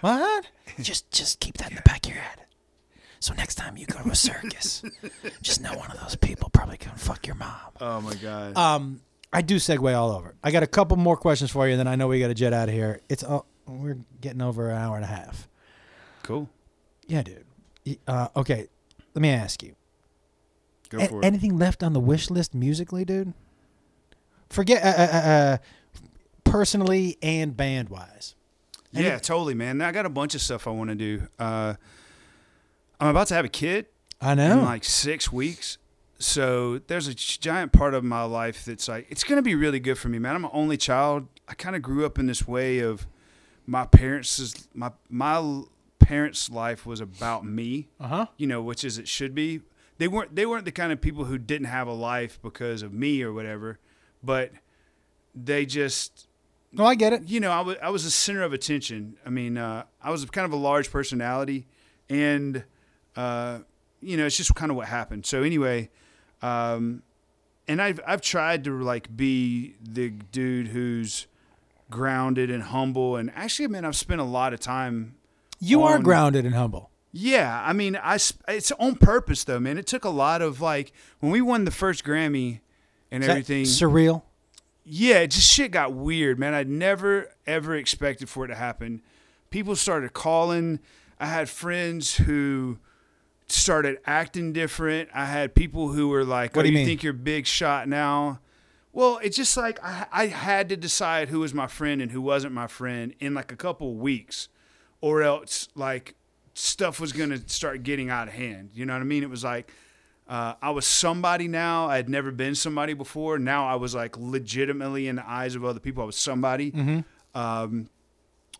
[0.00, 0.46] What?
[0.82, 2.42] Just just keep that in the back of your head.
[3.20, 4.82] So next time you go to a circus,
[5.42, 7.56] just know one of those people probably gonna fuck your mom.
[7.80, 9.00] oh my god, Um,
[9.32, 10.34] I do segue all over.
[10.44, 12.34] I got a couple more questions for you, and then I know we got to
[12.34, 13.00] jet out of here.
[13.08, 15.48] It's uh, we're getting over an hour and a half.
[16.22, 16.48] cool.
[17.08, 17.44] Yeah, dude.
[18.06, 18.68] Uh, okay,
[19.14, 19.74] let me ask you.
[20.90, 21.24] Go A- for it.
[21.24, 23.32] anything left on the wish list musically, dude?
[24.48, 25.56] Forget uh, uh, uh, uh,
[26.44, 28.34] personally and band wise.
[28.92, 29.80] Yeah, totally, man.
[29.80, 31.22] I got a bunch of stuff I want to do.
[31.38, 31.74] Uh,
[33.00, 33.86] I'm about to have a kid.
[34.20, 34.58] I know.
[34.58, 35.78] in like six weeks.
[36.18, 39.98] So there's a giant part of my life that's like it's gonna be really good
[39.98, 40.34] for me, man.
[40.34, 41.28] I'm an only child.
[41.46, 43.06] I kind of grew up in this way of
[43.66, 45.62] my parents' my my
[46.00, 48.26] parents' life was about me, uh huh.
[48.36, 49.60] you know, which is it should be.
[49.98, 52.92] They weren't they weren't the kind of people who didn't have a life because of
[52.92, 53.78] me or whatever,
[54.22, 54.50] but
[55.34, 56.27] they just
[56.78, 57.28] No, I get it.
[57.28, 59.16] you know, I was I was the center of attention.
[59.26, 61.66] I mean, uh, I was kind of a large personality,
[62.08, 62.62] and
[63.16, 63.58] uh,
[64.00, 65.26] you know, it's just kind of what happened.
[65.26, 65.90] So anyway,
[66.40, 67.02] um,
[67.66, 71.26] and I've I've tried to like be the dude who's
[71.90, 75.16] grounded and humble, and actually, man, I've spent a lot of time.
[75.58, 76.90] You are grounded and humble.
[77.10, 79.78] Yeah, I mean, I it's on purpose though, man.
[79.78, 82.60] It took a lot of like when we won the first Grammy
[83.10, 83.64] and Is everything.
[83.64, 84.22] surreal.
[84.90, 86.54] Yeah, it just shit got weird, man.
[86.54, 89.02] I'd never ever expected for it to happen.
[89.50, 90.80] People started calling.
[91.20, 92.78] I had friends who
[93.48, 95.08] started acting different.
[95.14, 96.86] I had people who were like, What "Oh, do you you mean?
[96.86, 98.40] think you're big shot now?"
[98.92, 102.20] Well, it's just like I, I had to decide who was my friend and who
[102.20, 104.48] wasn't my friend in like a couple weeks,
[105.00, 106.14] or else like
[106.54, 108.70] stuff was gonna start getting out of hand.
[108.74, 109.22] You know what I mean?
[109.22, 109.70] It was like
[110.28, 111.88] uh, I was somebody now.
[111.88, 113.38] I had never been somebody before.
[113.38, 116.02] Now I was like legitimately in the eyes of other people.
[116.02, 116.70] I was somebody.
[117.34, 117.88] Um,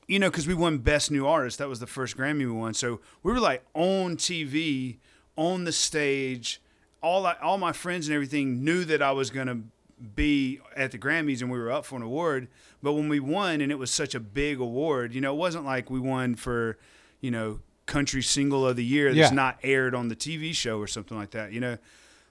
[0.06, 1.58] you know, because we won Best New Artist.
[1.58, 2.72] That was the first Grammy we won.
[2.72, 4.96] So we were like on TV,
[5.36, 6.62] on the stage.
[7.02, 9.60] All I, all my friends and everything knew that I was gonna
[10.14, 12.48] be at the Grammys and we were up for an award.
[12.82, 15.64] But when we won and it was such a big award, you know, it wasn't
[15.64, 16.78] like we won for,
[17.20, 19.34] you know, country single of the year that's Yeah.
[19.34, 21.52] not aired on the TV show or something like that.
[21.52, 21.78] You know,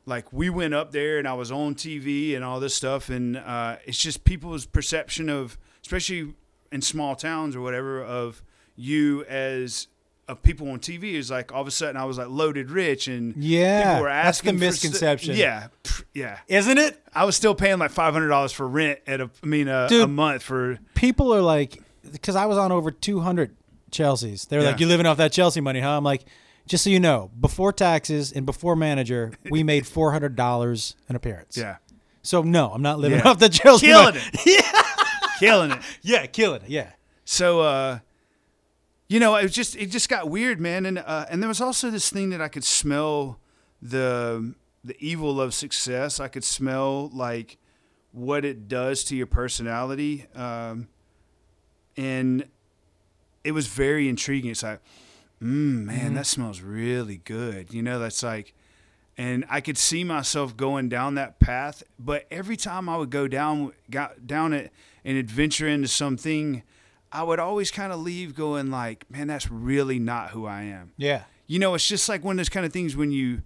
[0.05, 3.35] like we went up there and I was on TV and all this stuff, and
[3.35, 6.33] uh, it's just people's perception of, especially
[6.71, 8.41] in small towns or whatever, of
[8.77, 9.87] you as
[10.29, 13.07] of people on TV is like all of a sudden I was like loaded rich
[13.07, 15.35] and Yeah, people were that's the asking for st- misconception.
[15.37, 15.67] yeah,
[16.13, 16.39] yeah.
[16.49, 17.01] Isn't it?
[17.15, 19.87] I was still paying like five hundred dollars for rent at a, I mean, a,
[19.89, 21.81] a month for People are like,
[22.11, 23.55] because I was on over 200
[23.91, 24.45] Chelsea's.
[24.45, 24.85] They're like, Yeah.
[24.85, 26.25] "You living off that Chelsea money, huh?" I'm like,
[26.67, 31.15] just so you know, before taxes and before manager, we made four hundred dollars an
[31.15, 31.55] appearance.
[31.57, 31.77] yeah,
[32.23, 33.29] So no, I'm not living Yeah.
[33.29, 33.87] off the Chelsea.
[33.87, 34.19] killing money.
[34.33, 34.81] it, yeah,
[35.39, 35.79] killing it.
[36.01, 36.69] Yeah, killing it.
[36.69, 36.91] Yeah.
[37.25, 37.99] So, uh,
[39.09, 40.85] you know, it was just it just got weird, man.
[40.85, 43.39] And uh, and there was also this thing that I could smell
[43.81, 44.53] the
[44.83, 46.19] the evil of success.
[46.19, 47.57] I could smell like
[48.11, 50.87] what it does to your personality, um,
[51.95, 52.45] and
[53.47, 54.51] it was very intriguing.
[54.51, 54.81] It's like,
[55.41, 57.73] mm, man, that smells really good.
[57.73, 58.53] You know, that's like.
[59.19, 63.27] And I could see myself going down that path, but every time I would go
[63.27, 64.71] down, got down it
[65.03, 66.61] and adventure into something,
[67.11, 70.91] I would always kind of leave going like, man, that's really not who I am.
[70.97, 71.23] Yeah.
[71.47, 73.41] You know, it's just like one of those kind of things when you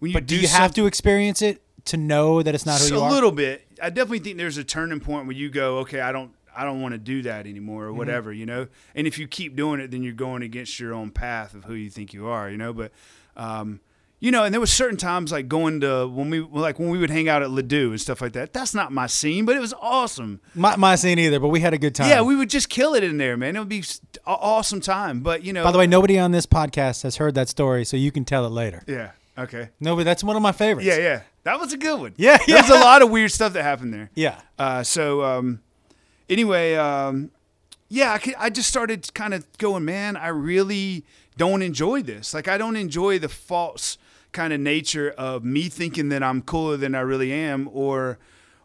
[0.00, 2.80] when you But do do you have to experience it to know that it's not
[2.80, 3.12] who a you are?
[3.12, 3.64] little bit.
[3.80, 6.80] I definitely think there's a turning point where you go, okay, I don't I don't
[6.82, 8.66] want to do that anymore or whatever, you know.
[8.94, 11.74] And if you keep doing it, then you're going against your own path of who
[11.74, 12.72] you think you are, you know.
[12.72, 12.92] But
[13.36, 13.80] um,
[14.20, 16.98] you know, and there was certain times like going to when we like when we
[16.98, 18.52] would hang out at Ladue and stuff like that.
[18.52, 20.40] That's not my scene, but it was awesome.
[20.54, 22.08] My, my scene either, but we had a good time.
[22.08, 23.56] Yeah, we would just kill it in there, man.
[23.56, 23.82] It would be
[24.24, 25.20] awesome time.
[25.20, 27.96] But you know, By the way, nobody on this podcast has heard that story, so
[27.96, 28.84] you can tell it later.
[28.86, 30.04] yeah, okay, Nobody.
[30.04, 30.86] That's one of my favorites.
[30.86, 32.14] yeah, yeah, that was a good one.
[32.16, 32.64] Yeah, yeah.
[32.72, 34.10] a lot of weird stuff that happened there.
[34.14, 34.40] Yeah.
[34.56, 35.60] Uh, so um,
[36.32, 37.30] anyway, um,
[37.88, 41.04] yeah, I, I just started kind of going, man, I really
[41.36, 42.34] don't enjoy this.
[42.34, 43.98] Like, I don't enjoy the false
[44.32, 48.18] kind of nature of me thinking that I'm cooler than I really am, or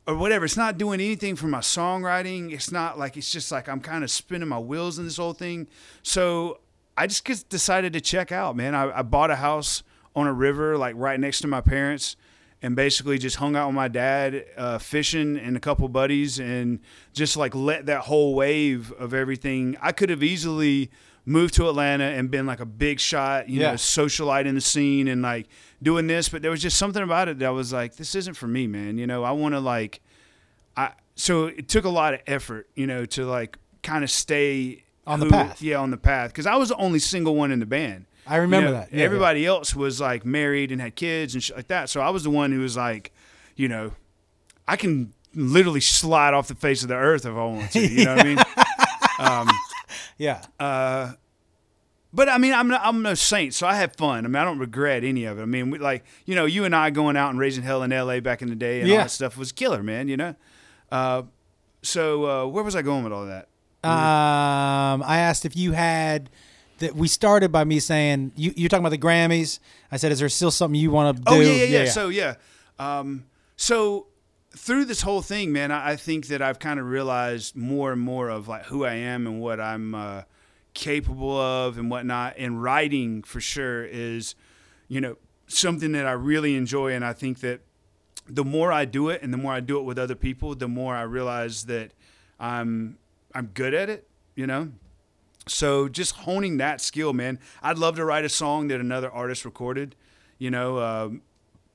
[0.07, 0.45] or whatever.
[0.45, 2.53] It's not doing anything for my songwriting.
[2.53, 5.33] It's not like it's just like I'm kind of spinning my wheels in this whole
[5.33, 5.67] thing.
[6.01, 6.61] So
[6.95, 8.73] I just just decided to check out, man.
[8.73, 9.83] I, I bought a house
[10.15, 12.15] on a river, like right next to my parents
[12.61, 16.79] and basically just hung out with my dad uh, fishing and a couple buddies and
[17.13, 20.89] just like let that whole wave of everything i could have easily
[21.25, 23.69] moved to atlanta and been like a big shot you Yeah.
[23.71, 25.47] know socialite in the scene and like
[25.83, 28.47] doing this but there was just something about it that was like this isn't for
[28.47, 30.01] me man you know i want to like
[30.75, 34.83] i so it took a lot of effort you know to like kind of stay
[35.05, 35.61] On the who- path.
[35.61, 38.37] yeah on the path because i was the only single one in the band I
[38.37, 38.93] remember you know, that.
[38.93, 41.89] Yeah, everybody else was like married and had kids and shit like that.
[41.89, 43.11] So I was the one who was like,
[43.55, 43.93] you know,
[44.67, 47.79] I can literally slide off the face of the earth if I want to.
[47.79, 48.37] You know what I mean?
[49.19, 49.47] Yeah.
[50.17, 50.65] yeah.
[50.65, 51.13] Uh,
[52.13, 54.25] but I mean, I'm not, I'm no saint, so I had fun.
[54.25, 55.41] I mean, I don't regret any of it.
[55.41, 57.91] I mean, we, like you know, you and I going out and raising hell in
[57.91, 58.19] L.A.
[58.19, 60.07] back in the day and all that stuff was killer, man.
[60.07, 60.35] You know.
[60.91, 61.23] Uh,
[61.83, 63.49] so uh, where was I going with all that?
[63.83, 66.29] Um, I asked if you had
[66.79, 66.95] that.
[66.95, 68.53] We started by me saying you.
[68.55, 69.59] You're talking about the Grammys.
[69.91, 71.31] I said, is there still something you want to do?
[71.35, 71.89] Oh yeah, yeah, yeah.
[71.89, 72.35] So yeah,
[72.79, 73.25] um,
[73.55, 74.07] so
[74.55, 78.01] through this whole thing, man, I, I think that I've kind of realized more and
[78.01, 80.23] more of like who I am and what I'm uh,
[80.73, 82.35] capable of and whatnot.
[82.37, 84.35] And writing for sure is,
[84.87, 85.17] you know,
[85.47, 87.61] something that I really enjoy, and I think that
[88.27, 90.67] the more I do it, and the more I do it with other people, the
[90.67, 91.91] more I realize that
[92.39, 92.97] I'm
[93.33, 94.07] I'm good at it.
[94.35, 94.71] You know,
[95.47, 97.39] so just honing that skill, man.
[97.61, 99.95] I'd love to write a song that another artist recorded.
[100.39, 101.21] You know, um,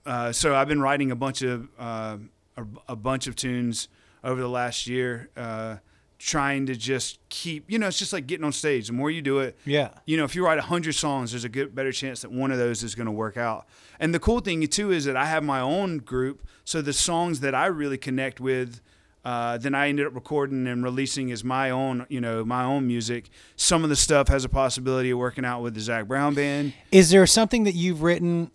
[0.06, 2.18] uh, so I've been writing a bunch of uh,
[2.56, 3.88] a, a bunch of tunes
[4.24, 5.76] over the last year, uh,
[6.18, 7.68] trying to just keep.
[7.70, 8.86] You know, it's just like getting on stage.
[8.86, 9.90] The more you do it, Yeah.
[10.06, 12.58] you know, if you write hundred songs, there's a good better chance that one of
[12.58, 13.66] those is going to work out.
[13.98, 17.40] And the cool thing too is that I have my own group, so the songs
[17.40, 18.80] that I really connect with,
[19.24, 22.86] uh, then I ended up recording and releasing as my own, you know, my own
[22.86, 23.30] music.
[23.56, 26.72] Some of the stuff has a possibility of working out with the Zac Brown band.
[26.90, 28.50] Is there something that you've written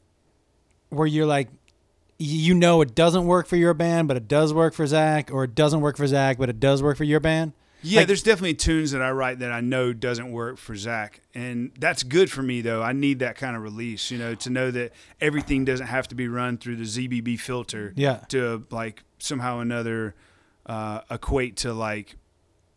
[0.89, 1.49] where you're like,
[2.19, 5.43] you know, it doesn't work for your band, but it does work for Zac, or
[5.43, 7.53] it doesn't work for Zac, but it does work for your band?
[7.83, 11.21] Yeah, Like- there's definitely tunes that I write that I know doesn't work for Zac,
[11.35, 12.81] and that's good for me though.
[12.81, 16.15] I need that kind of release, you know, to know that everything doesn't have to
[16.15, 17.93] be run through the ZBB filter.
[17.95, 18.17] Yeah.
[18.29, 20.15] To like somehow another
[20.67, 22.15] uh, equate to like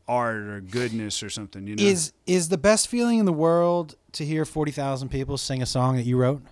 [0.08, 1.66] art or goodness or something.
[1.66, 5.36] You know, Is is the best feeling in the world to hear forty thousand people
[5.38, 6.42] sing a song that you wrote?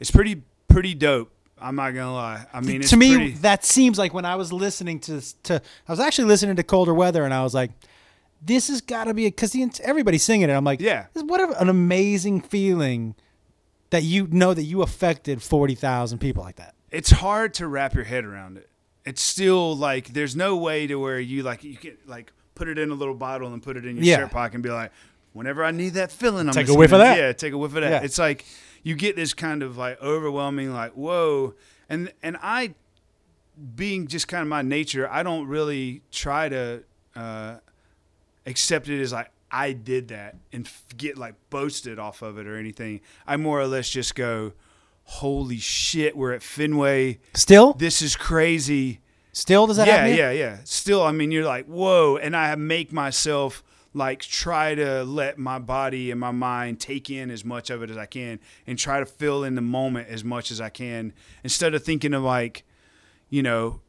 [0.00, 1.30] it's pretty pretty dope.
[1.62, 2.46] I'm not gonna lie.
[2.54, 5.60] I mean, it's to me, pretty, that seems like when I was listening to to
[5.86, 7.70] I was actually listening to Colder Weather, and I was like,
[8.40, 11.06] "This has got to be because everybody's singing it." I'm like, Yeah.
[11.14, 13.14] what a- an amazing feeling
[13.90, 17.94] that you know that you affected forty thousand people like that." it's hard to wrap
[17.94, 18.68] your head around it.
[19.04, 22.78] It's still like there's no way to where you like you can like put it
[22.78, 24.16] in a little bottle and put it in your Yeah.
[24.18, 24.92] shirt pocket and be like,
[25.32, 27.18] whenever I need that feeling, I'm Take a listening whiff of to- that.
[27.18, 27.90] Yeah, take a whiff of that.
[27.90, 28.02] Yeah.
[28.04, 28.44] It's like
[28.82, 31.54] you get this kind of like overwhelming, like whoa,
[31.88, 32.74] and and I,
[33.76, 36.82] being just kind of my nature, I don't really try to
[37.16, 37.56] uh,
[38.46, 42.46] accept it as like I did that and f- get like boasted off of it
[42.46, 43.00] or anything.
[43.26, 44.52] I more or less just go,
[45.14, 49.00] holy shit, we're at Fenway Still, this is crazy.
[49.32, 50.16] still does that Yeah, happen?
[50.16, 50.58] yeah, yeah.
[50.64, 53.62] Still, I mean, you're like, whoa, and I make myself
[53.92, 57.90] like try to let my body and my mind take in as much of it
[57.90, 58.38] as I can,
[58.68, 61.12] and try to fill in the moment as much as I can,
[61.42, 62.64] instead of thinking of like,
[63.28, 63.80] you know,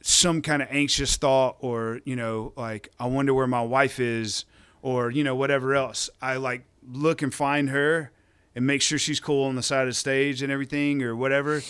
[0.00, 4.44] some kind of anxious thought or you know, like I wonder where my wife is,
[4.80, 6.08] or you know, whatever else.
[6.22, 8.12] I like look and find her
[8.58, 11.62] and make sure she's cool on the side of the stage and everything or whatever,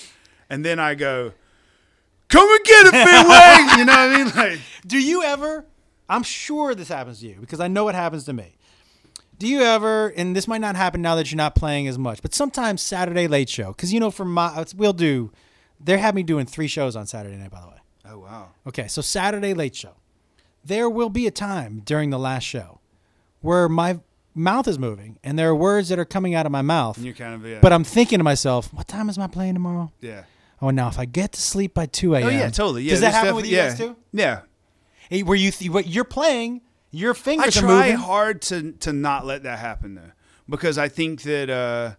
[0.49, 1.35] and then I go
[2.29, 3.77] come and get it, Fenway.
[3.79, 4.33] you know what I mean?
[4.35, 5.67] Like, Do you ever?
[6.09, 8.57] I'm sure this happens to you because I know it happens to me.
[9.39, 10.09] Do you ever?
[10.17, 13.29] And this might not happen now that you're not playing as much, but sometimes Saturday
[13.29, 15.31] late show because you know for my we'll do.
[15.79, 17.77] They have me doing three shows on Saturday night, by the way.
[18.07, 19.93] oh wow, Okay, so Saturday late show.
[20.65, 22.81] there will be a time during the last show
[23.43, 24.01] where my
[24.35, 27.07] mouth is moving and there are words that are coming out of my mouth, And
[27.07, 27.59] you're kind of yeah.
[27.61, 29.93] but I'm thinking to myself, what time is my plane tomorrow?
[30.01, 30.25] yeah.
[30.61, 32.27] Oh, now if I get to sleep by 2 a.m.
[32.27, 32.83] Oh yeah, totally.
[32.83, 32.91] Yeah.
[32.91, 33.69] Does that happen with you yeah.
[33.69, 33.97] guys too?
[34.13, 34.41] Yeah.
[35.09, 39.25] Hey, Where you th- what you're playing, your fingers are try hard to to not
[39.25, 40.11] let that happen though,
[40.49, 41.95] because I think that uh,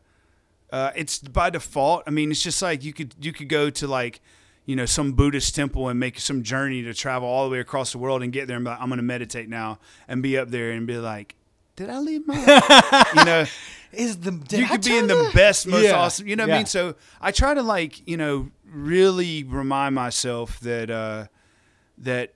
[0.75, 2.03] uh, it's by default.
[2.05, 4.19] I mean, it's just like you could you could go to like
[4.65, 7.93] you know some Buddhist temple and make some journey to travel all the way across
[7.93, 10.37] the world and get there and be like, I'm going to meditate now and be
[10.37, 11.35] up there and be like,
[11.79, 12.35] did I leave my
[13.15, 13.45] you know
[13.93, 15.93] Is the did you I could be in the the- best, most Yeah.
[15.97, 16.27] awesome.
[16.27, 16.65] You know what I mean?
[16.67, 21.25] So I try to like, you know, really remind myself that uh,
[21.97, 22.33] that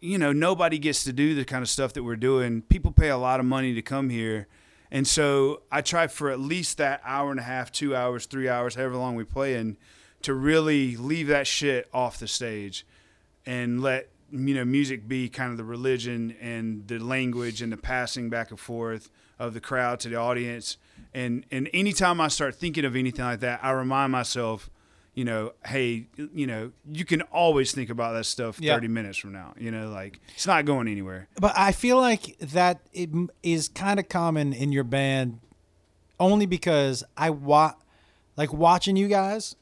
[0.00, 2.62] you know nobody gets to do the kind of stuff that we're doing.
[2.62, 4.46] People pay a lot of money to come here,
[4.90, 8.48] and so I try for at least that hour and a half, two hours, three
[8.48, 9.76] hours, however long we play in,
[10.22, 12.86] to really leave that shit off the stage,
[13.44, 17.76] and let you know music be kind of the religion and the language and the
[17.76, 20.76] passing back and forth of the crowd to the audience.
[21.14, 24.68] And and anytime I start thinking of anything like that, I remind myself,
[25.14, 28.74] you know, hey, you know, you can always think about that stuff Yeah.
[28.74, 29.54] 30 minutes from now.
[29.58, 31.28] You know, like it's not going anywhere.
[31.40, 33.10] But I feel like that it
[33.42, 35.40] is kind of common in your band,
[36.20, 37.74] only because I wa-
[38.36, 39.56] like watching you guys.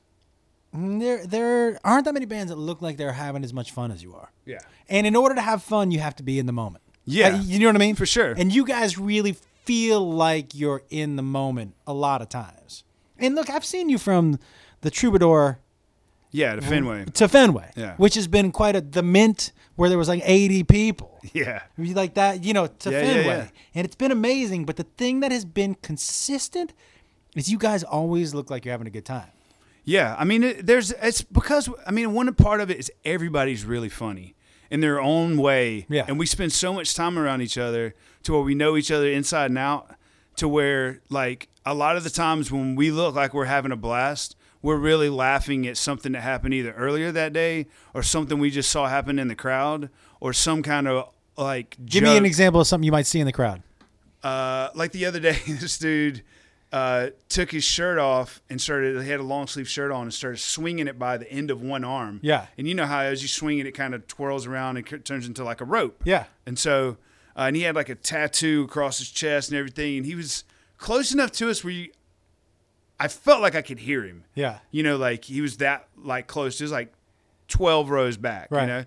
[0.76, 4.02] There, there aren't that many bands that look like they're having as much fun as
[4.02, 4.30] you are.
[4.44, 4.58] Yeah.
[4.88, 6.82] And in order to have fun, you have to be in the moment.
[7.04, 7.28] Yeah.
[7.36, 7.94] Uh, you know what I mean?
[7.94, 8.32] For sure.
[8.36, 12.84] And you guys really feel like you're in the moment a lot of times.
[13.18, 14.38] And look, I've seen you from
[14.82, 15.58] the Troubadour
[16.30, 17.06] Yeah, to Fenway.
[17.14, 17.94] to Fenway, Yeah.
[17.96, 21.12] which has been quite a the Mint where there was like 80 people.
[21.32, 21.62] Yeah.
[21.76, 23.26] Like that, you know, to Yeah, yeah, Fenway.
[23.26, 23.48] yeah.
[23.74, 24.64] And it's been amazing.
[24.64, 26.72] But the thing that has been consistent
[27.34, 29.30] is you guys always look like you're having a good time.
[29.86, 33.64] Yeah, I mean, it, there's it's because I mean, one part of it is everybody's
[33.64, 34.34] really funny
[34.70, 36.04] in their own way, Yeah.
[36.08, 37.94] and we spend so much time around each other
[38.24, 39.94] to where we know each other inside and out.
[40.36, 43.76] To where like a lot of the times when we look like we're having a
[43.76, 48.50] blast, we're really laughing at something that happened either earlier that day or something we
[48.50, 49.88] just saw happen in the crowd
[50.20, 51.08] or some kind of
[51.38, 53.62] like Give me an example of something you might see in the crowd.
[54.22, 56.22] Uh, like the other day, this dude
[56.72, 59.02] uh, took his shirt off and started.
[59.02, 61.62] He had a long sleeve shirt on and started swinging it by the end of
[61.62, 62.20] one arm.
[62.22, 62.46] Yeah.
[62.58, 64.98] And you know how as you swing it, it kind of twirls around and c-
[64.98, 66.02] turns into like a rope.
[66.04, 66.24] Yeah.
[66.44, 66.96] And so,
[67.36, 70.44] uh, and he had like a tattoo across his chest and everything, and he was
[70.76, 71.90] close enough to us where you,
[72.98, 74.24] I felt like I could hear him.
[74.34, 74.58] Yeah.
[74.70, 76.60] You know, like he was that like close.
[76.60, 76.92] It was like
[77.46, 78.48] twelve rows back.
[78.50, 78.62] Right.
[78.62, 78.84] You know,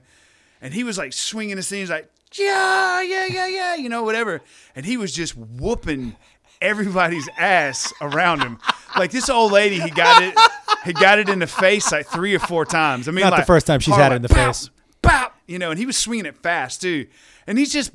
[0.62, 1.80] and he was like swinging his thing.
[1.80, 3.76] He's like, yeah, yeah, yeah, yeah.
[3.76, 4.42] You know, whatever.
[4.76, 6.16] And he was just whooping
[6.62, 8.60] everybody's ass around him.
[8.98, 10.38] Like this old lady, he got it.
[10.86, 13.08] He got it in the face like three or four times.
[13.08, 14.70] I mean, Not the first time she's had it in the face.
[15.02, 17.08] Bop, you know, and he was swinging it fast too.
[17.48, 17.92] And he's just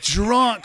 [0.00, 0.64] drunk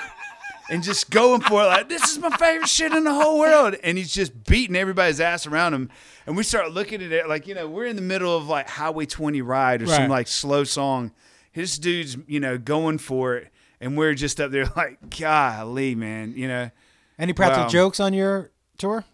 [0.69, 3.75] and just going for it like this is my favorite shit in the whole world
[3.83, 5.89] and he's just beating everybody's ass around him
[6.25, 8.67] and we start looking at it like you know we're in the middle of like
[8.69, 9.95] highway 20 ride or Right.
[9.95, 11.11] some like slow song
[11.51, 13.47] his dude's you know going for it
[13.79, 16.69] and we're just up there like golly man you know
[17.19, 17.69] Any practical Wow.
[17.69, 19.05] jokes on your tour?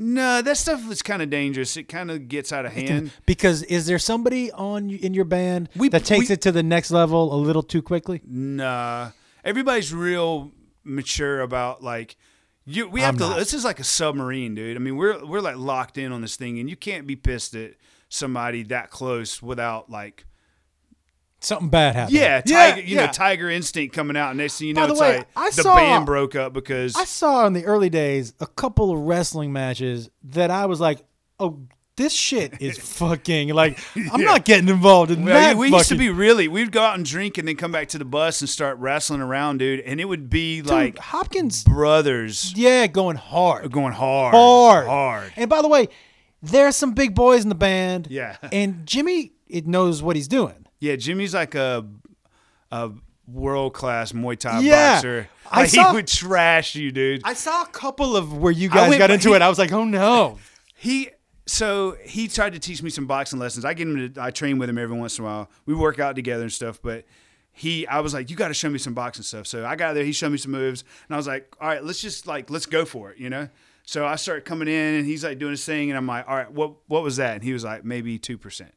[0.00, 3.64] no that stuff is kind of dangerous it kind of gets out of hand Because
[3.64, 6.92] is there somebody on in your band We- that takes we- it to the next
[6.92, 8.20] level a little too quickly?
[8.24, 9.10] Nah,
[9.44, 10.52] everybody's real
[10.84, 12.16] mature about like
[12.64, 12.88] you.
[12.88, 13.28] We have I'm to.
[13.30, 13.38] not.
[13.38, 14.76] This is like a submarine, dude.
[14.76, 17.56] I mean, we're we're like locked in on this thing, and you can't be pissed
[17.56, 17.72] at
[18.08, 20.26] somebody that close without like
[21.40, 22.16] Something bad happened.
[22.16, 23.06] yeah, yeah, tiger, you yeah.
[23.06, 25.28] know, tiger instinct coming out, and next thing you By know, the it's way, like
[25.36, 28.90] I the saw- band broke up because I saw in the early days a couple
[28.90, 31.04] of wrestling matches that I was like,
[31.38, 31.60] oh,
[31.96, 34.26] this shit is fucking like I'm Yeah.
[34.26, 35.56] not getting involved in Well, that.
[35.56, 36.48] we used to be really.
[36.48, 39.20] We'd go out and drink, and then come back to the bus and start wrestling
[39.20, 39.80] around, dude.
[39.80, 41.62] And it would be Dude, like Hopkins.
[41.64, 45.32] brothers Yeah, going hard, going hard, hard, hard.
[45.36, 45.88] And by the way,
[46.42, 48.08] there's some big boys in the band.
[48.10, 48.36] Yeah.
[48.52, 50.66] and Jimmy it knows what he's doing.
[50.80, 51.86] Yeah, Jimmy's like a
[52.70, 52.90] a
[53.26, 54.94] world class Muay Thai Yeah.
[54.94, 55.28] boxer.
[55.50, 57.22] I Like, saw- he would trash you, dude.
[57.24, 59.42] I saw a couple of where you guys went- got into he- it.
[59.42, 60.38] I was like, oh no.
[60.76, 61.10] He
[61.46, 63.64] so he tried to teach me some boxing lessons.
[63.64, 65.50] I get him to I train with him every once in a while.
[65.66, 67.04] We work out together and stuff, but
[67.52, 69.46] he I was like, You gotta show me some boxing stuff.
[69.46, 71.82] So I got there, he showed me some moves, and I was like, All right,
[71.82, 73.48] let's just like let's go for it, you know?
[73.84, 76.36] So I start coming in and he's like doing his thing and I'm like, All
[76.36, 77.34] right, what what was that?
[77.36, 78.72] And he was like, maybe two percent.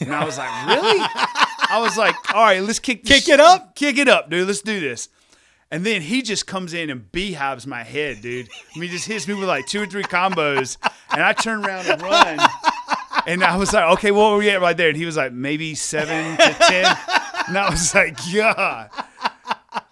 [0.00, 1.00] And I was like, Really?
[1.72, 3.74] I was like, All right, let's kick this- Kick it up?
[3.74, 4.46] Kick it up, dude.
[4.46, 5.08] Let's do this.
[5.72, 8.48] And then he just comes in and beehives my head, dude.
[8.74, 10.76] I mean, he just hits me with like two or three combos,
[11.12, 12.40] and I turn around and run.
[13.26, 14.88] And I was like, okay, what were we at right there?
[14.88, 16.96] And he was like, maybe seven to ten,
[17.46, 18.90] and I was like, God,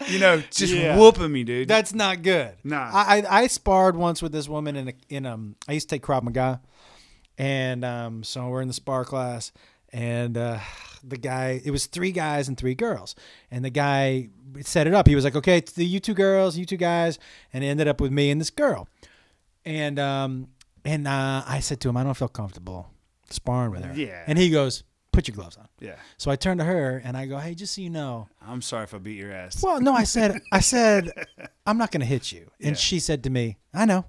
[0.08, 0.96] you know, just Yeah.
[0.98, 1.68] whooping me, dude.
[1.68, 2.54] That's not good.
[2.64, 2.90] Nah.
[2.92, 5.94] I, I I sparred once with this woman in a, in um I used to
[5.94, 6.60] take Krav Maga,
[7.36, 9.52] and um so we're in the spar class,
[9.98, 10.58] and uh,
[11.02, 13.14] the guy it was three guys and three girls,
[13.50, 14.28] and the guy
[14.60, 15.06] set it up.
[15.08, 17.18] He was like, okay, it's the you two girls, you two guys,
[17.52, 18.88] and it ended up with me and this girl,
[19.64, 20.48] and um
[20.84, 22.88] and uh, I said to him, I don't feel comfortable
[23.30, 23.92] sparring with her.
[23.94, 24.24] Yeah.
[24.26, 25.68] and he goes, put your gloves on.
[25.80, 25.96] yeah.
[26.16, 28.28] So I turned to her and I go, hey, just so you know.
[28.40, 29.62] I'm sorry if I beat your ass.
[29.62, 31.10] Well, no, I said, I said,
[31.66, 32.50] I'm not going to hit you.
[32.60, 32.74] And Yeah.
[32.76, 34.06] she said to me, I know.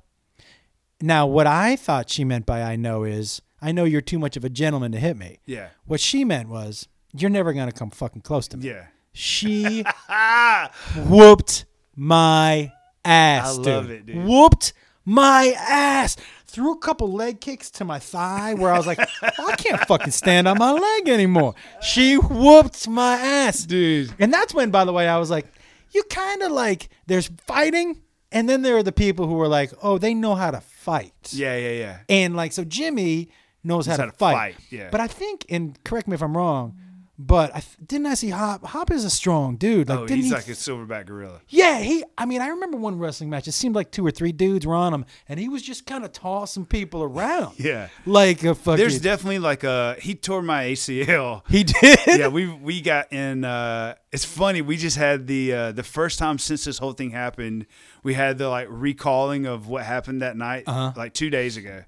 [1.01, 4.38] Now, what I thought she meant by I know is, I know you're too much
[4.38, 5.40] of a gentleman to hit me.
[5.45, 5.69] Yeah.
[5.86, 8.68] What she meant was, you're never going to come fucking close to me.
[8.68, 8.86] Yeah.
[9.14, 9.84] She
[11.07, 11.65] whooped
[11.95, 12.72] my
[13.03, 13.57] ass.
[13.57, 14.26] I love it, dude.
[14.26, 14.73] Whooped
[15.06, 16.15] my ass.
[16.45, 20.11] Threw a couple leg kicks to my thigh where I was like, I can't fucking
[20.11, 21.56] stand on my leg anymore.
[21.81, 23.64] She whooped my ass.
[23.65, 24.14] dude.
[24.19, 25.45] And that's when, by the way, I was like,
[25.91, 29.72] you kind of like, there's fighting, and then there are the people who are like,
[29.81, 31.14] oh, they know how to fight.
[31.31, 31.98] Yeah, yeah, yeah.
[32.07, 33.30] And like, so Jimmy
[33.64, 34.34] knows how, to, how to fight.
[34.34, 34.90] fight, yeah.
[34.91, 36.76] But I think, and correct me if I'm wrong,
[37.22, 38.64] but I th- didn't I see Hop?
[38.64, 39.90] Hop is a strong dude.
[39.90, 40.34] Like, oh, didn't he's he?
[40.34, 41.41] like a silverback gorilla.
[41.49, 42.02] yeah, he.
[42.18, 43.45] I mean, I remember one wrestling match.
[43.45, 46.06] It seemed like two or three dudes were on him, and he was just kind
[46.06, 47.56] of tossing people around.
[47.60, 47.90] Yeah.
[48.06, 48.77] like a fucking.
[48.77, 51.41] There's definitely like a he tore my ACL.
[51.49, 51.99] he did.
[52.07, 53.44] yeah, we we got in.
[53.44, 54.61] Uh, it's funny.
[54.61, 57.65] We just had the uh, the first time since this whole thing happened.
[58.02, 60.94] We had the like recalling of what happened that night, Uh-huh.
[60.95, 61.84] like two days ago,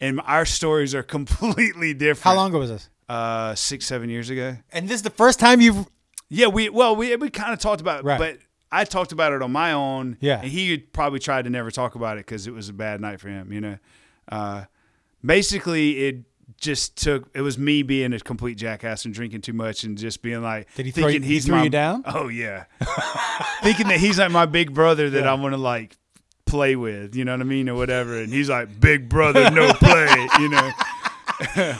[0.00, 2.24] and our stories are completely different.
[2.24, 2.88] How long ago was this?
[3.08, 4.56] Uh, six seven years ago.
[4.72, 5.86] And this is the first time you've.
[6.28, 8.18] Yeah, we well we we kind of talked about, it, Right.
[8.18, 8.38] but
[8.70, 10.16] I talked about it on my own.
[10.20, 10.40] Yeah.
[10.40, 13.18] and he probably tried to never talk about it because it was a bad night
[13.20, 13.52] for him.
[13.52, 13.78] You know,
[14.30, 14.64] uh,
[15.24, 16.22] basically it
[16.56, 20.20] just took it was me being a complete jackass and drinking too much and just
[20.22, 22.02] being like Did he throw thinking you- he he's threw my you down?
[22.06, 22.64] oh yeah
[23.62, 25.30] thinking that he's like my big brother that Yeah.
[25.30, 25.96] I want to like
[26.50, 29.72] play with you know what I mean or whatever and he's like big brother no
[29.80, 30.70] play you know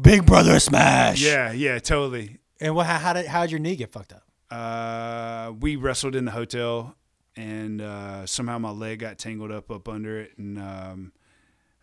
[0.00, 1.20] Big Brother Smash.
[1.22, 2.86] yeah yeah totally And what?
[2.86, 3.26] How, how did?
[3.26, 4.22] How did your knee get fucked up?
[4.50, 6.94] uh, we wrestled in the hotel,
[7.36, 11.12] and uh, somehow my leg got tangled up up under it, and um,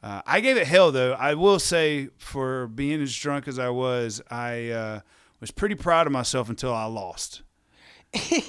[0.02, 0.92] uh, I gave it hell.
[0.92, 5.00] Though I will say, for being as drunk as I was, I uh,
[5.40, 7.42] was pretty proud of myself until I lost.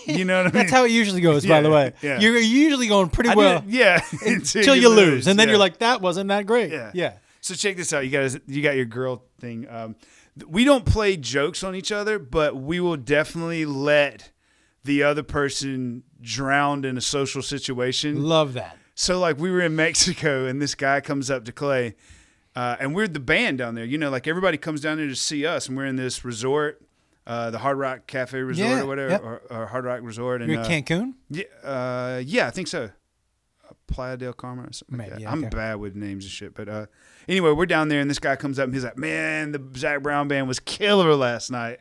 [0.07, 0.53] You know what I mean?
[0.53, 1.45] That's how it usually goes.
[1.45, 2.19] by Yeah, the way, yeah.
[2.21, 5.53] you're usually going pretty I well did- yeah, until you lose, and then yeah.
[5.53, 6.71] you're like, that wasn't that great.
[6.73, 6.91] Yeah.
[6.95, 7.13] yeah.
[7.41, 8.05] So check this out.
[8.05, 9.67] You guys, you got your girl thing.
[9.71, 9.95] Um,
[10.39, 14.33] th- we don't play jokes on each other, but we will definitely let
[14.85, 18.23] the other person drown in a social situation.
[18.23, 18.77] Love that.
[18.95, 21.95] So like we were in Mexico, and this guy comes up to Clay,
[22.55, 23.85] uh, and we're the band down there.
[23.85, 26.81] You know, like everybody comes down there to see us, and we're in this resort,
[27.27, 29.23] uh, the Hard Rock Cafe Resort Yeah, or whatever, yep.
[29.23, 30.43] or, or Hard Rock Resort.
[30.43, 31.15] And You're in uh, Cancun.
[31.31, 32.85] yeah, uh, yeah, I think so.
[33.69, 34.97] Uh, Playa del Carmen or something.
[34.98, 35.20] like Maybe, that.
[35.23, 35.57] yeah, I'm okay.
[35.57, 36.86] bad with names and shit, but uh,
[37.28, 40.03] anyway, we're down there, and this guy comes up and he's like, "Man, the Zac
[40.03, 41.81] Brown band was killer last night."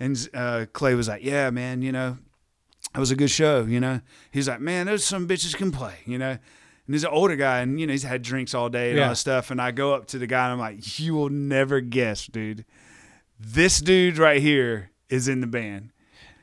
[0.00, 2.18] And uh, Clay was like, "Yeah, man, you know,
[2.94, 4.00] it was a good show." You know,
[4.30, 6.30] he's like, "Man, those some bitches can play," you know.
[6.86, 9.02] And he's an older guy, and you know he's had drinks all day and Yeah.
[9.04, 9.50] all that stuff.
[9.50, 12.64] And I go up to the guy, and I'm like, "You will never guess, dude.
[13.38, 15.90] This dude right here is in the band."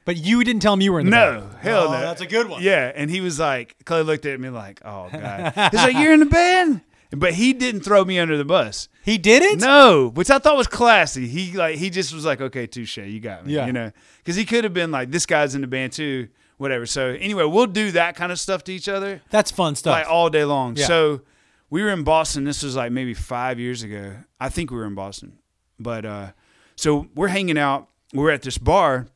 [0.05, 1.35] But you didn't tell him you were in the band.
[1.35, 1.57] No, band.
[1.61, 2.01] hell Oh, no.
[2.01, 2.61] That's a good one.
[2.61, 6.11] Yeah, and he was like, Clay looked at me like, "Oh god." He's like, "You're
[6.13, 8.89] in the band," but he didn't throw me under the bus.
[9.03, 9.61] He didn't.
[9.61, 11.27] No, which I thought was classy.
[11.27, 13.65] He like he just was like, "Okay, touche, you got me." Yeah.
[13.65, 16.85] You know, because he could have been like, "This guy's in the band too," whatever.
[16.85, 19.91] So anyway, we'll do that kind of stuff to each other That's fun stuff.
[19.93, 20.75] like all day long.
[20.75, 20.85] Yeah.
[20.87, 21.21] So
[21.69, 22.43] we were in Boston.
[22.43, 24.15] This was like maybe five years ago.
[24.39, 25.39] I think we were in Boston,
[25.79, 26.31] but uh,
[26.75, 27.89] so we're hanging out.
[28.13, 29.07] We're at this bar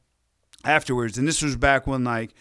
[0.66, 2.34] afterwards, and this was back when like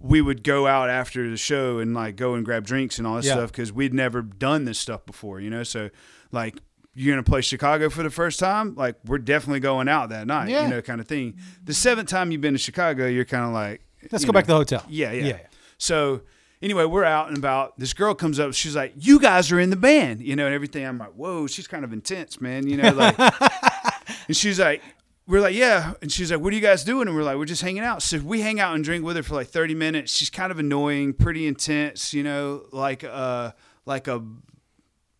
[0.00, 3.16] we would go out after the show and like go and grab drinks and all
[3.16, 3.34] this Yeah.
[3.34, 5.62] stuff because we'd never done this stuff before, you know.
[5.62, 5.90] So
[6.32, 6.56] like
[6.94, 10.48] you're gonna play Chicago for the first time, like we're definitely going out that night,
[10.48, 10.64] Yeah.
[10.64, 11.36] you know, kind of thing.
[11.64, 14.44] The seventh time you've been to Chicago, you're kind of like, Let's go know, back
[14.44, 14.84] to the hotel.
[14.88, 15.24] yeah, yeah.
[15.24, 15.38] Yeah.
[15.78, 16.22] So
[16.60, 17.78] anyway, we're out and about.
[17.78, 18.52] This girl comes up.
[18.54, 20.84] She's like, "You guys are in the band," you know, and everything.
[20.86, 23.16] I'm like, "Whoa, she's kind of intense, man," you know, like.
[24.28, 24.82] and she's like,
[25.26, 27.44] "We're like, yeah," and she's like, "What are you guys doing?" And we're like, "We're
[27.44, 30.16] just hanging out." So we hang out and drink with her for like 30 minutes.
[30.16, 33.54] She's kind of annoying, pretty intense, you know, like a,
[33.86, 34.22] like a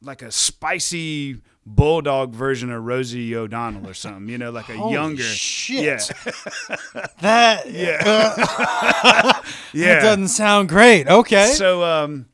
[0.04, 4.94] like a spicy bulldog version of Rosie O'Donnell or something, you know, like a Holy
[4.94, 5.22] younger.
[5.22, 5.84] shit.
[5.84, 5.98] Yeah.
[7.20, 8.02] That Yeah.
[8.04, 10.00] that yeah.
[10.02, 11.06] doesn't sound great.
[11.06, 11.52] Okay.
[11.56, 12.26] So, um,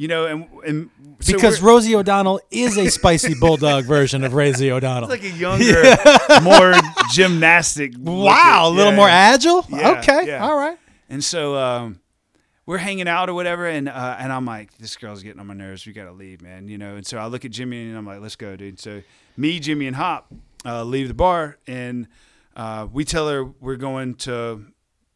[0.00, 4.70] you know, and and so because Rosie O'Donnell is a spicy bulldog version of Rosie
[4.72, 5.10] O'Donnell.
[5.12, 5.82] it's like a younger,
[6.42, 6.72] more
[7.12, 7.92] gymnastic.
[7.98, 8.96] wow, a little yeah.
[8.96, 9.66] more agile.
[9.68, 10.42] Yeah, okay, yeah.
[10.42, 10.78] all right.
[11.10, 12.00] And so um,
[12.64, 15.52] we're hanging out or whatever, and uh, and I'm like, this girl's getting on my
[15.52, 15.84] nerves.
[15.84, 16.66] We gotta leave, man.
[16.66, 16.96] You know.
[16.96, 18.80] And so I look at Jimmy and I'm like, let's go, dude.
[18.80, 19.02] So
[19.36, 20.32] me, Jimmy, and Hop
[20.64, 22.08] uh, leave the bar, and
[22.56, 24.64] uh, we tell her we're going to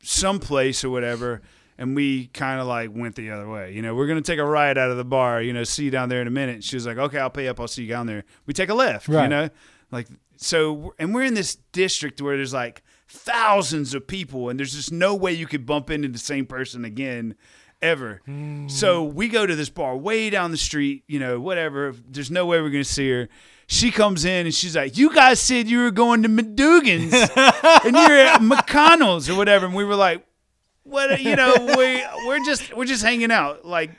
[0.03, 1.41] some place or whatever.
[1.77, 3.73] And we kind of like went the other way.
[3.73, 5.85] You know, we're going to take a ride out of the bar, you know, see
[5.85, 6.63] you down there in a minute.
[6.63, 7.59] She was like, okay, I'll pay up.
[7.59, 8.25] I'll see you down there.
[8.47, 9.49] We take a left, you know,
[9.91, 10.07] like,
[10.37, 14.93] so, and we're in this district where there's like thousands of people and there's just
[14.93, 17.35] no way you could bump into the same person again
[17.83, 18.21] ever.
[18.25, 18.69] Hmm.
[18.69, 21.95] So we go to this bar way down the street, you know, whatever.
[22.09, 23.29] There's no way we're going to see her.
[23.67, 27.97] She comes in and she's like, You guys said you were going to Madugan's and
[27.97, 29.67] you're at McConnell's or whatever.
[29.67, 30.27] And we were like,
[30.85, 33.91] what you know we we're just we're just hanging out like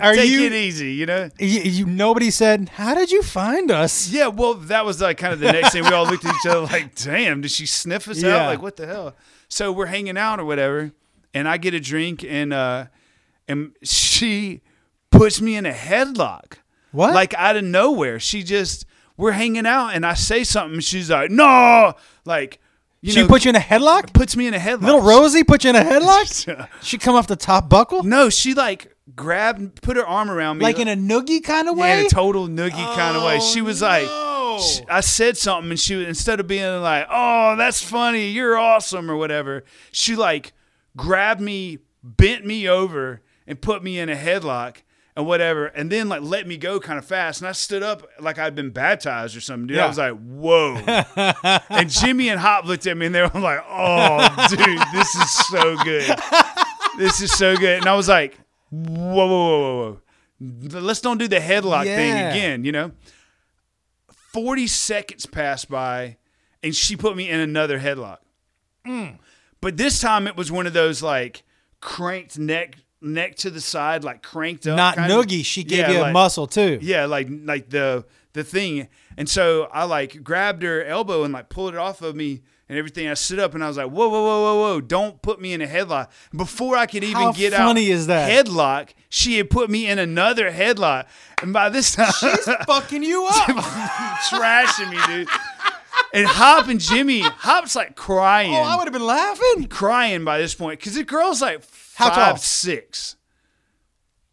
[0.00, 1.30] are take you- it easy you know?
[1.38, 5.32] You, you, nobody said, "How did you find us?" yeah well that was like kind
[5.32, 5.82] of the next thing.
[5.84, 8.36] We all looked at each other like damn did she sniff us Yeah.
[8.36, 9.16] out like what the hell?
[9.48, 10.92] So we're hanging out or whatever
[11.32, 12.86] and I get a drink and uh
[13.48, 14.60] and she
[15.10, 16.54] puts me in a headlock.
[16.92, 17.14] What?
[17.14, 18.18] like out of nowhere.
[18.20, 18.84] She just
[19.16, 21.94] we're hanging out and I say something she's like no!
[22.26, 22.60] Like
[23.00, 24.12] you she know put you in a headlock.
[24.12, 26.68] puts me in a headlock Little Rosie put you in a headlock.
[26.82, 30.64] she come off the top buckle, no she like grabbed put her arm around me
[30.64, 32.00] like in a noogie kind of Yeah, way.
[32.00, 33.38] in a total noogie kind of way.
[33.40, 34.58] She was oh, like, no.
[34.60, 38.56] sh- I said something, and she was instead of being like, "Oh, that's funny, you're
[38.58, 40.52] awesome" or whatever, she like
[40.96, 44.78] grabbed me, bent me over, and put me in a headlock
[45.16, 47.40] and whatever, and then like let me go kind of fast.
[47.40, 49.68] And I stood up like I'd been baptized or something.
[49.68, 50.76] Dude, I was like, "Whoa!"
[51.70, 55.30] and Jimmy and Hop looked at me, and they were like, "Oh, dude, this is
[55.46, 56.16] so good.
[56.98, 58.38] This is so good." And I was like,
[58.70, 60.00] "Whoa, whoa, whoa, whoa, whoa."
[60.38, 62.92] Let's don't do the headlock thing again, you know?
[64.32, 66.18] 40 seconds passed by
[66.62, 68.18] and she put me in another headlock.
[68.86, 69.18] Mm.
[69.60, 71.42] But this time it was one of those like
[71.80, 72.76] cranked neck
[73.06, 74.76] neck to the side, like cranked up.
[74.76, 75.44] Not kind of- noogie.
[75.44, 76.78] She gave Yeah, you a muscle too.
[76.82, 78.04] Yeah, like like the
[78.34, 78.88] the thing.
[79.16, 82.76] And so I like grabbed her elbow and like pulled it off of me and
[82.78, 83.08] everything.
[83.08, 84.80] I stood up and I was like, whoa, whoa, whoa, whoa, whoa!
[84.82, 86.08] Don't put me in a headlock.
[86.36, 88.30] Before I could even How get funny out is that?
[88.30, 91.06] headlock, she had put me in another headlock.
[91.40, 93.56] And by this time, she's fucking you up.
[94.30, 95.28] trashing me, dude.
[96.16, 99.66] And Hop and Jimmy, Hop's like crying, oh, I would have been laughing.
[99.68, 101.62] crying by this point because the girl's like
[101.94, 102.36] How five tall?
[102.38, 103.16] six.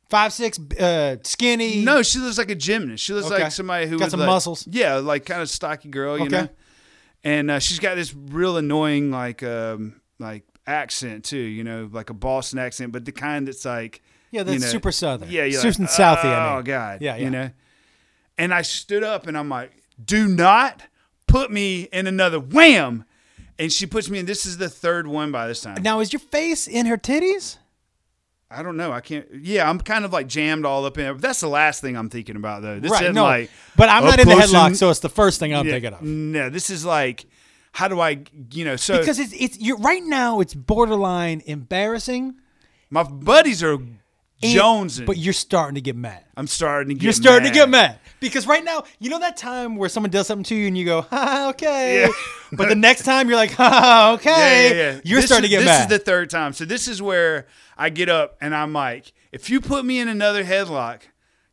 [0.10, 1.84] Five six, uh, skinny.
[1.84, 3.04] No, she looks like a gymnast.
[3.04, 3.44] She looks Okay.
[3.44, 4.68] like somebody who Got would, some like- muscles.
[4.70, 6.42] Yeah, like kind of stocky girl, you Okay.
[6.44, 6.50] know.
[7.24, 12.10] And uh, she's got this real annoying like um like accent too, you know, like
[12.10, 14.02] a Boston accent, but the kind that's like
[14.32, 15.30] Yeah, that's you know, super southern.
[15.32, 16.26] Yeah, you're super like, southy.
[16.26, 16.64] Oh I mean.
[16.66, 17.24] God, Yeah, yeah.
[17.24, 17.50] you know.
[18.38, 19.72] And I stood up and I'm like,
[20.04, 20.82] "Do not
[21.34, 23.06] put me in another wham."
[23.60, 24.26] And she puts me in.
[24.26, 25.82] This is the third one by this time.
[25.84, 27.58] Now, is your face in her titties?
[28.50, 28.92] I don't know.
[28.92, 29.26] I can't.
[29.34, 31.22] Yeah, I'm kind of like jammed all up in it.
[31.22, 32.80] That's the last thing I'm thinking about though.
[32.80, 33.04] This right.
[33.04, 33.50] isn't No, like.
[33.76, 35.94] but I'm not in the headlock, and- so it's the first thing I'm Yeah, thinking
[35.94, 36.02] of.
[36.02, 37.26] No, this is like,
[37.72, 38.76] how do I, you know?
[38.76, 40.40] So Because it's it's you're right now.
[40.40, 42.36] It's borderline embarrassing.
[42.90, 43.78] my buddies are
[44.42, 46.24] Jones, but you're starting to get mad.
[46.36, 47.04] I'm starting to get.
[47.04, 50.26] You're starting to get mad because right now, you know that time where someone does
[50.28, 52.08] something to you and you go, "Ha, okay," Yeah.
[52.54, 55.02] but the next time you're like, "Ha, okay," Yeah, yeah, yeah.
[55.04, 55.92] you're This starting is- to get this mad.
[55.92, 56.54] is the third time.
[56.54, 57.46] So this is where
[57.78, 61.02] I get up and I'm like, if you put me in another headlock,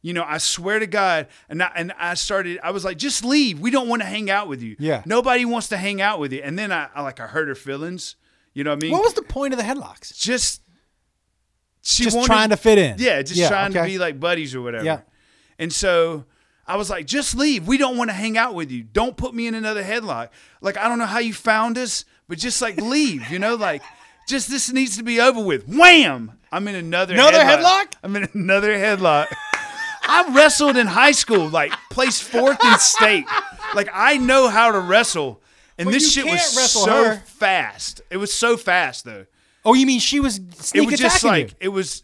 [0.03, 3.23] you know, I swear to God, and I, and I started, I was like, just
[3.25, 3.59] leave.
[3.61, 4.75] We don't want to hang out with you.
[4.79, 5.03] Yeah.
[5.05, 6.41] Nobody wants to hang out with you.
[6.43, 8.17] And then I, I like, I hurt her feelings.
[8.55, 8.93] You know what I mean?
[8.93, 10.19] what was the point of the headlocks?
[10.19, 10.63] just
[11.83, 12.97] she Just wanted- trying to fit in.
[12.99, 14.85] Yeah, just trying to be like buddies or whatever.
[14.85, 15.01] Yeah.
[15.59, 16.25] And so
[16.71, 17.67] I was like, just leave.
[17.67, 18.85] We don't want to hang out with you.
[18.85, 20.29] Don't put me in another headlock.
[20.61, 23.83] Like, I don't know how you found us, but just like leave, you know, like
[24.29, 25.67] just this needs to be over with.
[25.69, 26.33] Wham!
[26.53, 27.95] I'm in another Another headlock?
[28.05, 29.27] I'm in another headlock.
[30.03, 33.25] I wrestled in high school, like placed fourth in state.
[33.75, 35.41] Like I know how to wrestle.
[35.79, 37.17] And Well, this shit was so her.
[37.27, 38.03] fast.
[38.11, 39.27] It was so fast though
[39.65, 41.57] Oh, you mean she was sneak it was just like you?
[41.61, 42.03] it was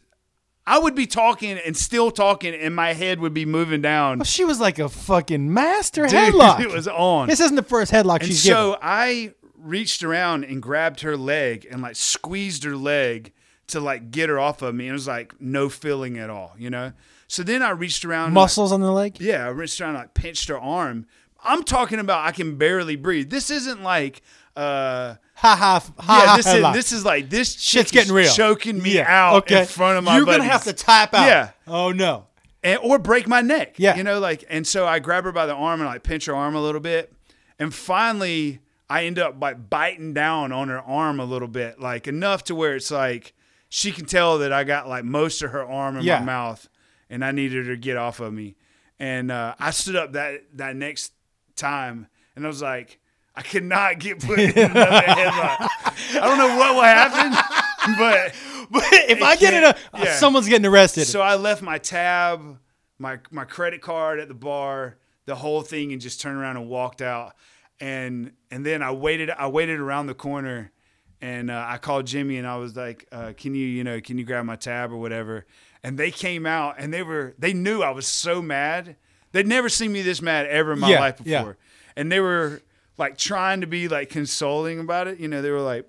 [0.66, 4.18] I would be talking and still talking and my head would be moving down.
[4.18, 6.60] Well, she was like a fucking master Dude, headlock.
[6.60, 7.28] it was on.
[7.28, 8.78] This isn't the first headlock and she's so given.
[8.82, 13.32] I reached around and grabbed her leg and like squeezed her leg
[13.68, 14.84] to like get her off of me.
[14.86, 16.92] And it was like no feeling at all, you know?
[17.28, 19.20] So then I reached around and, like, Muscles on the leg.
[19.20, 21.06] yeah, I reached around and like pinched her arm.
[21.44, 23.30] I'm talking about I can barely breathe.
[23.30, 24.22] This isn't like
[24.56, 26.72] uh Ha ha ha yeah, ha this is headlock.
[26.72, 28.32] this is like this Shit's getting real.
[28.32, 29.60] choking me Yeah, out okay.
[29.60, 30.38] in front of my You're buddies.
[30.40, 31.26] gonna have to tap out.
[31.26, 31.50] Yeah.
[31.66, 32.26] Oh no.
[32.62, 33.74] and, or break my neck.
[33.78, 33.96] Yeah.
[33.96, 36.34] You know, like, and so I grab her by the arm and like pinch her
[36.34, 37.12] arm a little bit.
[37.58, 42.08] And finally, I end up like biting down on her arm a little bit, like
[42.08, 43.34] enough to where it's like
[43.68, 46.20] she can tell that I got like most of her arm in Yeah.
[46.20, 46.68] my mouth
[47.10, 48.56] and I needed her to get off of me.
[48.98, 51.12] And uh, I stood up that, that next
[51.56, 53.00] time and I was like,
[53.36, 54.70] I cannot get put in another
[55.06, 55.68] headlock.
[56.16, 57.32] I don't know what will happen,
[57.98, 58.34] but
[58.70, 60.14] But if I get in a, yeah.
[60.16, 61.04] someone's getting arrested.
[61.06, 62.58] so I left my tab,
[62.98, 64.96] my my credit card at the bar,
[65.26, 67.34] the whole thing, and just turned around and walked out.
[67.78, 69.30] And and then I waited.
[69.30, 70.72] I waited around the corner,
[71.20, 74.16] and uh, I called Jimmy, and I was like, uh, "Can you, you know, can
[74.18, 75.44] you grab my tab or whatever?"
[75.84, 78.96] And they came out, and they were they knew I was so mad.
[79.32, 81.92] They'd never seen me this mad ever in my Yeah, life before, yeah.
[82.00, 82.62] and they were
[82.98, 85.18] like trying to be like consoling about it.
[85.18, 85.88] You know, they were like,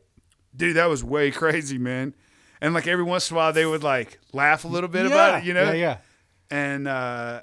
[0.56, 2.14] "Dude, that was way crazy, man."
[2.60, 5.40] And like every once in a while, they would like laugh a little bit about
[5.40, 5.72] it, you know.
[5.72, 5.98] Yeah, yeah.
[6.50, 7.42] And uh,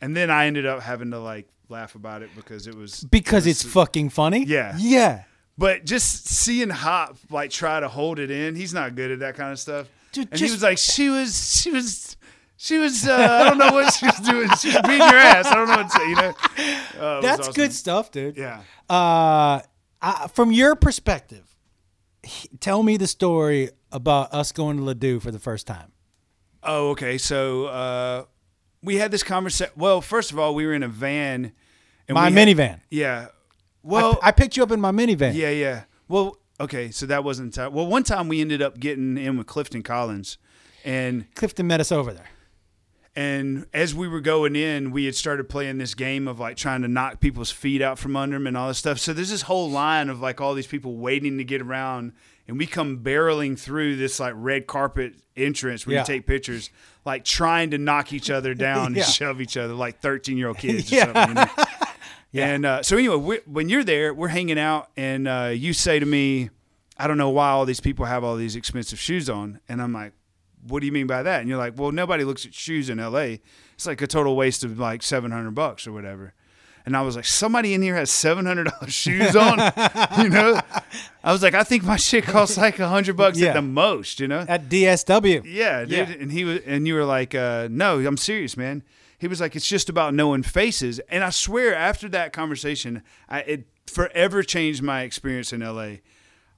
[0.00, 3.04] and then I ended up having to like laugh about it because it was.
[3.04, 4.44] Because it's fucking funny.
[4.44, 4.74] Yeah.
[4.78, 5.24] Yeah.
[5.56, 9.36] But just seeing Hop like try to hold it in, he's not good at that
[9.36, 9.88] kind of stuff.
[10.12, 12.16] Dude, and he was like, she was, she was.
[12.64, 14.48] She was, uh, I don't know what she was doing.
[14.58, 15.44] She was beating your ass.
[15.46, 16.34] I don't know what to say, you know?
[16.98, 17.52] Uh, That's awesome.
[17.52, 18.38] good stuff, dude.
[18.38, 18.60] Yeah.
[18.88, 19.60] Uh,
[20.00, 21.44] I, from your perspective,
[22.22, 25.92] he- tell me the story about us going to Les Deux for the first time.
[26.62, 27.18] Oh, okay.
[27.18, 28.24] So uh,
[28.82, 29.72] we had this conversation.
[29.76, 31.52] Well, first of all, we were in a van.
[32.08, 32.80] And My we had- minivan.
[32.88, 33.26] Yeah.
[33.82, 35.34] Well, I picked you up in my minivan.
[35.34, 35.82] Yeah, yeah.
[36.08, 37.86] Well, okay, so that wasn't well.
[37.86, 40.38] One time we ended up getting in with Clifton Collins,
[40.86, 42.30] and Clifton met us over there.
[43.16, 46.82] And as we were going in, we had started playing this game of like trying
[46.82, 48.98] to knock people's feet out from under them and all this stuff.
[48.98, 52.12] So there's this whole line of like all these people waiting to get around,
[52.48, 56.00] and we come barreling through this like red carpet entrance where Yeah.
[56.00, 56.70] you take pictures,
[57.04, 59.02] like trying to knock each other down Yeah.
[59.04, 61.04] and shove each other like 13 year old kids or Yeah.
[61.12, 61.28] something.
[61.28, 61.64] You know?
[62.36, 66.00] And uh, so anyway, we when you're there, we're hanging out, and uh, you say
[66.00, 66.50] to me,
[66.98, 69.92] "I don't know why all these people have all these expensive shoes on," and I'm
[69.92, 70.14] like,
[70.66, 72.98] "What do you mean by that?" And you're like, "Well, nobody looks at shoes in
[73.00, 73.40] L.A.
[73.74, 76.34] It's like a total waste of like 700 bucks or whatever."
[76.86, 79.58] And I was like, "Somebody in here has 700 dollars shoes on,"
[80.22, 80.60] you know?
[81.22, 83.48] I was like, "I think my shit costs like 100 bucks Yeah.
[83.50, 84.44] at the most," you know?
[84.48, 85.42] At DSW.
[85.46, 85.90] Yeah, dude.
[85.90, 86.02] Yeah.
[86.20, 88.82] And he was, and you were like, uh, "No, I'm serious, man."
[89.18, 93.40] He was like, "It's just about knowing faces." And I swear, after that conversation, I,
[93.40, 95.96] it forever changed my experience in LA.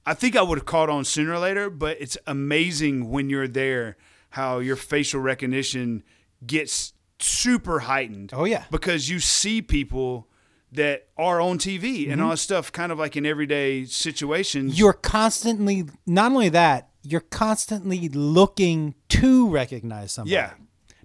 [0.07, 3.47] I think I would have caught on sooner or later, but it's amazing when you're
[3.47, 3.97] there
[4.31, 6.03] how your facial recognition
[6.45, 8.31] gets super heightened.
[8.33, 8.63] Oh, yeah.
[8.71, 10.27] because you see people
[10.71, 12.11] that are on TV Mm-hmm.
[12.11, 14.77] and all this stuff, kind of like in everyday situations.
[14.79, 20.33] You're constantly, not only that, you're constantly looking to recognize somebody.
[20.35, 20.51] yeah,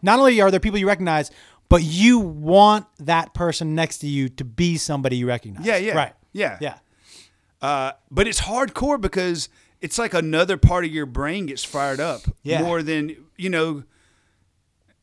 [0.01, 1.31] Not only are there people you recognize,
[1.69, 5.65] but you want that person next to you to be somebody you recognize.
[5.65, 5.95] Yeah, yeah.
[5.95, 6.13] Right.
[6.33, 6.59] Yeah.
[6.61, 6.75] Yeah.
[7.63, 9.49] Uh, but it's hardcore because
[9.81, 12.61] it's like another part of your brain gets fired up Yeah.
[12.63, 13.85] more than you know.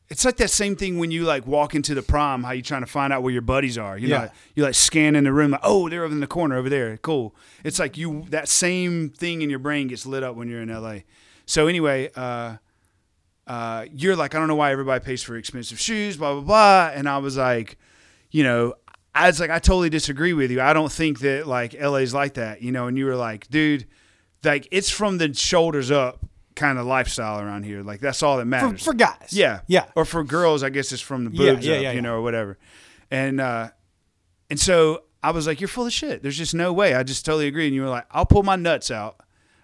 [0.08, 2.80] It's like that same thing when you like walk into the prom, how you trying
[2.82, 3.96] to find out where your buddies are.
[3.96, 4.18] You Yeah.
[4.24, 6.96] know, you like scanning the room, like, oh, they're over in the corner over there.
[6.96, 7.34] Cool.
[7.62, 10.68] It's like you that same thing in your brain gets lit up when you're in
[10.68, 11.00] LA.
[11.46, 12.56] So anyway, uh,
[13.46, 16.90] uh, you're like, I don't know why everybody pays for expensive shoes, blah blah blah.
[16.92, 17.78] And I was like,
[18.32, 18.74] you know,
[19.14, 20.60] I was like, I totally disagree with you.
[20.60, 22.86] I don't think that like LA's like that, you know.
[22.86, 23.86] And you were like, dude,
[24.44, 26.24] like it's from the shoulders up
[26.54, 27.82] kind of lifestyle around here.
[27.82, 28.84] Like that's all that matters.
[28.84, 29.32] for guys.
[29.32, 29.86] yeah, Yeah.
[29.96, 32.00] Or for girls, I guess it's from the boobs yeah, up, yeah, you yeah.
[32.00, 32.58] know, or whatever.
[33.10, 33.70] And uh,
[34.48, 36.22] and so I was like, you're full of shit.
[36.22, 36.94] There's just no way.
[36.94, 37.66] I just totally agree.
[37.66, 39.20] And you were like, I'll pull my nuts out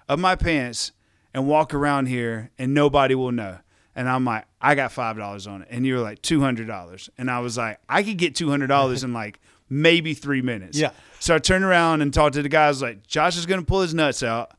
[0.09, 0.93] of my pants
[1.32, 3.59] and walk around here, and nobody will know.
[3.97, 6.66] And I'm like, I got five dollars on it, and you were like two hundred
[6.68, 9.40] dollars, and I was like, I could get two hundred dollars in like
[9.70, 10.78] maybe three minutes.
[10.78, 10.90] Yeah.
[11.18, 13.94] So I turned around and talked to the guys like, Josh is gonna pull his
[13.94, 14.52] nuts out.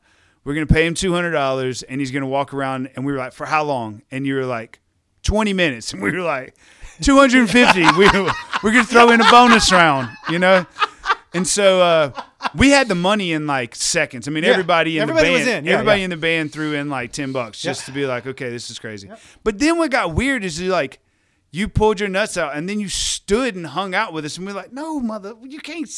[0.44, 2.90] We're gonna pay him two hundred dollars, and he's gonna walk around.
[2.96, 4.02] And we were like, for how long?
[4.10, 4.80] And you were like,
[5.22, 6.56] twenty minutes, and we were like,
[7.00, 7.82] two hundred and fifty.
[7.96, 8.08] we
[8.64, 10.66] we're gonna throw in a bonus round, you know.
[11.38, 12.10] And so uh,
[12.56, 14.26] we had the money in like seconds.
[14.28, 14.50] I mean, Yeah.
[14.50, 15.64] everybody in Everybody the was band, in.
[15.66, 16.04] Yeah, everybody yeah.
[16.04, 18.78] in the band threw in like ten bucks just to be like, okay, this is
[18.78, 19.08] crazy.
[19.44, 20.98] But then what got weird is you like
[21.50, 24.44] you pulled your nuts out and then you stood and hung out with us and
[24.46, 25.88] we are like, no, mother, you can't,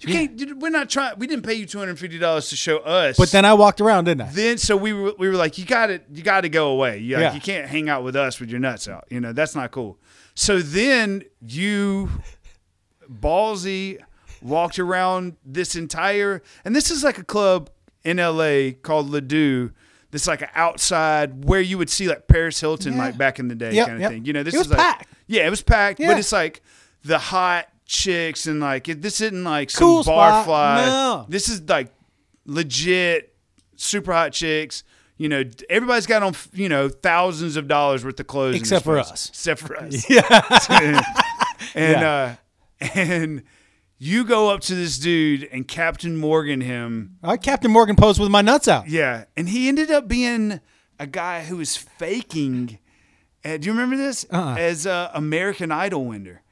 [0.00, 0.58] you can't.
[0.62, 1.18] We're not trying.
[1.18, 3.16] We didn't pay you two hundred fifty dollars to show us.
[3.18, 4.30] But then I walked around, didn't I?
[4.30, 6.98] then so we were we were like, you got to you got to go away.
[6.98, 7.34] You, like, Yeah.
[7.34, 9.04] you can't hang out with us with your nuts out.
[9.10, 9.98] You know that's not cool.
[10.34, 12.08] So then you
[13.10, 13.98] ballsy
[14.44, 17.70] walked around this entire and this is like a club
[18.04, 19.72] in LA called Les Deux.
[20.10, 22.98] this like an outside where you would see like Paris Hilton Yeah.
[22.98, 24.10] like back in the day Yep, kind of yep.
[24.12, 24.24] thing.
[24.26, 25.08] You know, this It is like packed.
[25.26, 26.08] yeah, it was packed, Yeah.
[26.08, 26.62] but it's like
[27.02, 30.46] the hot chicks and like it, this isn't like some Cool spot.
[30.46, 30.86] barfly.
[30.86, 31.26] No.
[31.28, 31.92] This is like
[32.46, 33.34] legit
[33.76, 34.84] super hot chicks.
[35.16, 38.94] You know, everybody's got on you know thousands of dollars worth of clothes, Except for
[38.96, 39.10] place.
[39.12, 39.28] us.
[39.30, 40.08] Except for us.
[40.10, 40.22] Yeah.
[41.74, 42.36] and Yeah.
[42.80, 43.42] uh, and
[44.04, 47.16] you go up to this dude and Captain Morgan him.
[47.22, 48.88] I Captain Morgan posed with my nuts out.
[48.88, 50.60] Yeah, and he ended up being
[50.98, 52.78] a guy who was faking.
[53.44, 54.26] Uh, do you remember this?
[54.30, 54.56] Uh-uh.
[54.56, 56.42] As a American Idol winner,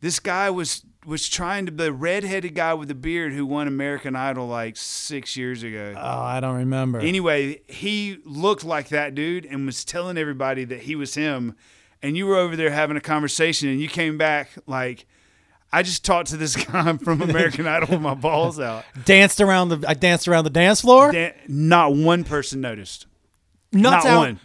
[0.00, 3.68] this guy was was trying to be the redheaded guy with the beard who won
[3.68, 5.94] American Idol like six years ago.
[5.96, 6.98] Oh, I don't remember.
[6.98, 11.54] Anyway, he looked like that dude and was telling everybody that he was him.
[12.02, 15.06] And you were over there having a conversation, and you came back like,
[15.74, 18.84] I just talked to this guy from American Idol with my balls out.
[19.04, 19.84] danced around the.
[19.88, 21.12] I danced around the dance floor.
[21.12, 23.06] Dan- not one person noticed.
[23.72, 24.18] nuts not out.
[24.18, 24.40] one.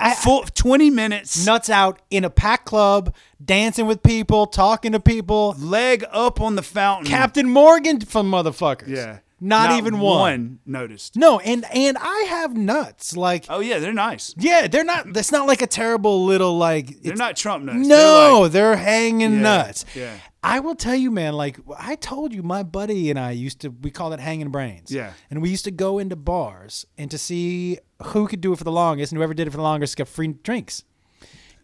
[0.00, 1.46] I, Full twenty minutes.
[1.46, 5.54] nuts out in a packed club, dancing with people, talking to people.
[5.58, 7.06] leg up on the fountain.
[7.06, 8.88] Captain Morgan from motherfuckers.
[8.88, 9.18] Yeah.
[9.38, 10.18] Not, even one.
[10.20, 10.58] one.
[10.64, 11.14] noticed.
[11.16, 13.14] No, and and I have nuts.
[13.16, 14.34] Like, Oh yeah, they're nice.
[14.38, 15.12] yeah, they're not.
[15.12, 16.86] That's not like a terrible little like.
[17.02, 17.86] They're it's- not Trump nuts.
[17.86, 19.84] No, They're hanging Yeah, nuts.
[19.94, 20.16] yeah.
[20.42, 21.34] I will tell you, man.
[21.34, 23.68] Like I told you, my buddy and I used to.
[23.68, 24.90] We call it hanging brains.
[24.90, 25.12] Yeah.
[25.30, 28.64] And we used to go into bars and to see who could do it for
[28.64, 30.82] the longest, and whoever did it for the longest got free drinks.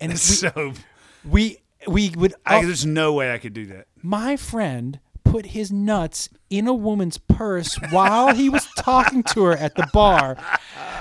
[0.00, 0.72] And like, we, so
[1.24, 2.34] we we would.
[2.44, 3.86] I, there's no way I could do that.
[4.02, 4.98] my friend
[5.32, 9.88] put his nuts in a woman's purse while he was talking to her at the
[9.92, 10.36] bar.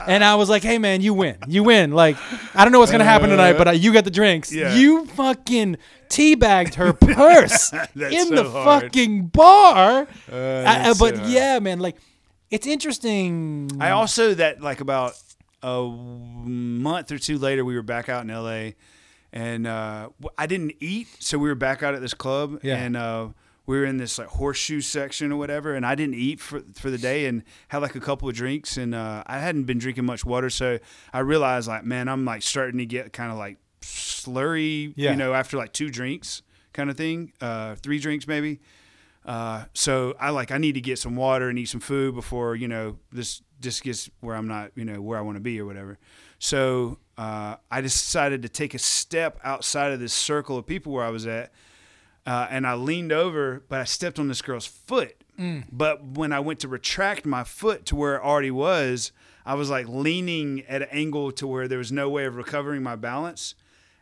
[0.07, 1.37] And I was like, hey, man, you win.
[1.47, 1.91] You win.
[1.91, 2.15] Like,
[2.55, 4.51] I don't know what's going to happen tonight, but uh, you got the drinks.
[4.51, 4.73] Yeah.
[4.73, 5.77] You fucking
[6.09, 8.83] teabagged her purse in so the hard.
[8.83, 10.07] fucking bar.
[10.31, 11.97] I- I- that's but so yeah, man, like,
[12.49, 13.69] it's interesting.
[13.79, 15.13] I also that like about
[15.63, 18.75] a month or two later, we were back out in L.A.
[19.31, 22.77] and uh, w- I didn't eat, so we were back out at this club, Yeah.
[22.77, 23.27] and uh,
[23.71, 26.89] we were in this like horseshoe section or whatever, and I didn't eat for for
[26.89, 30.05] the day and had like a couple of drinks, and uh, I hadn't been drinking
[30.05, 30.77] much water, so
[31.13, 35.11] I realized like, man, I'm like starting to get kind of like slurry, Yeah.
[35.11, 36.41] you know, after like two drinks
[36.73, 38.59] kind of thing, uh, three drinks maybe.
[39.25, 42.55] Uh, so I like I need to get some water and eat some food before
[42.55, 45.59] you know this just gets where I'm not you know where I want to be
[45.59, 45.97] or whatever.
[46.39, 51.05] So uh, I decided to take a step outside of this circle of people where
[51.05, 51.51] I was at,
[52.25, 55.15] uh, and I leaned over, but I stepped on this girl's foot.
[55.71, 59.11] But when I went to retract my foot to where it already was,
[59.43, 62.83] I was like leaning at an angle to where there was no way of recovering
[62.83, 63.55] my balance.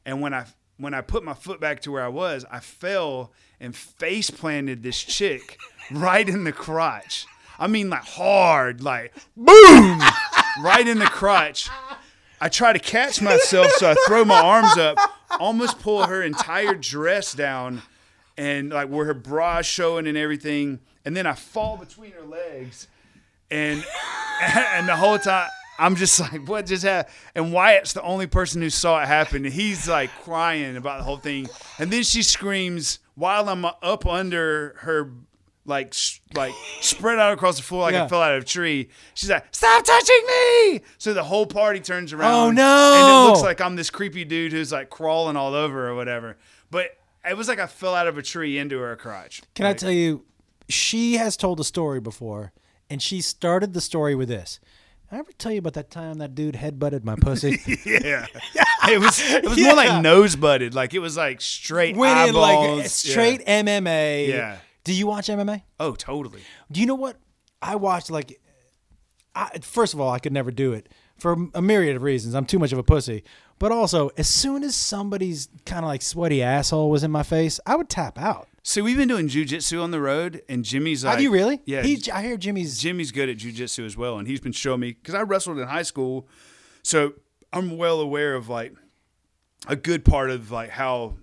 [0.06, 0.48] And when I
[0.78, 4.84] when I put my foot back to where I was, I fell and face planted
[4.84, 5.58] this chick
[5.92, 7.26] right in the crotch.
[7.58, 10.02] I mean, like hard, like boom,
[10.62, 11.70] right in the crotch.
[12.42, 14.98] I try to catch myself, so I throw my arms up,
[15.40, 17.82] almost pull her entire dress down,
[18.40, 20.80] and like where her bra's showing and everything.
[21.04, 22.88] And then I fall between her legs,
[23.52, 23.86] and
[24.42, 27.14] and the whole time I'm just like, what just happened?
[27.36, 29.46] And Wyatt's the only person who saw it happen.
[29.46, 31.48] And he's like crying about the whole thing.
[31.78, 35.12] And then she screams while I'm up under her,
[35.66, 35.94] like
[36.34, 38.06] like spread out across the floor like Yeah.
[38.06, 38.90] I fell out of a tree.
[39.14, 42.34] She's like, "Stop touching me!" So the whole party turns around.
[42.34, 42.94] Oh, no!
[42.96, 46.38] And it looks like I'm this creepy dude who's like crawling all over or whatever.
[46.72, 49.42] But it was like I fell out of a tree into her crotch.
[49.56, 50.26] Can I tell you,
[50.68, 52.54] she has told a story before,
[52.90, 54.60] and she started the story with this.
[55.10, 57.60] Did I ever tell you about that time that dude headbutted my pussy?
[57.86, 58.26] Yeah,
[58.88, 60.74] it was it was more like nose butted.
[60.74, 62.80] Like it was like straight Went in eyeballs.
[62.80, 64.28] like straight MMA.
[64.30, 64.58] Yeah.
[64.84, 65.64] Do you watch MMA?
[65.80, 66.42] Oh, totally.
[66.72, 67.18] Do you know what
[67.62, 68.10] I watched?
[68.10, 68.40] Like,
[69.36, 72.34] I, first of all, I could never do it for a myriad of reasons.
[72.34, 73.24] I'm too much of a pussy.
[73.60, 77.60] But also, as soon as somebody's kind of like sweaty asshole was in my face,
[77.66, 78.48] I would tap out.
[78.64, 81.62] So we've been doing jujitsu on the road, and Jimmy's like, Have you really?
[81.66, 82.80] Yeah, He, I hear Jimmy's.
[82.80, 85.68] Jimmy's good at jujitsu as well, and he's been showing me because I wrestled in
[85.68, 86.28] high school,
[86.84, 87.14] so
[87.52, 88.74] I'm well aware of like
[89.68, 91.16] a good part of like how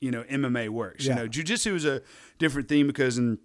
[0.00, 1.06] you know MMA works.
[1.06, 1.14] Yeah.
[1.14, 2.02] You know, jujitsu is a
[2.38, 3.38] different thing because in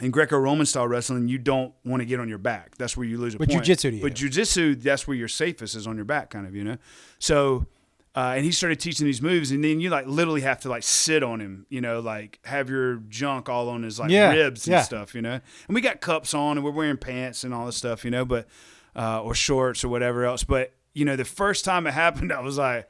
[0.00, 2.76] in Greco-Roman style wrestling, you don't want to get on your back.
[2.78, 3.66] That's where you lose a But point.
[3.68, 6.54] you but jujitsu, that's where you're safest is on your back, kind of.
[6.54, 6.76] You know,
[7.18, 7.66] so.
[8.12, 10.82] Uh, and he started teaching these moves, and then you like literally have to like
[10.82, 14.66] sit on him, you know, like have your junk all on his like Yeah, ribs
[14.66, 14.82] and yeah.
[14.82, 15.34] stuff, you know.
[15.68, 18.24] And we got cups on, and we're wearing pants and all this stuff, you know,
[18.24, 18.48] but
[18.96, 20.42] uh, or shorts or whatever else.
[20.42, 22.88] But you know, the first time it happened, I was like,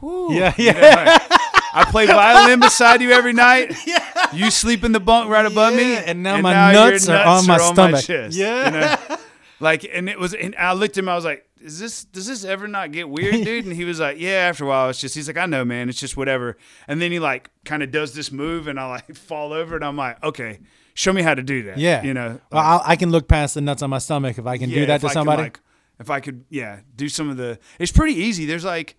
[0.00, 0.72] Whew, Yeah, you yeah.
[0.72, 1.37] know, like,
[1.74, 3.74] I play violin beside you every night.
[3.86, 4.04] Yeah.
[4.34, 7.46] You sleep in the bunk right above me, and now my nuts your are on
[7.46, 8.04] my are stomach.
[8.04, 8.66] chest, Yeah.
[8.66, 8.70] you
[9.10, 9.16] know?
[9.60, 11.08] Like, and it was, and I looked at him.
[11.08, 13.64] I was like, is this does this ever not get weird, dude?
[13.64, 14.46] And he was like, yeah.
[14.48, 15.88] After a while, it's just he's like, I know, man.
[15.88, 16.56] It's just whatever.
[16.86, 19.84] And then he like kind of does this move, and I like fall over, and
[19.84, 20.60] I'm like, okay,
[20.94, 21.78] show me how to do that.
[21.78, 22.02] Yeah.
[22.02, 22.40] you know.
[22.52, 24.84] Well, I'll, I can look past the nuts on my stomach if I can do
[24.86, 25.42] that to I could, somebody.
[25.44, 25.60] like,
[25.98, 27.58] if I could, yeah, do some of the.
[27.78, 28.44] It's pretty easy.
[28.46, 28.96] There's like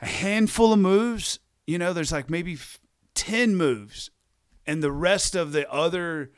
[0.00, 1.38] a handful of moves.
[1.66, 2.78] You know, there's like maybe f-
[3.14, 4.10] ten moves,
[4.66, 6.30] and the rest of the other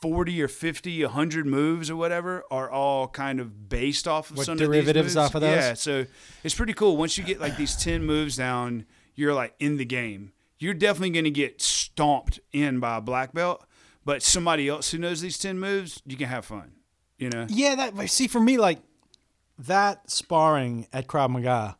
[0.00, 4.46] forty or 50, 100 moves or whatever are all kind of based off of What
[4.46, 5.56] some derivatives of off of those?
[5.56, 6.06] Yeah, so
[6.42, 6.96] it's pretty cool.
[6.96, 8.84] Once you get like these ten moves down,
[9.14, 10.32] you're like in the game.
[10.58, 13.64] You're definitely going to get stomped in by a black belt,
[14.04, 16.72] but somebody else who knows these ten moves, you can have fun.
[17.18, 17.46] You know.
[17.48, 18.78] Yeah, that see for me like
[19.58, 21.76] that sparring at Krav Maga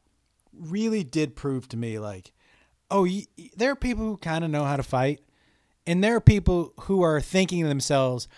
[0.52, 2.32] really did prove to me like,
[2.92, 3.08] oh,
[3.56, 5.20] there are people who kind of know how to fight,
[5.86, 8.28] and there are people who are thinking to themselves,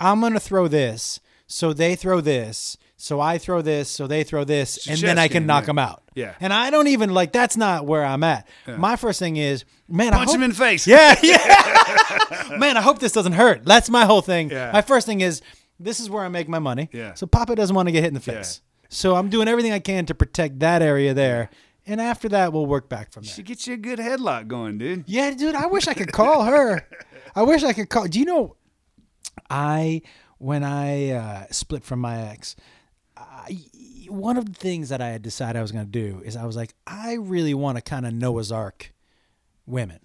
[0.00, 4.44] I'm gonna throw this, so they throw this, so I throw this, so they throw
[4.44, 5.66] this, and then I can game, knock yeah.
[5.66, 6.02] them out.
[6.14, 6.34] Yeah.
[6.40, 8.48] and I don't even like that's not where I'm at.
[8.66, 10.86] My first thing is, man, I Punch hope- him in the face.
[10.86, 11.74] yeah, yeah.
[12.58, 13.64] Man, I hope this doesn't hurt.
[13.64, 14.50] That's my whole thing.
[14.50, 14.70] Yeah.
[14.72, 15.42] My first thing is
[15.80, 16.88] this is where I make my money.
[16.92, 17.14] Yeah.
[17.14, 18.60] So Papa doesn't want to get hit in the face.
[18.88, 21.50] So I'm doing everything I can to protect that area there.
[21.86, 23.34] And after that, we'll work back from there.
[23.34, 25.04] She gets you a good headlock going, dude.
[25.06, 26.88] Yeah, dude, I wish I could call her.
[27.34, 28.06] I wish I could call.
[28.06, 28.56] Do you know,
[29.50, 30.02] I,
[30.38, 32.56] when I uh, split from my ex,
[33.16, 33.58] I,
[34.08, 36.46] one of the things that I had decided I was going to do is I
[36.46, 38.92] was like, I really want to kind of Noah's Ark
[39.66, 40.00] women.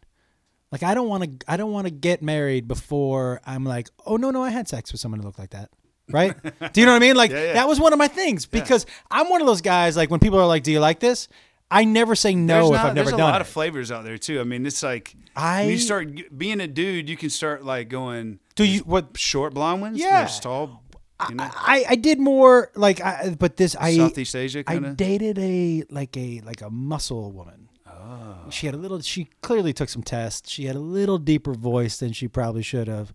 [0.71, 4.17] Like I don't want to I don't want to get married before I'm like, "Oh
[4.17, 5.71] no, no, I had sex with someone who looked like that."
[6.11, 6.35] Right?
[6.73, 7.15] do you know what I mean?
[7.15, 7.53] Like Yeah, yeah.
[7.53, 10.39] that was one of my things because I'm one of those guys like when people
[10.39, 11.27] are like, "Do you like this?"
[11.71, 13.17] I never say no There's if I've never done it.
[13.17, 13.41] there's a lot it.
[13.41, 14.39] of flavors out there too.
[14.39, 17.89] I mean, it's like I- when you start being a dude, you can start like
[17.89, 20.25] going do you what short blonde ones, Yeah.
[20.41, 20.83] tall,
[21.29, 24.91] you know, I, I did more like I but this I Southeast Asia kind of.
[24.91, 27.69] I dated a like a like a muscle woman.
[27.87, 28.49] Oh.
[28.49, 28.99] She had a little.
[29.01, 30.49] She clearly took some tests.
[30.49, 33.13] She had a little deeper voice than she probably should have.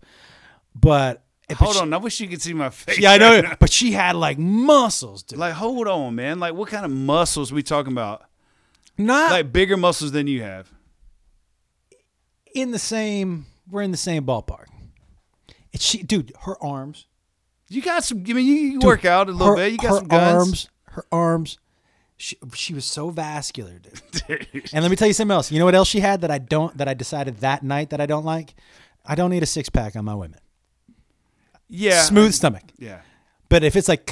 [0.73, 2.99] But but Hold she- on, I wish you could see my face.
[2.99, 3.41] Yeah, I know.
[3.41, 3.59] right.
[3.59, 5.37] But she had like muscles, dude.
[5.39, 6.39] Like, hold on, man.
[6.39, 8.23] Like, what kind of muscles we talking about?
[8.97, 10.71] Not Like bigger muscles than you have.
[12.53, 13.45] in the same.
[13.69, 14.65] We're in the same ballpark.
[15.73, 16.31] It's she, dude.
[16.41, 17.07] Her arms.
[17.69, 18.23] You got some.
[18.27, 19.71] I mean, you, you work out a little her, bit.
[19.71, 20.33] You got some guns.
[20.35, 20.69] arms.
[20.85, 21.57] Her arms.
[22.17, 23.73] She, she was so vascular,
[24.27, 24.47] dude.
[24.71, 25.51] And let me tell you something else.
[25.51, 27.99] You know what else she had that I don't that I decided that night that
[27.99, 28.53] I don't like?
[29.05, 30.39] I don't need a six pack on my women.
[31.67, 32.63] yeah, Smooth stomach.
[32.77, 33.01] Yeah.
[33.55, 34.05] But if it's like,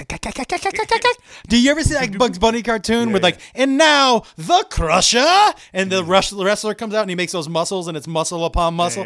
[1.50, 5.54] do you ever see that Bugs Bunny cartoon with Yeah, like, and now the Crusher,
[5.74, 9.06] and the wrestler, comes out and he makes those muscles and it's muscle upon muscle,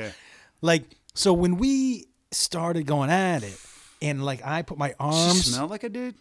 [0.61, 0.83] like
[1.15, 3.59] so when we started going at it,
[3.99, 6.13] and like I put my arms, She arms, smell like a dude.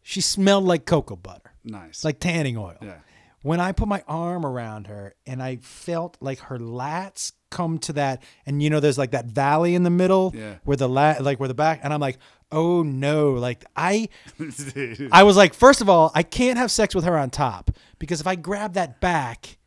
[0.00, 2.06] she smelled like cocoa butter, Nice.
[2.06, 2.78] like tanning oil.
[2.80, 2.94] yeah.
[3.42, 7.92] When I put my arm around her and I felt like her lats come to
[7.92, 10.54] that, and you know, there's like that valley in the middle Yeah.
[10.64, 12.18] where the lat, like where the back, and I'm like,
[12.52, 14.08] oh no, like I,
[15.12, 18.20] I was like, first of all, I can't have sex with her on top because
[18.20, 19.58] if I grab that back,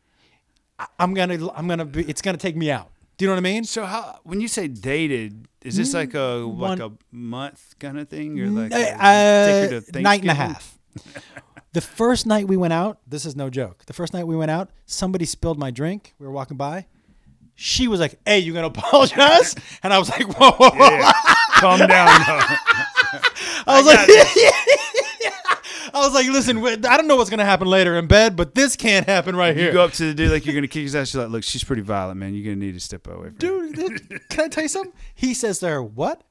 [0.78, 2.90] I- I'm gonna, I'm gonna be, it's gonna take me out.
[3.18, 3.64] Do you know what I mean?
[3.64, 8.08] So how when you say dated, is this like a like a month kind of
[8.08, 10.76] thing or like a, Uh, night and a half.
[11.72, 13.84] the first night we went out, this is no joke.
[13.86, 16.14] The first night we went out, somebody spilled my drink.
[16.18, 16.86] We were walking by.
[17.54, 21.12] She was like, "Hey, you gonna apologize?" And I was like, "Whoa, whoa, whoa!" Yeah.
[21.62, 21.88] Calm down.
[21.88, 22.40] though.
[23.66, 24.08] I was like,
[25.94, 28.76] I was like, "Listen, I don't know what's gonna happen later in bed, but this
[28.76, 29.68] can't happen right here.
[29.68, 31.14] You go up to the dude like you're gonna kick his ass.
[31.14, 32.34] You're like, look, she's pretty violent, man.
[32.34, 34.92] You're gonna need to step away from dude, dude, can I tell you something?
[35.14, 36.22] He says to her, "What?"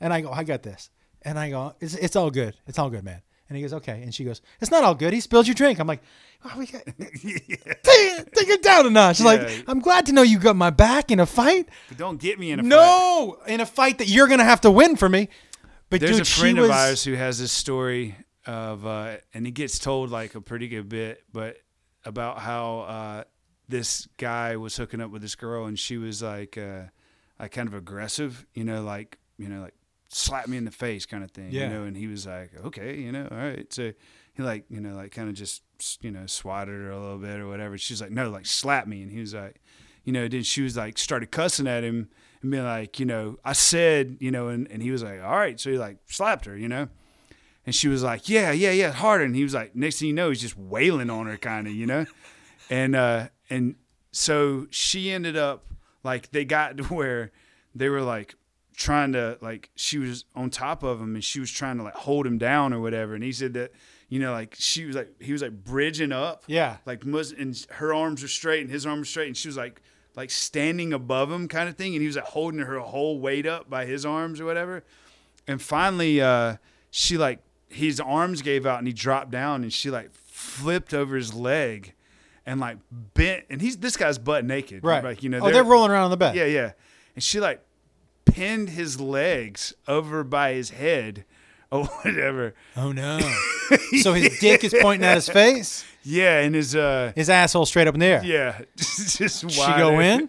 [0.00, 0.90] And I go, "I got this."
[1.22, 2.56] And I go, "It's, it's all good.
[2.66, 5.12] It's all good, man." And he goes, "Okay." And she goes, "It's not all good.
[5.12, 6.02] He spilled your drink." I'm like,
[6.44, 9.20] oh, we got, take, it, take it down a notch.
[9.20, 9.26] Yeah.
[9.26, 12.38] like, "I'm glad to know you got my back in a fight." But don't get
[12.38, 12.68] me in a fight.
[12.68, 15.28] No, in a fight that you're gonna have to win for me.
[15.90, 18.14] But There's dude, a friend she was, of ours who has this story
[18.46, 21.56] of, uh, and he gets told like a pretty good bit, but
[22.04, 23.24] about how uh,
[23.68, 26.82] this guy was hooking up with this girl, and she was like, uh,
[27.40, 29.74] like kind of aggressive, you know, like you know, like
[30.10, 31.68] slap me in the face kind of thing, Yeah.
[31.68, 31.82] you know.
[31.84, 33.72] And he was like, okay, you know, all right.
[33.72, 33.92] So
[34.38, 35.62] he like, you know, like kind of just
[36.00, 37.76] you know swatted her a little bit or whatever.
[37.76, 39.60] She's like, no, like slap me, and he was like,
[40.04, 42.08] you know, then she was like started cussing at him
[42.40, 45.36] and being like, you know, I said, you know, and, and he was like, all
[45.36, 45.58] right.
[45.58, 46.88] So he like slapped her, you know,
[47.66, 49.24] and she was like, yeah, yeah, yeah, harder.
[49.24, 51.72] And he was like, next thing you know, he's just wailing on her kind of,
[51.72, 52.06] you know,
[52.70, 53.74] and, uh, and
[54.12, 55.66] so she ended up
[56.04, 57.32] like, they got to where
[57.74, 58.36] they were like
[58.76, 61.96] trying to, like, she was on top of him and she was trying to like
[61.96, 63.16] hold him down or whatever.
[63.16, 63.72] And he said that,
[64.08, 66.76] you know, like she was like he was like bridging up, Yeah.
[66.86, 69.56] like mus- and her arms were straight and his arms were straight, and she was
[69.56, 69.82] like
[70.16, 73.46] like standing above him, kind of thing, and he was like holding her whole weight
[73.46, 74.82] up by his arms or whatever.
[75.46, 76.56] And finally, uh,
[76.90, 81.14] she like his arms gave out and he dropped down, and she like flipped over
[81.16, 81.92] his leg,
[82.46, 85.04] and like bent, and he's this guy's butt naked, Right.
[85.04, 86.34] Like you know, oh, they're rolling around on the bed.
[86.34, 86.72] yeah, yeah.
[87.14, 87.62] And she like
[88.24, 91.24] pinned his legs over by his head
[91.72, 92.54] or whatever.
[92.76, 93.18] Oh no.
[94.02, 95.84] so his dick is pointing at his face.
[96.02, 98.24] Yeah, and his uh His asshole straight up in the air.
[98.24, 100.28] yeah, just Did she go in?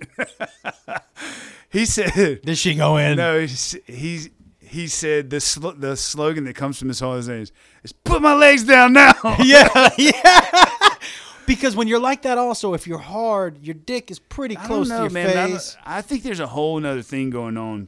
[1.69, 3.17] He said Did she go in?
[3.17, 3.39] no.
[3.39, 4.29] He's, he
[4.59, 7.51] he said the sl- the slogan that comes from his whole thing is,
[7.83, 10.89] is "Put my legs down now." Yeah, yeah.
[11.47, 14.89] because when you're like that, also, if you're hard, your dick is pretty I close
[14.89, 15.29] know, to your man.
[15.29, 15.77] I don't- face.
[15.85, 17.87] I, think there's a whole nother thing going on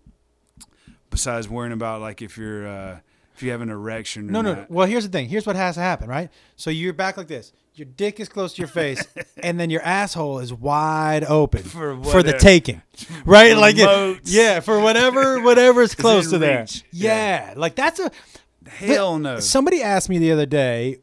[1.11, 2.99] besides worrying about like if you're uh,
[3.41, 4.29] if you have an erection.
[4.29, 4.53] Or No, no.
[4.55, 4.71] not.
[4.71, 5.27] Well, here's the thing.
[5.29, 6.29] Here's what has to happen, right?
[6.55, 7.51] So you're back like this.
[7.73, 9.03] Your dick is close to your face,
[9.41, 12.37] and then your asshole is wide open For the whatever.
[12.37, 12.81] taking,
[13.25, 13.55] right?
[13.55, 16.59] Like, it, yeah, for whatever, whatever is close in to there.
[16.61, 16.83] reach.
[16.91, 17.53] Yeah.
[17.55, 18.11] like that's a.
[18.67, 19.39] Hell no.
[19.39, 20.97] Somebody asked me the other day,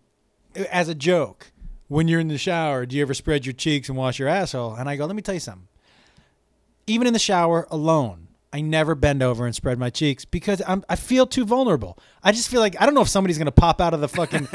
[0.70, 1.50] as a joke,
[1.88, 4.74] when you're in the shower, do you ever spread your cheeks and wash your asshole?
[4.74, 5.66] And I go, let me tell you something.
[6.86, 10.82] Even in the shower alone, I never bend over and spread my cheeks because I'm,
[10.88, 11.98] I feel too vulnerable.
[12.22, 14.48] I just feel like I don't know if somebody's gonna pop out of the fucking.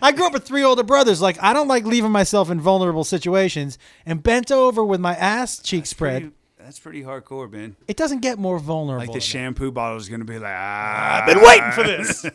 [0.00, 1.20] I grew up with three older brothers.
[1.20, 3.78] Like I don't like leaving myself in vulnerable situations.
[4.06, 7.76] And bent over with my ass cheek spread, Pretty- that's pretty hardcore, man.
[7.86, 9.06] it doesn't get more vulnerable.
[9.06, 12.26] Like the shampoo bottle is gonna be like, ah, I've been waiting for this.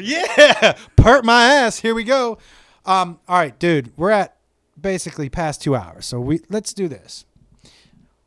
[0.00, 1.78] yeah, pert my ass.
[1.78, 2.38] Here we go.
[2.84, 4.36] Um, all right, dude, we're at
[4.80, 7.24] basically past two hours, so we let's do this.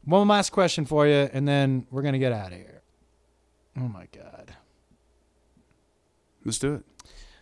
[0.10, 2.82] One last question for you, and then we're gonna get out of here.
[3.78, 4.54] Oh my god,
[6.44, 6.84] Let's do it.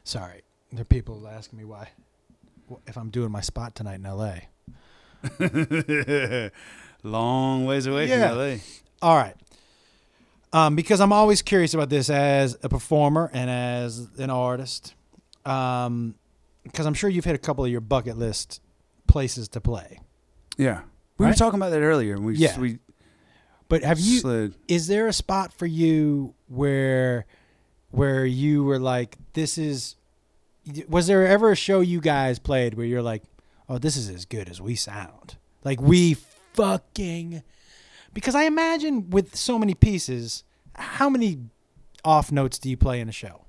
[0.03, 0.41] sorry.
[0.71, 1.89] There are people asking me why,
[2.85, 4.49] if I'm doing my spot tonight in L.A.
[7.03, 8.29] Long ways away Yeah.
[8.29, 8.55] from LA.
[9.01, 9.35] All right.
[10.51, 14.93] Um, because I'm always curious about this as a performer and as an artist.
[15.45, 16.15] Um,
[16.63, 18.61] because I'm sure you've hit a couple of your bucket list
[19.07, 19.99] places to play.
[20.57, 20.81] Yeah,
[21.17, 21.31] we Right?
[21.31, 22.15] were talking about that earlier.
[22.15, 22.59] and We Yeah.
[22.59, 22.79] we
[23.69, 24.19] But have you?
[24.19, 24.55] slid.
[24.67, 27.25] Is there a spot for you where,
[27.91, 29.95] where you were like, this is?
[30.89, 33.23] Was there ever a show you guys played where you're like,
[33.69, 35.37] oh, this is as good as we sound?
[35.63, 36.15] Like we
[36.53, 37.41] fucking.
[38.13, 40.43] Because I imagine with so many pieces,
[40.75, 41.39] how many
[42.03, 43.45] off notes do you play in a show?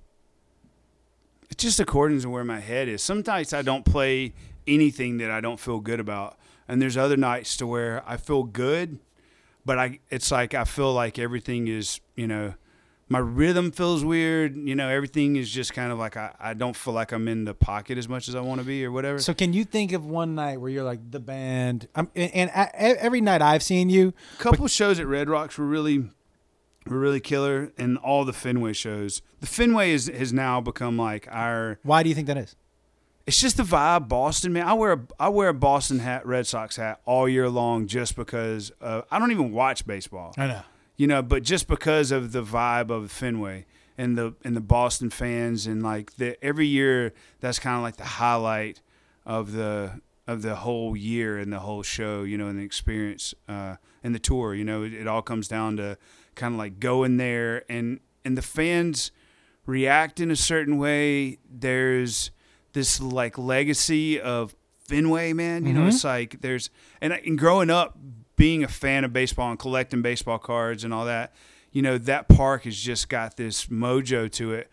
[1.50, 3.02] It's just according to where my head is.
[3.02, 4.34] Sometimes I don't play
[4.66, 6.36] anything that I don't feel good about,
[6.68, 8.98] and there's other nights to where I feel good,
[9.64, 12.54] but I it's like I feel like everything is you know
[13.08, 14.54] my rhythm feels weird.
[14.54, 17.44] You know everything is just kind of like I, I don't feel like I'm in
[17.44, 19.18] the pocket as much as I want to be or whatever.
[19.18, 21.88] So can you think of one night where you're like the band?
[21.94, 25.56] Um, and, and e- every night I've seen you, A couple shows at Red Rocks
[25.56, 26.10] were really
[26.86, 29.22] were really killer, and all the Fenway shows.
[29.40, 32.56] The Fenway is has now become like our why do you think that is?
[33.28, 34.66] It's just the vibe, Boston man.
[34.66, 38.16] I wear a, I wear a Boston hat, Red Sox hat all year long, just
[38.16, 40.62] because uh, I don't even watch baseball, I know.
[40.96, 41.20] you know.
[41.20, 43.66] But just because of the vibe of Fenway
[43.98, 47.98] and the and the Boston fans and like the every year, that's kind of like
[47.98, 48.80] the highlight
[49.26, 53.34] of the of the whole year and the whole show, you know, and the experience
[53.46, 54.54] uh, and the tour.
[54.54, 55.98] You know, it, it all comes down to
[56.34, 59.12] kind of like going there and and the fans
[59.66, 61.36] react in a certain way.
[61.46, 62.30] There's
[62.78, 64.54] this like legacy of
[64.88, 65.66] Fenway, man.
[65.66, 65.88] You know, Mhm.
[65.88, 67.98] it's like there's and, and growing up
[68.36, 71.34] being a fan of baseball and collecting baseball cards and all that,
[71.72, 74.70] you know, that park has just got this mojo to it.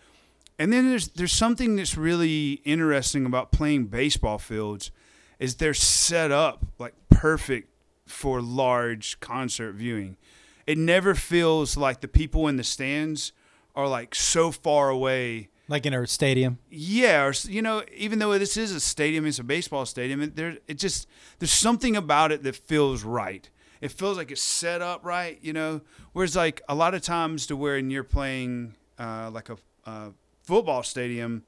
[0.57, 4.91] And then there's there's something that's really interesting about playing baseball fields
[5.39, 7.67] is they're set up like perfect
[8.07, 10.15] for large concert viewing.
[10.65, 13.33] It never feels like the people in the stands
[13.75, 16.59] are like so far away Like in a stadium.
[16.69, 20.21] yeah, or you know, even though this is a stadium, it's a baseball stadium.
[20.21, 21.07] It, there, it just
[21.39, 23.49] there's something about it that feels right.
[23.81, 25.81] It feels like it's set up right, you know.
[26.13, 30.11] Whereas like a lot of times to where when you're playing uh, like a, a
[30.43, 31.43] football stadium,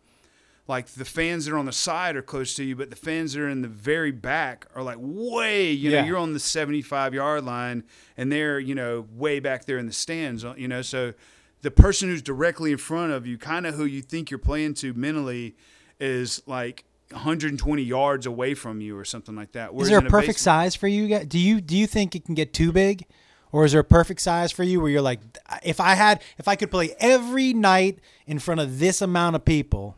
[0.67, 3.33] like the fans that are on the side are close to you, but the fans
[3.33, 6.05] that are in the very back are like way, you know, Yeah.
[6.05, 7.83] you're on the 75 yard line
[8.17, 10.81] and they're, you know, way back there in the stands, uh, you know.
[10.81, 11.13] So
[11.61, 14.75] the person who's directly in front of you, kind of who you think you're playing
[14.75, 15.55] to mentally,
[15.99, 19.69] is like 120 yards away from you or something like that.
[19.69, 21.25] Is Whereas there a perfect size for you guys?
[21.25, 23.05] Do you do you think it can get too big,
[23.51, 25.19] or is there a perfect size for you where you're like,
[25.63, 29.45] if I had, if I could play every night in front of this amount of
[29.45, 29.95] people,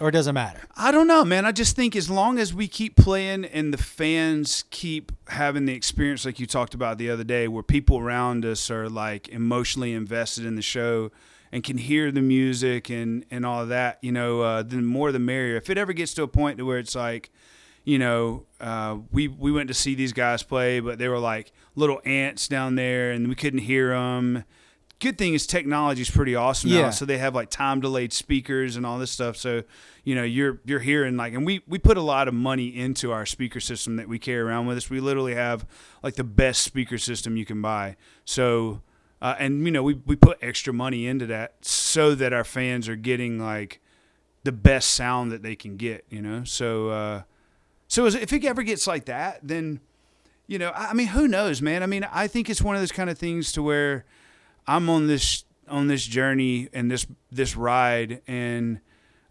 [0.00, 0.60] or it doesn't matter?
[0.76, 1.44] I don't know, man.
[1.44, 5.74] I just think as long as we keep playing and the fans keep having the
[5.74, 9.92] experience like you talked about the other day, where people around us are like emotionally
[9.92, 11.10] invested in the show
[11.50, 15.18] and can hear the music and and all that, you know, uh, the more the
[15.18, 15.56] merrier.
[15.56, 17.30] If it ever gets to a point to where it's like,
[17.84, 21.52] you know, uh, we we went to see these guys play, but they were like
[21.74, 24.44] little ants down there, and we couldn't hear them
[25.00, 26.82] good thing is technology is pretty awesome Yeah.
[26.82, 26.90] now.
[26.90, 29.36] So they have like time delayed speakers and all this stuff.
[29.36, 29.62] So
[30.04, 33.12] you know you're you're hearing like, and we we put a lot of money into
[33.12, 34.90] our speaker system that we carry around with us.
[34.90, 35.66] We literally have
[36.02, 37.96] like the best speaker system you can buy.
[38.24, 38.82] So
[39.22, 42.88] uh, and you know we we put extra money into that so that our fans
[42.88, 43.80] are getting like
[44.44, 46.04] the best sound that they can get.
[46.08, 47.22] You know, so uh,
[47.86, 49.80] so if it ever gets like that, then
[50.46, 51.82] you know, I I mean, who knows, man?
[51.82, 54.04] I mean, I think it's one of those kind of things to where
[54.68, 58.80] I'm on this on this journey and this this ride, and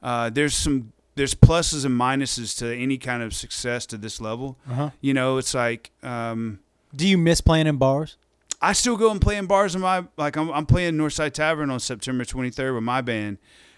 [0.04, 4.58] uh, there's some there's pluses and minuses to any kind of success to this level.
[4.70, 4.90] Uh-huh.
[5.02, 6.60] You know, it's like um,
[6.96, 8.18] Do you miss playing in bars?
[8.62, 11.70] I still go and play in bars in my like I'm, I'm playing Northside Tavern
[11.70, 13.38] on September 23rd with my band,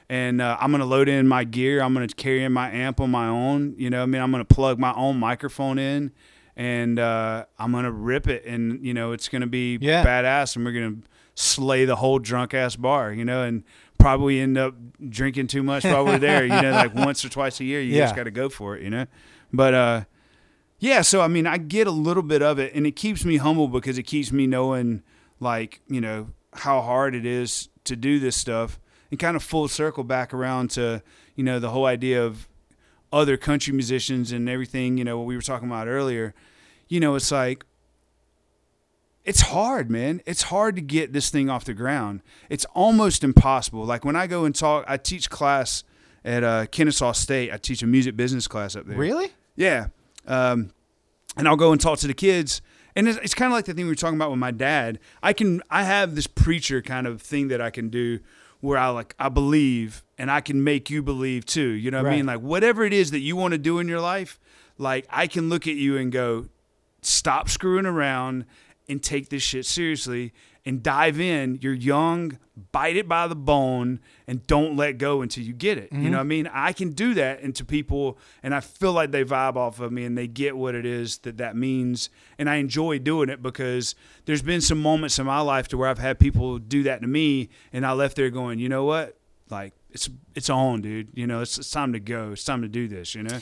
[0.10, 1.82] and uh, I'm gonna load in my gear.
[1.82, 3.76] I'm gonna carry in my amp on my own.
[3.78, 6.12] You know, I mean, I'm gonna plug my own microphone in,
[6.56, 10.06] and uh, I'm gonna rip it, and you know, it's gonna be Yeah.
[10.06, 10.96] badass, and we're gonna
[11.40, 13.14] slay the whole drunk ass bar.
[13.14, 13.64] You know, and
[13.98, 14.76] probably end up
[15.10, 16.44] drinking too much while we're there.
[16.44, 18.06] You know, like once or twice a year, you Yeah.
[18.06, 18.84] just got to go for it.
[18.84, 19.06] You know,
[19.52, 20.02] but uh,
[20.80, 23.38] yeah, so I mean, I get a little bit of it, and it keeps me
[23.38, 25.04] humble because it keeps me knowing,
[25.40, 28.80] like, you know, how hard it is to do this stuff,
[29.12, 31.02] and kind of full circle back around to,
[31.36, 32.48] you know, the whole idea of
[33.12, 34.98] other country musicians and everything.
[34.98, 36.34] You know, what we were talking about earlier.
[36.88, 37.66] You know, it's like
[39.30, 40.24] it's hard, man.
[40.26, 42.22] It's hard to get this thing off the ground.
[42.50, 43.86] It's almost impossible.
[43.86, 45.84] Like when I go and talk, I teach class
[46.26, 47.54] at uh, Kennesaw State.
[47.54, 48.98] I teach a music business class up there.
[48.98, 49.32] Really?
[49.56, 49.90] Yeah.
[50.26, 50.72] Um,
[51.38, 52.64] and I'll go and talk to the kids.
[52.96, 54.98] And it's, it's kind of like the thing we were talking about with my dad.
[55.22, 58.22] I can, I have this preacher kind of thing that I can do
[58.62, 61.70] where I like, I believe and I can make you believe too.
[61.70, 62.26] You know what I mean?
[62.26, 64.40] Like whatever it is that you want to do in your life,
[64.80, 66.48] like I can look at you and go,
[67.02, 68.46] stop screwing around
[68.90, 70.34] and take this shit seriously
[70.66, 71.60] and dive in.
[71.62, 72.38] You're young,
[72.72, 75.92] bite it by the bone, and don't let go until you get it.
[75.92, 76.12] You mm-hmm.
[76.12, 76.50] know what I mean?
[76.52, 80.04] I can do that into people, and I feel like they vibe off of me
[80.04, 82.10] and they get what it is that that means.
[82.38, 83.96] And I enjoy doing it because
[84.26, 87.08] there's been some moments in my life to where I've had people do that to
[87.08, 89.18] me, and I left there going, you know what?
[89.50, 91.10] Like, it's it's on, dude.
[91.16, 92.34] You know, it's, it's time to go.
[92.34, 93.16] It's time to do this.
[93.16, 93.40] You know.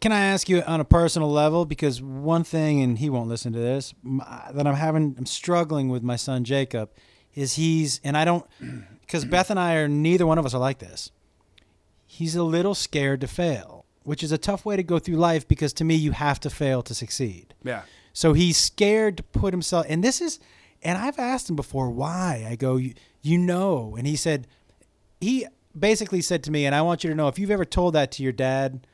[0.00, 1.64] Can I ask you on a personal level?
[1.64, 6.02] Because one thing, and he won't listen to this, that I'm having, I'm struggling with
[6.02, 6.90] my son Jacob,
[7.34, 8.46] is he's, and I don't,
[9.00, 11.10] because Beth and I are, neither one of us are like this.
[12.06, 15.46] He's a little scared to fail, which is a tough way to go through life
[15.46, 17.54] because to me, you have to fail to succeed.
[17.62, 17.82] Yeah.
[18.12, 20.40] So he's scared to put himself, and this is,
[20.82, 22.46] and I've asked him before why.
[22.48, 24.46] I go, you, you know, and he said,
[25.20, 25.46] he
[25.78, 28.10] basically said to me, and I want you to know if you've ever told that
[28.12, 28.86] to your dad,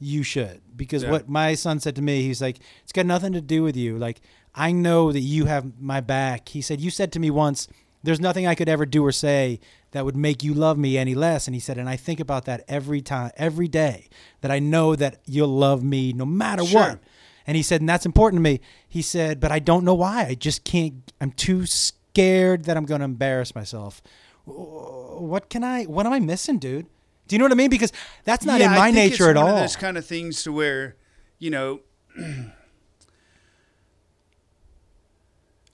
[0.00, 0.60] you should.
[0.76, 1.10] Because Yeah.
[1.12, 3.98] what my son said to me, he's like, it's got nothing to do with you.
[3.98, 4.20] Like,
[4.54, 6.48] I know that you have my back.
[6.48, 7.68] He said, you said to me once,
[8.02, 11.14] there's nothing I could ever do or say that would make you love me any
[11.14, 11.46] less.
[11.46, 14.08] And he said, and I think about that every time, every day,
[14.40, 16.80] that I know that you'll love me no matter Sure.
[16.80, 16.98] what.
[17.46, 18.60] And he said, and that's important to me.
[18.88, 20.26] He said, but I don't know why.
[20.26, 24.00] I just can't, I'm too scared that I'm going to embarrass myself.
[24.46, 26.86] What can I, what am I missing, dude?
[27.30, 27.70] Do you know what I mean?
[27.70, 27.92] Because
[28.24, 29.54] that's not in I my think nature it's at one all.
[29.54, 30.96] Of those kind of things to where,
[31.38, 31.78] you know,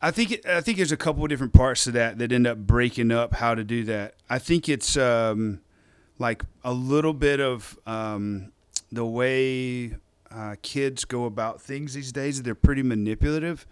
[0.03, 2.47] I think it, I think there's a couple of different parts to that that end
[2.47, 4.17] up breaking up how to do that.
[4.29, 5.63] I think it's um,
[6.19, 8.53] like a little bit of um,
[8.93, 9.97] the way
[10.31, 12.43] uh, kids go about things these days.
[12.43, 13.67] They're pretty manipulative,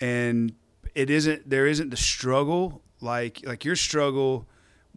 [0.00, 0.52] and
[0.94, 4.46] it isn't there isn't the struggle like like your struggle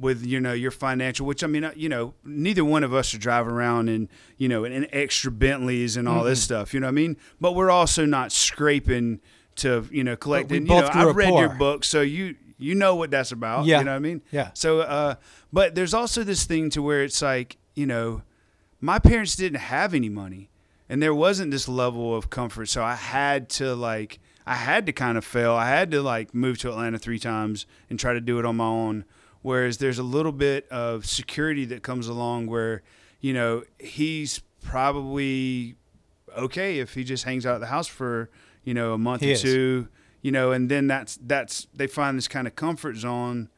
[0.03, 3.13] with you know your financial which i mean uh, you know neither one of us
[3.13, 4.07] are driving around in
[4.37, 7.17] you know in extra bentleys and all this stuff you know what i mean?
[7.41, 9.19] But we're also not scraping
[9.55, 12.95] to you know collect and you know i've read your book so you you know
[12.95, 13.79] what that's about Yeah.
[13.79, 14.21] you know what i mean?
[14.31, 14.51] Yeah.
[14.53, 15.15] so uh
[15.51, 18.21] but there's also this thing to where it's like you know
[18.81, 20.49] my parents didn't have any money
[20.89, 24.91] and there wasn't this level of comfort so i had to like i had to
[24.91, 25.53] kind of fail.
[25.53, 28.57] I had to like move to atlanta three times and try to do it on
[28.57, 29.05] my own
[29.43, 32.81] whereas there's a little bit of security that comes along where
[33.21, 35.75] you know he's probably
[36.35, 38.29] okay if he just hangs out at the house for
[38.63, 39.41] you know a month He or is.
[39.41, 39.87] two
[40.21, 43.49] you know, and then that's that's they find this kind of comfort zone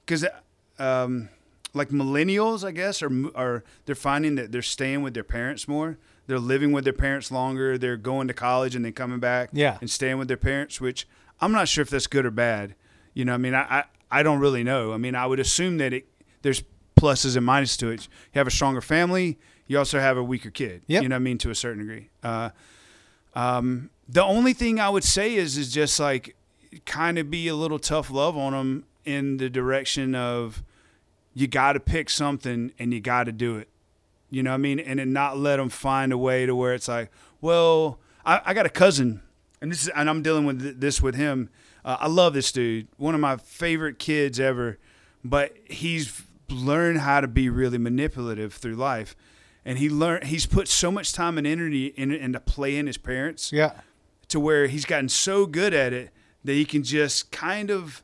[0.00, 0.24] because
[0.78, 1.28] um,
[1.74, 5.98] like millennials, I guess, are are they're finding that they're staying with their parents more.
[6.26, 7.76] They're living with their parents longer.
[7.76, 9.76] They're going to college and then coming back Yeah.
[9.82, 11.06] and staying with their parents, which
[11.38, 12.74] I'm not sure if that's good or bad.
[13.16, 14.92] You know, I mean, I, I, I don't really know.
[14.92, 16.06] I mean, I would assume that it
[16.42, 16.62] there's
[17.00, 18.08] pluses and minuses to it.
[18.34, 19.38] You have a stronger family.
[19.66, 20.82] You also have a weaker kid.
[20.86, 21.02] Yep.
[21.02, 21.38] You know what I mean?
[21.38, 22.10] To a certain degree.
[22.22, 22.50] Uh,
[23.34, 26.36] um, the only thing I would say is is just like
[26.84, 30.62] kind of be a little tough love on them in the direction of
[31.32, 33.68] you got to pick something and you got to do it.
[34.28, 34.78] You know what I mean?
[34.78, 38.52] And then not let them find a way to where it's like, well, I, I
[38.52, 39.22] got a cousin,
[39.62, 41.48] and this is, and I'm dealing with th- this with him.
[41.86, 44.76] Uh, I love this dude, one of my favorite kids ever,
[45.24, 49.14] but he's learned how to be really manipulative through life,
[49.64, 53.52] and he learned he's put so much time and energy in, into playing his parents
[53.52, 53.72] Yeah.
[54.28, 56.10] to where he's gotten so good at it
[56.44, 58.02] that he can just kind of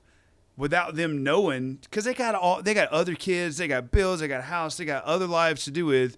[0.56, 4.28] without them knowing because they got all they got other kids they got bills they
[4.28, 6.16] got a house they got other lives to do with.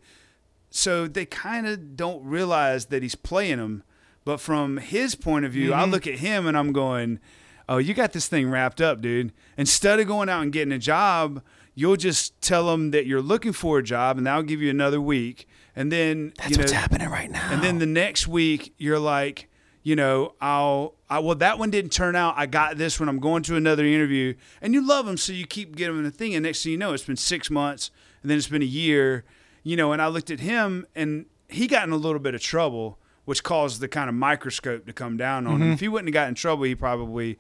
[0.70, 3.84] So they kind of don't realize that he's playing them
[4.24, 7.20] but from his point of view i look at him and i'm going
[7.68, 10.78] oh you got this thing wrapped up dude instead of going out and getting a
[10.78, 11.42] job
[11.74, 15.00] you'll just tell them that you're looking for a job and that'll give you another
[15.00, 17.48] week and then That's you know what's happening right now.
[17.50, 19.48] and then the next week, you're like,
[19.82, 22.34] you know, I'll, I, well, that one didn't turn out.
[22.36, 23.08] I got this one.
[23.08, 24.34] I'm going to another interview.
[24.62, 26.34] And you love them, so you keep getting them the thing.
[26.34, 27.90] And next thing you know, it's been six months,
[28.22, 29.24] and then it's been a year,
[29.62, 29.92] you know.
[29.92, 33.42] And I looked at him, and he got in a little bit of trouble, which
[33.42, 35.68] caused the kind of microscope to come down on him.
[35.72, 37.38] If he wouldn't have got in trouble, he probably,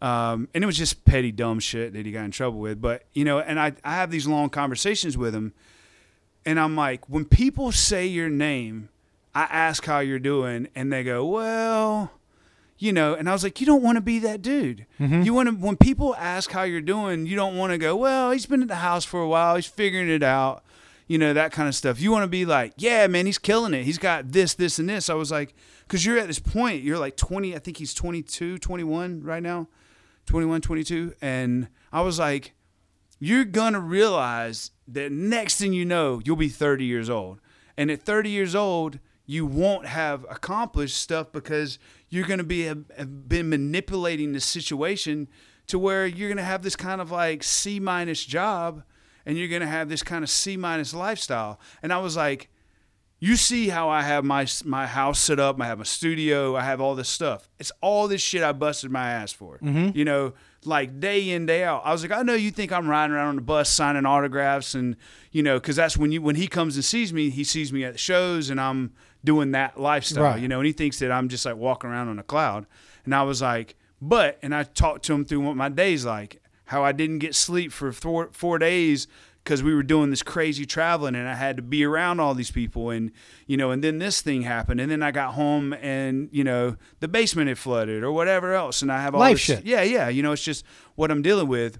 [0.00, 2.80] um, and it was just petty, dumb shit that he got in trouble with.
[2.80, 5.52] But, you know, and I, I have these long conversations with him,
[6.44, 8.88] and I'm like, when people say your name,
[9.34, 12.12] I ask how you're doing, and they go, well,
[12.78, 14.86] you know, and I was like, you don't want to be that dude.
[15.24, 18.30] You want to, when people ask how you're doing, you don't want to go, well,
[18.30, 20.62] he's been at the house for a while, he's figuring it out,
[21.06, 22.00] you know, that kind of stuff.
[22.00, 23.84] You want to be like, yeah, man, he's killing it.
[23.84, 25.08] He's got this, this, and this.
[25.08, 25.54] I was like,
[25.86, 29.68] because you're at this point, you're like 20, I think he's 22, 21 right now,
[30.26, 31.14] 21, 22.
[31.20, 32.54] And I was like,
[33.18, 37.40] you're gonna realize that next thing you know, you'll be 30 years old.
[37.76, 41.78] And at 30 years old, you won't have accomplished stuff because
[42.08, 45.28] you're gonna be have, been manipulating the situation
[45.68, 48.82] to where you're gonna have this kind of like C minus job
[49.26, 51.60] and you're gonna have this kind of C minus lifestyle.
[51.82, 52.48] And I was like,
[53.18, 55.60] you see how I have my my house set up.
[55.60, 56.56] I have a studio.
[56.56, 57.50] I have all this stuff.
[57.58, 59.58] It's all this shit I busted my ass for.
[59.58, 59.96] Mm-hmm.
[59.96, 61.82] You know, like day in day out.
[61.84, 64.74] I was like, I know you think I'm riding around on the bus signing autographs,
[64.74, 64.96] and
[65.32, 67.84] you know, because that's when you when he comes and sees me, he sees me
[67.84, 68.92] at shows, and I'm
[69.24, 70.24] doing that lifestyle.
[70.24, 70.40] Right.
[70.40, 72.66] You know, and he thinks that I'm just like walking around on a cloud.
[73.04, 76.40] And I was like, but, and I talked to him through what my day's like,
[76.66, 79.06] how I didn't get sleep for four, four days
[79.46, 82.50] because we were doing this crazy traveling and I had to be around all these
[82.50, 83.12] people and
[83.46, 86.76] you know and then this thing happened and then I got home and you know
[86.98, 89.64] the basement had flooded or whatever else and I have all Life this shit.
[89.64, 90.64] yeah yeah you know it's just
[90.96, 91.78] what I'm dealing with.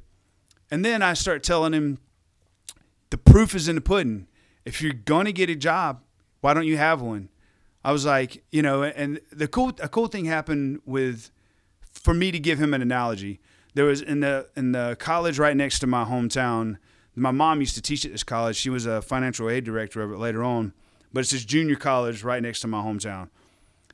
[0.71, 1.99] And then I start telling him
[3.11, 4.29] the proof is in the pudding.
[4.65, 6.03] If you're gonna get a job
[6.43, 7.31] why don't you have one?
[7.85, 11.33] I was like you know and the cool a cool thing happened with
[11.81, 13.41] for me to give him an analogy
[13.77, 16.79] there was in the in the college right next to my hometown
[17.17, 18.57] my mom used to teach at this college.
[18.57, 20.75] She was a financial aid director of it later on,
[21.13, 23.31] but it's this junior college right next to my hometown.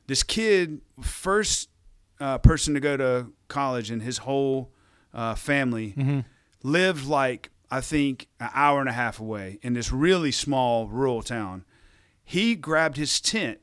[0.07, 1.69] This kid, first
[2.19, 4.71] uh, person to go to college, and his whole
[5.13, 5.93] uh, family
[6.63, 11.23] lived like I think an hour and a half away in this really small rural
[11.23, 11.63] town.
[12.25, 13.59] He grabbed his tent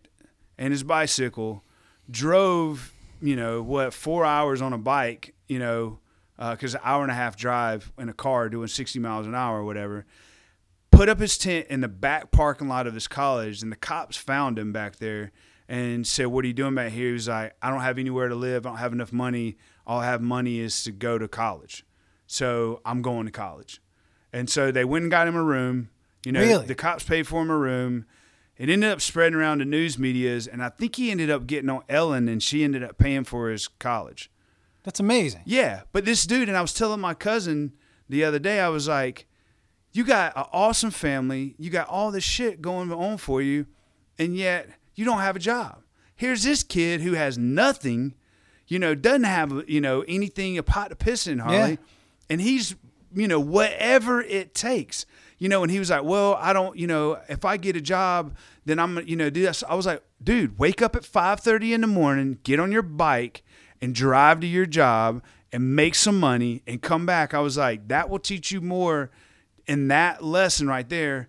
[0.58, 1.64] and his bicycle,
[2.10, 5.99] drove, you know, what four hours on a bike, you know,
[6.40, 9.34] Uh, because an hour and a half drive in a car doing 60 miles an
[9.34, 10.06] hour or whatever.
[10.90, 14.16] Put up his tent in the back parking lot of his college, and the cops
[14.16, 15.32] found him back there
[15.68, 18.28] and said, "What are you doing back here?" He was like, "I don't have anywhere
[18.28, 18.64] to live.
[18.66, 19.56] I don't have enough money.
[19.86, 21.84] All I have money is to go to college,
[22.26, 23.80] so I'm going to college."
[24.32, 25.90] And so they went and got him a room.
[26.24, 26.66] You know, Really?
[26.66, 28.06] the cops paid for him a room.
[28.56, 31.70] It ended up spreading around to news medias, and I think he ended up getting
[31.70, 34.30] on Ellen, and she ended up paying for his college.
[34.90, 35.42] That's amazing.
[35.44, 37.74] Yeah, but this dude, and I was telling my cousin
[38.08, 39.28] the other day, I was like,
[39.92, 41.54] "You got an awesome family.
[41.58, 43.66] You got all this shit going on for you,
[44.18, 45.84] and yet you don't have a job.
[46.16, 48.14] Here's this kid who has nothing,
[48.66, 51.76] you know, doesn't have you know anything a pot to piss in, Harley, Yeah.
[52.28, 52.74] and he's
[53.14, 55.06] you know whatever it takes."
[55.38, 57.80] You know, and he was like, "Well, I don't, you know, if I get a
[57.80, 61.38] job, then I'm, you know, do this." I was like, "Dude, wake up at five
[61.38, 63.44] thirty in the morning, get on your bike,
[63.80, 67.34] and drive to your job and make some money and come back.
[67.34, 69.10] I was like, that will teach you more
[69.66, 71.28] in that lesson right there.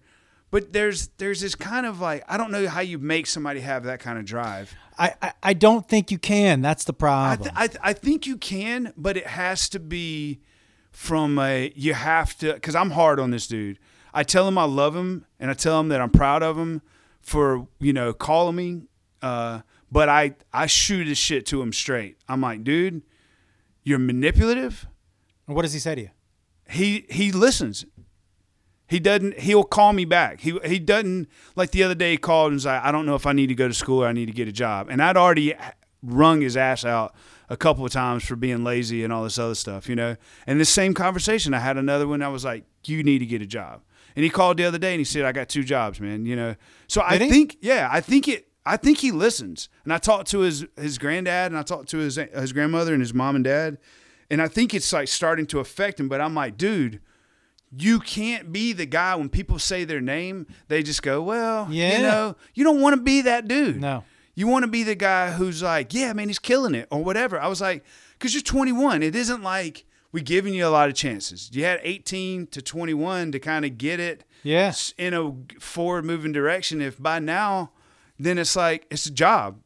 [0.52, 3.86] But there's there's this kind of like I don't know how you make somebody have
[3.86, 4.76] that kind of drive.
[4.98, 6.62] I, I, I don't think you can.
[6.62, 7.42] That's the I, problem.
[7.44, 10.42] th- I, th- I think you can, but it has to be
[10.92, 13.80] from a you have to because I'm hard on this dude.
[14.14, 16.82] I tell him I love him and I tell him that I'm proud of him
[17.22, 18.82] for you know calling me,
[19.22, 19.62] uh,
[19.92, 22.18] but I I shoot his shit to him straight.
[22.28, 23.02] I'm like, dude,
[23.84, 24.88] you're manipulative.
[25.48, 26.10] And what does he say to you?
[26.70, 27.86] He he listens.
[28.88, 29.40] He doesn't.
[29.40, 30.42] He'll call me back.
[30.42, 32.12] He he doesn't like the other day.
[32.12, 34.04] He called and was like, "I don't know if I need to go to school
[34.04, 35.54] or I need to get a job." And I'd already
[36.04, 37.16] wrung his ass out
[37.50, 40.18] a couple of times for being lazy and all this other stuff, you know.
[40.46, 42.22] And this same conversation, I had another one.
[42.22, 43.82] I was like, "You need to get a job."
[44.14, 46.36] And he called the other day and he said, "I got two jobs, man." You
[46.36, 46.56] know.
[46.88, 47.30] So I he?
[47.30, 48.51] think, yeah, I think it.
[48.66, 49.70] I think he listens.
[49.84, 53.02] And I talked to his his granddad and I talked to his his grandmother and
[53.02, 53.78] his mom and dad.
[54.30, 56.08] And I think it's like starting to affect him.
[56.08, 57.02] But I'm like, dude,
[57.76, 61.98] you can't be the guy when people say their name, they just go, well, Yeah.
[61.98, 63.80] you know, you don't want to be that dude.
[63.82, 64.04] No.
[64.36, 67.40] You want to be the guy who's like, yeah, man, he's killing it or whatever.
[67.40, 67.84] I was like,
[68.18, 69.04] because you're 21.
[69.04, 71.50] It isn't like we giving you a lot of chances.
[71.54, 74.74] You had 18 to 21 to kind of get it Yeah.
[74.98, 76.82] in a forward moving direction.
[76.82, 77.72] If by now,
[78.24, 79.60] then it's like, it's a job.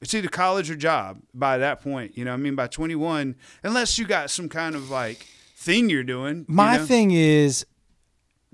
[0.00, 2.16] It's either college or job by that point.
[2.16, 6.02] You know, I mean, by 21, unless you got some kind of like thing you're
[6.02, 6.38] doing.
[6.48, 6.86] you My know?
[6.86, 7.66] thing is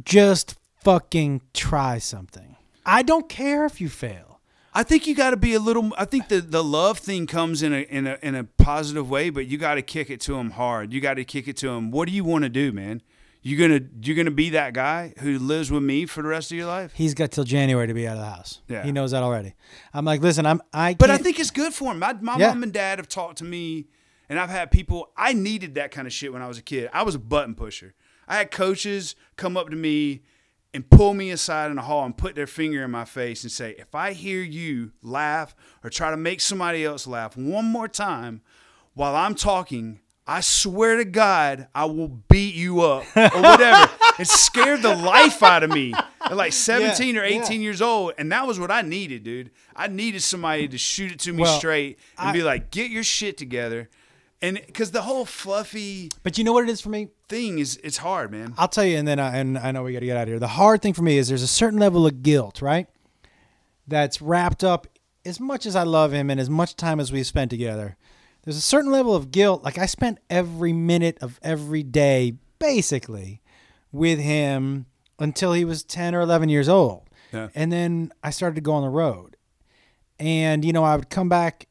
[0.04, 2.56] just fucking try something.
[2.84, 4.40] I don't care if you fail.
[4.74, 5.92] I think you got to be a little.
[5.96, 9.30] I think the, the love thing comes in a in a in a positive way,
[9.30, 10.92] but you got to kick it to him hard.
[10.92, 11.90] You got to kick it to him.
[11.90, 13.00] What do you want to do, man?
[13.46, 16.58] You gonna you gonna be that guy who lives with me for the rest of
[16.58, 16.92] your life?
[16.94, 18.60] He's got till January to be out of the house.
[18.66, 18.82] Yeah.
[18.82, 19.54] He knows that already.
[19.94, 22.00] I'm like, listen, I'm I But I think it's good for him.
[22.00, 22.48] My my Yeah.
[22.48, 23.86] mom and dad have talked to me,
[24.28, 25.12] and I've had people.
[25.16, 26.90] I needed that kind of shit when I was a kid.
[26.92, 27.94] I was a button pusher.
[28.26, 30.22] I had coaches come up to me
[30.74, 33.52] and pull me aside in the hall and put their finger in my face and
[33.52, 37.86] say, "If I hear you laugh or try to make somebody else laugh one more
[37.86, 38.40] time
[38.94, 43.90] while I'm talking." I swear to God, I will beat you up or whatever.
[44.18, 47.42] it scared the life out of me at like 17 or yeah.
[47.42, 48.14] 18 years old.
[48.18, 49.50] And that was what I needed, dude.
[49.76, 52.90] I needed somebody to shoot it to me Well, straight and I- be like, get
[52.90, 53.88] your shit together.
[54.42, 57.08] And because the whole fluffy But you know what it is for me?
[57.28, 58.54] thing is, it's hard, man.
[58.58, 60.28] I'll tell you, and then I, and I know we got to get out of
[60.28, 60.38] here.
[60.38, 62.86] The hard thing for me is there's a certain level of guilt, right?
[63.88, 64.86] That's wrapped up.
[65.24, 67.96] As much as I love him and as much time as we've spent together,
[68.46, 69.64] there's a certain level of guilt.
[69.64, 73.42] Like I spent every minute of every day, basically,
[73.90, 74.86] with him
[75.18, 77.10] until he was 10 or 11 years old.
[77.32, 77.48] Yeah.
[77.56, 79.36] And then I started to go on the road.
[80.20, 81.66] And, you know, I would come back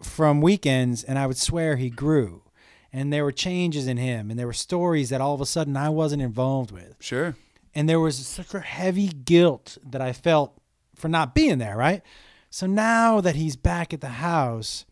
[0.00, 2.44] from weekends and I would swear he grew.
[2.92, 5.76] And there were changes in him and there were stories that all of a sudden
[5.76, 6.94] I wasn't involved with.
[7.00, 7.34] Sure.
[7.74, 10.56] And there was such a heavy guilt that I felt
[10.94, 12.02] for not being there, right?
[12.50, 14.84] So now that he's back at the house,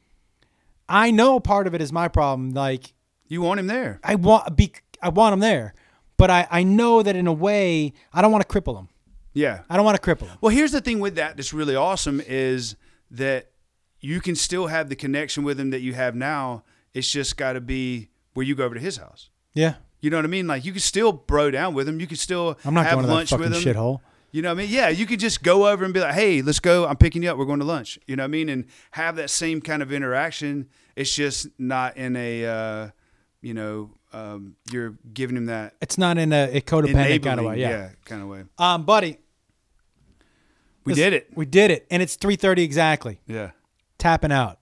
[0.89, 2.50] I know part of it is my problem.
[2.52, 2.94] Like
[3.28, 4.00] You want him there.
[4.02, 5.75] I want be I want him there.
[6.17, 8.89] But I, I know that in a way I don't want to cripple him.
[9.34, 9.60] Yeah.
[9.70, 10.39] I don't want to cripple him.
[10.41, 12.75] Well, here's the thing with that that's really awesome is
[13.10, 13.50] that
[14.00, 16.65] you can still have the connection with him that you have now.
[16.94, 19.31] It's just got to be where you go over to his house.
[19.55, 19.75] Yeah.
[20.00, 20.47] You know what I mean?
[20.47, 22.00] Like you can still bro down with him.
[22.00, 23.75] You can still I'm not have going to that lunch fucking with him.
[23.75, 24.00] shithole.
[24.31, 24.70] You know what I mean?
[24.70, 26.86] Yeah, you could just go over and be like, "Hey, let's go.
[26.86, 27.39] I'm picking you up.
[27.39, 28.48] We're going to lunch." You know what I mean?
[28.48, 30.68] And have that same kind of interaction.
[30.97, 32.89] It's just not in a, uh,
[33.40, 37.47] you know, um, you're giving him that It's not in a, a codependent kind of
[37.47, 37.58] way.
[37.58, 37.90] Yeah.
[38.05, 38.44] kind of way.
[38.58, 39.18] Um, buddy,
[40.84, 41.28] We did it.
[41.34, 43.20] We did it, and it's 3:30 exactly.
[43.26, 43.50] Yeah.
[43.98, 44.58] Tapping out.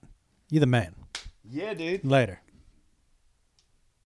[0.49, 0.95] You the man.
[1.49, 2.05] Yeah, dude.
[2.05, 2.41] Later.